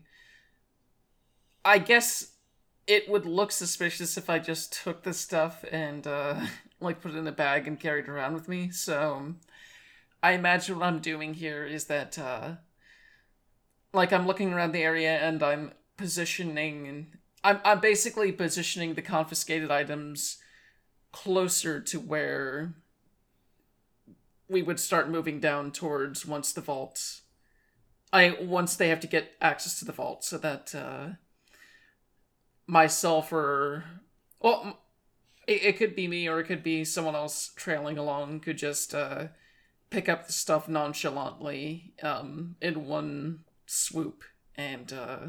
I 1.66 1.78
guess 1.80 2.32
it 2.88 3.10
would 3.10 3.26
look 3.26 3.52
suspicious 3.52 4.18
if 4.18 4.30
I 4.30 4.40
just 4.40 4.82
took 4.84 5.04
the 5.04 5.14
stuff 5.14 5.64
and 5.72 6.08
uh, 6.08 6.40
like 6.80 7.02
put 7.02 7.12
it 7.12 7.18
in 7.18 7.28
a 7.28 7.32
bag 7.32 7.68
and 7.68 7.80
carried 7.80 8.06
it 8.06 8.10
around 8.10 8.34
with 8.34 8.48
me. 8.48 8.70
So, 8.72 9.36
I 10.24 10.32
imagine 10.32 10.80
what 10.80 10.86
I'm 10.86 11.00
doing 11.00 11.34
here 11.34 11.66
is 11.66 11.86
that, 11.86 12.18
uh, 12.18 12.54
like, 13.92 14.14
I'm 14.14 14.26
looking 14.26 14.54
around 14.54 14.72
the 14.72 14.82
area 14.82 15.18
and 15.18 15.44
I'm 15.44 15.74
positioning. 15.98 17.08
I'm 17.44 17.60
I'm 17.66 17.80
basically 17.82 18.32
positioning 18.32 18.94
the 18.94 19.02
confiscated 19.02 19.70
items 19.70 20.38
closer 21.12 21.80
to 21.82 22.00
where 22.00 22.74
we 24.50 24.62
would 24.62 24.80
start 24.80 25.10
moving 25.10 25.40
down 25.40 25.72
towards 25.72 26.26
once 26.26 26.54
the 26.54 26.62
vault 26.62 27.22
I 28.12 28.38
once 28.42 28.76
they 28.76 28.90
have 28.90 29.00
to 29.02 29.08
get 29.08 29.34
access 29.42 29.80
to 29.80 29.86
the 29.86 29.92
vault 29.92 30.24
so 30.24 30.38
that 30.38 30.74
uh 30.76 31.14
myself 32.68 33.34
or 33.34 33.84
well 34.40 34.80
it, 35.48 35.64
it 35.64 35.78
could 35.78 35.96
be 35.96 36.08
me 36.08 36.28
or 36.28 36.40
it 36.40 36.46
could 36.46 36.64
be 36.64 36.86
someone 36.86 37.16
else 37.16 37.52
trailing 37.56 37.98
along 37.98 38.42
could 38.42 38.58
just 38.58 38.94
uh 38.94 39.28
pick 39.90 40.08
up 40.08 40.28
the 40.28 40.34
stuff 40.34 40.68
nonchalantly 40.68 41.94
um 42.04 42.56
in 42.62 42.86
one 42.86 43.40
swoop 43.66 44.24
and 44.56 44.94
uh 44.94 45.20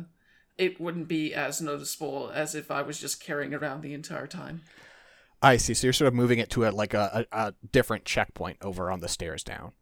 it 0.56 0.80
wouldn't 0.80 1.08
be 1.08 1.34
as 1.34 1.60
noticeable 1.60 2.30
as 2.32 2.54
if 2.54 2.70
I 2.70 2.82
was 2.82 3.00
just 3.00 3.20
carrying 3.20 3.54
around 3.54 3.82
the 3.82 3.94
entire 3.94 4.26
time. 4.26 4.62
I 5.44 5.56
see 5.56 5.74
so 5.74 5.86
you're 5.86 5.92
sort 5.92 6.08
of 6.08 6.14
moving 6.14 6.38
it 6.38 6.50
to 6.50 6.66
a 6.66 6.70
like 6.70 6.94
a, 6.94 7.26
a, 7.32 7.46
a 7.46 7.54
different 7.72 8.04
checkpoint 8.04 8.56
over 8.62 8.90
on 8.90 9.00
the 9.00 9.08
stairs 9.08 9.42
down 9.42 9.72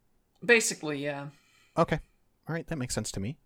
Basically, 0.44 0.98
yeah. 1.02 1.28
Okay. 1.76 2.00
All 2.48 2.54
right, 2.54 2.66
that 2.66 2.76
makes 2.76 2.94
sense 2.94 3.12
to 3.12 3.20
me. 3.20 3.36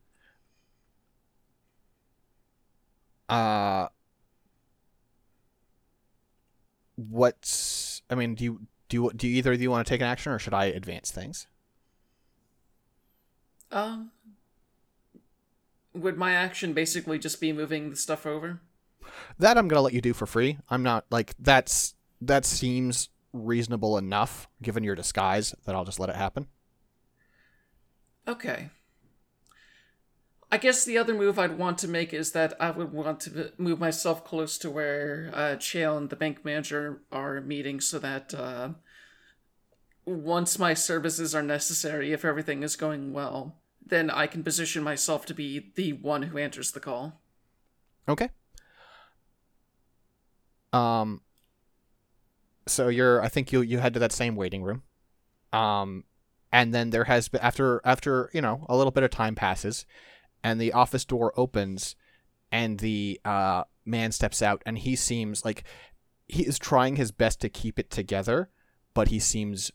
Uh 3.29 3.89
what's 6.95 8.03
I 8.09 8.15
mean, 8.15 8.35
do 8.35 8.45
you 8.45 8.61
do 8.89 8.97
you, 8.97 9.11
do 9.15 9.27
either 9.27 9.53
of 9.53 9.61
you 9.61 9.71
want 9.71 9.87
to 9.87 9.91
take 9.93 10.01
an 10.01 10.07
action 10.07 10.33
or 10.33 10.39
should 10.39 10.55
I 10.55 10.67
advance 10.67 11.11
things? 11.11 11.49
Um, 13.73 14.13
would 15.93 16.17
my 16.17 16.33
action 16.33 16.73
basically 16.73 17.19
just 17.19 17.41
be 17.41 17.53
moving 17.53 17.91
the 17.91 17.97
stuff 17.97 18.25
over? 18.25 18.61
That 19.41 19.59
I'm 19.59 19.67
going 19.67 19.79
to 19.79 19.83
let 19.83 19.93
you 19.93 20.01
do 20.01 20.15
for 20.15 20.25
free. 20.25 20.59
I'm 20.71 20.85
not 20.85 21.05
like 21.11 21.35
that's 21.41 21.96
that 22.21 22.45
seems 22.45 23.09
reasonable 23.33 23.99
enough 23.99 24.49
given 24.63 24.83
your 24.83 24.95
disguise 24.95 25.55
that 25.65 25.75
I'll 25.75 25.85
just 25.85 26.01
let 26.01 26.09
it 26.09 26.17
happen. 26.17 26.47
Okay. 28.27 28.71
I 30.51 30.59
guess 30.59 30.85
the 30.85 30.97
other 30.97 31.13
move 31.13 31.39
I'd 31.39 31.59
want 31.59 31.79
to 31.79 31.89
make 31.89 32.15
is 32.15 32.33
that 32.33 32.55
I 32.61 32.71
would 32.71 32.93
want 32.93 33.21
to 33.21 33.53
move 33.59 33.81
myself 33.81 34.25
close 34.25 34.59
to 34.59 34.71
where 34.71 35.31
uh, 35.35 35.57
Chael 35.57 35.97
and 35.97 36.09
the 36.09 36.17
bank 36.17 36.45
manager 36.45 37.03
are 37.11 37.41
meeting 37.41 37.81
so 37.81 37.99
that 37.99 38.33
uh, 38.33 38.71
once 40.05 40.59
my 40.59 40.73
services 40.73 41.35
are 41.35 41.43
necessary, 41.43 42.13
if 42.13 42.25
everything 42.25 42.63
is 42.63 42.77
going 42.77 43.13
well, 43.13 43.57
then 43.85 44.09
I 44.09 44.29
can 44.29 44.45
position 44.45 44.83
myself 44.85 45.27
to 45.27 45.35
be 45.35 45.73
the 45.75 45.95
one 45.95 46.23
who 46.23 46.39
answers 46.39 46.73
the 46.73 46.81
call. 46.81 47.21
Okay. 48.09 48.31
Um. 50.73 51.23
So 52.67 52.89
you're, 52.89 53.23
I 53.23 53.29
think 53.29 53.53
you 53.53 53.61
you 53.61 53.79
head 53.79 53.95
to 53.95 54.01
that 54.01 54.13
same 54.13 54.37
waiting 54.37 54.63
room, 54.63 54.83
um, 55.53 56.05
and 56.53 56.75
then 56.75 56.91
there 56.91 57.05
has 57.05 57.29
been 57.29 57.41
after 57.41 57.81
after 57.85 58.31
you 58.33 58.41
know 58.41 58.67
a 58.69 58.77
little 58.77 58.91
bit 58.91 59.05
of 59.05 59.11
time 59.11 59.35
passes, 59.35 59.87
and 60.43 60.61
the 60.61 60.73
office 60.73 61.05
door 61.05 61.33
opens, 61.37 61.95
and 62.51 62.79
the 62.81 63.21
uh 63.25 63.65
man 63.85 64.11
steps 64.11 64.43
out, 64.43 64.63
and 64.67 64.79
he 64.79 64.97
seems 64.97 65.45
like 65.45 65.65
he 66.27 66.45
is 66.45 66.59
trying 66.59 66.97
his 66.97 67.13
best 67.13 67.41
to 67.41 67.49
keep 67.49 67.79
it 67.79 67.91
together, 67.91 68.51
but 68.95 69.09
he 69.09 69.21
seems 69.21 69.71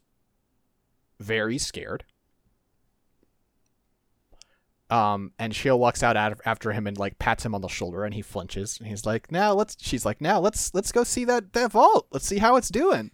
very 1.19 1.57
scared. 1.57 2.03
Um, 4.91 5.31
and 5.39 5.53
Chael 5.53 5.79
walks 5.79 6.03
out 6.03 6.17
after 6.45 6.73
him 6.73 6.85
and 6.85 6.99
like 6.99 7.17
pats 7.17 7.45
him 7.45 7.55
on 7.55 7.61
the 7.61 7.69
shoulder, 7.69 8.03
and 8.03 8.13
he 8.13 8.21
flinches. 8.21 8.77
And 8.77 8.87
he's 8.89 9.05
like, 9.05 9.31
"Now 9.31 9.53
let's." 9.53 9.77
She's 9.79 10.05
like, 10.05 10.19
"Now 10.19 10.39
let's 10.41 10.73
let's 10.73 10.91
go 10.91 11.05
see 11.05 11.23
that 11.25 11.53
that 11.53 11.71
vault. 11.71 12.07
Let's 12.11 12.27
see 12.27 12.39
how 12.39 12.57
it's 12.57 12.69
doing." 12.69 13.11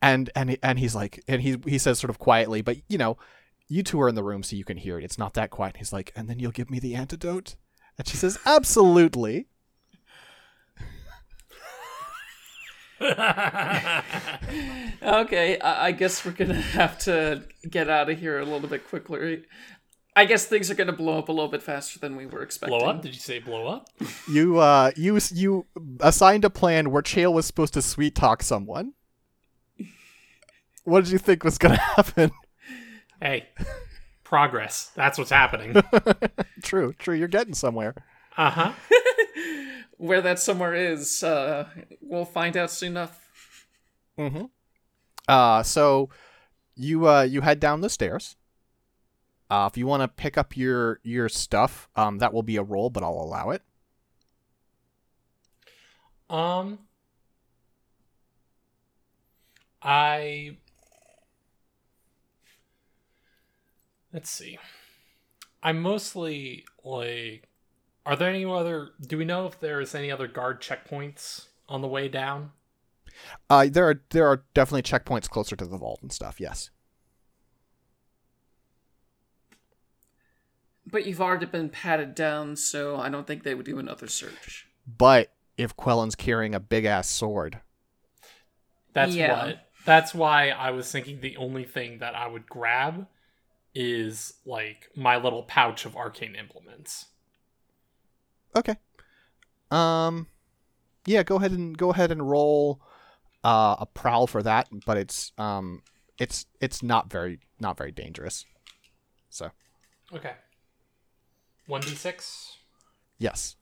And 0.00 0.30
and 0.36 0.56
and 0.62 0.78
he's 0.78 0.94
like, 0.94 1.22
and 1.26 1.42
he 1.42 1.56
he 1.66 1.76
says 1.76 1.98
sort 1.98 2.10
of 2.10 2.20
quietly, 2.20 2.62
but 2.62 2.76
you 2.88 2.98
know, 2.98 3.18
you 3.66 3.82
two 3.82 4.00
are 4.00 4.08
in 4.08 4.14
the 4.14 4.22
room, 4.22 4.44
so 4.44 4.54
you 4.54 4.64
can 4.64 4.76
hear 4.76 4.96
it. 4.96 5.04
It's 5.04 5.18
not 5.18 5.34
that 5.34 5.50
quiet. 5.50 5.78
He's 5.78 5.92
like, 5.92 6.12
"And 6.14 6.30
then 6.30 6.38
you'll 6.38 6.52
give 6.52 6.70
me 6.70 6.78
the 6.78 6.94
antidote." 6.94 7.56
And 7.98 8.06
she 8.06 8.16
says, 8.16 8.38
"Absolutely." 8.46 9.48
Okay, 15.02 15.58
I, 15.58 15.86
I 15.86 15.92
guess 15.92 16.24
we're 16.24 16.32
gonna 16.32 16.54
have 16.54 16.98
to 17.00 17.42
get 17.68 17.88
out 17.88 18.10
of 18.10 18.18
here 18.18 18.38
a 18.38 18.44
little 18.44 18.68
bit 18.68 18.86
quickly. 18.88 19.44
I 20.14 20.24
guess 20.24 20.44
things 20.46 20.70
are 20.70 20.74
gonna 20.74 20.92
blow 20.92 21.18
up 21.18 21.28
a 21.28 21.32
little 21.32 21.50
bit 21.50 21.62
faster 21.62 21.98
than 21.98 22.16
we 22.16 22.26
were 22.26 22.42
expecting. 22.42 22.78
blow 22.78 22.88
up? 22.88 23.02
Did 23.02 23.14
you 23.14 23.20
say 23.20 23.38
blow 23.38 23.66
up? 23.66 23.88
You 24.30 24.58
uh 24.58 24.90
you 24.96 25.18
you 25.32 25.66
assigned 26.00 26.44
a 26.44 26.50
plan 26.50 26.90
where 26.90 27.02
Chael 27.02 27.32
was 27.32 27.46
supposed 27.46 27.74
to 27.74 27.82
sweet 27.82 28.14
talk 28.14 28.42
someone. 28.42 28.92
What 30.84 31.04
did 31.04 31.12
you 31.12 31.18
think 31.18 31.44
was 31.44 31.58
gonna 31.58 31.76
happen? 31.76 32.30
Hey, 33.22 33.48
progress. 34.24 34.90
That's 34.94 35.18
what's 35.18 35.30
happening. 35.30 35.82
true, 36.62 36.92
true. 36.94 37.14
You're 37.14 37.28
getting 37.28 37.54
somewhere. 37.54 37.94
Uh 38.36 38.50
huh. 38.50 38.72
Where 40.00 40.22
that 40.22 40.38
somewhere 40.38 40.74
is, 40.74 41.22
uh, 41.22 41.68
we'll 42.00 42.24
find 42.24 42.56
out 42.56 42.70
soon 42.70 42.92
enough. 42.92 43.66
Mm-hmm. 44.18 44.44
Uh, 45.28 45.62
so 45.62 46.08
you 46.74 47.06
uh 47.06 47.20
you 47.20 47.42
head 47.42 47.60
down 47.60 47.82
the 47.82 47.90
stairs. 47.90 48.36
Uh, 49.50 49.68
if 49.70 49.76
you 49.76 49.86
want 49.86 50.02
to 50.02 50.08
pick 50.08 50.38
up 50.38 50.56
your 50.56 51.00
your 51.02 51.28
stuff, 51.28 51.90
um, 51.96 52.16
that 52.16 52.32
will 52.32 52.42
be 52.42 52.56
a 52.56 52.62
roll, 52.62 52.88
but 52.88 53.02
I'll 53.02 53.10
allow 53.10 53.50
it. 53.50 53.60
Um, 56.30 56.78
I 59.82 60.56
let's 64.14 64.30
see. 64.30 64.58
I'm 65.62 65.82
mostly 65.82 66.64
like, 66.82 67.49
are 68.10 68.16
there 68.16 68.28
any 68.28 68.44
other? 68.44 68.90
Do 69.00 69.16
we 69.16 69.24
know 69.24 69.46
if 69.46 69.60
there's 69.60 69.94
any 69.94 70.10
other 70.10 70.26
guard 70.26 70.60
checkpoints 70.60 71.46
on 71.68 71.80
the 71.80 71.86
way 71.86 72.08
down? 72.08 72.50
Uh, 73.48 73.68
there 73.70 73.88
are 73.88 74.02
there 74.10 74.26
are 74.26 74.42
definitely 74.52 74.82
checkpoints 74.82 75.28
closer 75.30 75.54
to 75.54 75.64
the 75.64 75.76
vault 75.78 76.00
and 76.02 76.12
stuff. 76.12 76.40
Yes. 76.40 76.70
But 80.86 81.06
you've 81.06 81.20
already 81.20 81.46
been 81.46 81.68
patted 81.68 82.14
down, 82.16 82.56
so 82.56 82.96
I 82.96 83.08
don't 83.10 83.26
think 83.26 83.44
they 83.44 83.54
would 83.54 83.66
do 83.66 83.78
another 83.78 84.08
search. 84.08 84.66
But 84.86 85.32
if 85.56 85.76
Quellen's 85.76 86.16
carrying 86.16 86.54
a 86.54 86.60
big 86.60 86.84
ass 86.84 87.08
sword, 87.08 87.60
That's 88.92 89.14
Yeah. 89.14 89.44
what. 89.44 89.68
That's 89.84 90.12
why 90.12 90.48
I 90.50 90.72
was 90.72 90.90
thinking 90.90 91.20
the 91.20 91.36
only 91.36 91.62
thing 91.62 91.98
that 92.00 92.16
I 92.16 92.26
would 92.26 92.48
grab 92.48 93.06
is 93.72 94.34
like 94.44 94.90
my 94.96 95.16
little 95.16 95.44
pouch 95.44 95.84
of 95.84 95.96
arcane 95.96 96.34
implements. 96.34 97.06
Okay. 98.56 98.76
Um 99.70 100.26
yeah, 101.06 101.22
go 101.22 101.36
ahead 101.36 101.52
and 101.52 101.76
go 101.76 101.90
ahead 101.90 102.10
and 102.10 102.28
roll 102.28 102.80
uh 103.44 103.76
a 103.80 103.86
prowl 103.86 104.26
for 104.26 104.42
that, 104.42 104.68
but 104.86 104.96
it's 104.96 105.32
um 105.38 105.82
it's 106.18 106.46
it's 106.60 106.82
not 106.82 107.10
very 107.10 107.40
not 107.58 107.76
very 107.76 107.92
dangerous. 107.92 108.44
So, 109.30 109.50
Okay. 110.12 110.32
One 111.66 111.80
d 111.80 111.88
six. 111.94 112.56
yes. 113.18 113.56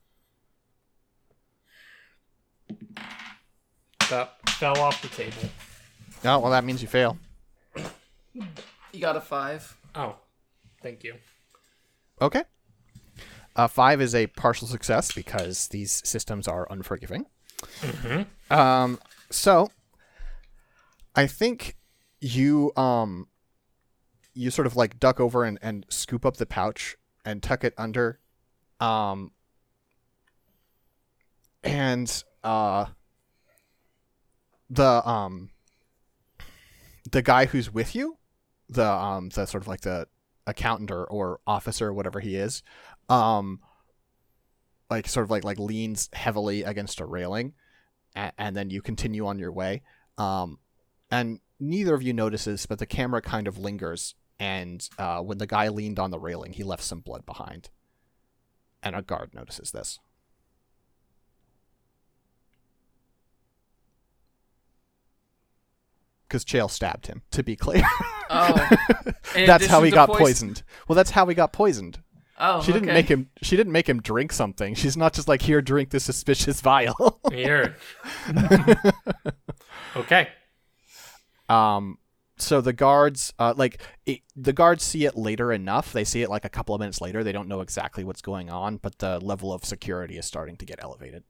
That 4.09 4.37
fell 4.49 4.79
off 4.79 5.01
the 5.01 5.07
table. 5.09 5.49
Oh, 6.25 6.39
well 6.39 6.51
that 6.51 6.63
means 6.63 6.81
you 6.81 6.87
fail. 6.87 7.17
You 8.33 8.99
got 8.99 9.15
a 9.15 9.21
five. 9.21 9.77
Oh, 9.93 10.15
thank 10.81 11.03
you. 11.03 11.15
Okay. 12.21 12.43
Uh 13.59 13.67
5 13.67 13.99
is 13.99 14.15
a 14.15 14.27
partial 14.27 14.69
success 14.69 15.11
because 15.11 15.67
these 15.67 16.01
systems 16.05 16.47
are 16.47 16.65
unforgiving. 16.71 17.25
Um 18.49 18.99
so 19.29 19.69
I 21.13 21.27
think 21.27 21.75
you 22.21 22.71
um 22.77 23.27
you 24.33 24.49
sort 24.49 24.65
of 24.65 24.77
like 24.77 24.97
duck 24.97 25.19
over 25.19 25.43
and, 25.43 25.59
and 25.61 25.85
scoop 25.89 26.25
up 26.25 26.37
the 26.37 26.45
pouch 26.45 26.95
and 27.25 27.43
tuck 27.43 27.65
it 27.65 27.73
under 27.77 28.19
um 28.79 29.31
and 31.61 32.23
uh 32.45 32.85
the 34.69 35.05
um 35.05 35.49
the 37.11 37.21
guy 37.21 37.45
who's 37.45 37.73
with 37.73 37.93
you 37.93 38.17
the 38.69 38.89
um 38.89 39.27
the 39.29 39.45
sort 39.45 39.63
of 39.63 39.67
like 39.67 39.81
the 39.81 40.07
accountant 40.47 40.89
or, 40.91 41.03
or 41.05 41.39
officer 41.45 41.87
or 41.89 41.93
whatever 41.93 42.21
he 42.21 42.35
is 42.37 42.63
um 43.09 43.59
like 44.89 45.07
sort 45.07 45.23
of 45.23 45.31
like 45.31 45.43
like 45.43 45.59
leans 45.59 46.09
heavily 46.13 46.63
against 46.63 46.99
a 46.99 47.05
railing 47.05 47.53
and, 48.15 48.31
and 48.37 48.55
then 48.55 48.69
you 48.69 48.81
continue 48.81 49.25
on 49.25 49.39
your 49.39 49.51
way. 49.51 49.81
Um 50.17 50.59
and 51.11 51.39
neither 51.59 51.93
of 51.93 52.03
you 52.03 52.13
notices 52.13 52.65
but 52.65 52.79
the 52.79 52.85
camera 52.85 53.21
kind 53.21 53.47
of 53.47 53.57
lingers 53.57 54.15
and 54.39 54.87
uh, 54.97 55.19
when 55.19 55.37
the 55.37 55.47
guy 55.47 55.67
leaned 55.67 55.99
on 55.99 56.11
the 56.11 56.19
railing 56.19 56.53
he 56.53 56.63
left 56.63 56.83
some 56.83 56.99
blood 56.99 57.25
behind. 57.25 57.69
And 58.81 58.95
a 58.95 59.01
guard 59.01 59.33
notices 59.33 59.71
this. 59.71 59.99
Because 66.27 66.45
Chael 66.45 66.69
stabbed 66.69 67.07
him 67.07 67.23
to 67.31 67.43
be 67.43 67.55
clear. 67.55 67.83
Oh, 68.29 68.69
that's 69.33 69.65
how 69.65 69.81
he 69.81 69.91
got 69.91 70.07
poison- 70.09 70.23
poisoned. 70.23 70.63
Well 70.87 70.95
that's 70.95 71.11
how 71.11 71.25
he 71.27 71.35
got 71.35 71.51
poisoned 71.51 71.99
Oh, 72.41 72.61
she 72.61 72.71
didn't 72.71 72.87
okay. 72.89 72.93
make 72.93 73.07
him 73.09 73.29
she 73.41 73.57
didn't 73.57 73.73
make 73.73 73.87
him 73.89 74.01
drink 74.01 74.31
something 74.31 74.73
she's 74.73 74.95
not 74.95 75.11
just 75.13 75.27
like 75.27 75.41
here 75.41 75.61
drink 75.61 75.89
this 75.89 76.05
suspicious 76.05 76.61
vial 76.69 77.19
Here. 77.31 77.75
okay. 79.95 80.29
um 81.49 81.97
so 82.37 82.61
the 82.61 82.71
guards 82.71 83.33
uh 83.39 83.53
like 83.57 83.81
it, 84.05 84.21
the 84.37 84.53
guards 84.53 84.83
see 84.83 85.03
it 85.03 85.17
later 85.17 85.51
enough 85.51 85.91
they 85.91 86.05
see 86.05 86.21
it 86.21 86.29
like 86.29 86.45
a 86.45 86.49
couple 86.49 86.73
of 86.73 86.79
minutes 86.79 87.01
later 87.01 87.23
they 87.25 87.33
don't 87.33 87.49
know 87.49 87.59
exactly 87.59 88.05
what's 88.05 88.21
going 88.21 88.49
on 88.49 88.77
but 88.77 88.99
the 88.99 89.19
level 89.19 89.51
of 89.51 89.65
security 89.65 90.17
is 90.17 90.25
starting 90.25 90.55
to 90.55 90.65
get 90.65 90.79
elevated 90.81 91.23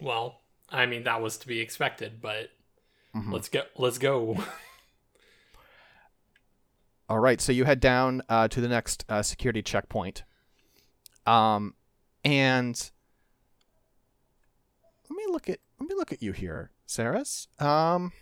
Well, 0.00 0.40
I 0.68 0.86
mean 0.86 1.04
that 1.04 1.22
was 1.22 1.36
to 1.38 1.46
be 1.46 1.60
expected, 1.60 2.20
but 2.20 2.50
Mhm. 3.14 3.32
let's 3.32 3.48
go. 3.48 3.62
Let's 3.76 3.98
go. 4.10 4.36
All 7.12 7.18
right 7.18 7.42
so 7.42 7.52
you 7.52 7.66
head 7.66 7.78
down 7.78 8.22
uh, 8.30 8.48
to 8.48 8.58
the 8.58 8.68
next 8.68 9.04
uh, 9.06 9.20
security 9.20 9.60
checkpoint. 9.60 10.24
Um 11.26 11.74
and 12.24 12.90
let 15.10 15.16
me 15.16 15.24
look 15.28 15.50
at 15.50 15.58
let 15.78 15.90
me 15.90 15.94
look 15.94 16.10
at 16.10 16.22
you 16.22 16.32
here 16.32 16.70
Saris. 16.86 17.48
Um 17.58 18.12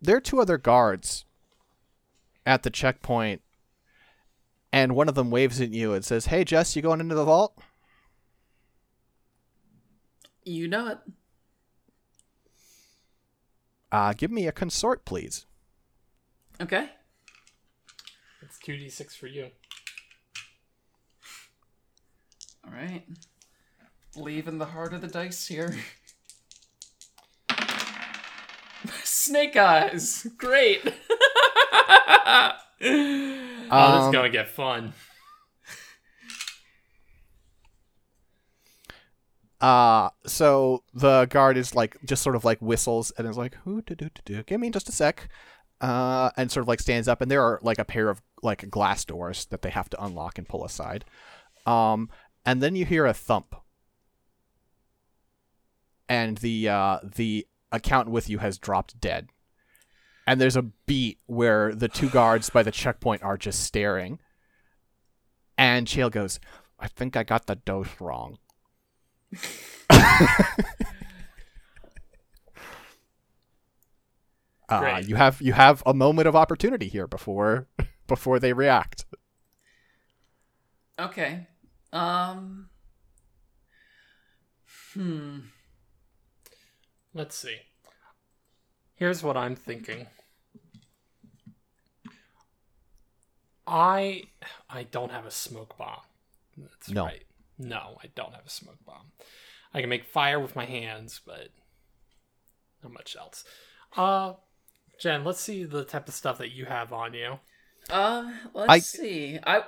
there 0.00 0.16
are 0.16 0.22
two 0.22 0.40
other 0.40 0.56
guards 0.56 1.26
at 2.46 2.62
the 2.62 2.70
checkpoint 2.70 3.42
and 4.72 4.96
one 4.96 5.10
of 5.10 5.14
them 5.14 5.30
waves 5.30 5.60
at 5.60 5.68
you 5.68 5.92
and 5.92 6.02
says 6.02 6.26
hey 6.26 6.44
Jess 6.44 6.74
you 6.74 6.80
going 6.80 7.00
into 7.00 7.14
the 7.14 7.26
vault? 7.26 7.58
You 10.44 10.66
know 10.66 10.88
it. 10.88 10.98
uh 13.92 14.14
give 14.14 14.30
me 14.30 14.46
a 14.46 14.52
consort 14.52 15.04
please 15.04 15.44
Okay. 16.60 16.88
it's 18.42 18.58
two 18.58 18.76
d 18.76 18.88
six 18.88 19.14
for 19.16 19.26
you. 19.26 19.48
All 22.66 22.72
right. 22.72 23.04
Leaving 24.16 24.58
the 24.58 24.66
heart 24.66 24.94
of 24.94 25.00
the 25.00 25.08
dice 25.08 25.46
here. 25.46 25.74
Snake 29.02 29.56
eyes. 29.56 30.26
Great. 30.36 30.82
oh, 30.84 32.52
this 32.80 33.70
Um, 33.70 34.06
is 34.08 34.12
gonna 34.12 34.28
get 34.30 34.48
fun. 34.48 34.92
Uh, 39.60 40.10
so 40.26 40.82
the 40.92 41.24
guard 41.26 41.56
is 41.56 41.74
like 41.74 41.96
just 42.04 42.22
sort 42.22 42.36
of 42.36 42.44
like 42.44 42.58
whistles 42.60 43.10
and 43.16 43.26
is 43.26 43.36
like, 43.38 43.54
"Who 43.64 43.80
do 43.82 43.94
do 43.94 44.10
do 44.14 44.20
do? 44.24 44.42
Give 44.42 44.60
me 44.60 44.70
just 44.70 44.88
a 44.88 44.92
sec." 44.92 45.28
Uh, 45.84 46.30
and 46.38 46.50
sort 46.50 46.62
of 46.62 46.68
like 46.68 46.80
stands 46.80 47.08
up, 47.08 47.20
and 47.20 47.30
there 47.30 47.42
are 47.42 47.60
like 47.62 47.78
a 47.78 47.84
pair 47.84 48.08
of 48.08 48.22
like 48.42 48.70
glass 48.70 49.04
doors 49.04 49.44
that 49.50 49.60
they 49.60 49.68
have 49.68 49.90
to 49.90 50.02
unlock 50.02 50.38
and 50.38 50.48
pull 50.48 50.64
aside. 50.64 51.04
Um, 51.66 52.08
and 52.46 52.62
then 52.62 52.74
you 52.74 52.86
hear 52.86 53.04
a 53.04 53.12
thump, 53.12 53.54
and 56.08 56.38
the 56.38 56.70
uh 56.70 57.00
the 57.02 57.46
accountant 57.70 58.14
with 58.14 58.30
you 58.30 58.38
has 58.38 58.56
dropped 58.56 58.98
dead. 58.98 59.28
And 60.26 60.40
there's 60.40 60.56
a 60.56 60.62
beat 60.62 61.18
where 61.26 61.74
the 61.74 61.88
two 61.88 62.08
guards 62.08 62.48
by 62.48 62.62
the 62.62 62.70
checkpoint 62.70 63.22
are 63.22 63.36
just 63.36 63.62
staring. 63.62 64.20
And 65.58 65.86
Chael 65.86 66.10
goes, 66.10 66.40
"I 66.78 66.88
think 66.88 67.14
I 67.14 67.24
got 67.24 67.44
the 67.44 67.56
dose 67.56 68.00
wrong." 68.00 68.38
uh, 74.82 74.98
you 74.98 75.16
have 75.16 75.40
you 75.40 75.52
have 75.52 75.82
a 75.86 75.94
moment 75.94 76.28
of 76.28 76.36
opportunity 76.36 76.88
here 76.88 77.06
before 77.06 77.68
before 78.06 78.38
they 78.38 78.52
react. 78.52 79.04
Okay. 80.98 81.46
Um. 81.92 82.68
Hmm. 84.94 85.38
Let's 87.12 87.36
see. 87.36 87.56
Here's 88.96 89.22
what 89.22 89.36
I'm 89.36 89.56
thinking. 89.56 90.06
I 93.66 94.24
I 94.68 94.84
don't 94.84 95.10
have 95.12 95.26
a 95.26 95.30
smoke 95.30 95.76
bomb. 95.78 96.00
That's 96.56 96.90
No. 96.90 97.04
right. 97.06 97.24
No, 97.58 97.98
I 98.02 98.08
don't 98.14 98.34
have 98.34 98.46
a 98.46 98.50
smoke 98.50 98.84
bomb. 98.84 99.12
I 99.72 99.80
can 99.80 99.88
make 99.88 100.04
fire 100.04 100.38
with 100.40 100.54
my 100.56 100.64
hands, 100.64 101.20
but 101.24 101.48
not 102.82 102.92
much 102.92 103.16
else. 103.16 103.44
Uh 103.96 104.34
Jen, 105.00 105.24
let's 105.24 105.40
see 105.40 105.64
the 105.64 105.84
type 105.84 106.08
of 106.08 106.14
stuff 106.14 106.38
that 106.38 106.52
you 106.52 106.64
have 106.66 106.92
on 106.92 107.14
you. 107.14 107.38
Uh. 107.90 108.30
Let's 108.54 108.70
I- 108.70 108.78
see. 108.78 109.38
I. 109.46 109.62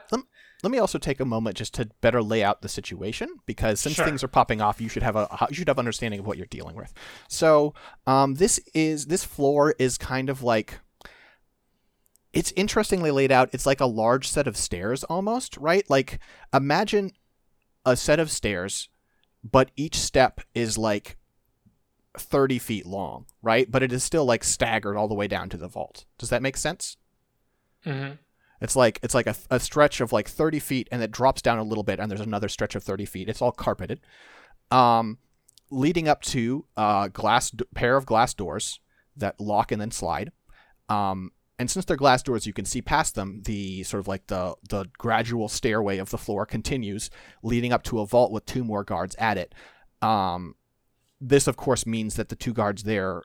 Let 0.63 0.71
me 0.73 0.79
also 0.79 0.99
take 0.99 1.21
a 1.21 1.25
moment 1.27 1.57
just 1.57 1.75
to 1.75 1.91
better 2.01 2.23
lay 2.23 2.43
out 2.43 2.63
the 2.63 2.69
situation 2.69 3.29
because 3.45 3.79
since 3.79 3.95
Sure. 3.95 4.07
things 4.07 4.25
are 4.25 4.29
popping 4.29 4.63
off, 4.63 4.81
you 4.81 4.89
should 4.89 5.03
have 5.03 5.15
a 5.15 5.29
you 5.51 5.55
should 5.55 5.69
have 5.69 5.79
understanding 5.79 6.21
of 6.21 6.27
what 6.27 6.39
you're 6.39 6.47
dealing 6.47 6.75
with. 6.77 6.95
So, 7.29 7.75
um, 8.07 8.35
this 8.37 8.59
is 8.73 9.07
this 9.07 9.23
floor 9.23 9.75
is 9.79 9.99
kind 9.99 10.31
of 10.31 10.43
like 10.43 10.81
it's 12.33 12.53
interestingly 12.57 13.11
laid 13.11 13.31
out. 13.31 13.51
It's 13.53 13.67
like 13.67 13.81
a 13.81 13.87
large 13.87 14.29
set 14.29 14.47
of 14.47 14.57
stairs 14.57 15.05
almost, 15.05 15.57
right? 15.59 15.89
Like 15.91 16.21
imagine 16.55 17.13
a 17.85 17.95
set 17.95 18.19
of 18.19 18.31
stairs, 18.31 18.89
but 19.45 19.71
each 19.77 19.97
step 19.97 20.41
is 20.55 20.77
like 20.79 21.17
30 22.19 22.59
feet 22.59 22.87
long, 22.87 23.27
right? 23.43 23.71
But 23.71 23.83
it 23.83 23.93
is 23.93 24.03
still 24.05 24.25
like 24.25 24.45
staggered 24.45 24.97
all 24.97 25.09
the 25.09 25.15
way 25.15 25.29
down 25.29 25.49
to 25.51 25.57
the 25.57 25.69
vault. 25.69 26.05
Does 26.19 26.31
that 26.31 26.43
make 26.43 26.57
sense? 26.57 26.97
Mm-hmm. 27.85 28.15
It's 28.61 28.77
like 28.77 28.99
it's 29.03 29.15
like 29.15 29.27
a, 29.27 29.37
a 29.51 29.61
stretch 29.61 30.01
of 30.01 30.13
like 30.13 30.29
30 30.29 30.59
feet 30.59 30.89
and 30.91 31.03
it 31.03 31.11
drops 31.11 31.43
down 31.43 31.59
a 31.59 31.63
little 31.63 31.85
bit 31.85 32.01
and 32.01 32.11
there's 32.11 32.21
another 32.21 32.49
stretch 32.49 32.75
of 32.75 32.83
30 32.83 33.05
feet. 33.05 33.29
It's 33.29 33.43
all 33.43 33.53
carpeted. 33.53 34.01
Um, 34.71 35.19
leading 35.71 36.09
up 36.09 36.23
to 36.23 36.65
a 36.77 37.11
glass 37.13 37.51
d- 37.51 37.65
pair 37.75 37.97
of 37.97 38.07
glass 38.07 38.35
doors 38.35 38.81
that 39.17 39.41
lock 39.41 39.73
and 39.73 39.81
then 39.81 39.91
slide. 39.91 40.33
Um, 40.89 41.33
and 41.59 41.71
since 41.71 41.85
they're 41.85 41.97
glass 41.97 42.23
doors, 42.23 42.47
you 42.47 42.53
can 42.53 42.65
see 42.65 42.83
past 42.83 43.15
them. 43.15 43.43
The 43.45 43.83
sort 43.83 44.01
of 44.01 44.09
like 44.09 44.27
the 44.27 44.55
the 44.69 44.87
gradual 44.99 45.49
stairway 45.49 45.99
of 45.99 46.11
the 46.11 46.19
floor 46.19 46.45
continues, 46.45 47.11
leading 47.43 47.73
up 47.73 47.83
to 47.85 48.01
a 48.01 48.07
vault 48.07 48.31
with 48.31 48.45
two 48.45 48.63
more 48.63 48.85
guards 48.85 49.17
at 49.19 49.39
it. 49.39 49.55
Um, 50.03 50.55
this, 51.21 51.47
of 51.47 51.57
course, 51.57 51.87
means 51.87 52.17
that 52.17 52.29
the 52.29 52.37
two 52.37 52.53
guards 52.53 52.83
there 52.83 53.23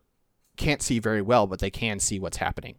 can't 0.57 0.81
see 0.81 0.99
very 0.99 1.21
well, 1.21 1.47
but 1.47 1.59
they 1.59 1.69
can 1.69 1.99
see 1.99 2.19
what's 2.19 2.37
happening. 2.37 2.75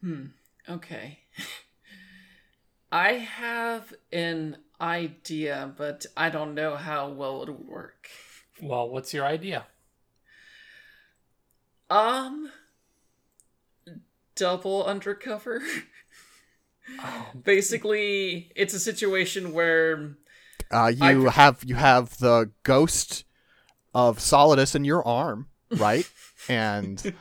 Hmm. 0.00 0.26
Okay. 0.68 1.20
I 2.92 3.14
have 3.14 3.94
an 4.12 4.58
idea, 4.80 5.72
but 5.76 6.06
I 6.16 6.30
don't 6.30 6.54
know 6.54 6.76
how 6.76 7.08
well 7.08 7.42
it 7.42 7.48
would 7.48 7.66
work. 7.66 8.08
Well, 8.62 8.88
what's 8.88 9.12
your 9.12 9.24
idea? 9.24 9.66
Um. 11.90 12.50
Double 14.36 14.84
undercover. 14.84 15.62
Basically, 17.44 18.52
it's 18.54 18.74
a 18.74 18.80
situation 18.80 19.52
where 19.52 20.16
Uh, 20.70 20.92
you 20.94 21.22
pre- 21.22 21.30
have 21.30 21.62
you 21.64 21.74
have 21.74 22.18
the 22.18 22.50
ghost 22.62 23.24
of 23.94 24.18
Solidus 24.18 24.74
in 24.74 24.84
your 24.84 25.06
arm, 25.06 25.48
right? 25.70 26.08
and 26.48 27.14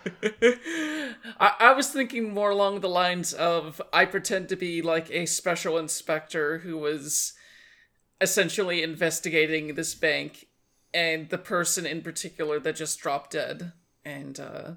I, 1.39 1.53
I 1.59 1.74
was 1.74 1.89
thinking 1.89 2.34
more 2.34 2.49
along 2.49 2.82
the 2.82 2.89
lines 2.89 3.34
of 3.34 3.82
I 3.91 4.05
pretend 4.05 4.49
to 4.49 4.55
be 4.55 4.82
like 4.82 5.09
a 5.11 5.26
special 5.26 5.78
inspector 5.78 6.59
who 6.59 6.78
was 6.78 7.34
essentially 8.20 8.82
investigating 8.84 9.76
this 9.76 9.95
bank 9.95 10.47
and 10.93 11.30
the 11.30 11.38
person 11.38 11.86
in 11.86 12.01
particular 12.01 12.59
that 12.59 12.76
just 12.76 12.99
dropped 12.99 13.32
dead. 13.32 13.74
And 14.05 14.39
uh, 14.39 14.72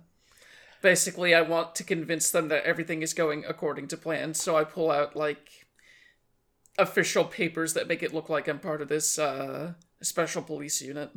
basically, 0.82 1.34
I 1.34 1.42
want 1.42 1.74
to 1.76 1.84
convince 1.84 2.30
them 2.30 2.48
that 2.48 2.64
everything 2.64 3.02
is 3.02 3.14
going 3.14 3.44
according 3.44 3.88
to 3.88 3.96
plan. 3.96 4.34
So 4.34 4.56
I 4.56 4.64
pull 4.64 4.90
out 4.90 5.16
like 5.16 5.66
official 6.78 7.24
papers 7.24 7.74
that 7.74 7.86
make 7.88 8.02
it 8.02 8.14
look 8.14 8.28
like 8.28 8.48
I'm 8.48 8.58
part 8.58 8.80
of 8.82 8.88
this 8.88 9.18
uh, 9.18 9.74
special 10.02 10.42
police 10.42 10.80
unit. 10.82 11.10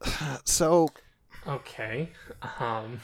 so 0.44 0.88
okay. 1.46 2.10
Um, 2.60 3.00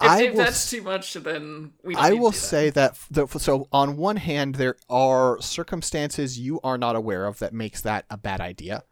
If, 0.00 0.18
I 0.18 0.18
if 0.18 0.34
will 0.34 0.36
that's 0.36 0.48
s- 0.48 0.70
too 0.70 0.82
much, 0.82 1.14
then 1.14 1.72
we. 1.82 1.94
Don't 1.96 2.10
I 2.10 2.12
will 2.14 2.32
that. 2.32 2.36
say 2.36 2.70
that 2.70 2.98
the, 3.10 3.26
so 3.26 3.68
on 3.72 3.96
one 3.96 4.16
hand 4.16 4.54
there 4.56 4.76
are 4.88 5.40
circumstances 5.40 6.38
you 6.38 6.60
are 6.62 6.78
not 6.78 6.96
aware 6.96 7.26
of 7.26 7.38
that 7.40 7.52
makes 7.52 7.80
that 7.82 8.04
a 8.10 8.16
bad 8.16 8.40
idea. 8.40 8.84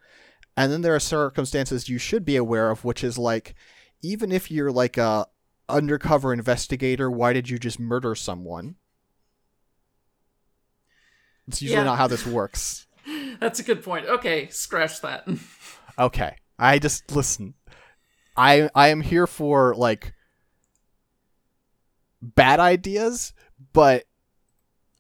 And 0.57 0.71
then 0.71 0.83
there 0.83 0.95
are 0.95 1.01
circumstances 1.01 1.89
you 1.89 1.99
should 1.99 2.25
be 2.25 2.37
aware 2.37 2.71
of 2.71 2.85
which 2.85 3.03
is 3.05 3.17
like 3.19 3.55
even 4.03 4.33
if 4.33 4.51
you're 4.51 4.73
like 4.73 4.97
a 4.99 5.27
undercover 5.69 6.33
investigator, 6.33 7.11
why 7.11 7.33
did 7.33 7.49
you 7.49 7.59
just 7.59 7.79
murder 7.79 8.15
someone? 8.15 8.77
It's 11.49 11.63
usually 11.63 11.79
Yeah. 11.79 11.85
not 11.85 11.99
how 11.99 12.07
this 12.07 12.27
works. 12.27 12.87
That's 13.41 13.59
a 13.61 13.63
good 13.63 13.83
point. 13.83 14.07
Okay, 14.07 14.49
scratch 14.49 15.01
that. 15.03 15.27
Okay. 15.99 16.37
I 16.59 16.79
just 16.79 17.11
listen. 17.15 17.55
I 18.37 18.71
I 18.75 18.89
am 18.89 19.03
here 19.03 19.27
for 19.27 19.75
like 19.75 20.15
bad 22.23 22.59
ideas, 22.61 23.35
but 23.75 24.05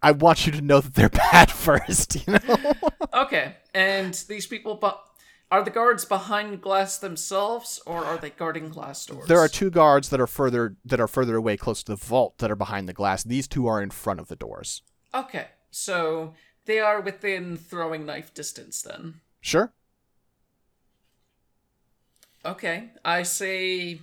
I 0.02 0.12
want 0.12 0.44
you 0.46 0.52
to 0.52 0.60
know 0.60 0.80
that 0.80 0.94
they're 0.94 1.08
bad 1.32 1.50
first, 1.50 2.26
you 2.26 2.34
know? 2.34 2.72
okay, 3.14 3.54
and 3.72 4.12
these 4.28 4.46
people, 4.46 4.74
but 4.74 5.02
are 5.50 5.64
the 5.64 5.70
guards 5.70 6.04
behind 6.04 6.60
glass 6.60 6.98
themselves, 6.98 7.80
or 7.86 8.04
are 8.04 8.18
they 8.18 8.30
guarding 8.30 8.68
glass 8.68 9.04
doors? 9.06 9.26
there 9.26 9.38
are 9.38 9.48
two 9.48 9.70
guards 9.70 10.08
that 10.10 10.20
are 10.20 10.26
further 10.26 10.76
that 10.84 11.00
are 11.00 11.08
further 11.08 11.36
away 11.36 11.56
close 11.56 11.82
to 11.82 11.92
the 11.92 11.96
vault 11.96 12.38
that 12.38 12.50
are 12.50 12.56
behind 12.56 12.88
the 12.88 12.92
glass. 12.92 13.24
These 13.24 13.48
two 13.48 13.66
are 13.66 13.82
in 13.82 13.90
front 13.90 14.20
of 14.20 14.28
the 14.28 14.36
doors. 14.36 14.82
Okay, 15.14 15.48
so 15.70 16.34
they 16.66 16.78
are 16.78 17.00
within 17.00 17.56
throwing 17.56 18.06
knife 18.06 18.32
distance 18.32 18.82
then. 18.82 19.20
Sure. 19.40 19.72
Okay, 22.44 22.90
I 23.04 23.22
say 23.22 24.00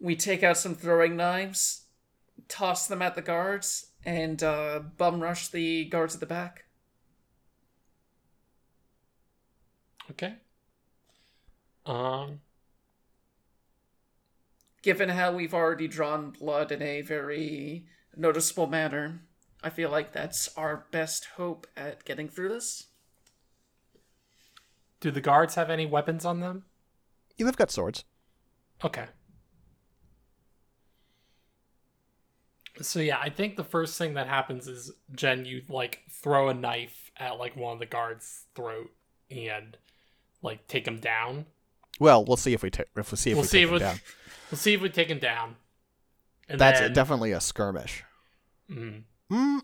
we 0.00 0.16
take 0.16 0.42
out 0.42 0.56
some 0.56 0.74
throwing 0.74 1.16
knives, 1.16 1.82
toss 2.48 2.86
them 2.86 3.02
at 3.02 3.14
the 3.14 3.22
guards, 3.22 3.90
and 4.04 4.42
uh, 4.42 4.80
bum 4.96 5.20
rush 5.20 5.48
the 5.48 5.84
guards 5.86 6.14
at 6.14 6.20
the 6.20 6.26
back. 6.26 6.64
okay. 10.12 10.34
Um, 11.84 12.40
Given 14.82 15.10
how 15.10 15.32
we've 15.32 15.54
already 15.54 15.86
drawn 15.86 16.30
blood 16.30 16.72
in 16.72 16.82
a 16.82 17.02
very 17.02 17.86
noticeable 18.16 18.66
manner, 18.66 19.22
I 19.62 19.70
feel 19.70 19.90
like 19.90 20.12
that's 20.12 20.48
our 20.56 20.86
best 20.90 21.26
hope 21.36 21.66
at 21.76 22.04
getting 22.04 22.28
through 22.28 22.48
this. 22.48 22.88
do 25.00 25.10
the 25.10 25.20
guards 25.20 25.54
have 25.56 25.70
any 25.70 25.86
weapons 25.86 26.24
on 26.24 26.40
them? 26.40 26.64
Yeah, 27.36 27.46
They've 27.46 27.56
got 27.56 27.70
swords. 27.70 28.04
Okay. 28.84 29.06
So 32.80 33.00
yeah, 33.00 33.18
I 33.20 33.28
think 33.28 33.56
the 33.56 33.64
first 33.64 33.98
thing 33.98 34.14
that 34.14 34.26
happens 34.28 34.66
is 34.66 34.92
Jen, 35.14 35.44
you 35.44 35.62
like 35.68 36.00
throw 36.10 36.48
a 36.48 36.54
knife 36.54 37.10
at 37.16 37.38
like 37.38 37.56
one 37.56 37.74
of 37.74 37.78
the 37.78 37.86
guards' 37.86 38.46
throat 38.54 38.90
and 39.30 39.76
like 40.42 40.66
take 40.66 40.86
him 40.86 40.98
down. 40.98 41.46
Well, 42.00 42.24
we'll 42.24 42.36
see 42.36 42.52
if 42.54 42.62
we 42.62 42.70
ta- 42.70 42.84
if 42.96 43.10
we 43.12 43.16
see 43.16 43.30
if 43.30 43.36
we'll 43.36 43.42
we 43.42 43.48
see 43.48 43.58
take 43.58 43.64
if 43.64 43.68
him 43.68 43.74
we 43.74 43.78
down. 43.80 44.00
we'll 44.50 44.58
see 44.58 44.74
if 44.74 44.80
we 44.80 44.88
take 44.88 45.08
him 45.08 45.18
down. 45.18 45.56
And 46.48 46.60
That's 46.60 46.80
then, 46.80 46.92
definitely 46.92 47.32
a 47.32 47.40
skirmish. 47.40 48.04
Mhm. 48.70 49.04
Mm, 49.30 49.60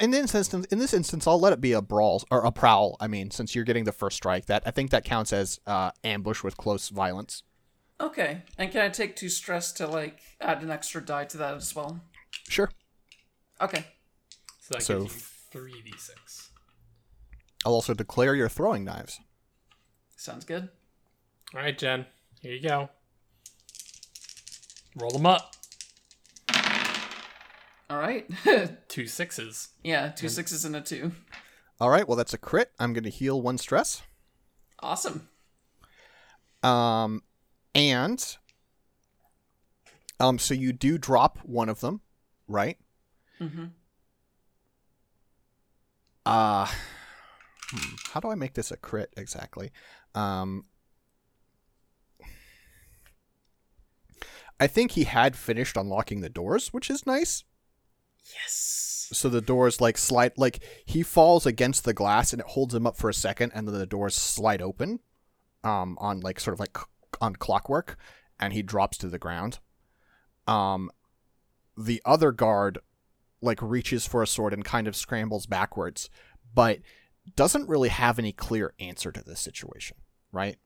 in 0.00 0.10
this 0.10 0.34
instance, 0.34 0.66
in 0.66 0.78
this 0.78 0.92
instance, 0.92 1.26
I'll 1.26 1.40
let 1.40 1.52
it 1.52 1.60
be 1.60 1.72
a 1.72 1.80
brawl 1.80 2.22
or 2.30 2.44
a 2.44 2.50
prowl. 2.52 2.96
I 3.00 3.06
mean, 3.06 3.30
since 3.30 3.54
you're 3.54 3.64
getting 3.64 3.84
the 3.84 3.92
first 3.92 4.16
strike, 4.16 4.46
that 4.46 4.62
I 4.66 4.70
think 4.70 4.90
that 4.90 5.04
counts 5.04 5.32
as 5.32 5.60
uh, 5.66 5.92
ambush 6.04 6.42
with 6.42 6.56
close 6.56 6.88
violence. 6.88 7.42
Okay. 8.00 8.42
And 8.58 8.70
can 8.70 8.82
I 8.82 8.88
take 8.90 9.16
two 9.16 9.28
stress 9.28 9.72
to 9.72 9.86
like 9.86 10.20
add 10.40 10.62
an 10.62 10.70
extra 10.70 11.04
die 11.04 11.24
to 11.26 11.36
that 11.38 11.54
as 11.54 11.74
well? 11.74 12.00
Sure. 12.48 12.70
Okay. 13.60 13.84
So 14.60 14.74
that 14.74 14.82
So 14.82 15.02
gives 15.02 15.14
you 15.14 15.20
three 15.50 15.82
d 15.82 15.92
six. 15.96 16.50
I'll 17.64 17.72
also 17.74 17.94
declare 17.94 18.34
your 18.34 18.48
throwing 18.48 18.84
knives. 18.84 19.18
Sounds 20.16 20.44
good. 20.44 20.68
All 21.54 21.60
right, 21.60 21.76
Jen, 21.76 22.06
here 22.40 22.52
you 22.52 22.62
go. 22.62 22.90
Roll 24.96 25.10
them 25.10 25.26
up. 25.26 25.54
All 27.90 27.96
right. 27.98 28.28
Two 28.88 29.06
sixes. 29.06 29.68
yeah, 29.82 30.08
two 30.10 30.28
sixes 30.28 30.64
and 30.66 30.76
a 30.76 30.80
two. 30.82 31.12
All 31.80 31.88
right. 31.88 32.06
Well, 32.06 32.16
that's 32.16 32.34
a 32.34 32.38
crit. 32.38 32.72
I'm 32.78 32.92
going 32.92 33.04
to 33.04 33.10
heal 33.10 33.40
one 33.40 33.56
stress. 33.56 34.02
Awesome. 34.80 35.28
Um, 36.62 37.22
and 37.74 38.36
um, 40.20 40.38
so 40.38 40.54
you 40.54 40.72
do 40.72 40.98
drop 40.98 41.38
one 41.44 41.68
of 41.68 41.80
them, 41.80 42.00
right? 42.46 42.76
Mm-hmm. 43.40 43.66
Uh 46.26 46.66
hmm, 47.70 47.94
how 48.12 48.20
do 48.20 48.28
I 48.28 48.34
make 48.34 48.54
this 48.54 48.70
a 48.70 48.76
crit 48.76 49.14
exactly? 49.16 49.70
Um 50.14 50.64
I 54.60 54.66
think 54.66 54.92
he 54.92 55.04
had 55.04 55.36
finished 55.36 55.76
unlocking 55.76 56.20
the 56.20 56.28
doors, 56.28 56.68
which 56.68 56.90
is 56.90 57.06
nice. 57.06 57.44
Yes. 58.34 59.08
So 59.12 59.28
the 59.28 59.40
doors 59.40 59.80
like 59.80 59.96
slide 59.96 60.32
like 60.36 60.62
he 60.84 61.02
falls 61.02 61.46
against 61.46 61.84
the 61.84 61.94
glass 61.94 62.32
and 62.32 62.40
it 62.40 62.48
holds 62.48 62.74
him 62.74 62.86
up 62.86 62.96
for 62.96 63.08
a 63.08 63.14
second 63.14 63.52
and 63.54 63.66
then 63.66 63.78
the 63.78 63.86
doors 63.86 64.14
slide 64.14 64.60
open 64.60 65.00
um 65.64 65.96
on 65.98 66.20
like 66.20 66.38
sort 66.38 66.52
of 66.52 66.60
like 66.60 66.76
on 67.20 67.34
clockwork 67.34 67.96
and 68.38 68.52
he 68.52 68.62
drops 68.62 68.98
to 68.98 69.08
the 69.08 69.18
ground. 69.18 69.60
Um 70.46 70.90
the 71.76 72.02
other 72.04 72.32
guard 72.32 72.78
like 73.40 73.62
reaches 73.62 74.06
for 74.06 74.22
a 74.22 74.26
sword 74.26 74.52
and 74.52 74.64
kind 74.64 74.86
of 74.86 74.96
scrambles 74.96 75.46
backwards, 75.46 76.10
but 76.54 76.80
doesn't 77.36 77.68
really 77.68 77.88
have 77.88 78.18
any 78.18 78.32
clear 78.32 78.74
answer 78.78 79.12
to 79.12 79.22
this 79.22 79.40
situation, 79.40 79.96
right? 80.32 80.56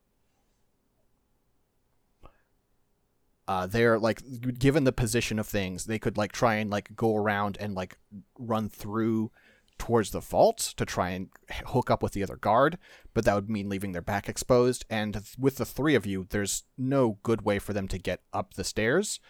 Uh, 3.53 3.67
they're 3.67 3.99
like 3.99 4.23
given 4.59 4.85
the 4.85 4.93
position 4.93 5.39
of 5.39 5.47
things, 5.47 5.85
they 5.85 5.99
could 5.99 6.17
like 6.17 6.33
try 6.33 6.55
and 6.55 6.71
like 6.71 6.97
go 6.97 7.15
around 7.15 7.59
and 7.61 7.75
like 7.75 7.99
run 8.39 8.67
through 8.67 9.31
towards 9.77 10.11
the 10.11 10.21
vault 10.21 10.73
to 10.79 10.87
try 10.87 11.11
and 11.11 11.29
hook 11.67 11.91
up 11.91 12.03
with 12.03 12.13
the 12.13 12.23
other 12.23 12.37
guard, 12.37 12.79
but 13.13 13.27
that 13.27 13.35
would 13.35 13.51
mean 13.51 13.69
leaving 13.69 13.93
their 13.93 14.01
back 14.01 14.27
exposed. 14.27 14.87
And 14.89 15.23
with 15.39 15.57
the 15.57 15.67
three 15.67 15.95
of 15.95 16.07
you, 16.07 16.27
there's 16.31 16.63
no 16.79 17.19
good 17.23 17.43
way 17.43 17.59
for 17.59 17.75
them 17.75 17.89
to 17.89 17.99
get 17.99 18.23
up 18.33 18.55
the 18.55 18.65
stairs. 18.65 19.21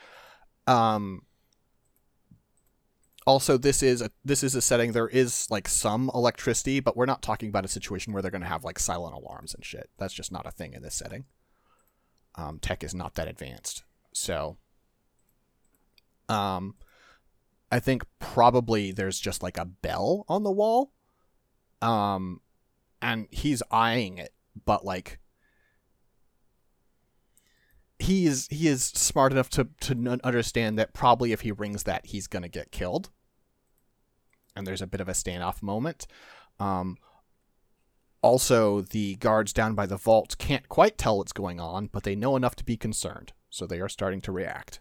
Um, 0.69 1.23
also 3.27 3.59
this 3.59 3.83
is 3.83 4.03
a 4.03 4.11
this 4.25 4.45
is 4.45 4.55
a 4.55 4.63
setting 4.63 4.93
there 4.93 5.09
is 5.09 5.49
like 5.51 5.69
some 5.69 6.11
electricity 6.15 6.79
but 6.79 6.97
we're 6.97 7.07
not 7.07 7.23
talking 7.23 7.49
about 7.49 7.65
a 7.65 7.69
situation 7.69 8.13
where 8.13 8.23
they're 8.23 8.31
going 8.33 8.43
to 8.43 8.49
have 8.49 8.65
like 8.65 8.79
silent 8.79 9.15
alarms 9.15 9.55
and 9.55 9.65
shit 9.65 9.91
that's 9.99 10.15
just 10.15 10.33
not 10.33 10.47
a 10.47 10.51
thing 10.51 10.75
in 10.75 10.83
this 10.83 10.95
setting 10.95 11.25
um, 12.35 12.59
tech 12.59 12.83
is 12.83 12.95
not 12.95 13.15
that 13.15 13.29
advanced 13.29 13.85
so 14.13 14.57
um 16.29 16.75
i 17.71 17.79
think 17.79 18.05
probably 18.19 18.93
there's 18.93 19.19
just 19.19 19.43
like 19.43 19.59
a 19.59 19.65
bell 19.65 20.25
on 20.29 20.43
the 20.43 20.51
wall 20.51 20.93
um 21.81 22.41
and 23.01 23.27
he's 23.31 23.63
eyeing 23.71 24.19
it 24.19 24.33
but 24.65 24.85
like 24.85 25.19
he 28.03 28.27
is 28.27 28.49
he 28.51 28.67
is 28.67 28.85
smart 28.85 29.33
enough 29.33 29.49
to 29.51 29.69
to 29.81 30.21
understand 30.25 30.79
that 30.79 30.93
probably 30.93 31.33
if 31.33 31.43
he 31.43 31.53
rings 31.53 31.85
that 31.85 32.07
he's 32.07 32.27
gonna 32.27 32.49
get 32.49 32.73
killed. 32.73 33.11
And 34.55 34.67
there's 34.67 34.83
a 34.83 34.87
bit 34.87 35.01
of 35.01 35.09
a 35.09 35.13
standoff 35.13 35.63
moment. 35.63 36.07
Um 36.59 36.99
also 38.23 38.83
the 38.83 39.17
guards 39.17 39.53
down 39.53 39.75
by 39.75 39.87
the 39.87 39.97
vault 39.97 40.37
can't 40.39 40.69
quite 40.69 40.97
tell 40.97 41.19
what's 41.19 41.33
going 41.33 41.59
on 41.59 41.89
but 41.89 42.05
they 42.05 42.15
know 42.15 42.37
enough 42.37 42.55
to 42.55 42.63
be 42.63 42.77
concerned 42.77 43.33
so 43.53 43.67
they 43.67 43.81
are 43.81 43.89
starting 43.89 44.23
to 44.23 44.33
react 44.33 44.81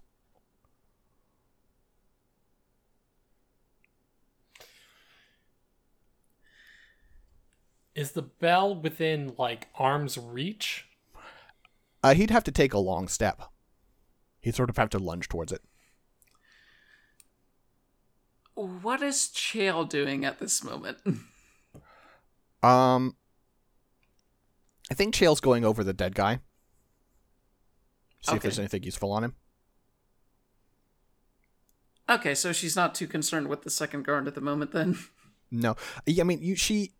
Is 7.93 8.11
the 8.13 8.21
bell 8.21 8.73
within 8.73 9.33
like 9.37 9.67
arm's 9.77 10.17
reach? 10.17 10.87
uh, 12.03 12.15
he'd 12.15 12.31
have 12.31 12.43
to 12.45 12.51
take 12.51 12.73
a 12.73 12.79
long 12.79 13.07
step 13.07 13.41
he'd 14.39 14.55
sort 14.55 14.69
of 14.71 14.77
have 14.77 14.89
to 14.89 14.97
lunge 14.97 15.27
towards 15.27 15.51
it 15.51 15.61
What 18.55 19.01
is 19.03 19.29
Chael 19.35 19.87
doing 19.87 20.25
at 20.25 20.39
this 20.39 20.63
moment? 20.63 20.97
um 22.63 23.15
i 24.91 24.93
think 24.93 25.13
chael's 25.15 25.39
going 25.41 25.65
over 25.65 25.83
the 25.83 25.93
dead 25.93 26.13
guy 26.15 26.39
see 28.21 28.35
if 28.35 28.41
there's 28.41 28.59
anything 28.59 28.83
useful 28.83 29.11
on 29.11 29.23
him 29.23 29.35
okay, 32.11 32.35
so 32.35 32.51
she's 32.51 32.75
not 32.75 32.93
too 32.93 33.07
concerned 33.07 33.47
with 33.47 33.63
the 33.63 33.69
second 33.69 34.03
guard 34.03 34.27
at 34.27 34.35
the 34.35 34.41
moment 34.41 34.71
then. 34.71 34.97
No, 35.53 35.75
I 36.07 36.23
mean, 36.23 36.41
you 36.41 36.55
she 36.55 36.93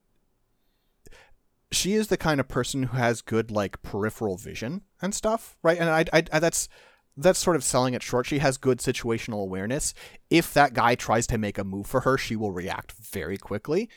she 1.72 1.94
is 1.94 2.10
the 2.10 2.18
kind 2.18 2.42
of 2.42 2.50
person 2.50 2.84
who 2.84 2.98
has 2.98 3.22
good 3.22 3.50
like 3.50 3.82
peripheral 3.82 4.36
vision 4.36 4.82
and 5.02 5.16
stuff, 5.16 5.56
right? 5.64 5.78
And 5.78 5.90
I, 5.90 6.04
I, 6.12 6.24
I 6.34 6.40
that's 6.40 6.68
that's 7.16 7.40
sort 7.40 7.56
of 7.56 7.64
selling 7.64 7.94
it 7.94 8.04
short. 8.04 8.26
She 8.26 8.40
has 8.40 8.58
good 8.58 8.80
situational 8.80 9.42
awareness. 9.42 9.94
If 10.30 10.54
that 10.54 10.74
guy 10.74 10.96
tries 10.96 11.28
to 11.28 11.38
make 11.38 11.58
a 11.58 11.64
move 11.64 11.88
for 11.88 12.02
her, 12.02 12.18
she 12.18 12.36
will 12.36 12.52
react 12.52 12.92
very 12.92 13.38
quickly. 13.38 13.90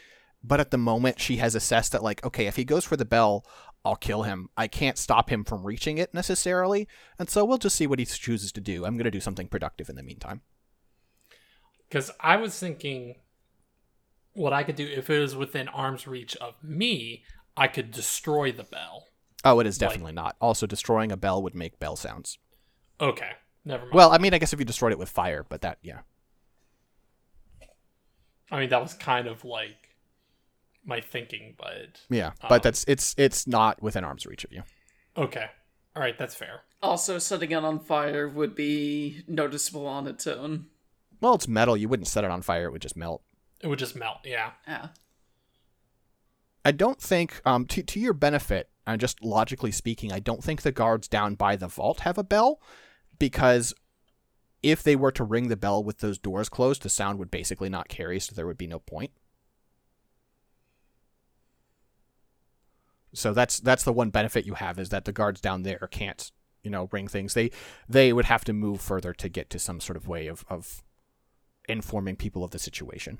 But 0.45 0.61
at 0.61 0.70
the 0.70 0.79
moment, 0.79 1.18
she 1.18 1.39
has 1.39 1.57
assessed 1.57 1.91
that 1.91 2.05
like, 2.05 2.25
okay, 2.25 2.47
if 2.47 2.55
he 2.55 2.64
goes 2.64 2.85
for 2.85 2.97
the 2.97 3.05
bell, 3.05 3.45
I'll 3.85 3.97
kill 3.97 4.22
him. 4.22 4.49
I 4.57 4.66
can't 4.66 4.97
stop 4.97 5.30
him 5.30 5.45
from 5.45 5.62
reaching 5.64 5.99
it 5.99 6.14
necessarily, 6.14 6.89
and 7.18 7.28
so 7.28 7.45
we'll 7.45 7.59
just 7.59 7.76
see 7.76 7.87
what 7.87 7.99
he 7.99 8.05
chooses 8.07 8.51
to 8.53 8.61
do. 8.61 8.85
I'm 8.87 8.97
gonna 8.97 9.11
do 9.11 9.20
something 9.20 9.49
productive 9.49 9.89
in 9.91 9.97
the 9.97 10.03
meantime. 10.03 10.41
Because 11.89 12.11
I 12.18 12.37
was 12.37 12.59
thinking 12.59 13.16
what 14.32 14.53
I 14.53 14.62
could 14.64 14.76
do 14.76 14.87
if 14.87 15.11
it 15.11 15.18
was 15.20 15.37
within 15.37 15.68
arm's 15.68 16.07
reach 16.07 16.35
of 16.37 16.55
me, 16.62 17.24
I 17.57 17.68
could 17.68 17.91
destroy 17.91 18.51
the 18.51 18.64
bell. 18.64 19.09
Oh, 19.45 19.61
it 19.61 19.66
is 19.66 19.80
Like- 19.80 19.91
definitely 19.91 20.12
not. 20.12 20.37
Also, 20.41 20.66
destroying 20.66 21.12
a 21.12 21.16
bell 21.16 21.43
would 21.43 21.55
make 21.55 21.78
bell 21.78 21.95
sounds. 21.97 22.39
Okay, 23.01 23.32
never 23.64 23.82
mind. 23.85 23.95
Well, 23.95 24.11
I 24.12 24.18
mean, 24.18 24.32
I 24.35 24.39
guess 24.39 24.53
if 24.53 24.59
you 24.59 24.64
destroyed 24.64 24.93
it 24.93 24.99
with 24.99 25.11
fire, 25.11 25.45
but 25.45 25.61
that, 25.61 25.78
yeah. 25.82 26.01
I 28.51 28.61
mean, 28.61 28.68
that 28.70 28.80
was 28.82 28.95
kind 28.95 29.26
of 29.26 29.45
like 29.45 29.93
my 30.85 31.01
thinking, 31.01 31.55
but 31.59 32.01
Yeah, 32.11 32.28
Um, 32.28 32.49
but 32.49 32.62
that's 32.62 32.85
it's 32.89 33.14
it's 33.18 33.47
not 33.47 33.82
within 33.82 34.05
arm's 34.05 34.26
reach 34.26 34.45
of 34.45 34.53
you. 34.53 34.62
okay. 35.16 35.47
All 35.97 36.03
right, 36.03 36.18
that's 36.18 36.35
fair. 36.35 36.62
Also, 36.82 37.18
setting 37.18 37.53
it 37.53 37.64
on 37.64 37.78
fire 37.78 38.28
would 38.28 38.55
be 38.57 39.22
noticeable 39.28 39.87
on 39.87 40.09
its 40.09 40.26
own. 40.26 40.66
Well, 41.20 41.35
it's 41.37 41.47
metal. 41.47 41.76
You 41.76 41.89
wouldn't 41.89 42.09
set 42.09 42.24
it 42.24 42.30
on 42.32 42.43
fire; 42.43 42.66
it 42.66 42.72
would 42.72 42.82
just 42.82 42.97
melt. 42.97 43.22
It 43.61 43.68
would 43.68 43.78
just 43.78 43.95
melt. 43.95 44.18
Yeah. 44.24 44.51
Yeah. 44.66 44.89
I 46.64 46.72
don't 46.72 47.01
think, 47.01 47.41
um, 47.45 47.66
to 47.66 47.82
to 47.82 48.01
your 48.01 48.12
benefit, 48.14 48.70
and 48.87 49.01
just 49.01 49.22
logically 49.22 49.70
speaking, 49.70 50.12
I 50.12 50.18
don't 50.18 50.43
think 50.43 50.62
the 50.62 50.72
guards 50.72 51.09
down 51.09 51.35
by 51.35 51.57
the 51.57 51.68
vault 51.68 52.01
have 52.01 52.18
a 52.18 52.24
bell, 52.24 52.61
because 53.18 53.72
if 54.62 54.82
they 54.82 54.97
were 54.97 55.12
to 55.12 55.24
ring 55.24 55.49
the 55.49 55.57
bell 55.57 55.85
with 55.85 55.99
those 55.99 56.18
doors 56.18 56.49
closed, 56.49 56.82
the 56.82 56.89
sound 56.89 57.18
would 57.18 57.30
basically 57.30 57.68
not 57.68 57.89
carry, 57.89 58.18
so 58.18 58.35
there 58.35 58.47
would 58.47 58.59
be 58.59 58.66
no 58.66 58.78
point. 58.78 59.12
So 63.15 63.33
that's 63.33 63.61
that's 63.61 63.85
the 63.85 63.93
one 63.93 64.11
benefit 64.11 64.45
you 64.45 64.55
have 64.55 64.79
is 64.79 64.91
that 64.91 65.05
the 65.05 65.12
guards 65.12 65.41
down 65.41 65.62
there 65.62 65.89
can't, 65.91 66.31
you 66.62 66.71
know, 66.71 66.89
ring 66.93 67.09
things. 67.09 67.35
They 67.35 67.51
they 67.89 68.12
would 68.12 68.27
have 68.27 68.45
to 68.45 68.53
move 68.53 68.81
further 68.81 69.12
to 69.15 69.29
get 69.29 69.51
to 69.51 69.59
some 69.59 69.81
sort 69.81 69.97
of 69.97 70.09
way 70.09 70.27
of 70.27 70.45
of 70.49 70.83
informing 71.69 72.17
people 72.17 72.45
of 72.45 72.51
the 72.51 72.59
situation. 72.59 73.19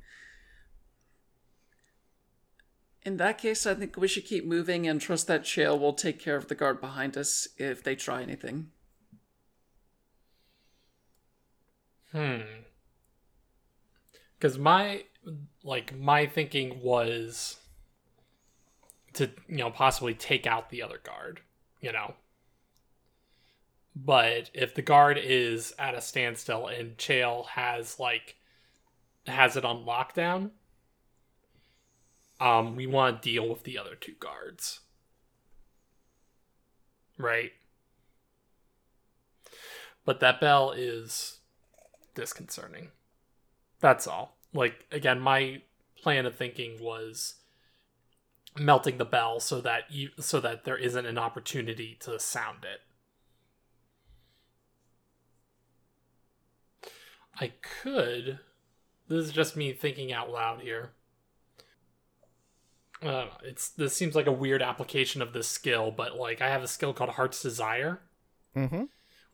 In 3.03 3.19
that 3.19 3.39
case, 3.39 3.67
I 3.67 3.75
think 3.75 3.97
we 3.97 4.09
should 4.09 4.25
keep 4.25 4.47
moving 4.47 4.89
and 4.89 5.01
trust 5.01 5.27
that 5.27 5.45
Chael 5.45 5.79
will 5.79 5.93
take 5.93 6.19
care 6.19 6.37
of 6.37 6.49
the 6.49 6.55
guard 6.55 6.81
behind 6.81 7.19
us 7.19 7.47
if 7.59 7.83
they 7.83 7.95
try 7.95 8.23
anything. 8.23 8.71
Hmm. 12.13 12.41
Because 14.39 14.59
my 14.59 15.05
like 15.63 15.97
my 15.99 16.27
thinking 16.27 16.81
was 16.83 17.59
to 19.15 19.31
you 19.49 19.59
know 19.59 19.71
possibly 19.71 20.15
take 20.15 20.47
out 20.47 20.71
the 20.71 20.83
other 20.83 21.01
guard, 21.03 21.41
you 21.81 21.93
know. 21.93 22.15
But 23.97 24.51
if 24.55 24.75
the 24.75 24.83
guard 24.83 25.19
is 25.23 25.73
at 25.79 25.95
a 25.95 26.01
standstill 26.01 26.67
and 26.67 26.97
Chael 26.97 27.47
has 27.47 27.99
like 27.99 28.37
has 29.27 29.57
it 29.57 29.65
on 29.65 29.85
lockdown, 29.85 30.51
um, 32.41 32.77
we 32.77 32.87
want 32.87 33.23
to 33.23 33.31
deal 33.31 33.49
with 33.49 33.63
the 33.63 33.79
other 33.79 33.95
two 33.95 34.15
guards. 34.19 34.81
Right? 37.17 37.53
But 40.05 40.21
that 40.21 40.41
bell 40.41 40.73
is 40.73 41.39
disconcerting. 42.15 42.89
That's 43.81 44.07
all. 44.07 44.37
Like 44.53 44.87
again, 44.91 45.21
my 45.21 45.63
plan 46.03 46.27
of 46.27 46.37
thinking 46.37 46.79
was 46.81 47.35
melting 48.59 48.99
the 48.99 49.05
bell 49.05 49.41
so 49.41 49.61
that 49.61 49.91
you 49.91 50.11
so 50.19 50.41
that 50.41 50.65
there 50.65 50.77
isn't 50.77 51.07
an 51.07 51.19
opportunity 51.19 51.97
to 52.01 52.19
sound 52.19 52.65
it. 52.65 52.81
I 57.41 57.53
could. 57.83 58.39
This 59.09 59.27
is 59.27 59.33
just 59.33 59.57
me 59.57 59.73
thinking 59.73 60.13
out 60.13 60.31
loud 60.31 60.61
here. 60.61 60.93
Know. 63.03 63.29
It's 63.43 63.69
this 63.69 63.95
seems 63.95 64.15
like 64.15 64.27
a 64.27 64.33
weird 64.33 64.63
application 64.63 65.21
of 65.21 65.33
this 65.33 65.49
skill, 65.49 65.91
but 65.91 66.17
like 66.17 66.41
I 66.41 66.49
have 66.49 66.63
a 66.63 66.69
skill 66.69 66.95
called 66.95 67.11
Heart's 67.11 67.43
Desire. 67.43 68.01
Mm-hmm. 68.57 68.85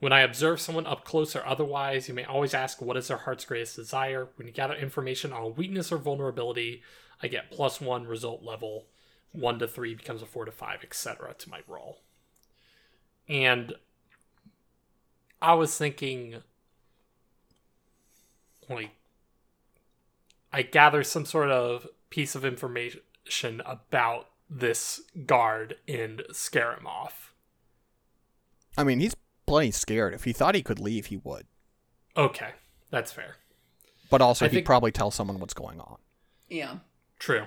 When 0.01 0.15
I 0.15 0.21
observe 0.21 0.61
someone 0.61 0.87
up 0.87 1.05
close 1.05 1.37
or 1.37 1.45
otherwise, 1.47 2.09
you 2.09 2.15
may 2.15 2.25
always 2.25 2.55
ask 2.55 2.81
what 2.81 2.97
is 2.97 3.09
their 3.09 3.19
heart's 3.19 3.45
greatest 3.45 3.77
desire. 3.77 4.29
When 4.37 4.47
you 4.47 4.53
gather 4.53 4.75
information 4.75 5.31
on 5.33 5.43
a 5.43 5.49
weakness 5.49 5.93
or 5.93 5.99
vulnerability, 5.99 6.83
I 7.23 7.29
get 7.29 7.51
plus 7.51 7.83
one 7.83 8.07
result 8.07 8.43
level. 8.43 8.87
One 9.33 9.59
to 9.61 9.69
three 9.69 9.95
becomes 9.95 10.23
a 10.23 10.27
four 10.27 10.45
to 10.45 10.51
five, 10.53 10.81
etc. 10.83 11.35
to 11.39 11.51
my 11.51 11.61
roll. 11.69 12.01
And 13.29 13.75
I 15.41 15.55
was 15.55 15.77
thinking, 15.79 16.37
like, 18.69 18.91
I 20.53 20.63
gather 20.63 21.05
some 21.05 21.25
sort 21.25 21.51
of 21.51 21.87
piece 22.11 22.35
of 22.35 22.45
information 22.45 23.63
about 23.65 24.29
this 24.49 25.01
guard 25.27 25.77
and 25.87 26.23
scare 26.33 26.75
him 26.75 26.87
off. 26.87 27.33
I 28.77 28.83
mean, 28.83 28.99
he's 28.99 29.15
plenty 29.47 29.71
scared. 29.71 30.13
If 30.13 30.25
he 30.25 30.33
thought 30.33 30.57
he 30.57 30.63
could 30.63 30.81
leave, 30.81 31.07
he 31.07 31.17
would. 31.19 31.47
Okay, 32.17 32.51
that's 32.91 33.13
fair. 33.13 33.37
But 34.11 34.21
also, 34.21 34.45
I 34.45 34.49
he'd 34.49 34.57
think- 34.57 34.67
probably 34.67 34.91
tell 34.91 35.13
someone 35.13 35.39
what's 35.39 35.55
going 35.55 35.79
on. 35.81 35.99
Yeah. 36.49 36.79
True. 37.21 37.45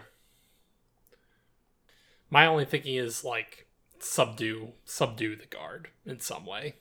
My 2.33 2.47
only 2.47 2.65
thinking 2.65 2.95
is 2.95 3.23
like 3.23 3.67
subdue 3.99 4.71
subdue 4.85 5.35
the 5.35 5.45
guard 5.45 5.89
in 6.03 6.19
some 6.19 6.47
way. 6.47 6.77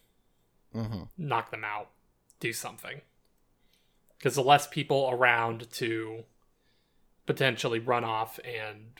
Mm-hmm. 0.74 1.02
Knock 1.18 1.50
them 1.50 1.62
out. 1.62 1.90
Do 2.40 2.54
something. 2.54 3.02
Because 4.16 4.34
the 4.34 4.42
less 4.42 4.66
people 4.66 5.10
around 5.12 5.70
to 5.72 6.24
potentially 7.26 7.78
run 7.78 8.02
off 8.02 8.40
and 8.46 8.92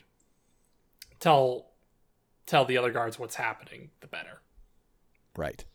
tell 1.19 1.71
tell 2.45 2.65
the 2.65 2.77
other 2.77 2.91
guards 2.91 3.17
what's 3.17 3.37
happening, 3.37 3.89
the 4.01 4.07
better. 4.07 4.41
Right. 5.35 5.65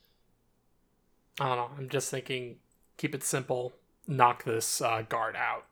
I 1.41 1.49
don't 1.49 1.57
know. 1.57 1.71
I'm 1.77 1.89
just 1.89 2.09
thinking 2.09 2.59
keep 2.99 3.17
it 3.17 3.25
simple, 3.25 3.73
knock 4.07 4.45
this 4.45 4.81
uh, 4.81 5.03
guard 5.09 5.35
out. 5.35 5.65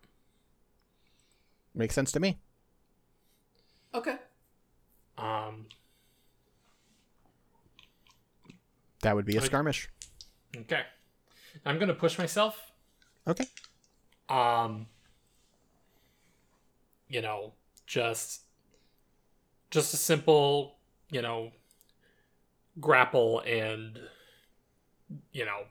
Makes 1.77 1.95
sense 1.95 2.11
to 2.11 2.19
me. 2.19 2.39
Okay. 3.95 4.17
Um 5.19 5.67
That 9.03 9.15
would 9.15 9.27
be 9.27 9.37
a 9.37 9.41
skirmish. 9.43 9.89
okay. 10.57 10.83
I'm 11.65 11.77
going 11.77 11.89
to 11.89 11.95
push 11.95 12.19
myself 12.19 12.73
Okay. 13.29 13.47
um 14.29 14.87
you 17.09 17.21
know 17.23 17.53
just 17.87 18.43
just 19.71 19.95
a 19.95 19.97
simple 19.97 20.77
you 21.11 21.23
know 21.23 21.53
grapple 22.81 23.41
and 23.47 23.99
you 25.33 25.45
know 25.45 25.63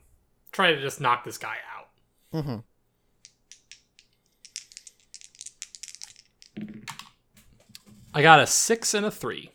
try 0.51 0.71
to 0.73 0.81
just 0.81 0.99
knock 1.01 1.23
this 1.23 1.37
guy 1.37 1.57
out 1.77 1.89
Mm-hmm. 2.33 2.57
I 8.15 8.21
got 8.23 8.39
a 8.39 8.47
six 8.47 8.95
and 8.95 9.05
a 9.05 9.11
three 9.11 9.51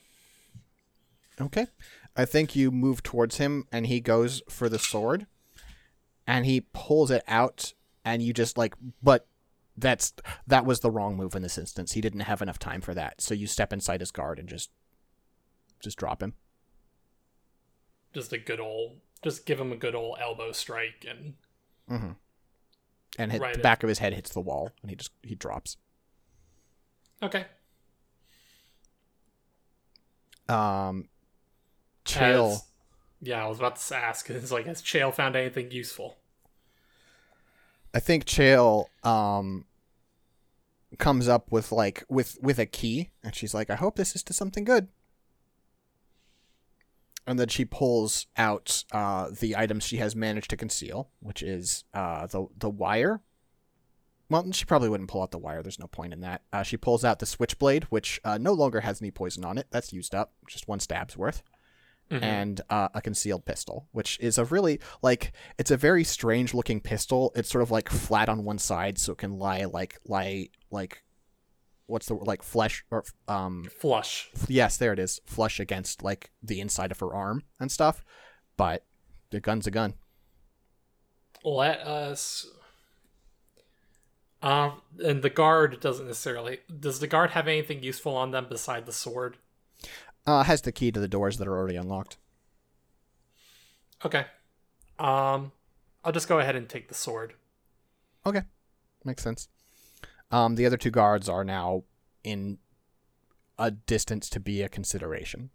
Okay. 1.40 1.66
I 2.14 2.26
think 2.26 2.54
you 2.54 2.70
move 2.70 3.02
towards 3.02 3.38
him 3.38 3.64
and 3.72 3.86
he 3.86 3.98
goes 4.00 4.42
for 4.50 4.68
the 4.68 4.78
sword 4.78 5.26
and 6.26 6.44
he 6.44 6.60
pulls 6.74 7.10
it 7.10 7.24
out 7.26 7.72
and 8.04 8.22
you 8.22 8.34
just 8.34 8.58
like 8.58 8.74
but 9.02 9.26
that's 9.74 10.12
that 10.46 10.66
was 10.66 10.80
the 10.80 10.90
wrong 10.90 11.16
move 11.16 11.34
in 11.34 11.40
this 11.40 11.56
instance. 11.56 11.92
He 11.92 12.02
didn't 12.02 12.20
have 12.20 12.42
enough 12.42 12.58
time 12.58 12.82
for 12.82 12.92
that. 12.92 13.22
So 13.22 13.32
you 13.32 13.46
step 13.46 13.72
inside 13.72 14.00
his 14.00 14.10
guard 14.10 14.38
and 14.38 14.46
just 14.46 14.68
just 15.82 15.96
drop 15.96 16.22
him. 16.22 16.34
just 18.12 18.34
a 18.34 18.38
good 18.38 18.60
old 18.60 18.98
just 19.24 19.46
give 19.46 19.58
him 19.58 19.72
a 19.72 19.76
good 19.76 19.94
old 19.94 20.18
elbow 20.20 20.52
strike 20.52 21.06
and 21.08 21.34
Mm-hmm. 21.90 22.10
And 23.18 23.32
hit, 23.32 23.40
Right 23.40 23.54
the 23.54 23.60
back 23.60 23.82
of 23.82 23.88
his 23.88 24.00
head 24.00 24.12
hits 24.12 24.30
the 24.30 24.40
wall 24.42 24.72
and 24.82 24.90
he 24.90 24.96
just 24.96 25.12
he 25.22 25.34
drops. 25.34 25.78
okay 27.22 27.46
Um 30.50 31.08
Chael 32.04 32.50
Has- 32.50 32.64
yeah 33.22 33.44
i 33.44 33.46
was 33.46 33.58
about 33.58 33.76
to 33.76 33.96
ask 33.96 34.28
it's 34.30 34.50
like 34.50 34.66
has 34.66 34.80
chael 34.82 35.12
found 35.14 35.36
anything 35.36 35.70
useful 35.70 36.16
I 37.92 37.98
think 38.00 38.24
Chael 38.24 38.86
um 39.04 39.64
comes 40.98 41.28
up 41.28 41.50
with 41.50 41.72
like 41.72 42.04
with 42.08 42.38
with 42.40 42.58
a 42.58 42.66
key 42.66 43.10
and 43.22 43.34
she's 43.34 43.54
like, 43.54 43.68
I 43.70 43.74
hope 43.76 43.96
this 43.96 44.14
is 44.14 44.22
to 44.24 44.32
something 44.32 44.64
good. 44.64 44.88
And 47.26 47.38
then 47.38 47.48
she 47.48 47.64
pulls 47.64 48.26
out 48.36 48.84
uh 48.92 49.30
the 49.38 49.56
items 49.56 49.84
she 49.84 49.96
has 49.98 50.14
managed 50.16 50.50
to 50.50 50.56
conceal, 50.56 51.10
which 51.20 51.42
is 51.42 51.84
uh 51.92 52.26
the 52.26 52.46
the 52.56 52.70
wire. 52.70 53.20
Well, 54.30 54.50
she 54.52 54.64
probably 54.64 54.88
wouldn't 54.88 55.10
pull 55.10 55.22
out 55.22 55.32
the 55.32 55.38
wire. 55.38 55.62
There's 55.62 55.78
no 55.80 55.88
point 55.88 56.12
in 56.14 56.20
that. 56.20 56.42
Uh, 56.52 56.62
she 56.62 56.76
pulls 56.76 57.04
out 57.04 57.18
the 57.18 57.26
switchblade, 57.26 57.84
which 57.90 58.20
uh, 58.24 58.38
no 58.38 58.52
longer 58.52 58.80
has 58.80 59.02
any 59.02 59.10
poison 59.10 59.44
on 59.44 59.58
it. 59.58 59.66
That's 59.70 59.92
used 59.92 60.14
up. 60.14 60.32
Just 60.48 60.68
one 60.68 60.78
stab's 60.80 61.16
worth 61.16 61.42
Mhm. 62.10 62.22
and 62.22 62.60
uh, 62.70 62.88
a 62.94 63.00
concealed 63.02 63.44
pistol, 63.44 63.86
which 63.92 64.18
is 64.20 64.36
a 64.38 64.44
really 64.44 64.80
like 65.02 65.32
it's 65.58 65.70
a 65.70 65.76
very 65.76 66.02
strange 66.04 66.54
looking 66.54 66.80
pistol. 66.80 67.30
It's 67.36 67.48
sort 67.50 67.62
of 67.62 67.70
like 67.70 67.88
flat 67.88 68.28
on 68.28 68.44
one 68.44 68.58
side, 68.58 68.98
so 68.98 69.12
it 69.12 69.18
can 69.18 69.38
lie 69.38 69.64
like 69.64 69.98
lie 70.06 70.48
like 70.72 71.02
what's 71.86 72.06
the 72.06 72.14
word 72.14 72.26
like 72.26 72.42
flesh 72.42 72.84
or 72.92 73.02
um 73.26 73.64
flush 73.80 74.30
yes 74.46 74.76
there 74.76 74.92
it 74.92 74.98
is 75.00 75.20
flush 75.26 75.58
against 75.58 76.04
like 76.04 76.30
the 76.40 76.60
inside 76.60 76.92
of 76.92 76.98
her 77.00 77.12
arm 77.14 77.42
and 77.60 77.70
stuff. 77.70 78.04
But 78.56 78.84
the 79.30 79.40
gun's 79.40 79.66
a 79.66 79.70
gun. 79.72 79.94
let 81.44 81.78
us 81.80 82.46
um 84.42 84.80
and 85.04 85.22
the 85.22 85.30
guard 85.30 85.78
doesn't 85.80 86.06
necessarily 86.06 86.60
does 86.78 86.98
the 87.00 87.06
guard 87.06 87.30
have 87.30 87.46
anything 87.48 87.82
useful 87.82 88.16
on 88.16 88.30
them 88.30 88.46
beside 88.48 88.86
the 88.86 88.92
sword 88.92 89.36
Uh, 90.26 90.42
has 90.44 90.62
the 90.62 90.72
key 90.72 90.90
to 90.92 91.00
the 91.00 91.08
doors 91.08 91.36
that 91.38 91.46
are 91.48 91.56
already 91.56 91.76
unlocked. 91.76 92.16
okay 94.04 94.26
um 94.98 95.52
i'll 96.04 96.12
just 96.12 96.28
go 96.28 96.38
ahead 96.38 96.56
and 96.56 96.68
take 96.68 96.88
the 96.88 96.94
sword 96.94 97.34
Okay, 98.26 98.42
makes 99.02 99.22
sense. 99.22 99.48
Um, 100.30 100.56
the 100.56 100.66
other 100.66 100.76
two 100.76 100.90
guards 100.90 101.26
are 101.26 101.42
now 101.42 101.84
in 102.22 102.58
a 103.58 103.70
distance 103.70 104.28
to 104.28 104.38
be 104.38 104.60
a 104.60 104.68
consideration. 104.68 105.48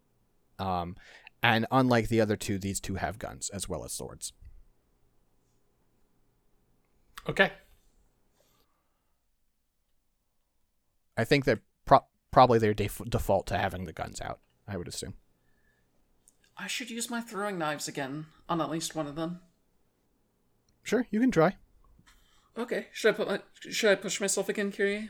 Um, 0.58 0.96
and 1.44 1.68
unlike 1.72 2.08
the 2.10 2.20
other 2.20 2.36
two, 2.36 2.58
these 2.58 2.80
two 2.80 2.96
have 2.96 3.20
guns 3.20 3.52
as 3.52 3.70
well 3.70 3.86
as 3.86 3.92
swords. 3.94 4.34
okay 7.30 7.52
I 11.18 11.24
think 11.24 11.46
they're 11.46 11.62
pro- 11.86 12.06
probably 12.32 12.60
their 12.60 12.74
def- 12.74 13.02
default 13.10 13.48
to 13.48 13.58
having 13.58 13.86
the 13.86 13.94
guns 13.94 14.22
out. 14.22 14.40
I 14.68 14.78
would 14.78 14.88
assume. 14.88 15.14
I 16.58 16.68
should 16.68 16.90
use 16.90 17.10
my 17.10 17.22
throwing 17.22 17.58
knives 17.58 17.88
again 17.88 18.28
on 18.50 18.62
at 18.62 18.70
least 18.70 18.96
one 18.96 19.08
of 19.08 19.16
them. 19.16 19.40
Sure, 20.84 21.06
you 21.12 21.20
can 21.20 21.32
try. 21.32 21.56
Okay. 22.58 22.88
Should 22.94 23.14
I 23.14 23.18
put 23.18 23.28
my 23.28 23.40
should 23.70 23.92
I 23.92 23.96
push 23.96 24.22
myself 24.22 24.50
again, 24.50 24.72
Kyrie? 24.72 25.10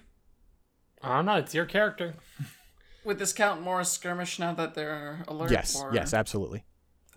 i 1.03 1.17
don't 1.17 1.25
know 1.25 1.35
it's 1.35 1.53
your 1.53 1.65
character 1.65 2.15
Would 3.03 3.19
this 3.19 3.33
count 3.33 3.61
more 3.61 3.81
as 3.81 3.91
skirmish 3.91 4.39
now 4.39 4.53
that 4.55 4.73
they're 4.73 5.23
alert? 5.27 5.51
Yes, 5.51 5.79
or- 5.79 5.93
yes, 5.93 6.13
absolutely. 6.13 6.63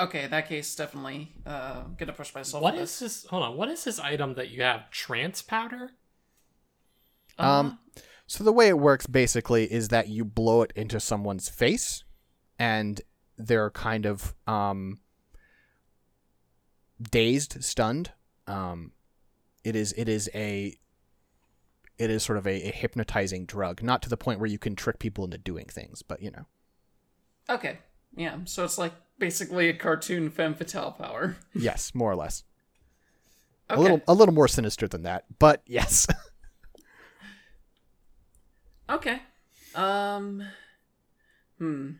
Okay, 0.00 0.24
in 0.24 0.30
that 0.30 0.48
case, 0.48 0.74
definitely 0.76 1.32
uh, 1.46 1.82
gonna 1.96 2.12
push 2.12 2.32
myself. 2.34 2.62
What 2.62 2.74
is 2.74 2.98
this. 2.98 3.22
this 3.22 3.30
hold 3.30 3.42
on 3.42 3.56
what 3.56 3.68
is 3.68 3.82
this 3.84 3.98
item 3.98 4.34
that 4.34 4.50
you 4.50 4.62
have 4.62 4.90
trance 4.90 5.40
powder 5.42 5.90
Um, 7.38 7.78
so 8.28 8.44
the 8.44 8.52
way 8.52 8.68
it 8.68 8.78
works 8.78 9.06
basically 9.06 9.72
is 9.72 9.88
that 9.88 10.08
you 10.08 10.22
blow 10.22 10.60
it 10.60 10.70
into 10.76 11.00
someone's 11.00 11.48
face, 11.48 12.04
and 12.58 13.00
they're 13.38 13.70
kind 13.70 14.04
of 14.04 14.34
um, 14.46 15.00
dazed, 17.00 17.64
stunned. 17.64 18.12
Um, 18.46 18.92
it 19.64 19.74
is 19.74 19.94
it 19.96 20.10
is 20.10 20.28
a 20.34 20.76
it 21.96 22.10
is 22.10 22.22
sort 22.22 22.36
of 22.36 22.46
a, 22.46 22.68
a 22.68 22.70
hypnotizing 22.70 23.46
drug, 23.46 23.82
not 23.82 24.02
to 24.02 24.10
the 24.10 24.18
point 24.18 24.40
where 24.40 24.48
you 24.48 24.58
can 24.58 24.76
trick 24.76 24.98
people 24.98 25.24
into 25.24 25.38
doing 25.38 25.64
things, 25.64 26.02
but 26.02 26.20
you 26.22 26.30
know. 26.30 26.44
okay. 27.48 27.78
Yeah. 28.14 28.36
So 28.44 28.62
it's 28.62 28.76
like 28.76 28.92
basically 29.18 29.70
a 29.70 29.74
cartoon 29.74 30.28
femme 30.28 30.54
fatale 30.54 30.92
power. 30.92 31.36
Yes, 31.54 31.94
more 31.94 32.10
or 32.10 32.16
less. 32.16 32.44
Okay. 33.70 33.78
A 33.78 33.82
little 33.82 34.02
a 34.06 34.12
little 34.12 34.34
more 34.34 34.48
sinister 34.48 34.86
than 34.86 35.04
that, 35.04 35.24
but 35.38 35.62
yes. 35.66 36.06
Okay. 38.88 39.20
Um. 39.74 40.42
Hmm. 41.58 41.90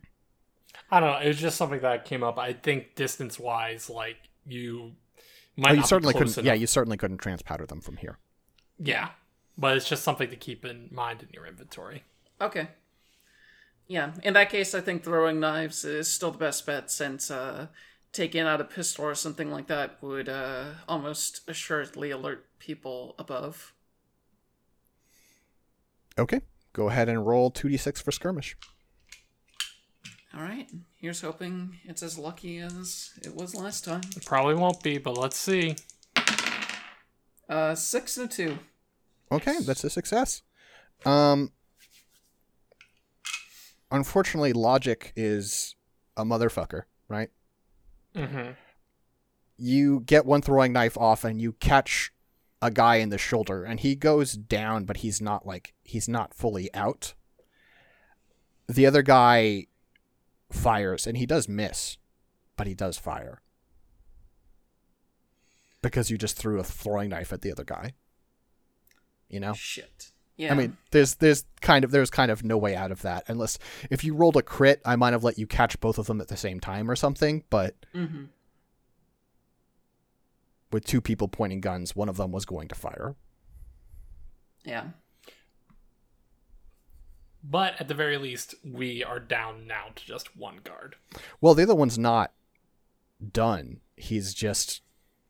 I 0.90 1.01
don't 1.01 1.10
know. 1.10 1.19
It 1.19 1.28
was 1.28 1.39
just 1.39 1.56
something 1.56 1.81
that 1.81 2.05
came 2.05 2.23
up. 2.24 2.39
I 2.39 2.52
think 2.55 2.94
distance 2.94 3.39
wise, 3.39 3.90
like 3.90 4.16
you 4.47 4.93
might 5.56 5.70
Oh, 5.70 5.73
you 5.74 5.77
not 5.81 5.82
be 5.85 5.89
certainly 5.89 6.15
close 6.15 6.35
couldn't. 6.35 6.47
Yeah, 6.47 6.55
you 6.55 6.66
certainly 6.66 6.97
couldn't 6.97 7.19
trance 7.19 7.43
powder 7.43 7.66
them 7.66 7.81
from 7.81 7.97
here. 7.98 8.19
yeah. 8.78 9.10
But 9.60 9.77
it's 9.77 9.89
just 9.89 10.05
something 10.05 10.31
to 10.31 10.36
keep 10.36 10.65
in 10.65 10.89
mind 10.93 11.20
in 11.24 11.31
your 11.32 11.44
inventory. 11.44 12.05
Okay. 12.40 12.69
Yeah. 13.89 14.12
In 14.23 14.35
that 14.35 14.51
case, 14.51 14.73
I 14.73 14.81
think 14.81 15.02
throwing 15.02 15.40
knives 15.40 15.85
is 15.85 16.06
still 16.06 16.31
the 16.31 16.39
best 16.39 16.65
bet 16.65 16.89
since 16.93 17.28
uh, 17.28 17.66
taking 18.12 18.43
out 18.43 18.60
a 18.60 18.65
pistol 18.65 19.05
or 19.06 19.16
something 19.16 19.51
like 19.51 19.66
that 19.66 20.01
would 20.01 20.28
uh, 20.28 20.74
almost 20.89 21.40
assuredly 21.48 22.12
alert 22.12 22.47
people 22.60 23.16
above. 23.19 23.74
Okay, 26.16 26.40
go 26.78 26.88
ahead 26.88 27.09
and 27.09 27.26
roll 27.26 27.50
two 27.50 27.68
d 27.68 27.76
six 27.76 28.00
for 28.00 28.12
skirmish. 28.12 28.56
All 30.32 30.42
right. 30.42 30.68
Here's 30.94 31.20
hoping 31.20 31.78
it's 31.84 32.05
as 32.05 32.16
lucky 32.16 32.59
as 32.59 33.10
it 33.24 33.34
was 33.34 33.55
last 33.55 33.84
time. 33.84 34.02
It 34.16 34.24
probably 34.24 34.55
won't 34.55 34.80
be, 34.80 34.96
but 34.98 35.18
let's 35.18 35.36
see. 35.36 35.74
Uh, 37.48 37.74
six 37.74 38.16
and 38.16 38.30
a 38.30 38.32
two. 38.32 38.59
Okay, 39.32 39.59
that's 39.60 39.82
a 39.82 39.90
success. 39.90 40.42
Um, 41.05 41.50
unfortunately, 43.90 44.52
logic 44.52 45.12
is 45.16 45.74
a 46.16 46.24
motherfucker, 46.24 46.82
right? 47.09 47.30
Mm-hmm. 48.14 48.52
You 49.56 50.00
get 50.00 50.26
one 50.26 50.42
throwing 50.42 50.72
knife 50.72 50.96
off, 50.96 51.24
and 51.24 51.40
you 51.40 51.52
catch 51.55 52.12
a 52.60 52.70
guy 52.70 52.97
in 52.97 53.09
the 53.09 53.18
shoulder, 53.18 53.64
and 53.64 53.80
he 53.80 53.94
goes 53.94 54.32
down, 54.32 54.85
but 54.85 54.98
he's 54.98 55.20
not 55.20 55.47
like 55.47 55.74
he's 55.82 56.09
not 56.09 56.35
fully 56.35 56.72
out. 56.74 57.14
The 58.68 58.86
other 58.86 59.02
guy 59.02 59.66
fires, 60.51 61.06
and 61.06 61.16
he 61.16 61.26
does 61.26 61.48
miss, 61.48 61.97
but 62.56 62.66
he 62.66 62.74
does 62.74 62.98
fire 62.98 63.40
because 65.82 66.10
you 66.10 66.18
just 66.18 66.36
threw 66.36 66.59
a 66.59 66.64
throwing 66.64 67.10
knife 67.10 67.32
at 67.32 67.43
the 67.43 67.52
other 67.52 67.64
guy. 67.64 67.93
You 69.28 69.40
know. 69.40 69.52
Shit. 69.55 70.12
Yeah. 70.36 70.52
I 70.52 70.55
mean, 70.55 70.76
there's 70.93 71.16
there's 71.16 71.44
kind 71.60 71.85
of 71.85 71.90
there's 71.90 72.10
kind 72.10 72.30
of 72.30 72.44
no 72.44 72.56
way 72.56 72.76
out 72.76 72.93
of 72.93 73.02
that 73.02 73.24
unless 73.26 73.59
if 73.90 74.05
you 74.05 74.14
rolled 74.14 74.36
a 74.36 74.43
crit, 74.43 74.80
I 74.85 74.94
might 74.94 75.12
have 75.12 75.24
let 75.24 75.39
you 75.39 75.47
catch 75.48 75.80
both 75.80 75.98
of 75.98 76.06
them 76.06 76.20
at 76.20 76.28
the 76.28 76.36
same 76.36 76.60
time 76.60 76.89
or 76.90 76.97
something. 76.97 77.43
But 77.51 77.74
hmm 77.93 78.26
with 80.70 80.85
two 80.85 81.01
people 81.01 81.28
pointing 81.28 81.61
guns, 81.61 81.97
one 81.97 82.09
of 82.09 82.16
them 82.16 82.32
was 82.32 82.45
going 82.45 82.69
to 82.69 82.74
fire. 82.74 83.15
Yeah. 84.65 84.85
But 87.43 87.81
at 87.81 87.89
the 87.89 87.95
very 87.95 88.19
least, 88.19 88.55
we 88.65 89.03
are 89.03 89.20
down 89.20 89.66
now 89.66 89.86
to 89.95 90.05
just 90.05 90.36
one 90.36 90.59
guard. 90.62 90.97
Well, 91.40 91.55
the 91.55 91.62
other 91.62 91.74
one's 91.74 91.99
not 91.99 92.32
done. 93.32 93.81
He's 93.97 94.35
just 94.35 94.82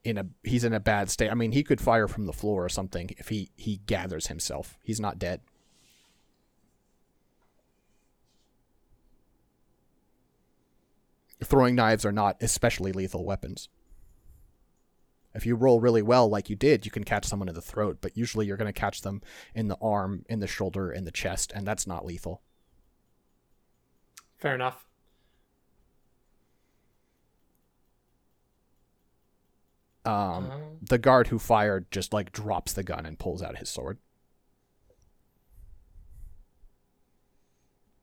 in 0.05 0.19
a 0.19 0.27
he's 0.43 0.65
in 0.65 0.73
a 0.73 0.81
bad 0.81 1.11
state. 1.11 1.31
I 1.31 1.35
mean, 1.35 1.53
he 1.53 1.63
could 1.63 1.81
fire 1.81 2.09
from 2.09 2.27
the 2.27 2.33
floor 2.33 2.65
or 2.65 2.69
something 2.69 3.11
if 3.19 3.29
he 3.29 3.51
he 3.57 3.81
gathers 3.87 4.29
himself. 4.29 4.79
He's 4.83 5.01
not 5.01 5.19
dead. 5.19 5.41
Throwing 11.45 11.77
knives 11.77 12.05
are 12.05 12.13
not 12.13 12.37
especially 12.41 12.91
lethal 12.93 13.25
weapons. 13.25 13.69
If 15.39 15.47
you 15.47 15.55
roll 15.55 15.79
really 15.79 16.03
well, 16.03 16.29
like 16.29 16.51
you 16.51 16.57
did, 16.57 16.85
you 16.85 16.91
can 16.91 17.05
catch 17.05 17.25
someone 17.25 17.49
in 17.49 17.55
the 17.55 17.63
throat, 17.63 17.99
but 18.01 18.17
usually 18.17 18.45
you're 18.45 18.57
going 18.57 18.67
to 18.67 18.73
catch 18.73 19.03
them 19.03 19.23
in 19.55 19.69
the 19.69 19.79
arm, 19.81 20.25
in 20.29 20.41
the 20.41 20.49
shoulder, 20.49 20.91
in 20.91 21.05
the 21.05 21.13
chest, 21.13 21.53
and 21.55 21.65
that's 21.65 21.87
not 21.87 22.05
lethal. 22.05 22.43
Fair 24.37 24.57
enough. 24.57 24.85
Um, 30.05 30.51
Um, 30.51 30.79
the 30.83 30.99
guard 30.99 31.29
who 31.29 31.39
fired 31.39 31.89
just 31.93 32.13
like 32.13 32.33
drops 32.33 32.73
the 32.73 32.83
gun 32.83 33.07
and 33.07 33.17
pulls 33.17 33.41
out 33.41 33.59
his 33.59 33.69
sword. 33.69 33.99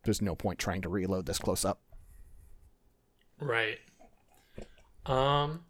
There's 0.06 0.22
no 0.22 0.36
point 0.36 0.58
trying 0.58 0.84
to 0.84 0.90
reload 0.90 1.26
this 1.26 1.40
close 1.40 1.66
up. 1.66 1.82
Right. 3.42 3.80
Um. 5.06 5.66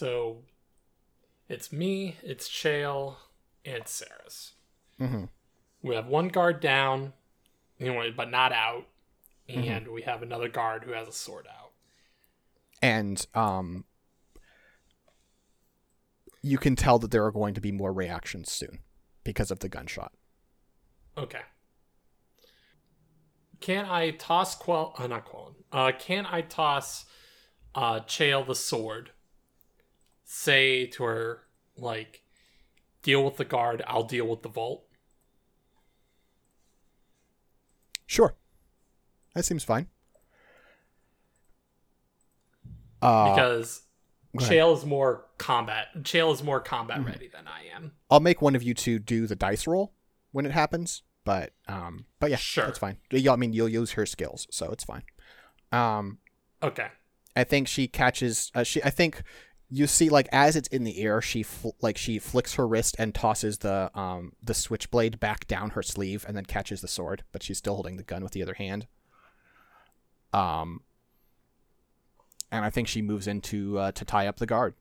So, 0.00 0.38
it's 1.46 1.70
me, 1.70 2.16
it's 2.22 2.48
Chael, 2.48 3.16
and 3.66 3.82
it's 3.82 3.92
Saris. 3.92 4.54
Mm-hmm. 4.98 5.24
We 5.82 5.94
have 5.94 6.06
one 6.06 6.28
guard 6.28 6.60
down, 6.60 7.12
know, 7.78 8.10
but 8.16 8.30
not 8.30 8.50
out, 8.50 8.86
and 9.46 9.88
we 9.88 10.00
have 10.00 10.22
another 10.22 10.48
guard 10.48 10.84
who 10.84 10.92
has 10.92 11.06
a 11.06 11.12
sword 11.12 11.46
out. 11.46 11.72
And 12.80 13.26
um, 13.34 13.84
you 16.40 16.56
can 16.56 16.76
tell 16.76 16.98
that 16.98 17.10
there 17.10 17.26
are 17.26 17.30
going 17.30 17.52
to 17.52 17.60
be 17.60 17.70
more 17.70 17.92
reactions 17.92 18.50
soon 18.50 18.78
because 19.22 19.50
of 19.50 19.58
the 19.58 19.68
gunshot. 19.68 20.12
Okay. 21.18 21.42
Can 23.60 23.84
I 23.84 24.12
toss 24.12 24.56
Quell? 24.56 24.94
Uh, 24.96 25.08
not 25.08 25.26
Quellen. 25.26 25.56
Uh, 25.70 25.92
can 25.98 26.24
I 26.24 26.40
toss 26.40 27.04
uh, 27.74 28.00
Chael 28.00 28.46
the 28.46 28.54
sword? 28.54 29.10
Say 30.32 30.86
to 30.86 31.02
her, 31.02 31.42
like, 31.76 32.22
deal 33.02 33.24
with 33.24 33.36
the 33.36 33.44
guard, 33.44 33.82
I'll 33.88 34.04
deal 34.04 34.28
with 34.28 34.42
the 34.42 34.48
vault. 34.48 34.84
Sure, 38.06 38.36
that 39.34 39.44
seems 39.44 39.64
fine. 39.64 39.88
Uh, 43.02 43.34
Because. 43.34 43.82
Chael 44.38 44.76
is 44.78 44.86
more 44.86 45.26
combat. 45.38 45.88
Chael 46.02 46.32
is 46.32 46.44
more 46.44 46.60
combat 46.60 46.98
Mm-hmm. 46.98 47.06
ready 47.08 47.26
than 47.28 47.48
I 47.48 47.64
am. 47.74 47.90
I'll 48.08 48.20
make 48.20 48.40
one 48.40 48.54
of 48.54 48.62
you 48.62 48.72
two 48.74 49.00
do 49.00 49.26
the 49.26 49.34
dice 49.34 49.66
roll 49.66 49.92
when 50.30 50.46
it 50.46 50.52
happens, 50.52 51.02
but 51.24 51.54
um, 51.66 52.06
but 52.20 52.30
yeah, 52.30 52.36
Sure. 52.36 52.66
that's 52.66 52.78
fine. 52.78 52.98
Yeah, 53.10 53.32
I 53.32 53.36
mean, 53.36 53.52
you'll 53.52 53.68
use 53.68 53.90
her 53.92 54.06
skills, 54.06 54.46
so 54.52 54.70
it's 54.70 54.84
fine. 54.84 55.02
Um, 55.72 56.18
Okay. 56.62 56.86
I 57.34 57.42
think 57.42 57.66
she 57.66 57.88
catches. 57.88 58.52
Uh, 58.54 58.62
she. 58.62 58.80
I 58.84 58.90
think 58.90 59.22
you 59.70 59.86
see, 59.86 60.08
like 60.08 60.28
as 60.32 60.56
it's 60.56 60.68
in 60.68 60.84
the 60.84 61.00
air, 61.00 61.22
she 61.22 61.42
fl- 61.42 61.70
like 61.80 61.96
she 61.96 62.18
flicks 62.18 62.54
her 62.54 62.66
wrist 62.66 62.96
and 62.98 63.14
tosses 63.14 63.58
the 63.58 63.90
um 63.98 64.32
the 64.42 64.54
switchblade 64.54 65.20
back 65.20 65.46
down 65.46 65.70
her 65.70 65.82
sleeve, 65.82 66.24
and 66.26 66.36
then 66.36 66.44
catches 66.44 66.80
the 66.80 66.88
sword, 66.88 67.22
but 67.32 67.42
she's 67.42 67.58
still 67.58 67.74
holding 67.74 67.96
the 67.96 68.02
gun 68.02 68.22
with 68.22 68.32
the 68.32 68.42
other 68.42 68.54
hand. 68.54 68.86
Um. 70.32 70.82
And 72.52 72.64
I 72.64 72.70
think 72.70 72.88
she 72.88 73.00
moves 73.00 73.28
into 73.28 73.78
uh, 73.78 73.92
to 73.92 74.04
tie 74.04 74.26
up 74.26 74.38
the 74.38 74.46
guard. 74.46 74.74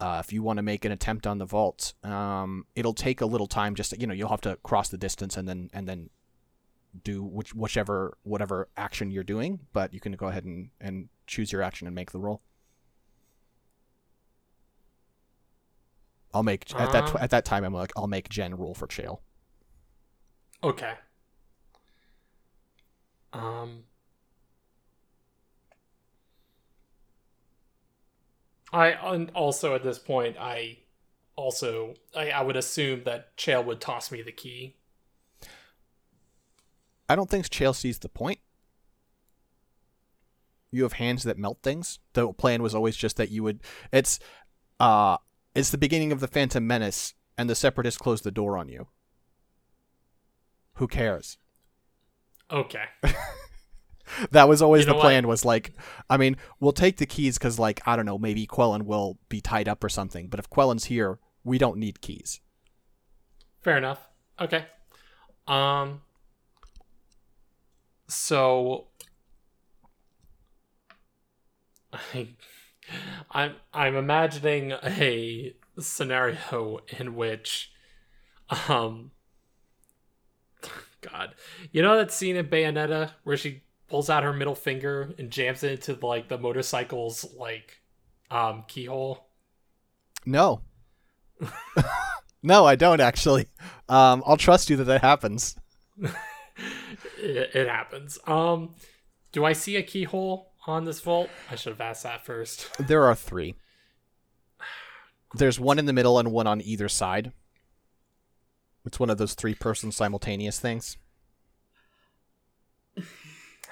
Uh, 0.00 0.22
if 0.24 0.32
you 0.32 0.42
want 0.42 0.56
to 0.56 0.62
make 0.62 0.86
an 0.86 0.92
attempt 0.92 1.26
on 1.26 1.36
the 1.36 1.44
vault, 1.44 1.92
um, 2.02 2.64
it'll 2.74 2.94
take 2.94 3.20
a 3.20 3.26
little 3.26 3.46
time. 3.46 3.74
Just 3.74 4.00
you 4.00 4.06
know, 4.06 4.14
you'll 4.14 4.30
have 4.30 4.40
to 4.40 4.56
cross 4.62 4.88
the 4.88 4.96
distance 4.96 5.36
and 5.36 5.46
then 5.46 5.68
and 5.74 5.86
then 5.86 6.08
do 7.02 7.22
which 7.22 7.54
whichever 7.54 8.16
whatever 8.22 8.68
action 8.78 9.10
you're 9.10 9.22
doing. 9.22 9.60
But 9.74 9.92
you 9.92 10.00
can 10.00 10.12
go 10.12 10.28
ahead 10.28 10.44
and 10.44 10.70
and 10.80 11.10
choose 11.26 11.52
your 11.52 11.60
action 11.60 11.86
and 11.86 11.94
make 11.94 12.12
the 12.12 12.18
roll. 12.18 12.40
I'll 16.34 16.42
make 16.42 16.70
at 16.78 16.92
that 16.92 17.14
Uh. 17.14 17.18
at 17.20 17.30
that 17.30 17.44
time. 17.44 17.64
I'm 17.64 17.72
like 17.72 17.92
I'll 17.96 18.06
make 18.08 18.28
Jen 18.28 18.56
rule 18.56 18.74
for 18.74 18.86
Chael. 18.86 19.20
Okay. 20.62 20.94
Um. 23.32 23.84
I 28.72 28.88
and 29.14 29.30
also 29.34 29.74
at 29.74 29.84
this 29.84 29.98
point 29.98 30.36
I 30.38 30.78
also 31.36 31.94
I, 32.14 32.30
I 32.30 32.42
would 32.42 32.56
assume 32.56 33.04
that 33.04 33.36
Chael 33.36 33.64
would 33.64 33.80
toss 33.80 34.10
me 34.10 34.22
the 34.22 34.32
key. 34.32 34.76
I 37.08 37.14
don't 37.16 37.30
think 37.30 37.46
Chael 37.48 37.74
sees 37.74 37.98
the 37.98 38.08
point. 38.08 38.40
you 40.70 40.82
have 40.82 40.94
hands 40.94 41.22
that 41.22 41.38
melt 41.38 41.58
things. 41.62 42.00
The 42.14 42.32
plan 42.32 42.60
was 42.60 42.74
always 42.74 42.96
just 42.96 43.16
that 43.18 43.30
you 43.30 43.44
would. 43.44 43.60
It's, 43.92 44.18
uh, 44.80 45.18
it's 45.54 45.70
the 45.70 45.78
beginning 45.78 46.12
of 46.12 46.20
the 46.20 46.28
Phantom 46.28 46.66
Menace, 46.66 47.14
and 47.38 47.48
the 47.48 47.54
Separatists 47.54 47.98
close 47.98 48.22
the 48.22 48.30
door 48.30 48.56
on 48.58 48.68
you. 48.68 48.88
Who 50.74 50.88
cares? 50.88 51.38
Okay. 52.50 52.84
That 54.30 54.48
was 54.48 54.60
always 54.60 54.82
You 54.82 54.88
know 54.88 54.92
the 54.92 54.96
what? 54.98 55.02
plan. 55.04 55.26
Was 55.26 55.44
like, 55.44 55.72
I 56.10 56.16
mean, 56.18 56.36
we'll 56.60 56.72
take 56.72 56.98
the 56.98 57.06
keys 57.06 57.38
because, 57.38 57.58
like, 57.58 57.80
I 57.86 57.96
don't 57.96 58.06
know, 58.06 58.18
maybe 58.18 58.46
Quellen 58.46 58.82
will 58.82 59.18
be 59.28 59.40
tied 59.40 59.66
up 59.68 59.82
or 59.82 59.88
something. 59.88 60.28
But 60.28 60.38
if 60.38 60.50
Quellen's 60.50 60.84
here, 60.84 61.18
we 61.42 61.56
don't 61.58 61.78
need 61.78 62.00
keys. 62.00 62.40
Fair 63.62 63.78
enough. 63.78 64.06
Okay. 64.40 64.66
Um. 65.48 66.02
So. 68.06 68.88
I, 71.92 72.28
I'm 73.30 73.54
I'm 73.72 73.96
imagining 73.96 74.72
a 74.72 75.54
scenario 75.78 76.80
in 76.98 77.14
which, 77.14 77.72
um. 78.68 79.10
God, 81.00 81.34
you 81.70 81.82
know 81.82 81.98
that 81.98 82.10
scene 82.10 82.36
in 82.36 82.46
Bayonetta 82.46 83.10
where 83.24 83.36
she 83.36 83.62
pulls 83.88 84.08
out 84.08 84.22
her 84.22 84.32
middle 84.32 84.54
finger 84.54 85.14
and 85.18 85.30
jams 85.30 85.62
it 85.62 85.88
into 85.88 86.06
like 86.06 86.28
the 86.28 86.38
motorcycle's 86.38 87.26
like, 87.38 87.82
um, 88.30 88.64
keyhole. 88.66 89.26
No. 90.24 90.62
no, 92.42 92.64
I 92.64 92.76
don't 92.76 93.00
actually. 93.00 93.48
Um, 93.88 94.22
I'll 94.26 94.38
trust 94.38 94.70
you 94.70 94.76
that 94.76 94.84
that 94.84 95.02
happens. 95.02 95.56
it, 95.98 97.50
it 97.54 97.68
happens. 97.68 98.18
Um, 98.26 98.74
do 99.32 99.44
I 99.44 99.52
see 99.52 99.76
a 99.76 99.82
keyhole 99.82 100.53
on 100.66 100.84
this 100.84 101.00
vault? 101.00 101.30
I 101.50 101.56
should 101.56 101.72
have 101.72 101.80
asked 101.80 102.02
that 102.04 102.24
first. 102.24 102.68
There 102.78 103.04
are 103.04 103.14
three. 103.14 103.54
There's 105.34 105.58
one 105.58 105.78
in 105.78 105.86
the 105.86 105.92
middle 105.92 106.18
and 106.18 106.30
one 106.30 106.46
on 106.46 106.60
either 106.60 106.88
side. 106.88 107.32
It's 108.86 109.00
one 109.00 109.10
of 109.10 109.18
those 109.18 109.34
three 109.34 109.54
person 109.54 109.90
simultaneous 109.90 110.60
things. 110.60 110.96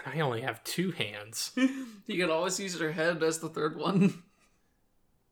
I 0.04 0.18
only 0.20 0.40
have 0.40 0.64
two 0.64 0.90
hands. 0.90 1.52
You 2.04 2.20
can 2.20 2.30
always 2.30 2.58
use 2.58 2.78
your 2.78 2.90
head 2.90 3.22
as 3.22 3.38
the 3.38 3.48
third 3.48 3.76
one. 3.76 4.24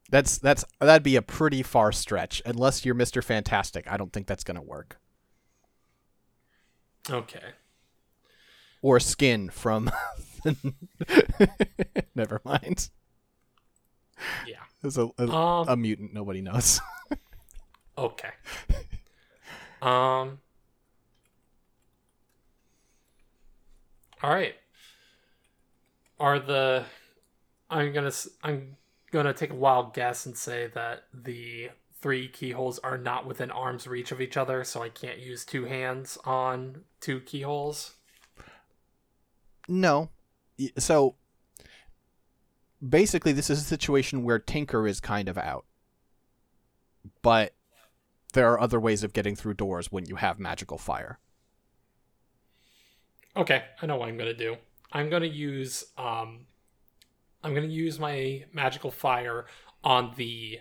That's 0.09 0.39
that's 0.39 0.65
that'd 0.79 1.03
be 1.03 1.17
a 1.17 1.23
pretty 1.23 1.65
far 1.65 1.91
stretch. 1.91 2.41
Unless 2.47 2.85
you're 2.85 2.95
Mr. 2.95 3.23
Fantastic, 3.23 3.91
I 3.91 3.97
don't 3.97 4.13
think 4.13 4.29
that's 4.29 4.45
gonna 4.45 4.63
work. 4.63 4.99
Okay. 7.11 7.55
Or 8.83 9.01
Skin 9.01 9.51
from. 9.51 9.91
Never 12.15 12.41
mind. 12.45 12.89
Yeah. 14.47 14.57
There's 14.83 14.99
a, 14.99 15.09
a, 15.19 15.29
Um. 15.31 15.69
a 15.69 15.77
mutant 15.77 16.13
nobody 16.15 16.41
knows. 16.41 16.81
Okay. 17.99 18.31
Um. 19.83 20.39
All 24.23 24.31
right. 24.31 24.55
Are 26.19 26.39
the 26.39 26.85
I'm 27.71 27.93
gonna 27.93 28.09
s- 28.09 28.29
I'm 28.43 28.77
gonna 29.11 29.33
take 29.33 29.51
a 29.51 29.55
wild 29.55 29.95
guess 29.95 30.27
and 30.27 30.37
say 30.37 30.69
that 30.75 31.05
the 31.15 31.71
three 32.03 32.29
keyholes 32.29 32.79
are 32.81 32.99
not 32.99 33.27
within 33.27 33.51
arm's 33.51 33.87
reach 33.87 34.13
of 34.13 34.21
each 34.21 34.37
other, 34.37 34.65
so 34.65 34.83
I 34.83 34.89
can't 34.91 35.19
use 35.19 35.45
two 35.45 35.65
hands 35.65 36.19
on 36.25 36.83
two 37.01 37.21
keyholes. 37.21 37.95
No. 39.69 40.11
So 40.79 41.17
basically 42.87 43.33
this 43.33 43.51
is 43.51 43.61
a 43.61 43.65
situation 43.65 44.25
where 44.25 44.39
Tinker 44.39 44.87
is 44.87 45.01
kind 45.01 45.29
of 45.29 45.39
out. 45.39 45.65
But 47.23 47.55
there 48.33 48.51
are 48.53 48.61
other 48.61 48.79
ways 48.79 49.03
of 49.03 49.13
getting 49.13 49.37
through 49.37 49.55
doors 49.55 49.91
when 49.91 50.07
you 50.07 50.17
have 50.17 50.39
magical 50.39 50.79
fire. 50.79 51.19
Okay, 53.37 53.63
I 53.81 53.87
know 53.87 53.97
what 53.97 54.09
I'm 54.09 54.19
gonna 54.19 54.35
do. 54.35 54.57
I'm 54.93 55.09
gonna 55.09 55.27
use 55.27 55.85
um 55.97 56.47
I'm 57.43 57.55
gonna 57.55 57.67
use 57.67 57.99
my 57.99 58.45
magical 58.53 58.91
fire 58.91 59.47
on 59.83 60.13
the 60.17 60.61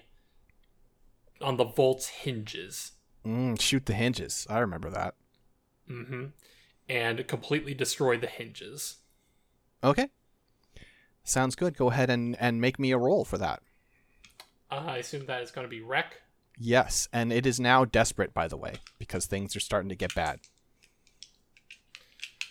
on 1.41 1.57
the 1.57 1.65
vault's 1.65 2.07
hinges. 2.07 2.93
Mm, 3.25 3.59
shoot 3.59 3.85
the 3.85 3.93
hinges. 3.93 4.47
I 4.49 4.59
remember 4.59 4.89
that. 4.89 5.15
Mm-hmm. 5.89 6.25
And 6.87 7.27
completely 7.27 7.73
destroy 7.73 8.17
the 8.17 8.27
hinges. 8.27 8.97
Okay. 9.83 10.09
Sounds 11.23 11.55
good. 11.55 11.77
Go 11.77 11.89
ahead 11.89 12.09
and, 12.09 12.35
and 12.39 12.59
make 12.59 12.79
me 12.79 12.91
a 12.91 12.97
roll 12.97 13.23
for 13.23 13.37
that. 13.37 13.61
Uh, 14.71 14.83
I 14.87 14.97
assume 14.97 15.25
that 15.25 15.41
is 15.41 15.51
gonna 15.51 15.67
be 15.67 15.81
wreck. 15.81 16.21
Yes, 16.57 17.07
and 17.13 17.31
it 17.31 17.45
is 17.45 17.59
now 17.59 17.85
desperate, 17.85 18.33
by 18.33 18.47
the 18.47 18.57
way, 18.57 18.75
because 18.97 19.25
things 19.25 19.55
are 19.55 19.61
starting 19.61 19.89
to 19.89 19.95
get 19.95 20.13
bad. 20.13 20.39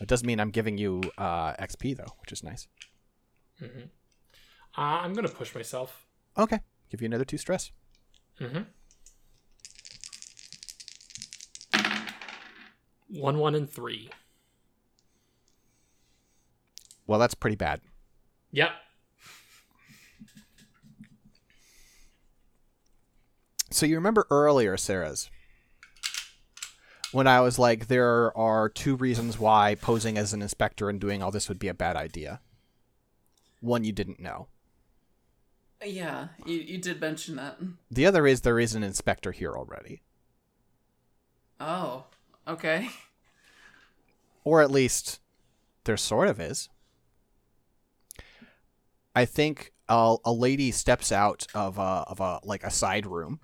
It 0.01 0.09
doesn't 0.09 0.27
mean 0.27 0.41
I'm 0.41 0.51
giving 0.51 0.79
you 0.79 1.03
uh, 1.19 1.53
XP, 1.55 1.97
though, 1.97 2.15
which 2.21 2.33
is 2.33 2.43
nice. 2.43 2.69
Mm-hmm. 3.61 3.81
Uh, 4.77 4.81
I'm 4.81 5.13
gonna 5.13 5.29
push 5.29 5.55
myself. 5.55 6.07
Okay. 6.37 6.61
Give 6.91 7.03
you 7.03 7.07
another 7.07 7.25
two 7.25 7.37
stress. 7.39 7.73
Mm-hmm. 8.41 8.63
One, 13.11 13.39
one, 13.39 13.55
and 13.55 13.69
three. 13.69 14.11
Well, 17.09 17.19
that's 17.19 17.35
pretty 17.35 17.57
bad. 17.57 17.81
Yep. 18.53 18.71
So 23.71 23.87
you 23.87 23.97
remember 23.97 24.27
earlier, 24.31 24.77
Saris, 24.77 25.31
when 27.13 27.27
I 27.27 27.41
was 27.41 27.59
like, 27.59 27.87
there 27.87 28.37
are 28.37 28.69
two 28.69 28.95
reasons 28.95 29.39
why 29.39 29.75
posing 29.75 30.19
as 30.19 30.33
an 30.33 30.43
inspector 30.43 30.91
and 30.91 31.01
doing 31.01 31.23
all 31.23 31.31
this 31.31 31.49
would 31.49 31.59
be 31.59 31.69
a 31.69 31.75
bad 31.75 31.97
idea. 31.97 32.41
One 33.61 33.85
you 33.85 33.93
didn't 33.93 34.21
know. 34.21 34.49
Yeah, 35.85 36.29
you, 36.45 36.57
you 36.59 36.79
did 36.79 37.01
mention 37.01 37.37
that. 37.37 37.57
The 37.91 38.05
other 38.05 38.27
is 38.27 38.43
there 38.43 38.59
is 38.59 38.75
an 38.75 38.83
inspector 38.83 39.33
here 39.33 39.55
already. 39.55 40.03
Oh, 41.61 42.05
okay. 42.47 42.91
Or 44.45 44.61
at 44.61 44.71
least 44.71 45.21
there 45.85 45.97
sort 45.97 46.29
of 46.29 46.41
is. 46.41 46.69
I 49.19 49.25
think 49.25 49.73
a, 49.89 50.15
a 50.25 50.33
lady 50.33 50.71
steps 50.71 51.11
out 51.11 51.45
of 51.53 51.77
a, 51.77 52.05
of 52.07 52.21
a 52.21 52.39
like 52.45 52.63
a 52.63 52.71
side 52.71 53.05
room 53.05 53.41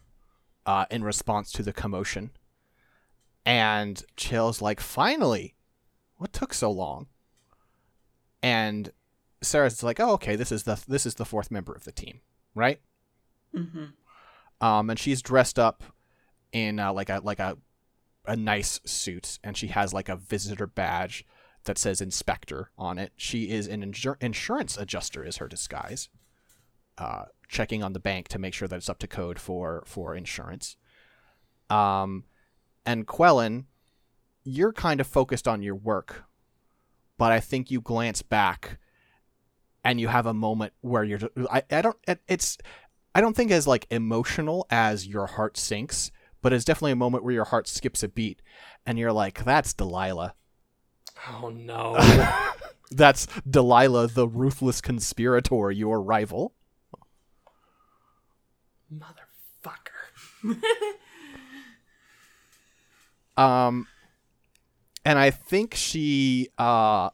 uh, 0.65 0.85
in 0.89 1.03
response 1.03 1.51
to 1.51 1.65
the 1.65 1.73
commotion. 1.73 2.31
And 3.45 4.01
Chael's 4.17 4.63
like, 4.63 4.79
finally, 4.79 5.57
what 6.17 6.33
took 6.33 6.55
so 6.55 6.71
long? 6.71 7.09
And 8.41 8.93
Saris 9.43 9.83
like, 9.83 9.99
oh, 9.99 10.13
okay, 10.13 10.37
this 10.37 10.53
is 10.53 10.63
the 10.63 10.81
this 10.87 11.07
is 11.07 11.17
the 11.17 11.25
fourth 11.25 11.51
member 11.51 11.73
of 11.73 11.83
the 11.83 11.91
team, 11.91 12.21
right? 12.55 12.79
Mm-hmm. 13.53 13.87
Um, 14.65 14.91
and 14.91 14.99
she's 14.99 15.23
dressed 15.23 15.59
up 15.59 15.83
in 16.53 16.79
uh, 16.79 16.93
like 16.93 17.09
a 17.09 17.21
like 17.25 17.41
a 17.41 17.59
a 18.27 18.37
nice 18.37 18.79
suit, 18.85 19.41
and 19.43 19.57
she 19.57 19.67
has 19.67 19.93
like 19.93 20.09
a 20.09 20.15
visitor 20.15 20.69
badge 20.69 21.27
that 21.65 21.79
says 21.79 22.01
inspector 22.01 22.71
on 22.79 22.99
it. 22.99 23.13
She 23.17 23.51
is 23.51 23.67
an 23.67 23.83
insur- 23.85 24.23
insurance 24.23 24.77
adjuster, 24.77 25.25
is 25.25 25.39
her 25.39 25.49
disguise, 25.49 26.09
uh, 26.99 27.25
checking 27.49 27.83
on 27.83 27.93
the 27.93 28.01
bank 28.01 28.29
to 28.29 28.39
make 28.39 28.55
sure 28.55 28.69
that 28.69 28.77
it's 28.77 28.89
up 28.89 28.99
to 28.99 29.07
code 29.07 29.39
for 29.39 29.83
for 29.87 30.15
insurance. 30.15 30.77
Um, 31.71 32.25
and 32.87 33.07
Quellen, 33.07 33.65
you're 34.45 34.73
kind 34.73 35.01
of 35.01 35.07
focused 35.07 35.49
on 35.49 35.63
your 35.63 35.75
work, 35.75 36.25
but 37.19 37.33
I 37.33 37.41
think 37.41 37.71
you 37.71 37.81
glance 37.81 38.23
back, 38.23 38.79
and 39.83 40.01
you 40.01 40.09
have 40.09 40.27
a 40.27 40.35
moment 40.35 40.73
where 40.83 41.05
you're. 41.05 41.21
I, 41.51 41.63
I 41.71 41.83
don't. 41.83 41.97
it- 42.07 42.23
It's. 42.29 42.59
I 43.17 43.21
don't 43.21 43.37
think 43.37 43.53
as 43.53 43.67
like 43.67 43.87
emotional 43.91 44.67
as 44.71 45.07
your 45.07 45.27
heart 45.27 45.57
sinks, 45.57 46.11
but 46.43 46.53
it's 46.53 46.65
definitely 46.65 46.93
a 46.93 46.97
moment 46.97 47.23
where 47.23 47.33
your 47.33 47.45
heart 47.45 47.69
skips 47.69 48.03
a 48.03 48.09
beat, 48.09 48.43
and 48.85 48.99
you're 48.99 49.13
like, 49.13 49.45
"That's 49.45 49.73
Delilah." 49.73 50.35
Oh 51.29 51.51
no. 51.51 51.97
That's 52.91 53.27
Delilah, 53.49 54.09
the 54.09 54.29
ruthless 54.29 54.81
conspirator, 54.81 55.71
your 55.71 56.01
rival. 56.01 56.55
Motherfucker. 58.93 60.61
Um, 63.37 63.89
and 65.05 65.19
I 65.19 65.31
think 65.31 65.75
she 65.75 66.49
uh 66.59 67.11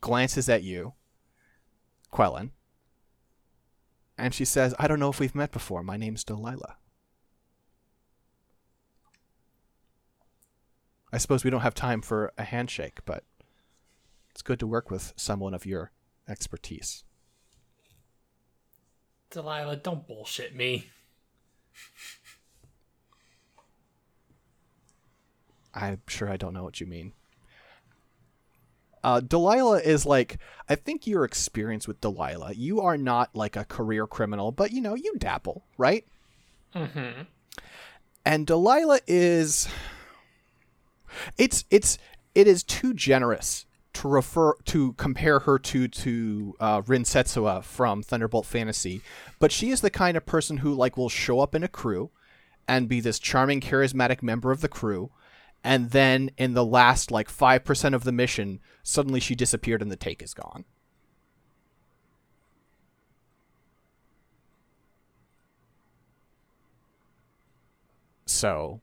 glances 0.00 0.48
at 0.48 0.62
you, 0.62 0.94
Quellen, 2.12 2.50
and 4.16 4.32
she 4.32 4.44
says, 4.44 4.74
"I 4.78 4.86
don't 4.86 5.00
know 5.00 5.10
if 5.10 5.18
we've 5.18 5.34
met 5.34 5.50
before. 5.50 5.82
My 5.82 5.96
name's 5.96 6.24
Delilah." 6.24 6.76
I 11.12 11.18
suppose 11.18 11.44
we 11.44 11.50
don't 11.50 11.60
have 11.60 11.74
time 11.74 12.02
for 12.02 12.32
a 12.36 12.42
handshake, 12.42 12.98
but 13.04 13.22
it's 14.34 14.42
good 14.42 14.58
to 14.58 14.66
work 14.66 14.90
with 14.90 15.12
someone 15.16 15.54
of 15.54 15.64
your 15.64 15.92
expertise. 16.28 17.04
Delilah, 19.30 19.76
don't 19.76 20.06
bullshit 20.08 20.56
me. 20.56 20.88
I'm 25.72 26.00
sure 26.08 26.28
I 26.28 26.36
don't 26.36 26.52
know 26.52 26.64
what 26.64 26.80
you 26.80 26.86
mean. 26.86 27.12
Uh, 29.04 29.20
Delilah 29.20 29.80
is 29.80 30.04
like, 30.04 30.38
I 30.68 30.74
think 30.74 31.06
your 31.06 31.24
experience 31.24 31.86
with 31.86 32.00
Delilah, 32.00 32.54
you 32.54 32.80
are 32.80 32.96
not 32.96 33.36
like 33.36 33.54
a 33.54 33.64
career 33.64 34.06
criminal, 34.06 34.50
but 34.50 34.72
you 34.72 34.80
know, 34.80 34.94
you 34.94 35.14
dabble, 35.18 35.64
right? 35.78 36.04
Mm-hmm. 36.74 37.22
And 38.24 38.46
Delilah 38.46 39.00
is, 39.06 39.68
it's 41.38 41.64
it's 41.70 41.98
it 42.34 42.48
is 42.48 42.64
too 42.64 42.94
generous 42.94 43.66
to 43.94 44.08
refer 44.08 44.54
to 44.64 44.92
compare 44.94 45.40
her 45.40 45.58
to 45.58 45.88
to 45.88 46.54
uh, 46.60 46.82
Rin 46.86 47.04
Setsua 47.04 47.62
from 47.62 48.02
Thunderbolt 48.02 48.46
Fantasy, 48.46 49.00
but 49.38 49.52
she 49.52 49.70
is 49.70 49.80
the 49.80 49.90
kind 49.90 50.16
of 50.16 50.26
person 50.26 50.58
who 50.58 50.74
like 50.74 50.96
will 50.96 51.08
show 51.08 51.40
up 51.40 51.54
in 51.54 51.62
a 51.62 51.68
crew 51.68 52.10
and 52.68 52.88
be 52.88 53.00
this 53.00 53.18
charming, 53.18 53.60
charismatic 53.60 54.22
member 54.22 54.50
of 54.50 54.60
the 54.60 54.68
crew, 54.68 55.10
and 55.62 55.90
then 55.90 56.30
in 56.36 56.54
the 56.54 56.64
last 56.64 57.10
like 57.10 57.28
five 57.28 57.64
percent 57.64 57.94
of 57.94 58.04
the 58.04 58.12
mission, 58.12 58.60
suddenly 58.82 59.20
she 59.20 59.34
disappeared 59.34 59.82
and 59.82 59.90
the 59.90 59.96
take 59.96 60.22
is 60.22 60.34
gone. 60.34 60.64
So 68.26 68.80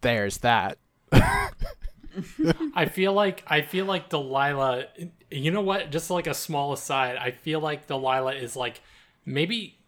there's 0.00 0.38
that. 0.38 0.78
I 2.74 2.86
feel 2.86 3.12
like 3.12 3.44
I 3.46 3.62
feel 3.62 3.86
like 3.86 4.08
Delilah. 4.08 4.86
You 5.30 5.50
know 5.50 5.60
what? 5.60 5.90
Just 5.90 6.10
like 6.10 6.26
a 6.26 6.34
small 6.34 6.72
aside, 6.72 7.16
I 7.16 7.30
feel 7.30 7.60
like 7.60 7.86
Delilah 7.86 8.34
is 8.34 8.56
like 8.56 8.80
maybe 9.24 9.78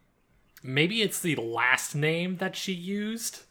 maybe 0.62 1.02
it's 1.02 1.20
the 1.20 1.36
last 1.36 1.94
name 1.94 2.36
that 2.36 2.57
she 2.57 2.73
used, 2.73 3.43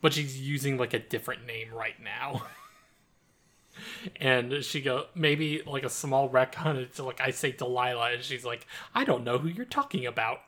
but 0.00 0.12
she's 0.12 0.40
using 0.40 0.76
like 0.76 0.94
a 0.94 0.98
different 0.98 1.46
name 1.46 1.72
right 1.72 2.00
now. 2.02 2.42
and 4.16 4.64
she 4.64 4.80
go 4.80 5.06
maybe 5.14 5.62
like 5.66 5.84
a 5.84 5.90
small 5.90 6.28
retcon. 6.28 6.76
It's 6.76 6.98
like 6.98 7.20
I 7.20 7.30
say 7.30 7.52
Delilah, 7.52 8.12
and 8.12 8.22
she's 8.22 8.44
like, 8.44 8.66
I 8.94 9.04
don't 9.04 9.24
know 9.24 9.38
who 9.38 9.48
you're 9.48 9.64
talking 9.64 10.06
about. 10.06 10.40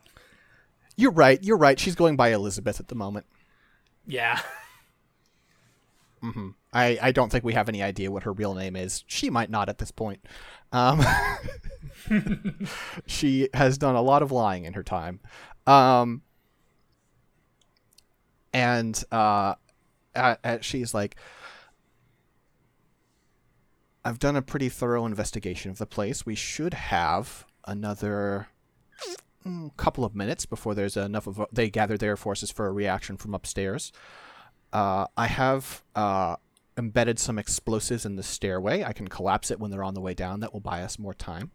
You're 0.95 1.11
right. 1.11 1.41
You're 1.41 1.57
right. 1.57 1.79
She's 1.79 1.95
going 1.95 2.15
by 2.15 2.29
Elizabeth 2.29 2.79
at 2.79 2.87
the 2.87 2.95
moment. 2.95 3.25
Yeah. 4.05 4.39
Mm-hmm. 6.23 6.49
I, 6.73 6.97
I 7.01 7.11
don't 7.11 7.29
think 7.31 7.43
we 7.43 7.53
have 7.53 7.69
any 7.69 7.83
idea 7.83 8.11
what 8.11 8.23
her 8.23 8.31
real 8.31 8.53
name 8.53 8.75
is. 8.75 9.03
She 9.07 9.29
might 9.29 9.49
not 9.49 9.67
at 9.69 9.77
this 9.77 9.91
point. 9.91 10.25
Um, 10.71 11.01
she 13.05 13.49
has 13.53 13.77
done 13.77 13.95
a 13.95 14.01
lot 14.01 14.21
of 14.21 14.31
lying 14.31 14.65
in 14.65 14.73
her 14.73 14.83
time. 14.83 15.19
Um, 15.67 16.21
and 18.53 19.01
uh, 19.11 19.55
uh, 20.15 20.35
uh, 20.43 20.57
she's 20.61 20.93
like, 20.93 21.15
I've 24.03 24.19
done 24.19 24.35
a 24.35 24.41
pretty 24.41 24.69
thorough 24.69 25.05
investigation 25.05 25.71
of 25.71 25.77
the 25.77 25.85
place. 25.85 26.25
We 26.25 26.35
should 26.35 26.73
have 26.73 27.45
another 27.65 28.47
mm, 29.45 29.75
couple 29.77 30.03
of 30.03 30.15
minutes 30.15 30.45
before 30.45 30.73
there's 30.73 30.97
enough 30.97 31.27
of 31.27 31.45
they 31.51 31.69
gather 31.69 31.97
their 31.97 32.17
forces 32.17 32.49
for 32.49 32.65
a 32.65 32.71
reaction 32.71 33.17
from 33.17 33.35
upstairs. 33.35 33.91
Uh, 34.73 35.05
I 35.15 35.27
have 35.27 35.83
uh, 35.95 36.37
embedded 36.81 37.19
some 37.19 37.37
explosives 37.37 38.05
in 38.05 38.15
the 38.15 38.23
stairway. 38.23 38.83
I 38.83 38.91
can 38.91 39.07
collapse 39.07 39.51
it 39.51 39.59
when 39.59 39.69
they're 39.69 39.83
on 39.83 39.93
the 39.93 40.01
way 40.01 40.15
down. 40.15 40.39
That 40.39 40.51
will 40.51 40.59
buy 40.59 40.81
us 40.81 40.97
more 40.97 41.13
time. 41.13 41.51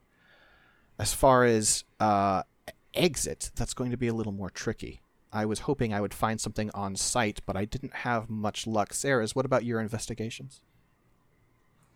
As 0.99 1.13
far 1.13 1.45
as 1.45 1.85
uh, 1.99 2.45
exit, 2.95 3.51
that's 3.57 3.75
going 3.75 3.91
to 3.91 3.97
be 3.97 4.07
a 4.07 4.15
little 4.15 4.33
more 4.33 4.51
tricky. 4.51 5.03
I 5.33 5.45
was 5.45 5.61
hoping 5.61 5.93
I 5.93 6.01
would 6.01 6.15
find 6.15 6.41
something 6.41 6.71
on 6.73 6.95
site, 6.95 7.41
but 7.45 7.57
I 7.57 7.65
didn't 7.65 7.93
have 7.97 8.31
much 8.31 8.67
luck. 8.67 8.95
Saris, 8.95 9.35
what 9.35 9.45
about 9.45 9.65
your 9.65 9.81
investigations? 9.81 10.63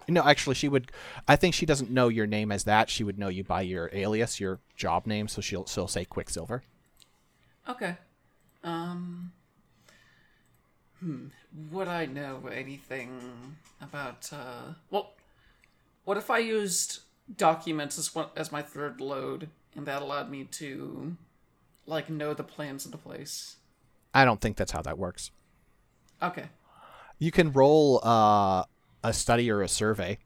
No, 0.09 0.23
actually, 0.23 0.57
she 0.57 0.69
would. 0.69 0.91
I 1.29 1.37
think 1.37 1.55
she 1.55 1.65
doesn't 1.65 1.91
know 1.91 2.09
your 2.09 2.27
name 2.27 2.51
as 2.51 2.65
that. 2.65 2.91
She 2.91 3.05
would 3.05 3.19
know 3.19 3.29
you 3.29 3.45
by 3.45 3.63
your 3.63 3.89
alias, 3.93 4.41
your 4.41 4.59
job 4.75 5.07
name. 5.07 5.29
So 5.29 5.41
she'll 5.41 5.67
she'll 5.67 5.87
say 5.87 6.05
Quicksilver. 6.05 6.65
Okay. 7.69 7.97
Um. 8.65 9.33
Hmm. 11.01 11.27
Would 11.73 11.89
I 11.89 12.07
know 12.07 12.49
anything 12.53 13.57
about? 13.81 14.31
uh 14.33 14.75
Well, 14.91 15.15
what 16.05 16.17
if 16.17 16.31
I 16.31 16.39
used 16.39 17.01
documents 17.37 17.99
as 17.99 18.15
one 18.15 18.27
as 18.37 18.53
my 18.53 18.63
third 18.63 19.01
load, 19.01 19.49
and 19.75 19.87
that 19.87 20.03
allowed 20.03 20.31
me 20.31 20.45
to, 20.45 21.17
like, 21.87 22.11
know 22.11 22.35
the 22.35 22.45
plans 22.45 22.85
of 22.85 22.93
the 22.93 22.99
place? 22.99 23.57
I 24.13 24.25
don't 24.25 24.41
think 24.41 24.57
that's 24.57 24.73
how 24.73 24.83
that 24.83 24.99
works. 24.99 25.31
Okay. 26.23 26.47
You 27.19 27.31
can 27.31 27.53
roll 27.53 28.01
uh, 28.05 28.65
a 29.03 29.13
study 29.13 29.51
or 29.51 29.63
a 29.63 29.69
survey 29.69 30.19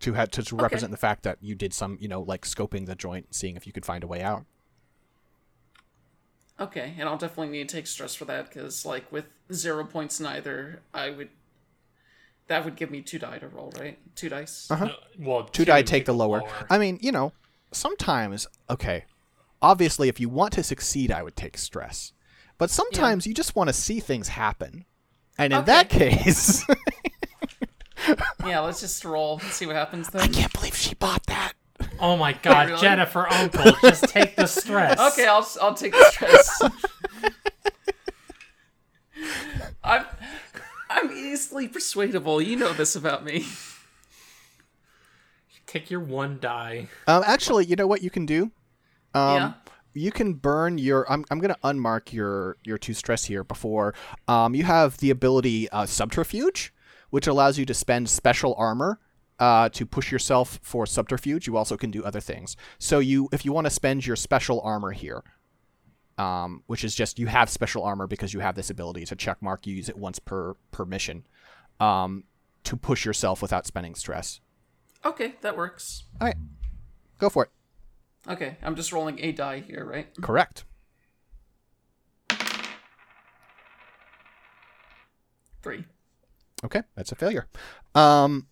to 0.00 0.12
have 0.12 0.30
to, 0.32 0.42
to 0.42 0.56
represent 0.56 0.90
the 0.90 0.96
fact 0.98 1.22
that 1.24 1.38
you 1.40 1.54
did 1.54 1.74
some, 1.74 1.98
you 2.00 2.08
know, 2.08 2.22
like 2.22 2.42
scoping 2.42 2.86
the 2.86 2.94
joint, 2.94 3.34
seeing 3.34 3.56
if 3.56 3.66
you 3.66 3.72
could 3.72 3.84
find 3.84 4.04
a 4.04 4.06
way 4.06 4.22
out. 4.22 4.44
Okay, 6.58 6.94
and 6.98 7.08
I'll 7.08 7.18
definitely 7.18 7.48
need 7.56 7.68
to 7.68 7.76
take 7.76 7.86
stress 7.86 8.14
for 8.14 8.24
that 8.26 8.48
because, 8.48 8.86
like, 8.86 9.10
with 9.12 9.26
zero 9.52 9.84
points 9.84 10.18
neither, 10.20 10.80
I 10.94 11.10
would. 11.10 11.28
That 12.48 12.64
would 12.64 12.76
give 12.76 12.90
me 12.90 13.02
two 13.02 13.18
die 13.18 13.38
to 13.38 13.48
roll, 13.48 13.72
right? 13.78 13.98
Two 14.14 14.28
dice. 14.28 14.70
Uh-huh. 14.70 14.88
Well, 15.18 15.44
Two 15.44 15.64
die 15.64 15.82
take 15.82 16.04
the 16.06 16.14
lower. 16.14 16.42
I 16.70 16.78
mean, 16.78 16.98
you 17.02 17.12
know, 17.12 17.32
sometimes 17.72 18.46
okay. 18.70 19.04
Obviously, 19.60 20.08
if 20.08 20.20
you 20.20 20.28
want 20.28 20.52
to 20.54 20.62
succeed, 20.62 21.10
I 21.10 21.22
would 21.22 21.34
take 21.36 21.58
stress. 21.58 22.12
But 22.58 22.70
sometimes 22.70 23.26
you 23.26 23.34
just 23.34 23.56
want 23.56 23.68
to 23.68 23.72
see 23.72 24.00
things 24.00 24.28
happen. 24.28 24.84
And 25.38 25.52
in 25.52 25.58
Okay. 25.60 25.66
that 25.66 25.88
case, 25.90 26.64
Yeah, 28.46 28.60
let's 28.60 28.80
just 28.80 29.04
roll 29.04 29.40
and 29.40 29.50
see 29.50 29.66
what 29.66 29.74
happens 29.76 30.08
then. 30.10 30.22
I 30.22 30.28
can't 30.28 30.52
believe 30.52 30.76
she 30.76 30.94
bought 30.94 31.26
that. 31.26 31.54
Oh 31.98 32.16
my 32.16 32.32
god, 32.34 32.68
Really? 32.68 32.80
Jennifer 32.80 33.26
Uncle, 33.28 33.72
just 33.80 34.04
take 34.08 34.36
the 34.36 34.46
stress. 34.46 34.98
Okay, 35.12 35.26
I'll 35.26 35.46
I'll 35.60 35.74
take 35.74 35.92
the 35.92 36.10
stress. 36.10 36.62
I'm 39.84 40.04
I'm 40.90 41.12
easily 41.12 41.68
persuadable. 41.68 42.40
You 42.40 42.56
know 42.56 42.72
this 42.72 42.96
about 42.96 43.24
me. 43.24 43.46
Take 45.66 45.90
your 45.90 46.00
one 46.00 46.38
die. 46.40 46.88
Um, 47.06 47.22
actually, 47.26 47.64
you 47.66 47.76
know 47.76 47.86
what 47.86 48.02
you 48.02 48.10
can 48.10 48.24
do? 48.26 48.50
Um, 49.14 49.36
Yeah. 49.36 49.52
You 49.94 50.12
can 50.12 50.34
burn 50.34 50.76
your. 50.76 51.10
I'm, 51.10 51.24
I'm 51.30 51.38
going 51.38 51.54
to 51.54 51.60
unmark 51.64 52.12
your 52.12 52.58
your 52.64 52.76
two 52.76 52.92
stress 52.92 53.24
here 53.24 53.42
before. 53.42 53.94
Um, 54.28 54.54
you 54.54 54.62
have 54.64 54.98
the 54.98 55.08
ability 55.10 55.70
uh, 55.70 55.86
subterfuge, 55.86 56.74
which 57.08 57.26
allows 57.26 57.58
you 57.58 57.64
to 57.64 57.72
spend 57.72 58.10
special 58.10 58.54
armor 58.58 59.00
uh, 59.38 59.68
to 59.70 59.86
push 59.86 60.10
yourself 60.10 60.58
for 60.62 60.86
subterfuge. 60.86 61.46
You 61.46 61.56
also 61.56 61.76
can 61.76 61.90
do 61.90 62.04
other 62.04 62.20
things. 62.20 62.56
So 62.78 62.98
you, 62.98 63.28
if 63.32 63.44
you 63.44 63.52
want 63.52 63.66
to 63.66 63.70
spend 63.70 64.06
your 64.06 64.16
special 64.16 64.60
armor 64.60 64.92
here, 64.92 65.22
um, 66.18 66.62
which 66.66 66.84
is 66.84 66.94
just 66.94 67.18
you 67.18 67.26
have 67.26 67.50
special 67.50 67.82
armor 67.82 68.06
because 68.06 68.32
you 68.32 68.40
have 68.40 68.54
this 68.54 68.70
ability. 68.70 69.04
to 69.04 69.16
check 69.16 69.42
mark. 69.42 69.66
You 69.66 69.74
use 69.74 69.88
it 69.88 69.98
once 69.98 70.18
per 70.18 70.54
per 70.70 70.84
mission 70.84 71.26
um, 71.80 72.24
to 72.64 72.76
push 72.76 73.04
yourself 73.04 73.42
without 73.42 73.66
spending 73.66 73.94
stress. 73.94 74.40
Okay, 75.04 75.34
that 75.42 75.56
works. 75.56 76.04
All 76.20 76.26
right, 76.26 76.36
go 77.18 77.28
for 77.28 77.44
it. 77.44 77.50
Okay, 78.28 78.56
I'm 78.62 78.74
just 78.74 78.92
rolling 78.92 79.20
a 79.20 79.32
die 79.32 79.60
here, 79.60 79.84
right? 79.84 80.08
Correct. 80.20 80.64
Three. 85.62 85.84
Okay, 86.64 86.82
that's 86.94 87.12
a 87.12 87.14
failure. 87.14 87.46
Um, 87.94 88.46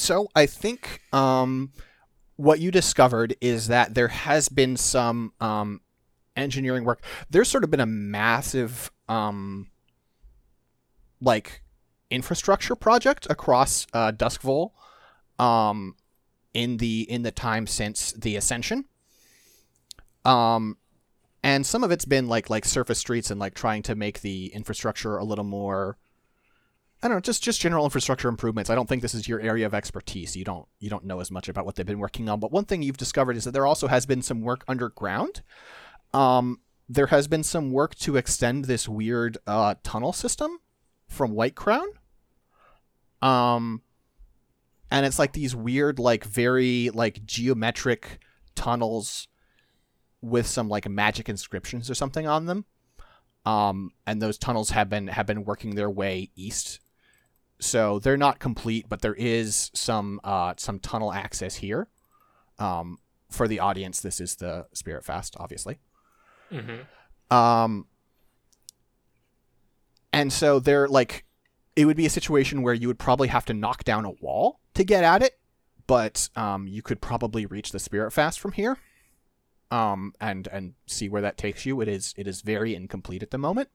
so 0.00 0.28
I 0.34 0.46
think 0.46 1.02
um, 1.12 1.72
what 2.36 2.60
you 2.60 2.70
discovered 2.70 3.36
is 3.40 3.68
that 3.68 3.94
there 3.94 4.08
has 4.08 4.48
been 4.48 4.76
some 4.76 5.32
um, 5.40 5.80
engineering 6.36 6.84
work. 6.84 7.02
There's 7.28 7.48
sort 7.48 7.64
of 7.64 7.70
been 7.70 7.80
a 7.80 7.86
massive 7.86 8.90
um, 9.08 9.70
like 11.20 11.62
infrastructure 12.10 12.74
project 12.74 13.26
across 13.30 13.86
uh, 13.92 14.12
Duskvol 14.12 14.72
um, 15.38 15.96
in 16.54 16.78
the 16.78 17.02
in 17.10 17.22
the 17.22 17.30
time 17.30 17.66
since 17.66 18.12
the 18.12 18.36
ascension. 18.36 18.86
Um, 20.24 20.76
and 21.42 21.64
some 21.64 21.82
of 21.84 21.90
it's 21.90 22.04
been 22.04 22.28
like 22.28 22.50
like 22.50 22.64
surface 22.64 22.98
streets 22.98 23.30
and 23.30 23.40
like 23.40 23.54
trying 23.54 23.82
to 23.82 23.94
make 23.94 24.20
the 24.20 24.46
infrastructure 24.46 25.16
a 25.16 25.24
little 25.24 25.44
more 25.44 25.96
I 27.02 27.08
don't 27.08 27.16
know, 27.16 27.20
just 27.20 27.42
just 27.42 27.60
general 27.60 27.84
infrastructure 27.84 28.28
improvements. 28.28 28.68
I 28.68 28.74
don't 28.74 28.88
think 28.88 29.00
this 29.00 29.14
is 29.14 29.26
your 29.26 29.40
area 29.40 29.64
of 29.64 29.74
expertise. 29.74 30.36
You 30.36 30.44
don't 30.44 30.66
you 30.78 30.90
don't 30.90 31.04
know 31.04 31.20
as 31.20 31.30
much 31.30 31.48
about 31.48 31.64
what 31.64 31.76
they've 31.76 31.86
been 31.86 31.98
working 31.98 32.28
on. 32.28 32.40
But 32.40 32.52
one 32.52 32.66
thing 32.66 32.82
you've 32.82 32.98
discovered 32.98 33.36
is 33.36 33.44
that 33.44 33.52
there 33.52 33.66
also 33.66 33.86
has 33.88 34.04
been 34.04 34.20
some 34.22 34.42
work 34.42 34.64
underground. 34.68 35.42
Um, 36.12 36.60
there 36.88 37.06
has 37.06 37.26
been 37.26 37.42
some 37.42 37.72
work 37.72 37.94
to 37.96 38.16
extend 38.16 38.66
this 38.66 38.88
weird 38.88 39.38
uh, 39.46 39.76
tunnel 39.82 40.12
system 40.12 40.58
from 41.08 41.32
White 41.32 41.54
Crown. 41.54 41.86
Um, 43.22 43.82
and 44.90 45.06
it's 45.06 45.18
like 45.18 45.32
these 45.32 45.54
weird, 45.54 45.98
like 45.98 46.24
very 46.24 46.90
like 46.90 47.24
geometric 47.24 48.18
tunnels 48.54 49.28
with 50.20 50.46
some 50.46 50.68
like 50.68 50.88
magic 50.88 51.28
inscriptions 51.28 51.88
or 51.88 51.94
something 51.94 52.26
on 52.26 52.46
them. 52.46 52.64
Um, 53.46 53.92
and 54.06 54.20
those 54.20 54.36
tunnels 54.36 54.70
have 54.70 54.88
been 54.90 55.06
have 55.08 55.26
been 55.26 55.44
working 55.44 55.74
their 55.74 55.90
way 55.90 56.30
east. 56.36 56.80
So 57.60 57.98
they're 57.98 58.16
not 58.16 58.38
complete, 58.38 58.86
but 58.88 59.02
there 59.02 59.14
is 59.14 59.70
some 59.74 60.20
uh, 60.24 60.54
some 60.56 60.78
tunnel 60.80 61.12
access 61.12 61.56
here. 61.56 61.88
Um, 62.58 62.98
for 63.28 63.46
the 63.46 63.60
audience, 63.60 64.00
this 64.00 64.20
is 64.20 64.36
the 64.36 64.66
Spirit 64.72 65.04
Fast, 65.04 65.36
obviously. 65.38 65.78
Mm-hmm. 66.50 67.34
Um, 67.34 67.86
and 70.12 70.32
so 70.32 70.58
they're 70.58 70.88
like, 70.88 71.24
it 71.76 71.84
would 71.84 71.96
be 71.96 72.06
a 72.06 72.10
situation 72.10 72.62
where 72.62 72.74
you 72.74 72.88
would 72.88 72.98
probably 72.98 73.28
have 73.28 73.44
to 73.46 73.54
knock 73.54 73.84
down 73.84 74.04
a 74.04 74.10
wall 74.10 74.60
to 74.74 74.82
get 74.82 75.04
at 75.04 75.22
it, 75.22 75.38
but 75.86 76.28
um, 76.34 76.66
you 76.66 76.82
could 76.82 77.00
probably 77.00 77.46
reach 77.46 77.70
the 77.70 77.78
Spirit 77.78 78.12
Fast 78.12 78.40
from 78.40 78.52
here. 78.52 78.78
Um, 79.70 80.14
and 80.20 80.48
and 80.48 80.74
see 80.86 81.08
where 81.08 81.22
that 81.22 81.36
takes 81.36 81.64
you. 81.64 81.80
It 81.80 81.86
is 81.86 82.12
it 82.16 82.26
is 82.26 82.40
very 82.40 82.74
incomplete 82.74 83.22
at 83.22 83.30
the 83.30 83.38
moment. 83.38 83.68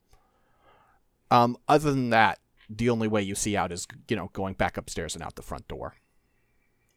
Um, 1.31 1.57
other 1.69 1.91
than 1.91 2.09
that, 2.09 2.39
the 2.69 2.89
only 2.89 3.07
way 3.07 3.21
you 3.21 3.35
see 3.35 3.55
out 3.55 3.71
is 3.71 3.87
you 4.09 4.15
know 4.15 4.29
going 4.33 4.53
back 4.53 4.77
upstairs 4.77 5.15
and 5.15 5.23
out 5.23 5.35
the 5.35 5.41
front 5.41 5.67
door. 5.67 5.95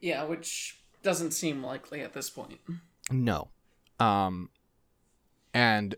Yeah, 0.00 0.24
which 0.24 0.80
doesn't 1.02 1.32
seem 1.32 1.62
likely 1.62 2.00
at 2.00 2.12
this 2.12 2.30
point. 2.30 2.60
No. 3.10 3.48
Um 3.98 4.50
and 5.52 5.94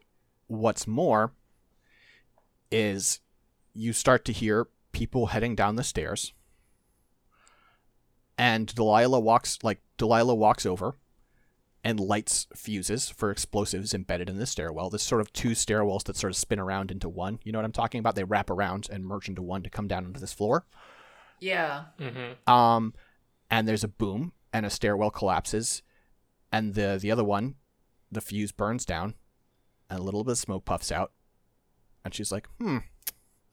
what's 0.46 0.86
more 0.86 1.32
is 2.70 3.20
you 3.72 3.92
start 3.92 4.24
to 4.24 4.32
hear 4.32 4.68
people 4.92 5.26
heading 5.26 5.54
down 5.54 5.76
the 5.76 5.84
stairs. 5.84 6.32
And 8.38 8.74
Delilah 8.74 9.20
walks 9.20 9.58
like 9.62 9.80
Delilah 9.98 10.34
walks 10.34 10.64
over 10.64 10.96
and 11.82 11.98
lights 11.98 12.46
fuses 12.54 13.08
for 13.08 13.30
explosives 13.30 13.94
embedded 13.94 14.28
in 14.28 14.38
the 14.38 14.46
stairwell. 14.46 14.90
There's 14.90 15.02
sort 15.02 15.20
of 15.20 15.32
two 15.32 15.50
stairwells 15.50 16.04
that 16.04 16.16
sort 16.16 16.30
of 16.30 16.36
spin 16.36 16.58
around 16.58 16.90
into 16.90 17.08
one. 17.08 17.38
You 17.42 17.52
know 17.52 17.58
what 17.58 17.64
I'm 17.64 17.72
talking 17.72 17.98
about? 17.98 18.16
They 18.16 18.24
wrap 18.24 18.50
around 18.50 18.88
and 18.90 19.04
merge 19.04 19.28
into 19.28 19.42
one 19.42 19.62
to 19.62 19.70
come 19.70 19.88
down 19.88 20.04
into 20.04 20.20
this 20.20 20.32
floor. 20.32 20.66
Yeah. 21.40 21.84
Mm-hmm. 21.98 22.52
Um, 22.52 22.94
and 23.50 23.66
there's 23.66 23.84
a 23.84 23.88
boom, 23.88 24.32
and 24.52 24.66
a 24.66 24.70
stairwell 24.70 25.10
collapses, 25.10 25.82
and 26.52 26.74
the 26.74 26.98
the 27.00 27.10
other 27.10 27.24
one, 27.24 27.56
the 28.12 28.20
fuse 28.20 28.52
burns 28.52 28.84
down, 28.84 29.14
and 29.88 29.98
a 29.98 30.02
little 30.02 30.22
bit 30.22 30.32
of 30.32 30.38
smoke 30.38 30.64
puffs 30.64 30.92
out, 30.92 31.12
and 32.04 32.14
she's 32.14 32.30
like, 32.30 32.48
"Hmm, 32.60 32.78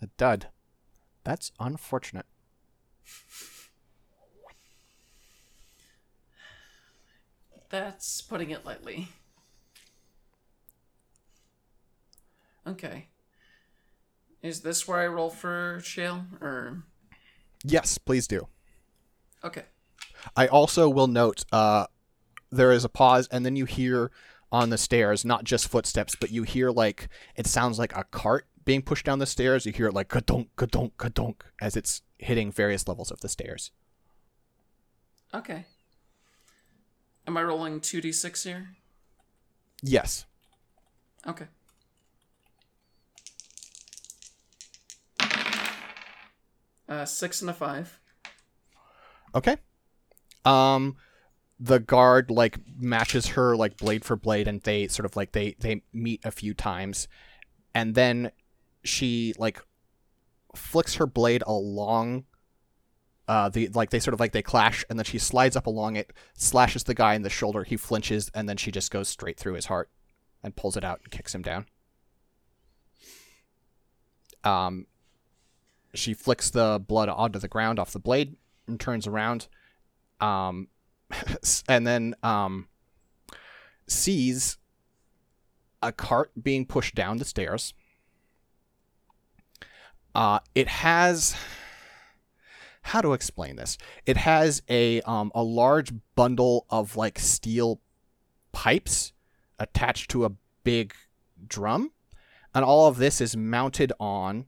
a 0.02 0.08
dud. 0.18 0.48
That's 1.24 1.52
unfortunate." 1.60 2.26
That's 7.70 8.22
putting 8.22 8.50
it 8.52 8.66
lightly. 8.66 9.10
Okay. 12.66 13.08
Is 14.42 14.62
this 14.62 14.88
where 14.88 15.00
I 15.00 15.08
roll 15.08 15.30
for 15.30 15.80
Chael? 15.82 16.26
Or 16.42 16.84
Yes, 17.64 17.98
please 17.98 18.28
do. 18.28 18.48
okay. 19.44 19.64
I 20.36 20.48
also 20.48 20.90
will 20.90 21.08
note, 21.08 21.44
uh, 21.52 21.88
there 22.52 22.72
is 22.72 22.84
a 22.84 22.90
pause, 22.90 23.28
and 23.32 23.46
then 23.46 23.56
you 23.56 23.66
hear 23.66 24.12
on 24.52 24.70
the 24.70 24.78
stairs 24.78 25.24
not 25.26 25.44
just 25.44 25.68
footsteps, 25.68 26.16
but 26.20 26.32
you 26.32 26.44
hear 26.44 26.70
like 26.72 27.10
it 27.36 27.48
sounds 27.48 27.78
like 27.80 27.96
a 27.96 28.04
cart 28.06 28.48
being 28.66 28.82
pushed 28.82 29.06
down 29.06 29.20
the 29.20 29.26
stairs. 29.26 29.66
You 29.66 29.72
hear 29.74 29.88
it 29.88 29.94
like 29.94 30.10
kadonk, 30.10 30.48
kadonk, 30.58 30.94
kadonk 30.98 31.42
as 31.62 31.76
it's 31.76 32.02
hitting 32.18 32.52
various 32.52 32.88
levels 32.88 33.12
of 33.12 33.20
the 33.22 33.30
stairs. 33.30 33.72
Okay. 35.34 35.66
Am 37.28 37.36
I 37.36 37.44
rolling 37.44 37.82
2d6 37.82 38.44
here? 38.44 38.70
Yes. 39.84 40.26
Okay. 41.28 41.46
Uh, 46.88 47.04
six 47.04 47.42
and 47.42 47.50
a 47.50 47.54
five. 47.54 48.00
Okay. 49.36 49.58
Um 50.46 50.96
the 51.60 51.80
guard 51.80 52.30
like 52.30 52.60
matches 52.78 53.28
her 53.30 53.56
like 53.56 53.78
blade 53.78 54.06
for 54.06 54.16
blade 54.16 54.48
and 54.48 54.62
they 54.62 54.88
sort 54.88 55.06
of 55.06 55.16
like 55.16 55.32
they 55.32 55.56
they 55.60 55.82
meet 55.92 56.24
a 56.24 56.32
few 56.32 56.54
times 56.54 57.08
and 57.74 57.96
then 57.96 58.32
she 58.84 59.34
like 59.40 59.60
flicks 60.56 60.96
her 60.96 61.08
blade 61.08 61.44
along 61.48 62.26
uh 63.28 63.50
the 63.50 63.68
like 63.70 63.90
they 63.90 64.00
sort 64.00 64.14
of 64.14 64.20
like 64.20 64.32
they 64.32 64.42
clash 64.42 64.86
and 64.90 64.98
then 64.98 65.04
she 65.04 65.20
slides 65.20 65.56
up 65.56 65.68
along 65.68 65.96
it 65.96 66.14
slashes 66.36 66.84
the 66.84 66.94
guy 66.94 67.14
in 67.14 67.24
the 67.24 67.30
shoulder 67.30 67.64
he 67.64 67.76
flinches 67.76 68.32
and 68.34 68.48
then 68.48 68.58
she 68.58 68.72
just 68.72 68.92
goes 68.92 69.10
straight 69.10 69.38
through 69.38 69.54
his 69.54 69.66
heart 69.66 69.90
and 70.44 70.56
pulls 70.56 70.78
it 70.78 70.84
out 70.84 71.00
and 71.04 71.12
kicks 71.12 71.36
him 71.36 71.42
down. 71.42 71.66
Um 74.44 74.88
she 75.94 76.14
flicks 76.14 76.50
the 76.50 76.84
blood 76.86 77.10
onto 77.10 77.40
the 77.40 77.48
ground 77.48 77.80
off 77.80 77.92
the 77.92 78.00
blade 78.00 78.36
and 78.68 78.80
turns 78.80 79.08
around 79.08 79.48
um 80.22 80.68
and 81.68 81.86
then 81.86 82.16
um 82.24 82.68
sees 83.88 84.58
a 85.82 85.92
cart 85.92 86.32
being 86.42 86.66
pushed 86.66 86.96
down 86.96 87.18
the 87.18 87.26
stairs. 87.26 87.74
Uh 90.16 90.40
it 90.56 90.68
has 90.68 91.36
how 92.88 93.02
to 93.02 93.14
explain 93.14 93.56
this 93.56 93.78
it 94.06 94.18
has 94.18 94.62
a 94.70 95.02
um 95.02 95.32
a 95.36 95.44
large 95.44 95.92
bundle 96.16 96.66
of 96.70 96.96
like 96.96 97.20
steel 97.20 97.80
pipes 98.52 99.14
attached 99.60 100.10
to 100.10 100.26
a 100.26 100.32
big 100.64 100.94
drum 101.48 101.92
and 102.54 102.64
all 102.66 102.88
of 102.88 102.98
this 102.98 103.22
is 103.22 103.36
mounted 103.38 103.92
on 104.00 104.46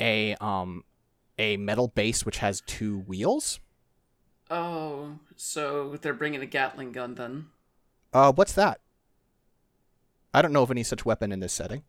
a 0.00 0.34
um 0.40 0.82
a 1.38 1.56
metal 1.56 1.88
base 1.88 2.24
which 2.24 2.38
has 2.38 2.62
two 2.66 2.98
wheels 3.00 3.60
Oh, 4.50 5.18
so 5.36 5.96
they're 6.00 6.14
bringing 6.14 6.42
a 6.42 6.46
Gatling 6.46 6.92
gun 6.92 7.14
then. 7.14 7.46
Uh, 8.12 8.32
what's 8.32 8.52
that? 8.52 8.80
I 10.32 10.42
don't 10.42 10.52
know 10.52 10.62
of 10.62 10.70
any 10.70 10.82
such 10.82 11.04
weapon 11.04 11.32
in 11.32 11.40
this 11.40 11.52
setting. 11.52 11.82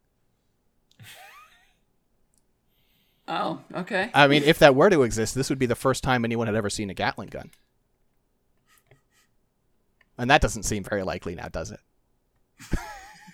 Oh, 3.28 3.60
okay. 3.74 4.12
I 4.14 4.28
mean, 4.28 4.44
if 4.44 4.60
that 4.60 4.76
were 4.76 4.90
to 4.90 5.02
exist, 5.04 5.34
this 5.34 5.50
would 5.50 5.58
be 5.58 5.66
the 5.66 5.76
first 5.76 6.04
time 6.04 6.24
anyone 6.24 6.48
had 6.48 6.56
ever 6.56 6.70
seen 6.70 6.90
a 6.90 6.94
Gatling 6.94 7.30
gun. 7.30 7.50
And 10.18 10.30
that 10.30 10.42
doesn't 10.42 10.64
seem 10.64 10.84
very 10.84 11.04
likely 11.04 11.36
now, 11.36 11.48
does 11.48 11.72
it? 11.72 11.80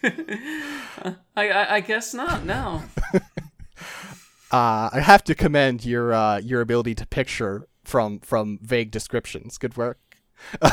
I, 1.36 1.50
I 1.50 1.76
I 1.76 1.80
guess 1.82 2.14
not. 2.14 2.46
No. 2.46 2.84
Uh, 4.52 4.90
I 4.92 5.00
have 5.00 5.24
to 5.24 5.34
commend 5.34 5.86
your 5.86 6.14
uh, 6.14 6.40
your 6.40 6.60
ability 6.60 6.94
to 6.96 7.08
picture 7.08 7.70
from 7.86 8.20
from 8.20 8.60
vague 8.62 8.92
descriptions. 8.92 9.58
Good 9.58 9.78
work. 9.78 9.98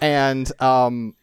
and 0.00 0.50
um, 0.60 1.14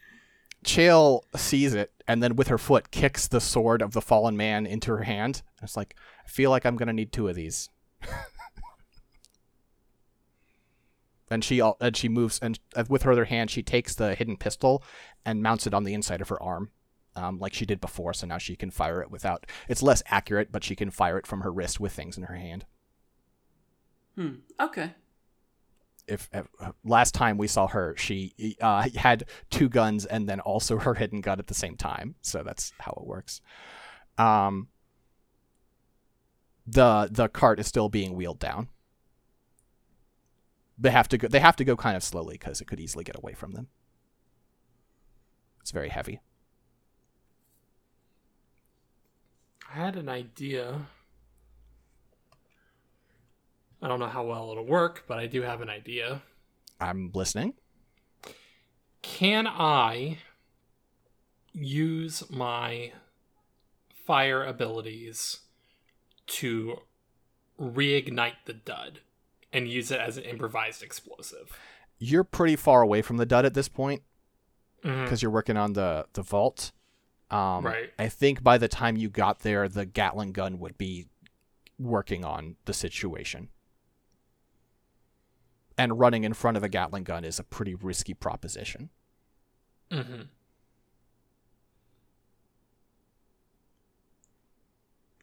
Chael 0.63 1.21
sees 1.35 1.73
it, 1.73 1.91
and 2.07 2.21
then 2.23 2.35
with 2.35 2.47
her 2.47 2.57
foot 2.57 2.91
kicks 2.91 3.27
the 3.27 3.41
sword 3.41 3.81
of 3.81 3.93
the 3.93 4.01
fallen 4.01 4.35
man 4.37 4.65
into 4.65 4.91
her 4.91 5.03
hand. 5.03 5.41
It's 5.61 5.77
like 5.77 5.95
I 6.25 6.29
feel 6.29 6.49
like 6.49 6.65
I'm 6.65 6.75
gonna 6.75 6.93
need 6.93 7.11
two 7.11 7.27
of 7.27 7.35
these. 7.35 7.69
and 11.29 11.43
she 11.43 11.59
and 11.59 11.95
she 11.95 12.09
moves, 12.09 12.39
and 12.39 12.59
uh, 12.75 12.83
with 12.89 13.03
her 13.03 13.11
other 13.11 13.25
hand, 13.25 13.51
she 13.51 13.63
takes 13.63 13.95
the 13.95 14.15
hidden 14.15 14.37
pistol 14.37 14.83
and 15.25 15.43
mounts 15.43 15.67
it 15.67 15.73
on 15.73 15.83
the 15.83 15.93
inside 15.93 16.21
of 16.21 16.29
her 16.29 16.41
arm. 16.41 16.71
Um, 17.15 17.37
like 17.37 17.53
she 17.53 17.67
did 17.67 17.79
before, 17.79 18.13
so 18.13 18.25
now 18.25 18.39
she 18.39 18.55
can 18.55 18.71
fire 18.71 18.99
it 19.01 19.11
without. 19.11 19.45
It's 19.67 19.83
less 19.83 20.01
accurate, 20.07 20.51
but 20.51 20.63
she 20.63 20.75
can 20.75 20.89
fire 20.89 21.17
it 21.19 21.27
from 21.27 21.41
her 21.41 21.51
wrist 21.51 21.79
with 21.79 21.91
things 21.91 22.17
in 22.17 22.23
her 22.23 22.35
hand. 22.35 22.65
Hmm. 24.15 24.35
Okay. 24.59 24.93
If 26.07 26.29
uh, 26.33 26.43
last 26.83 27.13
time 27.13 27.37
we 27.37 27.47
saw 27.47 27.67
her, 27.67 27.95
she 27.97 28.55
uh, 28.61 28.87
had 28.95 29.23
two 29.49 29.69
guns 29.69 30.05
and 30.05 30.27
then 30.27 30.39
also 30.39 30.77
her 30.79 30.93
hidden 30.95 31.21
gun 31.21 31.39
at 31.39 31.47
the 31.47 31.53
same 31.53 31.75
time. 31.75 32.15
So 32.21 32.43
that's 32.43 32.73
how 32.79 32.97
it 33.01 33.07
works. 33.07 33.41
Um, 34.17 34.67
the 36.65 37.09
the 37.11 37.27
cart 37.27 37.59
is 37.59 37.67
still 37.67 37.89
being 37.89 38.15
wheeled 38.15 38.39
down. 38.39 38.69
They 40.77 40.91
have 40.91 41.07
to 41.09 41.17
go. 41.17 41.27
They 41.27 41.39
have 41.39 41.55
to 41.57 41.65
go 41.65 41.75
kind 41.75 41.95
of 41.95 42.03
slowly 42.03 42.35
because 42.35 42.61
it 42.61 42.65
could 42.65 42.79
easily 42.79 43.03
get 43.03 43.17
away 43.17 43.33
from 43.33 43.51
them. 43.51 43.67
It's 45.61 45.71
very 45.71 45.89
heavy. 45.89 46.19
I 49.69 49.77
had 49.77 49.95
an 49.95 50.09
idea. 50.09 50.87
I 53.83 53.89
don't 53.89 53.99
know 53.99 54.07
how 54.07 54.25
well 54.25 54.49
it'll 54.51 54.65
work, 54.65 55.03
but 55.07 55.19
I 55.19 55.27
do 55.27 55.41
have 55.41 55.59
an 55.59 55.69
idea. 55.69 56.21
I'm 56.79 57.11
listening. 57.13 57.53
Can 59.01 59.45
I 59.45 60.19
use 61.51 62.23
my 62.29 62.93
fire 64.07 64.43
abilities 64.43 65.41
to 66.27 66.77
reignite 67.59 68.45
the 68.45 68.53
dud 68.53 69.01
and 69.51 69.67
use 69.67 69.91
it 69.91 69.99
as 69.99 70.15
an 70.17 70.23
improvised 70.23 70.81
explosive? 70.81 71.59
You're 71.99 72.23
pretty 72.23 72.55
far 72.55 72.81
away 72.81 73.01
from 73.01 73.17
the 73.17 73.25
dud 73.25 73.43
at 73.45 73.53
this 73.53 73.67
point. 73.67 74.01
Because 74.81 75.21
you're 75.21 75.31
working 75.31 75.55
on 75.55 75.73
the 75.73 76.07
the 76.11 76.21
vault. 76.21 76.73
Um, 77.31 77.65
Right. 77.65 77.91
I 77.97 78.09
think 78.09 78.43
by 78.43 78.57
the 78.57 78.67
time 78.67 78.97
you 78.97 79.09
got 79.09 79.39
there, 79.39 79.69
the 79.69 79.85
Gatling 79.85 80.33
gun 80.33 80.59
would 80.59 80.77
be 80.77 81.07
working 81.79 82.25
on 82.25 82.57
the 82.65 82.73
situation. 82.73 83.47
And 85.77 85.99
running 85.99 86.23
in 86.23 86.33
front 86.33 86.57
of 86.57 86.63
a 86.63 86.69
Gatling 86.69 87.03
gun 87.03 87.25
is 87.25 87.39
a 87.39 87.43
pretty 87.43 87.73
risky 87.73 88.13
proposition. 88.13 88.89
Mm-hmm. 89.91 90.23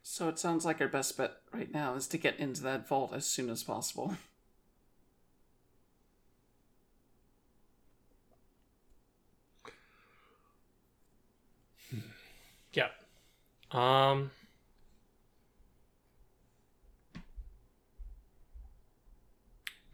So 0.02 0.28
it 0.28 0.38
sounds 0.38 0.64
like 0.64 0.80
our 0.80 0.88
best 0.88 1.16
bet 1.16 1.34
right 1.52 1.72
now 1.72 1.94
is 1.94 2.08
to 2.08 2.18
get 2.18 2.38
into 2.38 2.62
that 2.62 2.88
vault 2.88 3.12
as 3.14 3.26
soon 3.26 3.48
as 3.48 3.62
possible. 3.62 4.16
Yep. 12.72 12.92
Um. 13.72 14.30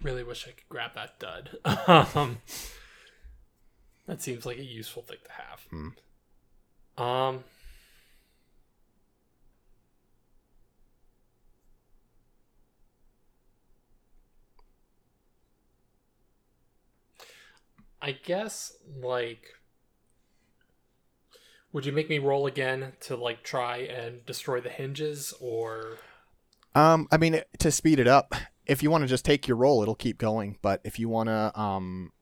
Really 0.07 0.23
wish 0.23 0.47
I 0.47 0.53
could 0.53 0.69
grab 0.69 0.93
that 0.95 1.19
dud. 1.19 1.59
um, 2.15 2.39
that 4.07 4.23
seems 4.23 4.47
like 4.47 4.57
a 4.57 4.63
useful 4.63 5.03
thing 5.03 5.17
to 5.25 5.33
have. 5.33 5.67
Hmm. 5.69 7.03
Um. 7.03 7.45
I 18.01 18.13
guess 18.13 18.75
like 19.03 19.55
would 21.73 21.85
you 21.85 21.91
make 21.91 22.09
me 22.09 22.21
roll 22.21 22.47
again 22.47 22.93
to 23.01 23.17
like 23.17 23.43
try 23.43 23.79
and 23.79 24.25
destroy 24.25 24.61
the 24.61 24.69
hinges 24.69 25.35
or 25.41 25.99
Um, 26.77 27.09
I 27.11 27.17
mean, 27.17 27.41
to 27.59 27.73
speed 27.73 27.99
it 27.99 28.07
up, 28.07 28.37
if 28.67 28.83
you 28.83 28.91
want 28.91 29.03
to 29.03 29.09
just 29.09 29.25
take 29.25 29.47
your 29.47 29.57
roll, 29.57 29.83
it'll 29.83 29.95
keep 29.95 30.19
going. 30.19 30.59
But 30.61 30.81
if 30.85 30.99
you 30.99 31.09
want 31.09 31.29
to, 31.29 31.59
um, 31.59 32.13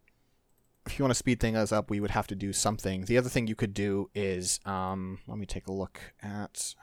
if 0.86 0.98
you 0.98 1.02
want 1.04 1.10
to 1.10 1.18
speed 1.18 1.40
things 1.40 1.72
up, 1.72 1.90
we 1.90 2.00
would 2.00 2.10
have 2.10 2.26
to 2.28 2.34
do 2.34 2.52
something. 2.52 3.06
The 3.06 3.16
other 3.16 3.30
thing 3.30 3.46
you 3.46 3.54
could 3.54 3.72
do 3.72 4.10
is, 4.14 4.60
um, 4.66 5.18
let 5.26 5.38
me 5.38 5.46
take 5.46 5.66
a 5.66 5.72
look 5.72 5.98
at. 6.22 6.74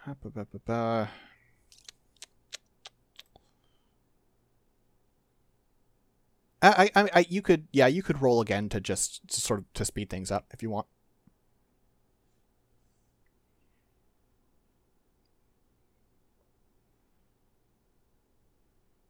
I, 6.64 6.92
I, 6.96 7.10
I, 7.14 7.26
you 7.28 7.42
could, 7.42 7.68
yeah, 7.72 7.88
you 7.88 8.04
could 8.04 8.22
roll 8.22 8.40
again 8.40 8.70
to 8.70 8.80
just 8.80 9.28
to 9.30 9.42
sort 9.42 9.60
of 9.62 9.74
to 9.74 9.86
speed 9.86 10.10
things 10.10 10.32
up 10.32 10.46
if 10.52 10.62
you 10.62 10.70
want. 10.70 10.88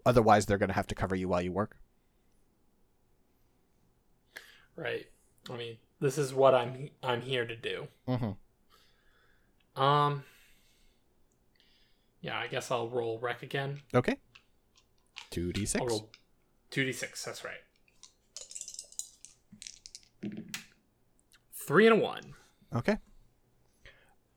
Otherwise, 0.05 0.45
they're 0.45 0.57
going 0.57 0.69
to 0.69 0.75
have 0.75 0.87
to 0.87 0.95
cover 0.95 1.15
you 1.15 1.27
while 1.27 1.41
you 1.41 1.51
work. 1.51 1.77
right? 4.75 5.05
I 5.49 5.57
mean, 5.57 5.77
this 5.99 6.17
is 6.17 6.33
what 6.33 6.55
I'm 6.55 6.89
I'm 7.03 7.21
here 7.21 7.45
to 7.45 7.55
do. 7.55 7.87
Mm-hmm. 8.07 9.81
Um 9.81 10.23
Yeah, 12.21 12.37
I 12.39 12.47
guess 12.47 12.71
I'll 12.71 12.89
roll 12.89 13.19
wreck 13.19 13.43
again. 13.43 13.81
Okay. 13.93 14.17
Two 15.29 15.53
d 15.53 15.61
I'll 15.61 15.67
six. 15.67 15.85
roll 15.87 16.09
2d6, 16.71 17.23
that's 17.25 17.43
right. 17.43 17.59
3 21.53 21.87
and 21.87 21.99
a 21.99 22.01
1. 22.01 22.33
Okay. 22.75 22.97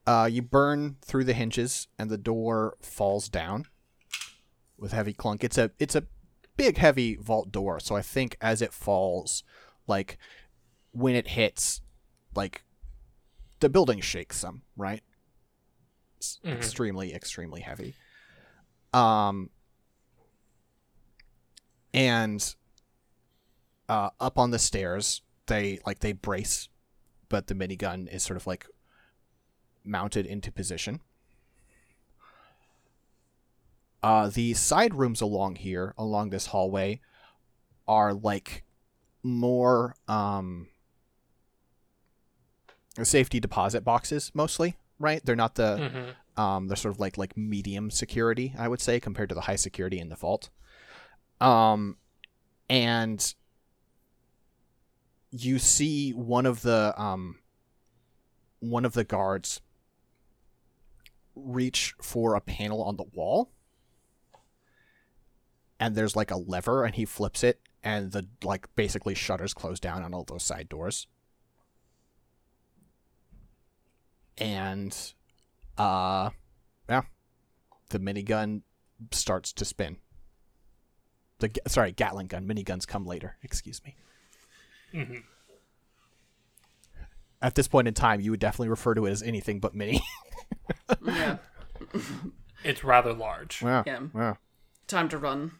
Uh, 0.06 0.28
you 0.30 0.42
burn 0.42 0.96
through 1.00 1.24
the 1.24 1.32
hinges, 1.32 1.86
and 1.98 2.10
the 2.10 2.18
door 2.18 2.76
falls 2.82 3.28
down 3.28 3.66
with 4.78 4.92
heavy 4.92 5.12
clunk. 5.12 5.44
It's 5.44 5.58
a 5.58 5.70
it's 5.78 5.94
a 5.94 6.04
big, 6.56 6.78
heavy 6.78 7.16
vault 7.16 7.50
door. 7.52 7.80
So 7.80 7.96
I 7.96 8.02
think 8.02 8.36
as 8.40 8.62
it 8.62 8.72
falls, 8.72 9.42
like 9.86 10.18
when 10.92 11.14
it 11.14 11.28
hits, 11.28 11.80
like 12.34 12.64
the 13.60 13.68
building 13.68 14.00
shakes 14.00 14.36
some, 14.38 14.62
right? 14.76 15.02
It's 16.16 16.38
Mhm. 16.44 16.52
extremely, 16.52 17.12
extremely 17.14 17.60
heavy. 17.62 17.94
Um, 18.92 19.50
and 21.92 22.54
uh, 23.88 24.10
up 24.20 24.38
on 24.38 24.50
the 24.50 24.58
stairs, 24.58 25.22
they 25.46 25.78
like 25.86 26.00
they 26.00 26.12
brace, 26.12 26.68
but 27.28 27.46
the 27.48 27.54
minigun 27.54 28.08
is 28.12 28.22
sort 28.22 28.36
of 28.36 28.46
like 28.46 28.66
mounted 29.84 30.24
into 30.26 30.50
position. 30.50 31.00
Uh, 34.04 34.28
the 34.28 34.52
side 34.52 34.92
rooms 34.94 35.22
along 35.22 35.56
here, 35.56 35.94
along 35.96 36.28
this 36.28 36.46
hallway, 36.48 37.00
are 37.88 38.12
like 38.12 38.62
more 39.22 39.94
um, 40.08 40.68
safety 43.02 43.40
deposit 43.40 43.82
boxes 43.82 44.30
mostly, 44.34 44.76
right? 44.98 45.24
They're 45.24 45.34
not 45.34 45.54
the 45.54 45.78
Mm-hmm. 45.80 46.40
um, 46.42 46.68
they're 46.68 46.76
sort 46.76 46.94
of 46.94 47.00
like 47.00 47.16
like 47.16 47.34
medium 47.36 47.90
security, 47.90 48.52
I 48.58 48.68
would 48.68 48.80
say, 48.82 49.00
compared 49.00 49.30
to 49.30 49.34
the 49.34 49.40
high 49.42 49.56
security 49.56 49.98
in 49.98 50.10
the 50.10 50.16
vault. 50.16 50.50
Um, 51.40 51.96
and 52.68 53.34
you 55.30 55.58
see 55.58 56.12
one 56.12 56.44
of 56.44 56.60
the 56.60 56.92
um, 57.00 57.36
one 58.60 58.84
of 58.84 58.92
the 58.92 59.04
guards 59.04 59.62
reach 61.34 61.94
for 62.02 62.34
a 62.34 62.40
panel 62.42 62.82
on 62.82 62.96
the 62.96 63.04
wall, 63.14 63.50
and 65.84 65.94
there's 65.94 66.16
like 66.16 66.30
a 66.30 66.36
lever, 66.36 66.84
and 66.84 66.94
he 66.94 67.04
flips 67.04 67.44
it, 67.44 67.60
and 67.82 68.10
the 68.10 68.26
like 68.42 68.74
basically 68.74 69.14
shutters 69.14 69.52
close 69.52 69.78
down 69.78 70.02
on 70.02 70.14
all 70.14 70.24
those 70.24 70.42
side 70.42 70.66
doors. 70.70 71.06
And 74.38 74.96
uh 75.76 76.30
yeah. 76.88 77.02
The 77.90 77.98
minigun 77.98 78.62
starts 79.10 79.52
to 79.52 79.66
spin. 79.66 79.98
The 81.40 81.50
sorry, 81.68 81.92
Gatling 81.92 82.28
gun. 82.28 82.48
Miniguns 82.48 82.86
come 82.86 83.04
later. 83.04 83.36
Excuse 83.42 83.82
me. 83.84 83.94
Mm-hmm. 84.94 85.18
At 87.42 87.56
this 87.56 87.68
point 87.68 87.88
in 87.88 87.94
time, 87.94 88.22
you 88.22 88.30
would 88.30 88.40
definitely 88.40 88.70
refer 88.70 88.94
to 88.94 89.04
it 89.04 89.10
as 89.10 89.22
anything 89.22 89.60
but 89.60 89.74
mini. 89.74 90.02
yeah. 91.04 91.36
It's 92.64 92.82
rather 92.82 93.12
large. 93.12 93.60
Yeah, 93.60 93.82
Yeah. 93.84 94.00
Wow. 94.14 94.38
Time 94.86 95.10
to 95.10 95.18
run. 95.18 95.52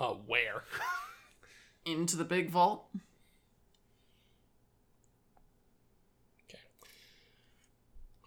Uh, 0.00 0.14
where? 0.26 0.64
Into 1.84 2.16
the 2.16 2.24
big 2.24 2.48
vault. 2.48 2.86
Okay. 6.48 6.58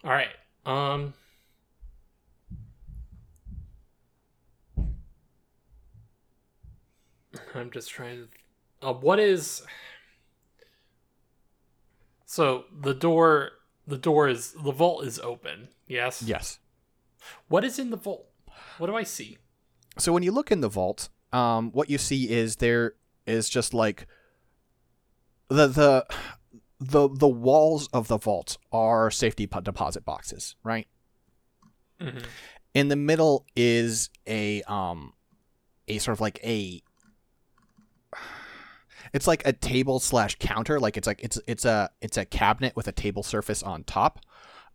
All 0.04 0.12
right. 0.12 0.28
Um. 0.64 1.14
I'm 7.54 7.70
just 7.72 7.90
trying 7.90 8.28
to. 8.80 8.88
Uh, 8.88 8.92
what 8.92 9.18
is? 9.18 9.62
So 12.24 12.64
the 12.80 12.94
door, 12.94 13.50
the 13.86 13.98
door 13.98 14.28
is 14.28 14.52
the 14.52 14.72
vault 14.72 15.04
is 15.04 15.18
open. 15.18 15.68
Yes. 15.88 16.22
Yes. 16.22 16.58
What 17.48 17.64
is 17.64 17.78
in 17.78 17.90
the 17.90 17.96
vault? 17.96 18.26
What 18.78 18.86
do 18.86 18.94
I 18.94 19.02
see? 19.02 19.38
So 19.98 20.12
when 20.12 20.22
you 20.22 20.32
look 20.32 20.50
in 20.50 20.60
the 20.60 20.68
vault, 20.68 21.08
um, 21.34 21.70
what 21.72 21.90
you 21.90 21.98
see 21.98 22.30
is 22.30 22.56
there 22.56 22.94
is 23.26 23.48
just 23.48 23.74
like 23.74 24.06
the 25.48 25.66
the 25.66 26.06
the 26.80 27.08
the 27.08 27.28
walls 27.28 27.88
of 27.92 28.08
the 28.08 28.18
vault 28.18 28.56
are 28.72 29.10
safety 29.10 29.46
deposit 29.46 30.04
boxes, 30.04 30.56
right? 30.62 30.86
Mm-hmm. 32.00 32.18
in 32.74 32.88
the 32.88 32.96
middle 32.96 33.46
is 33.54 34.10
a 34.26 34.62
um 34.62 35.12
a 35.86 35.98
sort 35.98 36.16
of 36.16 36.20
like 36.20 36.40
a 36.44 36.82
it's 39.12 39.28
like 39.28 39.46
a 39.46 39.52
table 39.52 40.00
slash 40.00 40.36
counter 40.40 40.80
like 40.80 40.96
it's 40.96 41.06
like 41.06 41.22
it's 41.22 41.38
it's 41.46 41.64
a 41.64 41.88
it's 42.00 42.16
a 42.16 42.24
cabinet 42.24 42.74
with 42.74 42.88
a 42.88 42.92
table 42.92 43.22
surface 43.22 43.62
on 43.62 43.84
top 43.84 44.18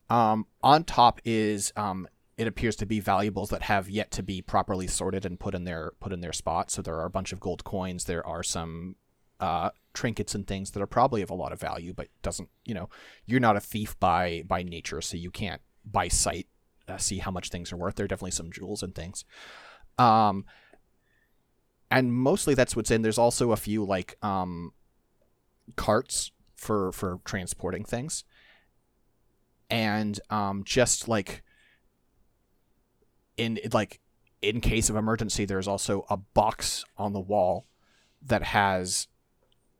um 0.09 0.45
on 0.63 0.85
top 0.85 1.19
is 1.25 1.73
um 1.75 2.07
it 2.39 2.47
appears 2.47 2.75
to 2.77 2.85
be 2.85 2.99
valuables 2.99 3.49
that 3.49 3.63
have 3.63 3.89
yet 3.89 4.11
to 4.11 4.23
be 4.23 4.41
properly 4.41 4.87
sorted 4.87 5.25
and 5.25 5.39
put 5.39 5.53
in 5.53 5.65
their 5.65 5.91
put 5.99 6.13
in 6.13 6.21
their 6.21 6.33
spot 6.33 6.71
so 6.71 6.81
there 6.81 6.95
are 6.95 7.05
a 7.05 7.09
bunch 7.09 7.31
of 7.31 7.39
gold 7.39 7.63
coins 7.63 8.05
there 8.05 8.25
are 8.25 8.43
some 8.43 8.95
uh 9.39 9.69
trinkets 9.93 10.33
and 10.33 10.47
things 10.47 10.71
that 10.71 10.81
are 10.81 10.87
probably 10.87 11.21
of 11.21 11.29
a 11.29 11.35
lot 11.35 11.51
of 11.51 11.59
value 11.59 11.93
but 11.93 12.07
doesn't 12.21 12.49
you 12.65 12.73
know 12.73 12.89
you're 13.25 13.39
not 13.39 13.57
a 13.57 13.61
thief 13.61 13.99
by 13.99 14.43
by 14.47 14.63
nature 14.63 15.01
so 15.01 15.17
you 15.17 15.31
can't 15.31 15.61
by 15.85 16.07
sight 16.07 16.47
uh, 16.89 16.97
see 16.97 17.19
how 17.19 17.31
much 17.31 17.49
things 17.49 17.71
are 17.71 17.77
worth. 17.77 17.95
There 17.95 18.05
are 18.05 18.07
definitely 18.07 18.31
some 18.31 18.51
jewels 18.51 18.83
and 18.83 18.93
things. 18.93 19.23
Um, 19.97 20.45
and 21.91 22.13
mostly 22.13 22.53
that's 22.55 22.75
what's 22.75 22.91
in. 22.91 23.01
There's 23.01 23.17
also 23.17 23.51
a 23.51 23.57
few 23.57 23.85
like 23.85 24.17
um, 24.21 24.73
carts 25.75 26.31
for 26.55 26.91
for 26.91 27.19
transporting 27.25 27.83
things, 27.83 28.23
and 29.69 30.19
um, 30.29 30.63
just 30.65 31.07
like 31.07 31.41
in 33.39 33.57
like 33.73 33.99
in 34.41 34.61
case 34.61 34.89
of 34.89 34.95
emergency, 34.95 35.45
there's 35.45 35.67
also 35.67 36.05
a 36.09 36.17
box 36.17 36.83
on 36.97 37.13
the 37.13 37.19
wall 37.19 37.65
that 38.21 38.43
has 38.43 39.07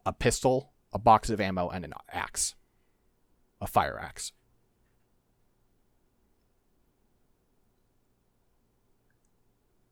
a 0.06 0.14
pistol, 0.14 0.72
a 0.94 0.99
box 0.99 1.30
of 1.30 1.40
ammo, 1.40 1.69
and 1.69 1.86
an 1.86 1.94
axe, 2.11 2.56
a 3.61 3.68
fire 3.68 3.99
axe. 3.99 4.31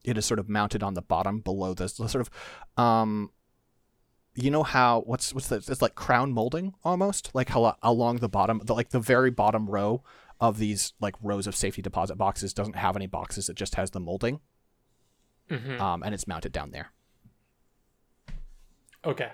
It 0.04 0.18
is 0.18 0.26
sort 0.26 0.40
of 0.40 0.48
mounted 0.48 0.82
on 0.82 0.94
the 0.94 1.02
bottom 1.02 1.42
below 1.42 1.74
this 1.74 1.94
the 1.94 2.08
sort 2.08 2.26
of, 2.26 2.82
um, 2.82 3.32
you 4.36 4.50
know 4.50 4.64
how 4.64 5.02
what's 5.02 5.34
what's 5.34 5.50
that? 5.50 5.68
It's 5.68 5.82
like 5.82 5.96
crown 5.96 6.32
molding 6.32 6.74
almost, 6.86 7.32
like 7.34 7.50
how 7.50 7.76
along 7.84 8.18
the 8.18 8.30
bottom, 8.30 8.62
the, 8.64 8.74
like 8.74 8.90
the 8.90 9.02
very 9.02 9.32
bottom 9.32 9.70
row 9.70 10.04
of 10.40 10.58
these 10.58 10.94
like 11.00 11.16
rows 11.22 11.48
of 11.48 11.56
safety 11.56 11.82
deposit 11.82 12.16
boxes 12.16 12.54
doesn't 12.54 12.76
have 12.76 12.96
any 12.96 13.08
boxes. 13.08 13.50
It 13.50 13.56
just 13.56 13.76
has 13.76 13.92
the 13.92 14.00
molding, 14.00 14.40
Mhm. 15.50 15.80
um, 15.80 16.04
and 16.04 16.14
it's 16.14 16.28
mounted 16.28 16.52
down 16.52 16.72
there. 16.72 16.92
Okay. 19.06 19.32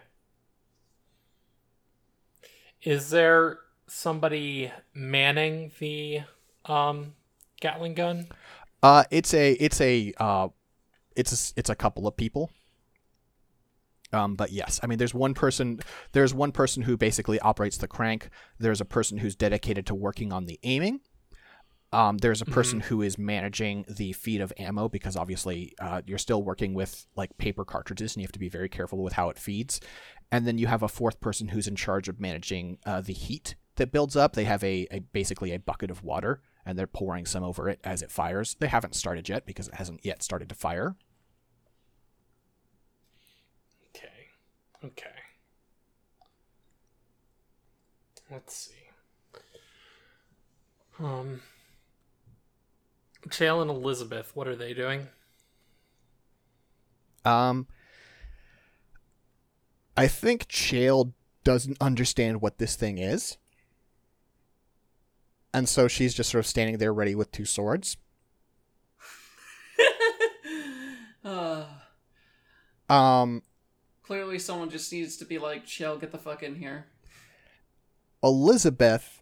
Is 2.82 3.10
there 3.10 3.60
somebody 3.88 4.72
manning 4.94 5.72
the 5.80 6.22
um 6.66 7.16
Gatling 7.62 7.94
gun? 7.94 8.28
Uh, 8.82 9.06
it's 9.10 9.34
a 9.34 9.54
it's 9.54 9.80
a 9.80 10.14
uh, 10.18 10.50
it's 11.16 11.52
a, 11.52 11.54
it's 11.60 11.70
a 11.70 11.76
couple 11.76 12.08
of 12.08 12.18
people. 12.18 12.52
Um, 14.14 14.36
but 14.36 14.52
yes, 14.52 14.80
I 14.84 14.88
mean, 14.88 15.00
there's 15.00 15.14
one 15.14 15.34
person. 15.34 15.80
There's 16.12 16.34
one 16.34 16.52
person 16.52 16.84
who 16.84 16.98
basically 16.98 17.40
operates 17.40 17.78
the 17.78 17.88
crank. 17.88 18.30
There's 18.60 18.82
a 18.82 18.86
person 18.86 19.18
who's 19.18 19.36
dedicated 19.36 19.86
to 19.88 19.96
working 19.96 20.32
on 20.32 20.46
the 20.46 20.60
aiming. 20.64 21.02
Um, 21.92 22.18
there's 22.18 22.42
a 22.42 22.46
person 22.46 22.80
who 22.80 23.04
is 23.04 23.20
managing 23.20 23.86
the 23.88 24.14
feed 24.14 24.42
of 24.42 24.52
ammo 24.58 24.90
because 24.90 25.16
obviously 25.16 25.76
uh, 25.80 26.02
you're 26.08 26.18
still 26.18 26.42
working 26.42 26.74
with 26.74 27.06
like 27.16 27.38
paper 27.38 27.64
cartridges 27.64 28.16
and 28.16 28.22
you 28.22 28.26
have 28.26 28.32
to 28.32 28.40
be 28.40 28.50
very 28.50 28.68
careful 28.68 29.04
with 29.04 29.14
how 29.14 29.30
it 29.30 29.38
feeds. 29.38 29.80
And 30.32 30.48
then 30.48 30.58
you 30.58 30.66
have 30.66 30.82
a 30.82 30.88
fourth 30.88 31.20
person 31.20 31.50
who's 31.50 31.68
in 31.68 31.76
charge 31.76 32.10
of 32.10 32.20
managing 32.20 32.80
uh, 32.84 33.02
the 33.02 33.14
heat 33.14 33.54
that 33.76 33.92
builds 33.92 34.16
up. 34.16 34.34
They 34.34 34.46
have 34.46 34.64
a, 34.64 34.88
a 34.90 35.00
basically 35.00 35.54
a 35.54 35.60
bucket 35.60 35.92
of 35.92 36.04
water 36.04 36.42
and 36.66 36.80
they're 36.80 36.88
pouring 36.88 37.28
some 37.28 37.44
over 37.44 37.70
it 37.70 37.80
as 37.84 38.02
it 38.02 38.10
fires. 38.10 38.56
They 38.60 38.68
haven't 38.68 38.96
started 38.96 39.30
yet 39.30 39.46
because 39.46 39.68
it 39.68 39.76
hasn't 39.76 40.04
yet 40.04 40.24
started 40.24 40.50
to 40.50 40.56
fire. 40.56 40.96
Okay. 43.96 44.30
Okay. 44.84 45.10
Let's 48.30 48.56
see. 48.56 48.74
Um 51.00 51.42
Chael 53.30 53.62
and 53.62 53.70
Elizabeth, 53.72 54.36
what 54.36 54.48
are 54.48 54.56
they 54.56 54.74
doing? 54.74 55.08
Um, 57.26 57.68
I 59.96 60.08
think 60.08 60.48
Chael 60.50 61.14
doesn't 61.44 61.78
understand 61.80 62.42
what 62.42 62.58
this 62.58 62.76
thing 62.76 62.98
is. 62.98 63.38
And 65.54 65.70
so 65.70 65.88
she's 65.88 66.14
just 66.14 66.32
sort 66.32 66.40
of 66.40 66.48
standing 66.48 66.78
there 66.80 66.94
ready 66.94 67.16
with 67.16 67.32
two 67.32 67.46
swords. 67.46 67.98
uh, 71.24 71.66
Um, 72.90 73.44
clearly, 74.04 74.38
someone 74.40 74.70
just 74.70 74.92
needs 74.92 75.18
to 75.18 75.26
be 75.26 75.40
like, 75.40 75.66
"Chael, 75.66 76.00
get 76.00 76.12
the 76.12 76.18
fuck 76.18 76.44
in 76.44 76.56
here." 76.56 76.86
Elizabeth 78.24 79.22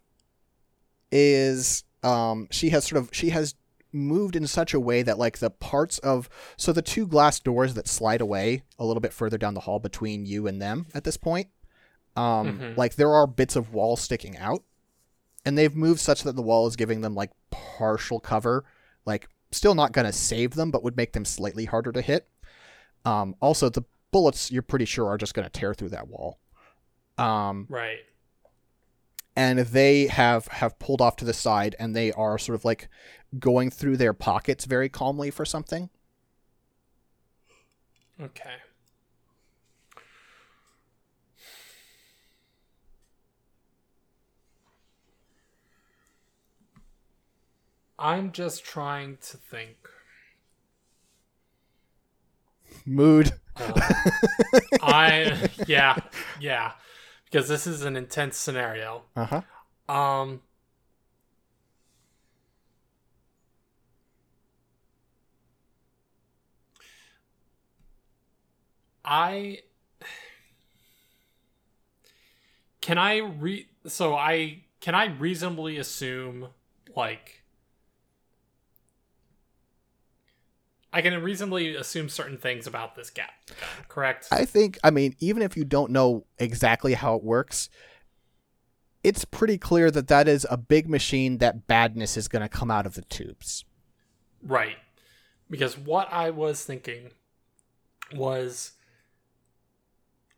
is 1.11 1.83
um 2.03 2.47
she 2.51 2.69
has 2.69 2.85
sort 2.85 3.01
of 3.01 3.09
she 3.11 3.29
has 3.29 3.55
moved 3.91 4.35
in 4.35 4.47
such 4.47 4.73
a 4.73 4.79
way 4.79 5.03
that 5.03 5.17
like 5.19 5.39
the 5.39 5.49
parts 5.49 5.97
of 5.99 6.29
so 6.55 6.71
the 6.71 6.81
two 6.81 7.05
glass 7.05 7.39
doors 7.39 7.73
that 7.73 7.87
slide 7.87 8.21
away 8.21 8.63
a 8.79 8.85
little 8.85 9.01
bit 9.01 9.11
further 9.11 9.37
down 9.37 9.53
the 9.53 9.59
hall 9.61 9.79
between 9.79 10.25
you 10.25 10.47
and 10.47 10.61
them 10.61 10.85
at 10.93 11.03
this 11.03 11.17
point 11.17 11.47
um 12.15 12.57
Mhm. 12.59 12.77
like 12.77 12.95
there 12.95 13.11
are 13.13 13.27
bits 13.27 13.55
of 13.57 13.73
wall 13.73 13.97
sticking 13.97 14.37
out 14.37 14.63
and 15.45 15.57
they've 15.57 15.75
moved 15.75 15.99
such 15.99 16.23
that 16.23 16.35
the 16.37 16.41
wall 16.41 16.67
is 16.67 16.75
giving 16.77 17.01
them 17.01 17.13
like 17.15 17.31
partial 17.49 18.19
cover 18.21 18.63
like 19.05 19.27
still 19.51 19.75
not 19.75 19.91
going 19.91 20.05
to 20.05 20.13
save 20.13 20.51
them 20.55 20.71
but 20.71 20.83
would 20.83 20.95
make 20.95 21.11
them 21.11 21.25
slightly 21.25 21.65
harder 21.65 21.91
to 21.91 22.01
hit 22.01 22.29
um 23.03 23.35
also 23.41 23.67
the 23.67 23.83
bullets 24.11 24.51
you're 24.51 24.61
pretty 24.61 24.85
sure 24.85 25.07
are 25.07 25.17
just 25.17 25.33
going 25.33 25.45
to 25.45 25.49
tear 25.49 25.73
through 25.73 25.89
that 25.89 26.07
wall 26.07 26.39
um 27.17 27.65
Right. 27.69 27.99
and 29.35 29.59
they 29.59 30.07
have 30.07 30.47
have 30.47 30.77
pulled 30.79 31.01
off 31.01 31.15
to 31.17 31.25
the 31.25 31.33
side 31.33 31.75
and 31.79 31.95
they 31.95 32.11
are 32.13 32.37
sort 32.37 32.55
of 32.55 32.65
like 32.65 32.87
going 33.39 33.69
through 33.69 33.97
their 33.97 34.13
pockets 34.13 34.65
very 34.65 34.89
calmly 34.89 35.31
for 35.31 35.45
something 35.45 35.89
Okay. 38.21 38.51
I'm 47.97 48.31
just 48.31 48.63
trying 48.63 49.17
to 49.29 49.37
think. 49.37 49.77
mood 52.85 53.33
I 54.81 55.49
yeah 55.67 55.97
yeah 56.39 56.73
because 57.25 57.47
this 57.47 57.67
is 57.67 57.83
an 57.83 57.95
intense 57.95 58.37
scenario. 58.37 59.03
uh-huh 59.15 59.41
Um. 59.89 60.41
I 69.03 69.59
can 72.81 72.97
I 72.97 73.17
re 73.17 73.67
so 73.87 74.15
I 74.15 74.63
can 74.79 74.95
I 74.95 75.05
reasonably 75.05 75.77
assume 75.77 76.47
like 76.95 77.40
I 80.93 81.01
can 81.01 81.21
reasonably 81.23 81.75
assume 81.75 82.09
certain 82.09 82.37
things 82.37 82.67
about 82.67 82.95
this 82.95 83.09
gap, 83.09 83.31
correct? 83.87 84.27
i 84.31 84.45
think 84.45 84.77
i 84.83 84.89
mean 84.89 85.15
even 85.19 85.41
if 85.41 85.55
you 85.55 85.63
don't 85.65 85.91
know 85.91 86.25
exactly 86.37 86.93
how 86.93 87.15
it 87.15 87.23
works 87.23 87.69
it's 89.03 89.25
pretty 89.25 89.57
clear 89.57 89.89
that 89.89 90.07
that 90.09 90.27
is 90.27 90.45
a 90.51 90.57
big 90.57 90.87
machine 90.87 91.39
that 91.39 91.65
badness 91.65 92.17
is 92.17 92.27
going 92.27 92.43
to 92.43 92.49
come 92.49 92.69
out 92.69 92.85
of 92.85 92.93
the 92.93 93.01
tubes 93.03 93.65
Right. 94.43 94.77
Because 95.49 95.77
what 95.77 96.11
I 96.11 96.29
was 96.29 96.63
thinking 96.63 97.11
was 98.13 98.73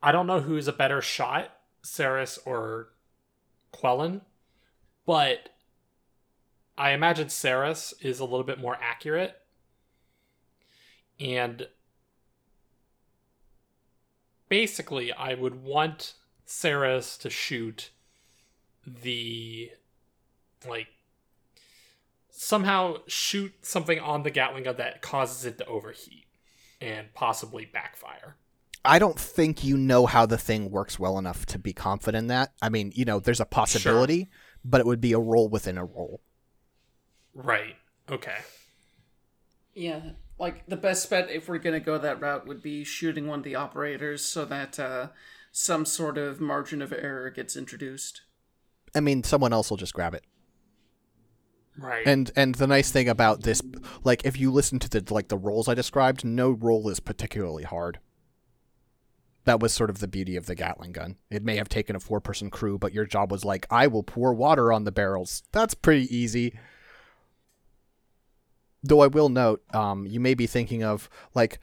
I 0.02 0.12
don't 0.12 0.28
know 0.28 0.42
who's 0.42 0.68
a 0.68 0.74
better 0.74 1.02
shot, 1.02 1.52
Saris 1.82 2.40
or 2.46 2.90
Quellen, 3.74 4.22
but 5.06 5.50
I 6.78 6.92
imagine 6.92 7.30
Saris 7.30 7.94
is 8.02 8.20
a 8.20 8.26
little 8.26 8.44
bit 8.44 8.60
more 8.60 8.78
accurate. 8.82 9.38
And 11.19 11.68
basically, 14.49 15.11
I 15.14 15.34
would 15.34 15.64
want 15.64 16.14
Saris 16.45 17.18
to 17.19 17.30
shoot 17.30 17.91
the 18.85 19.72
like 20.68 20.88
somehow 22.30 22.98
shoot 23.07 23.53
something 23.61 23.99
on 23.99 24.23
the 24.23 24.31
Gatling 24.31 24.64
gun 24.64 24.76
that 24.77 25.02
causes 25.02 25.45
it 25.45 25.57
to 25.60 25.65
overheat 25.65 26.26
and 26.81 27.14
possibly 27.14 27.64
backfire. 27.65 28.35
i 28.84 28.99
don't 28.99 29.18
think 29.18 29.64
you 29.64 29.77
know 29.77 30.06
how 30.06 30.26
the 30.26 30.38
thing 30.38 30.69
works 30.69 30.99
well 30.99 31.18
enough 31.18 31.45
to 31.45 31.57
be 31.57 31.72
confident 31.72 32.23
in 32.23 32.27
that 32.27 32.52
i 32.61 32.68
mean 32.68 32.91
you 32.94 33.06
know 33.06 33.19
there's 33.19 33.40
a 33.40 33.45
possibility 33.45 34.30
but 34.65 34.81
it 34.81 34.85
would 34.85 34.99
be 34.99 35.14
a 35.14 35.19
roll 35.19 35.48
within 35.48 35.77
a 35.77 35.85
roll 35.85 36.19
Right. 37.34 37.76
Okay. 38.11 38.38
Yeah, 39.73 40.02
like 40.44 40.65
the 40.68 40.78
best 40.78 41.10
bet 41.10 41.30
if 41.32 41.48
we're 41.48 41.57
gonna 41.57 41.80
go 41.80 41.98
that 41.98 42.22
route 42.22 42.45
would 42.45 42.61
be 42.61 42.84
shooting 42.84 43.28
one 43.28 43.40
of 43.40 43.45
the 43.45 43.56
operators 43.56 44.24
so 44.24 44.45
that 44.45 44.80
uh, 44.80 45.07
some 45.52 45.86
sort 45.86 46.18
of 46.18 46.41
margin 46.41 46.82
of 46.82 46.91
error 46.91 47.30
gets 47.30 47.56
introduced. 47.56 48.22
i 48.94 48.99
mean 48.99 49.24
someone 49.24 49.53
else 49.53 49.70
will 49.70 49.78
just 49.78 49.94
grab 49.94 50.14
it 50.14 50.24
Right. 51.78 52.06
And 52.06 52.32
and 52.36 52.53
the 52.53 52.68
nice 52.68 52.91
thing 52.91 53.10
about 53.10 53.41
this, 53.41 53.60
like 54.03 54.26
if 54.26 54.40
you 54.40 54.52
listen 54.52 54.78
to 54.80 54.88
the 54.90 55.14
like 55.14 55.30
the 55.30 55.38
roles 55.38 55.68
I 55.68 55.74
described, 55.74 56.24
no 56.24 56.52
role 56.52 56.88
is 56.90 56.99
particularly 56.99 57.64
hard. 57.64 57.98
That 59.45 59.60
was 59.60 59.74
sort 59.74 59.90
of 59.90 59.99
the 59.99 60.07
beauty 60.07 60.36
of 60.36 60.45
the 60.45 60.53
Gatling 60.56 60.91
gun. 60.91 61.18
It 61.30 61.44
may 61.44 61.57
have 61.57 61.68
taken 61.70 61.95
a 61.95 61.99
four 61.99 62.22
person 62.22 62.49
crew, 62.49 62.78
but 62.78 62.94
your 62.94 63.06
job 63.06 63.32
was 63.32 63.44
like, 63.44 63.65
I 63.70 63.88
will 63.88 64.03
pour 64.03 64.34
water 64.34 64.72
on 64.72 64.84
the 64.84 64.91
barrels. 64.91 65.41
That's 65.52 65.74
pretty 65.74 66.15
easy. 66.15 66.53
Though 68.84 69.01
I 69.01 69.07
will 69.07 69.30
note, 69.30 69.64
um, 69.73 70.05
you 70.05 70.19
may 70.19 70.34
be 70.34 70.45
thinking 70.45 70.84
of 70.84 71.10
like 71.34 71.60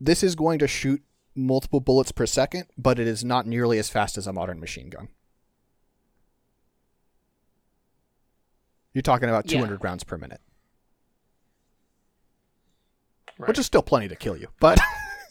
this 0.00 0.22
is 0.22 0.34
going 0.34 0.58
to 0.60 0.66
shoot 0.68 1.02
multiple 1.34 1.80
bullets 1.80 2.12
per 2.12 2.24
second, 2.26 2.64
but 2.78 2.98
it 2.98 3.06
is 3.06 3.24
not 3.24 3.46
nearly 3.46 3.78
as 3.78 3.88
fast 3.90 4.16
as 4.16 4.26
a 4.26 4.32
modern 4.32 4.58
machine 4.58 4.88
gun. 4.88 5.08
You're 8.94 9.02
talking 9.02 9.28
about 9.28 9.50
Yeah. 9.50 9.58
200 9.58 9.84
rounds 9.84 10.02
per 10.04 10.16
minute, 10.16 10.40
Right. 13.38 13.48
which 13.48 13.58
is 13.58 13.66
still 13.66 13.82
plenty 13.82 14.08
to 14.08 14.16
kill 14.16 14.36
you. 14.36 14.48
But 14.60 14.80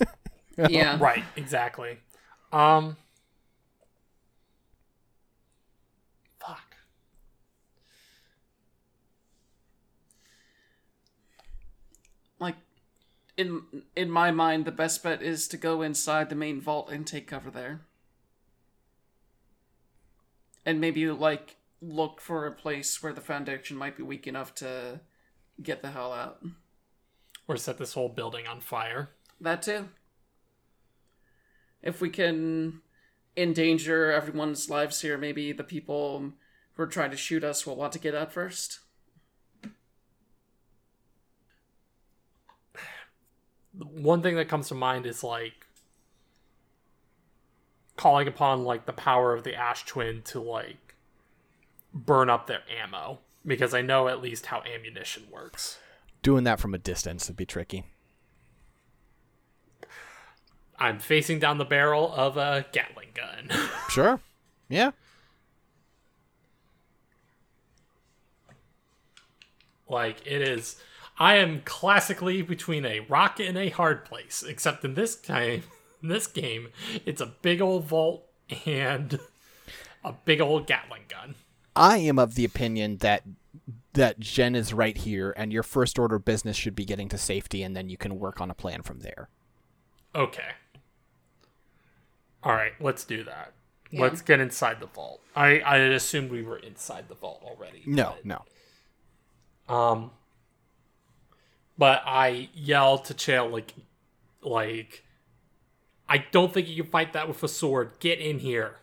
Yeah. 0.70 0.98
right, 1.00 1.24
exactly. 1.36 1.98
Um, 2.54 2.98
in 13.38 13.64
in 13.96 14.10
my 14.10 14.32
mind 14.32 14.66
the 14.66 14.72
best 14.72 15.04
bet 15.04 15.22
is 15.22 15.48
to 15.48 15.58
go 15.58 15.82
inside 15.82 16.30
the 16.30 16.36
main 16.36 16.60
vault 16.60 16.90
and 16.92 17.06
take 17.06 17.28
cover 17.28 17.52
there. 17.52 17.82
And 20.66 20.82
maybe 20.82 21.10
like 21.10 21.56
look 21.82 22.20
for 22.20 22.46
a 22.46 22.52
place 22.52 23.02
where 23.02 23.14
the 23.14 23.22
foundation 23.22 23.78
might 23.78 23.96
be 23.96 24.04
weak 24.04 24.28
enough 24.28 24.54
to 24.56 25.00
get 25.62 25.82
the 25.82 25.92
hell 25.92 26.12
out. 26.12 26.44
Or 27.48 27.56
set 27.56 27.78
this 27.78 27.94
whole 27.94 28.10
building 28.10 28.48
on 28.48 28.60
fire. 28.60 29.12
That 29.40 29.62
too. 29.62 29.90
If 31.82 32.02
we 32.02 32.10
can 32.10 32.82
endanger 33.38 34.12
everyone's 34.12 34.70
lives 34.70 35.02
here, 35.02 35.18
maybe 35.18 35.52
the 35.52 35.64
people 35.64 36.34
who 36.74 36.84
are 36.84 36.88
trying 36.88 37.12
to 37.12 37.18
shoot 37.18 37.44
us 37.44 37.66
will 37.66 37.76
want 37.76 37.94
to 37.94 38.00
get 38.00 38.16
out 38.16 38.34
first. 38.34 38.80
One 43.80 44.22
thing 44.22 44.36
that 44.36 44.48
comes 44.50 44.68
to 44.70 44.76
mind 44.76 45.06
is 45.06 45.24
like 45.24 45.66
calling 47.96 48.28
upon 48.28 48.64
like 48.64 48.86
the 48.86 48.94
power 48.94 49.34
of 49.34 49.44
the 49.44 49.56
Ash 49.56 49.86
Twin 49.86 50.22
to 50.26 50.40
like 50.40 50.96
burn 51.94 52.30
up 52.30 52.48
their 52.48 52.62
ammo 52.82 53.20
because 53.46 53.74
I 53.74 53.82
know 53.82 54.08
at 54.08 54.22
least 54.22 54.48
how 54.48 54.62
ammunition 54.64 55.24
works. 55.32 55.80
doing 56.22 56.44
that 56.44 56.60
from 56.60 56.74
a 56.74 56.78
distance 56.78 57.28
would 57.28 57.38
be 57.38 57.46
tricky. 57.46 57.86
I'm 60.80 61.00
facing 61.00 61.40
down 61.40 61.58
the 61.58 61.66
barrel 61.66 62.14
of 62.14 62.38
a 62.38 62.66
Gatling 62.72 63.10
gun. 63.14 63.50
Sure. 63.90 64.20
Yeah. 64.70 64.92
like 69.90 70.18
it 70.28 70.42
is 70.42 70.76
I 71.20 71.36
am 71.38 71.62
classically 71.62 72.42
between 72.42 72.86
a 72.86 73.00
rock 73.02 73.40
and 73.40 73.58
a 73.58 73.70
hard 73.70 74.06
place, 74.06 74.44
except 74.48 74.86
in 74.86 74.94
this 74.94 75.16
time 75.16 75.64
in 76.02 76.10
this 76.10 76.28
game, 76.28 76.70
it's 77.06 77.22
a 77.22 77.34
big 77.42 77.62
old 77.62 77.86
vault 77.86 78.24
and 78.66 79.20
a 80.04 80.14
big 80.14 80.42
old 80.42 80.68
Gatling 80.68 81.04
gun. 81.10 81.36
I 81.76 81.98
am 81.98 82.18
of 82.20 82.36
the 82.36 82.46
opinion 82.46 82.98
that 82.98 83.24
that 83.94 84.20
Jen 84.20 84.56
is 84.56 84.74
right 84.74 84.96
here, 84.96 85.34
and 85.36 85.52
your 85.52 85.64
first 85.64 85.98
order 85.98 86.20
business 86.20 86.56
should 86.56 86.76
be 86.76 86.86
getting 86.86 87.10
to 87.10 87.18
safety, 87.18 87.64
and 87.64 87.76
then 87.76 87.90
you 87.90 87.98
can 87.98 88.20
work 88.20 88.40
on 88.40 88.52
a 88.52 88.54
plan 88.54 88.84
from 88.84 89.00
there. 89.00 89.30
Okay. 90.14 90.52
All 92.44 92.54
right, 92.54 92.74
let's 92.80 93.04
do 93.04 93.24
that. 93.24 93.54
Yeah. 93.90 94.02
Let's 94.02 94.22
get 94.22 94.40
inside 94.40 94.80
the 94.80 94.86
vault. 94.86 95.22
I 95.36 95.60
I 95.62 95.78
assumed 95.78 96.30
we 96.30 96.44
were 96.44 96.58
inside 96.58 97.08
the 97.08 97.16
vault 97.16 97.42
already. 97.44 97.84
No, 97.86 98.16
but- 98.18 98.26
no. 98.26 99.76
Um, 99.76 100.12
but 101.78 102.02
I 102.06 102.50
yell 102.54 102.98
to 103.00 103.14
Chael 103.14 103.52
like, 103.52 103.74
like, 104.42 105.04
I 106.10 106.26
don't 106.32 106.54
think 106.54 106.68
you 106.68 106.84
can 106.84 106.92
fight 106.92 107.14
that 107.14 107.28
with 107.28 107.44
a 107.44 107.48
sword. 107.48 107.92
Get 108.00 108.20
in 108.20 108.40
here. 108.40 108.78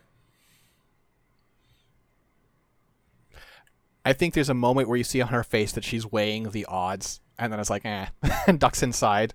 I 4.04 4.12
think 4.12 4.34
there's 4.34 4.50
a 4.50 4.54
moment 4.54 4.88
where 4.88 4.98
you 4.98 5.04
see 5.04 5.22
on 5.22 5.28
her 5.28 5.42
face 5.42 5.72
that 5.72 5.84
she's 5.84 6.10
weighing 6.10 6.50
the 6.50 6.66
odds, 6.66 7.20
and 7.38 7.52
then 7.52 7.58
it's 7.58 7.70
like, 7.70 7.86
eh, 7.86 8.06
and 8.46 8.60
ducks 8.60 8.82
inside. 8.82 9.32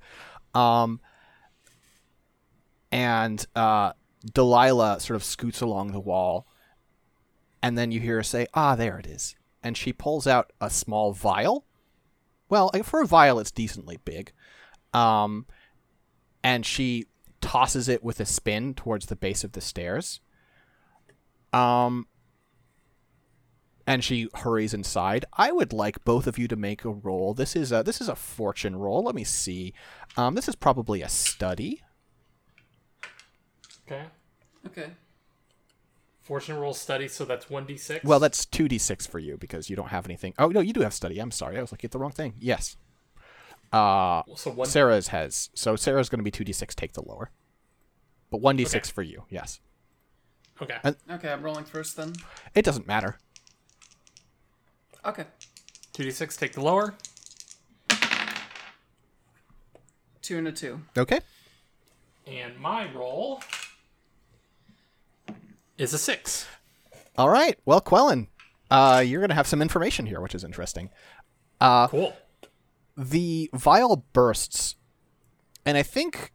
Um, 0.53 0.99
and 2.91 3.43
uh, 3.55 3.93
Delilah 4.33 4.99
sort 4.99 5.15
of 5.15 5.23
scoots 5.23 5.61
along 5.61 5.91
the 5.91 5.99
wall, 5.99 6.47
and 7.63 7.77
then 7.77 7.91
you 7.91 7.99
hear 7.99 8.17
her 8.17 8.23
say, 8.23 8.47
"Ah, 8.53 8.75
there 8.75 8.99
it 8.99 9.07
is," 9.07 9.35
and 9.63 9.75
she 9.75 9.91
pulls 9.91 10.27
out 10.27 10.53
a 10.61 10.69
small 10.69 11.13
vial. 11.13 11.65
Well, 12.49 12.71
for 12.83 13.01
a 13.01 13.07
vial, 13.07 13.39
it's 13.39 13.51
decently 13.51 13.97
big. 14.03 14.31
Um, 14.93 15.45
and 16.43 16.65
she 16.65 17.05
tosses 17.41 17.87
it 17.87 18.03
with 18.03 18.19
a 18.19 18.25
spin 18.25 18.73
towards 18.73 19.05
the 19.05 19.15
base 19.15 19.43
of 19.43 19.53
the 19.53 19.61
stairs. 19.61 20.19
Um, 21.53 22.07
and 23.85 24.03
she 24.03 24.29
hurries 24.35 24.73
inside. 24.73 25.25
I 25.33 25.51
would 25.51 25.73
like 25.73 26.03
both 26.03 26.27
of 26.27 26.37
you 26.37 26.47
to 26.47 26.55
make 26.55 26.85
a 26.85 26.91
roll. 26.91 27.33
This 27.33 27.55
is 27.55 27.71
a 27.71 27.81
this 27.81 28.01
is 28.01 28.09
a 28.09 28.15
fortune 28.15 28.75
roll. 28.75 29.03
Let 29.03 29.15
me 29.15 29.23
see. 29.23 29.73
Um, 30.15 30.35
this 30.35 30.47
is 30.47 30.55
probably 30.55 31.01
a 31.01 31.09
study. 31.09 31.81
Okay. 33.87 34.03
Okay. 34.67 34.91
Fortune 36.29 36.57
roll 36.57 36.75
study, 36.75 37.07
so 37.07 37.25
that's 37.25 37.49
one 37.49 37.65
d 37.65 37.75
six. 37.75 38.05
Well, 38.05 38.19
that's 38.19 38.45
two 38.45 38.67
d 38.67 38.77
six 38.77 39.07
for 39.07 39.17
you 39.17 39.35
because 39.35 39.67
you 39.67 39.75
don't 39.75 39.87
have 39.89 40.05
anything. 40.05 40.35
Oh 40.37 40.49
no, 40.49 40.59
you 40.59 40.73
do 40.73 40.81
have 40.81 40.93
study. 40.93 41.17
I'm 41.17 41.31
sorry, 41.31 41.57
I 41.57 41.61
was 41.61 41.71
looking 41.71 41.87
at 41.87 41.91
the 41.91 41.97
wrong 41.97 42.11
thing. 42.11 42.35
Yes. 42.39 42.77
Uh, 43.73 44.21
so 44.35 44.51
one. 44.51 44.67
Saris 44.67 45.07
has 45.07 45.49
so 45.55 45.75
Saris 45.75 46.07
going 46.07 46.19
to 46.19 46.23
be 46.23 46.29
two 46.29 46.43
d 46.43 46.53
six. 46.53 46.75
Take 46.75 46.93
the 46.93 47.01
lower, 47.01 47.31
but 48.29 48.41
one 48.41 48.57
d 48.57 48.65
six 48.65 48.89
Okay. 48.89 48.93
for 48.93 49.01
you. 49.01 49.23
Yes, 49.31 49.59
Okay. 50.61 50.77
and- 50.83 50.97
Okay, 51.09 51.31
I'm 51.31 51.41
rolling 51.41 51.65
first 51.65 51.97
then. 51.97 52.13
it 52.53 52.63
doesn't 52.63 52.85
matter. 52.85 53.17
Okay. 55.03 55.25
Two 55.93 56.03
d 56.03 56.11
six. 56.11 56.37
Take 56.37 56.53
the 56.53 56.61
lower. 56.61 56.93
Two 60.21 60.37
and 60.37 60.47
a 60.47 60.51
two. 60.51 60.81
Okay. 60.95 61.21
And 62.27 62.55
my 62.59 62.87
roll 62.93 63.41
is 65.79 65.93
a 65.93 65.97
six. 65.97 66.45
All 67.17 67.29
right. 67.29 67.57
Well, 67.65 67.81
Quellen, 67.81 68.27
uh, 68.69 69.03
you're 69.05 69.21
going 69.21 69.29
to 69.29 69.35
have 69.35 69.47
some 69.47 69.61
information 69.61 70.05
here, 70.05 70.21
which 70.21 70.35
is 70.35 70.43
interesting. 70.43 70.89
Uh, 71.59 71.87
Cool. 71.87 72.13
the 72.95 73.49
vial 73.53 74.05
bursts, 74.13 74.75
and 75.65 75.77
I 75.77 75.83
think 75.83 76.31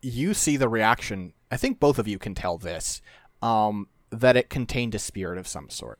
you 0.00 0.32
see 0.34 0.56
the 0.56 0.68
reaction. 0.68 1.32
I 1.50 1.56
think 1.56 1.78
both 1.78 1.98
of 1.98 2.08
you 2.08 2.18
can 2.18 2.34
tell 2.34 2.58
this 2.58 3.00
um, 3.42 3.88
that 4.10 4.36
it 4.36 4.48
contained 4.50 4.94
a 4.94 4.98
spirit 4.98 5.38
of 5.38 5.46
some 5.46 5.68
sort. 5.70 5.98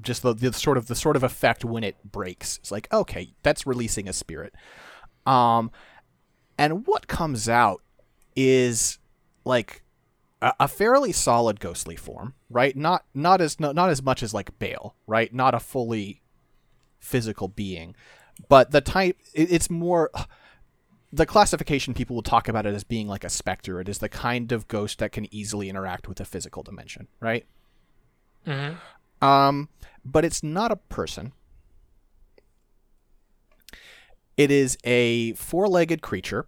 Just 0.00 0.22
the, 0.22 0.32
the 0.34 0.52
sort 0.54 0.78
of 0.78 0.86
the 0.86 0.94
sort 0.94 1.16
of 1.16 1.22
effect 1.22 1.64
when 1.64 1.84
it 1.84 1.96
breaks. 2.10 2.56
It's 2.58 2.70
like 2.70 2.90
okay, 2.92 3.34
that's 3.42 3.66
releasing 3.66 4.08
a 4.08 4.12
spirit. 4.14 4.54
Um, 5.26 5.70
and 6.56 6.86
what 6.86 7.06
comes 7.08 7.48
out 7.48 7.82
is 8.34 8.98
like 9.44 9.81
a, 10.42 10.54
a 10.60 10.68
fairly 10.68 11.12
solid 11.12 11.60
ghostly 11.60 11.96
form, 11.96 12.34
right? 12.50 12.76
Not 12.76 13.04
not 13.14 13.40
as 13.40 13.58
not, 13.58 13.78
as 13.78 14.02
much 14.02 14.22
as 14.22 14.34
like 14.34 14.58
Bale, 14.58 14.96
right? 15.06 15.32
Not 15.32 15.54
a 15.54 15.60
fully 15.60 16.20
physical 16.98 17.48
being, 17.48 17.94
but 18.48 18.72
the 18.72 18.82
type 18.82 19.18
it, 19.32 19.50
it's 19.50 19.70
more. 19.70 20.10
The 21.14 21.26
classification 21.26 21.92
people 21.92 22.16
will 22.16 22.22
talk 22.22 22.48
about 22.48 22.64
it 22.64 22.74
as 22.74 22.84
being 22.84 23.06
like 23.06 23.22
a 23.22 23.28
specter. 23.28 23.78
It 23.82 23.86
is 23.86 23.98
the 23.98 24.08
kind 24.08 24.50
of 24.50 24.66
ghost 24.66 24.98
that 25.00 25.12
can 25.12 25.26
easily 25.30 25.68
interact 25.68 26.08
with 26.08 26.16
the 26.16 26.24
physical 26.24 26.62
dimension, 26.62 27.06
right? 27.20 27.44
Mm-hmm. 28.46 29.22
Um, 29.22 29.68
but 30.06 30.24
it's 30.24 30.42
not 30.42 30.72
a 30.72 30.76
person. 30.76 31.32
It 34.38 34.50
is 34.50 34.78
a 34.84 35.34
four-legged 35.34 36.00
creature, 36.00 36.46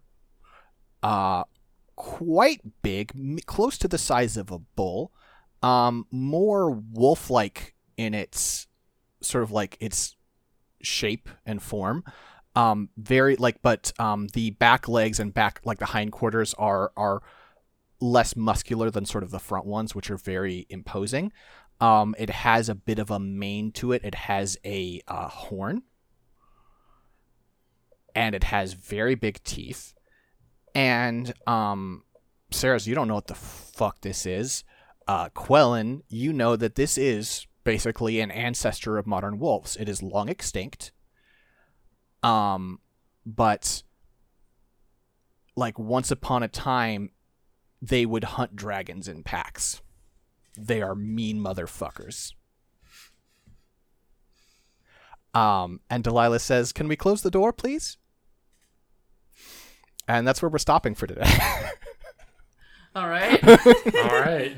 uh, 1.02 1.44
quite 1.96 2.60
big, 2.82 3.12
close 3.46 3.78
to 3.78 3.88
the 3.88 3.98
size 3.98 4.36
of 4.36 4.50
a 4.50 4.58
bull, 4.58 5.12
um, 5.62 6.06
more 6.10 6.70
wolf-like 6.70 7.74
in 7.96 8.14
its 8.14 8.66
sort 9.20 9.44
of 9.44 9.50
like 9.50 9.76
its 9.80 10.16
shape 10.82 11.28
and 11.46 11.62
form. 11.62 12.04
Um, 12.56 12.90
very 12.96 13.36
like, 13.36 13.62
but 13.62 13.92
um, 13.98 14.28
the 14.28 14.50
back 14.50 14.88
legs 14.88 15.18
and 15.18 15.34
back 15.34 15.60
like 15.64 15.78
the 15.78 15.86
hindquarters 15.86 16.54
are 16.54 16.92
are 16.96 17.22
less 18.00 18.36
muscular 18.36 18.90
than 18.90 19.06
sort 19.06 19.24
of 19.24 19.30
the 19.30 19.38
front 19.38 19.66
ones, 19.66 19.94
which 19.94 20.10
are 20.10 20.16
very 20.16 20.66
imposing. 20.68 21.32
Um, 21.80 22.14
it 22.18 22.30
has 22.30 22.68
a 22.68 22.74
bit 22.74 22.98
of 23.00 23.10
a 23.10 23.18
mane 23.18 23.72
to 23.72 23.92
it. 23.92 24.04
It 24.04 24.14
has 24.14 24.56
a 24.64 25.00
uh, 25.08 25.28
horn, 25.28 25.82
and 28.14 28.34
it 28.34 28.44
has 28.44 28.74
very 28.74 29.16
big 29.16 29.42
teeth. 29.42 29.94
And 30.74 31.32
um, 31.46 32.02
Saris, 32.50 32.86
you 32.86 32.94
don't 32.94 33.08
know 33.08 33.14
what 33.14 33.28
the 33.28 33.34
fuck 33.34 34.00
this 34.00 34.26
is. 34.26 34.64
Uh, 35.06 35.28
Quellen, 35.30 36.00
you 36.08 36.32
know 36.32 36.56
that 36.56 36.74
this 36.74 36.98
is 36.98 37.46
basically 37.62 38.20
an 38.20 38.30
ancestor 38.30 38.98
of 38.98 39.06
modern 39.06 39.38
wolves. 39.38 39.76
It 39.76 39.88
is 39.88 40.02
long 40.02 40.28
extinct. 40.28 40.92
Um, 42.22 42.80
but 43.24 43.82
like 45.56 45.78
once 45.78 46.10
upon 46.10 46.42
a 46.42 46.48
time 46.48 47.10
they 47.80 48.06
would 48.06 48.24
hunt 48.24 48.56
dragons 48.56 49.08
in 49.08 49.22
packs. 49.22 49.82
They 50.56 50.80
are 50.80 50.94
mean 50.94 51.38
motherfuckers. 51.38 52.32
Um, 55.34 55.80
and 55.90 56.02
Delilah 56.02 56.38
says, 56.38 56.72
"Can 56.72 56.88
we 56.88 56.96
close 56.96 57.22
the 57.22 57.30
door, 57.30 57.52
please?" 57.52 57.98
And 60.06 60.26
that's 60.26 60.42
where 60.42 60.48
we're 60.48 60.58
stopping 60.58 60.94
for 60.94 61.06
today. 61.06 61.24
All 62.94 63.08
right. 63.08 63.42
All 63.48 64.20
right. 64.20 64.56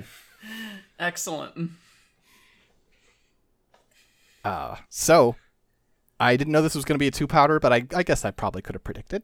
Excellent. 0.98 1.70
Uh, 4.44 4.76
so 4.90 5.36
I 6.20 6.36
didn't 6.36 6.52
know 6.52 6.62
this 6.62 6.74
was 6.74 6.84
going 6.84 6.94
to 6.94 7.02
be 7.02 7.08
a 7.08 7.12
two 7.12 7.26
powder, 7.26 7.58
but 7.58 7.72
I, 7.72 7.86
I 7.94 8.02
guess 8.02 8.24
I 8.24 8.30
probably 8.30 8.62
could 8.62 8.74
have 8.74 8.84
predicted. 8.84 9.22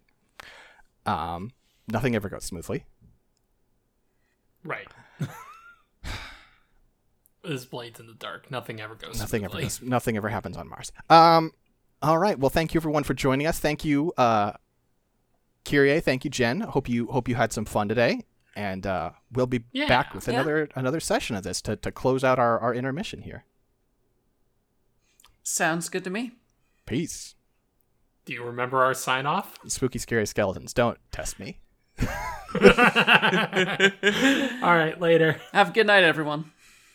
Um, 1.07 1.51
nothing 1.89 2.15
ever 2.15 2.29
goes 2.29 2.45
smoothly. 2.45 2.85
Right. 4.65 4.89
this 7.45 7.65
blades 7.65 8.01
in 8.01 8.07
the 8.07 8.15
dark. 8.15 8.51
Nothing 8.51 8.81
ever 8.81 8.95
goes. 8.95 9.19
Nothing 9.19 9.45
ever 9.45 9.53
smoothly. 9.53 9.65
goes, 9.65 9.83
nothing 9.83 10.17
ever 10.17 10.29
happens 10.29 10.57
on 10.57 10.69
Mars. 10.69 10.93
Um, 11.11 11.53
all 12.01 12.19
right. 12.19 12.39
Well, 12.39 12.51
thank 12.51 12.75
you 12.75 12.79
everyone 12.79 13.05
for 13.05 13.15
joining 13.15 13.47
us. 13.47 13.59
Thank 13.59 13.85
you, 13.85 14.13
uh, 14.17 14.53
Kyrie. 15.65 16.01
Thank 16.01 16.25
you, 16.25 16.31
Jen. 16.31 16.61
Hope 16.61 16.89
you 16.89 17.07
hope 17.07 17.29
you 17.29 17.35
had 17.35 17.53
some 17.53 17.65
fun 17.65 17.89
today, 17.89 18.23
and 18.57 18.87
uh, 18.87 19.11
we'll 19.33 19.47
be 19.47 19.63
Yeah. 19.73 19.87
back 19.89 20.15
with 20.15 20.27
Yeah. 20.29 20.35
another 20.35 20.69
another 20.75 21.01
session 21.01 21.37
of 21.37 21.43
this 21.45 21.61
to, 21.63 21.77
to 21.77 21.91
close 21.93 22.25
out 22.25 22.39
our, 22.39 22.59
our 22.59 22.75
intermission 22.75 23.23
here. 23.23 23.45
Sounds 25.43 25.89
good 25.89 26.05
to 26.05 26.11
me. 26.11 26.33
Peace. 26.87 27.35
Do 28.25 28.33
you 28.33 28.45
remember 28.45 28.83
our 28.83 28.95
sign 28.95 29.27
off? 29.27 29.59
Spooky, 29.67 29.99
scary 29.99 30.27
skeletons. 30.27 30.73
Don't 30.73 30.99
test 31.11 31.39
me. 31.41 31.59
All 34.63 34.77
right, 34.77 34.95
later. 35.01 35.41
Have 35.53 35.71
a 35.71 35.73
good 35.73 35.87
night, 35.87 36.05
everyone. 36.05 36.53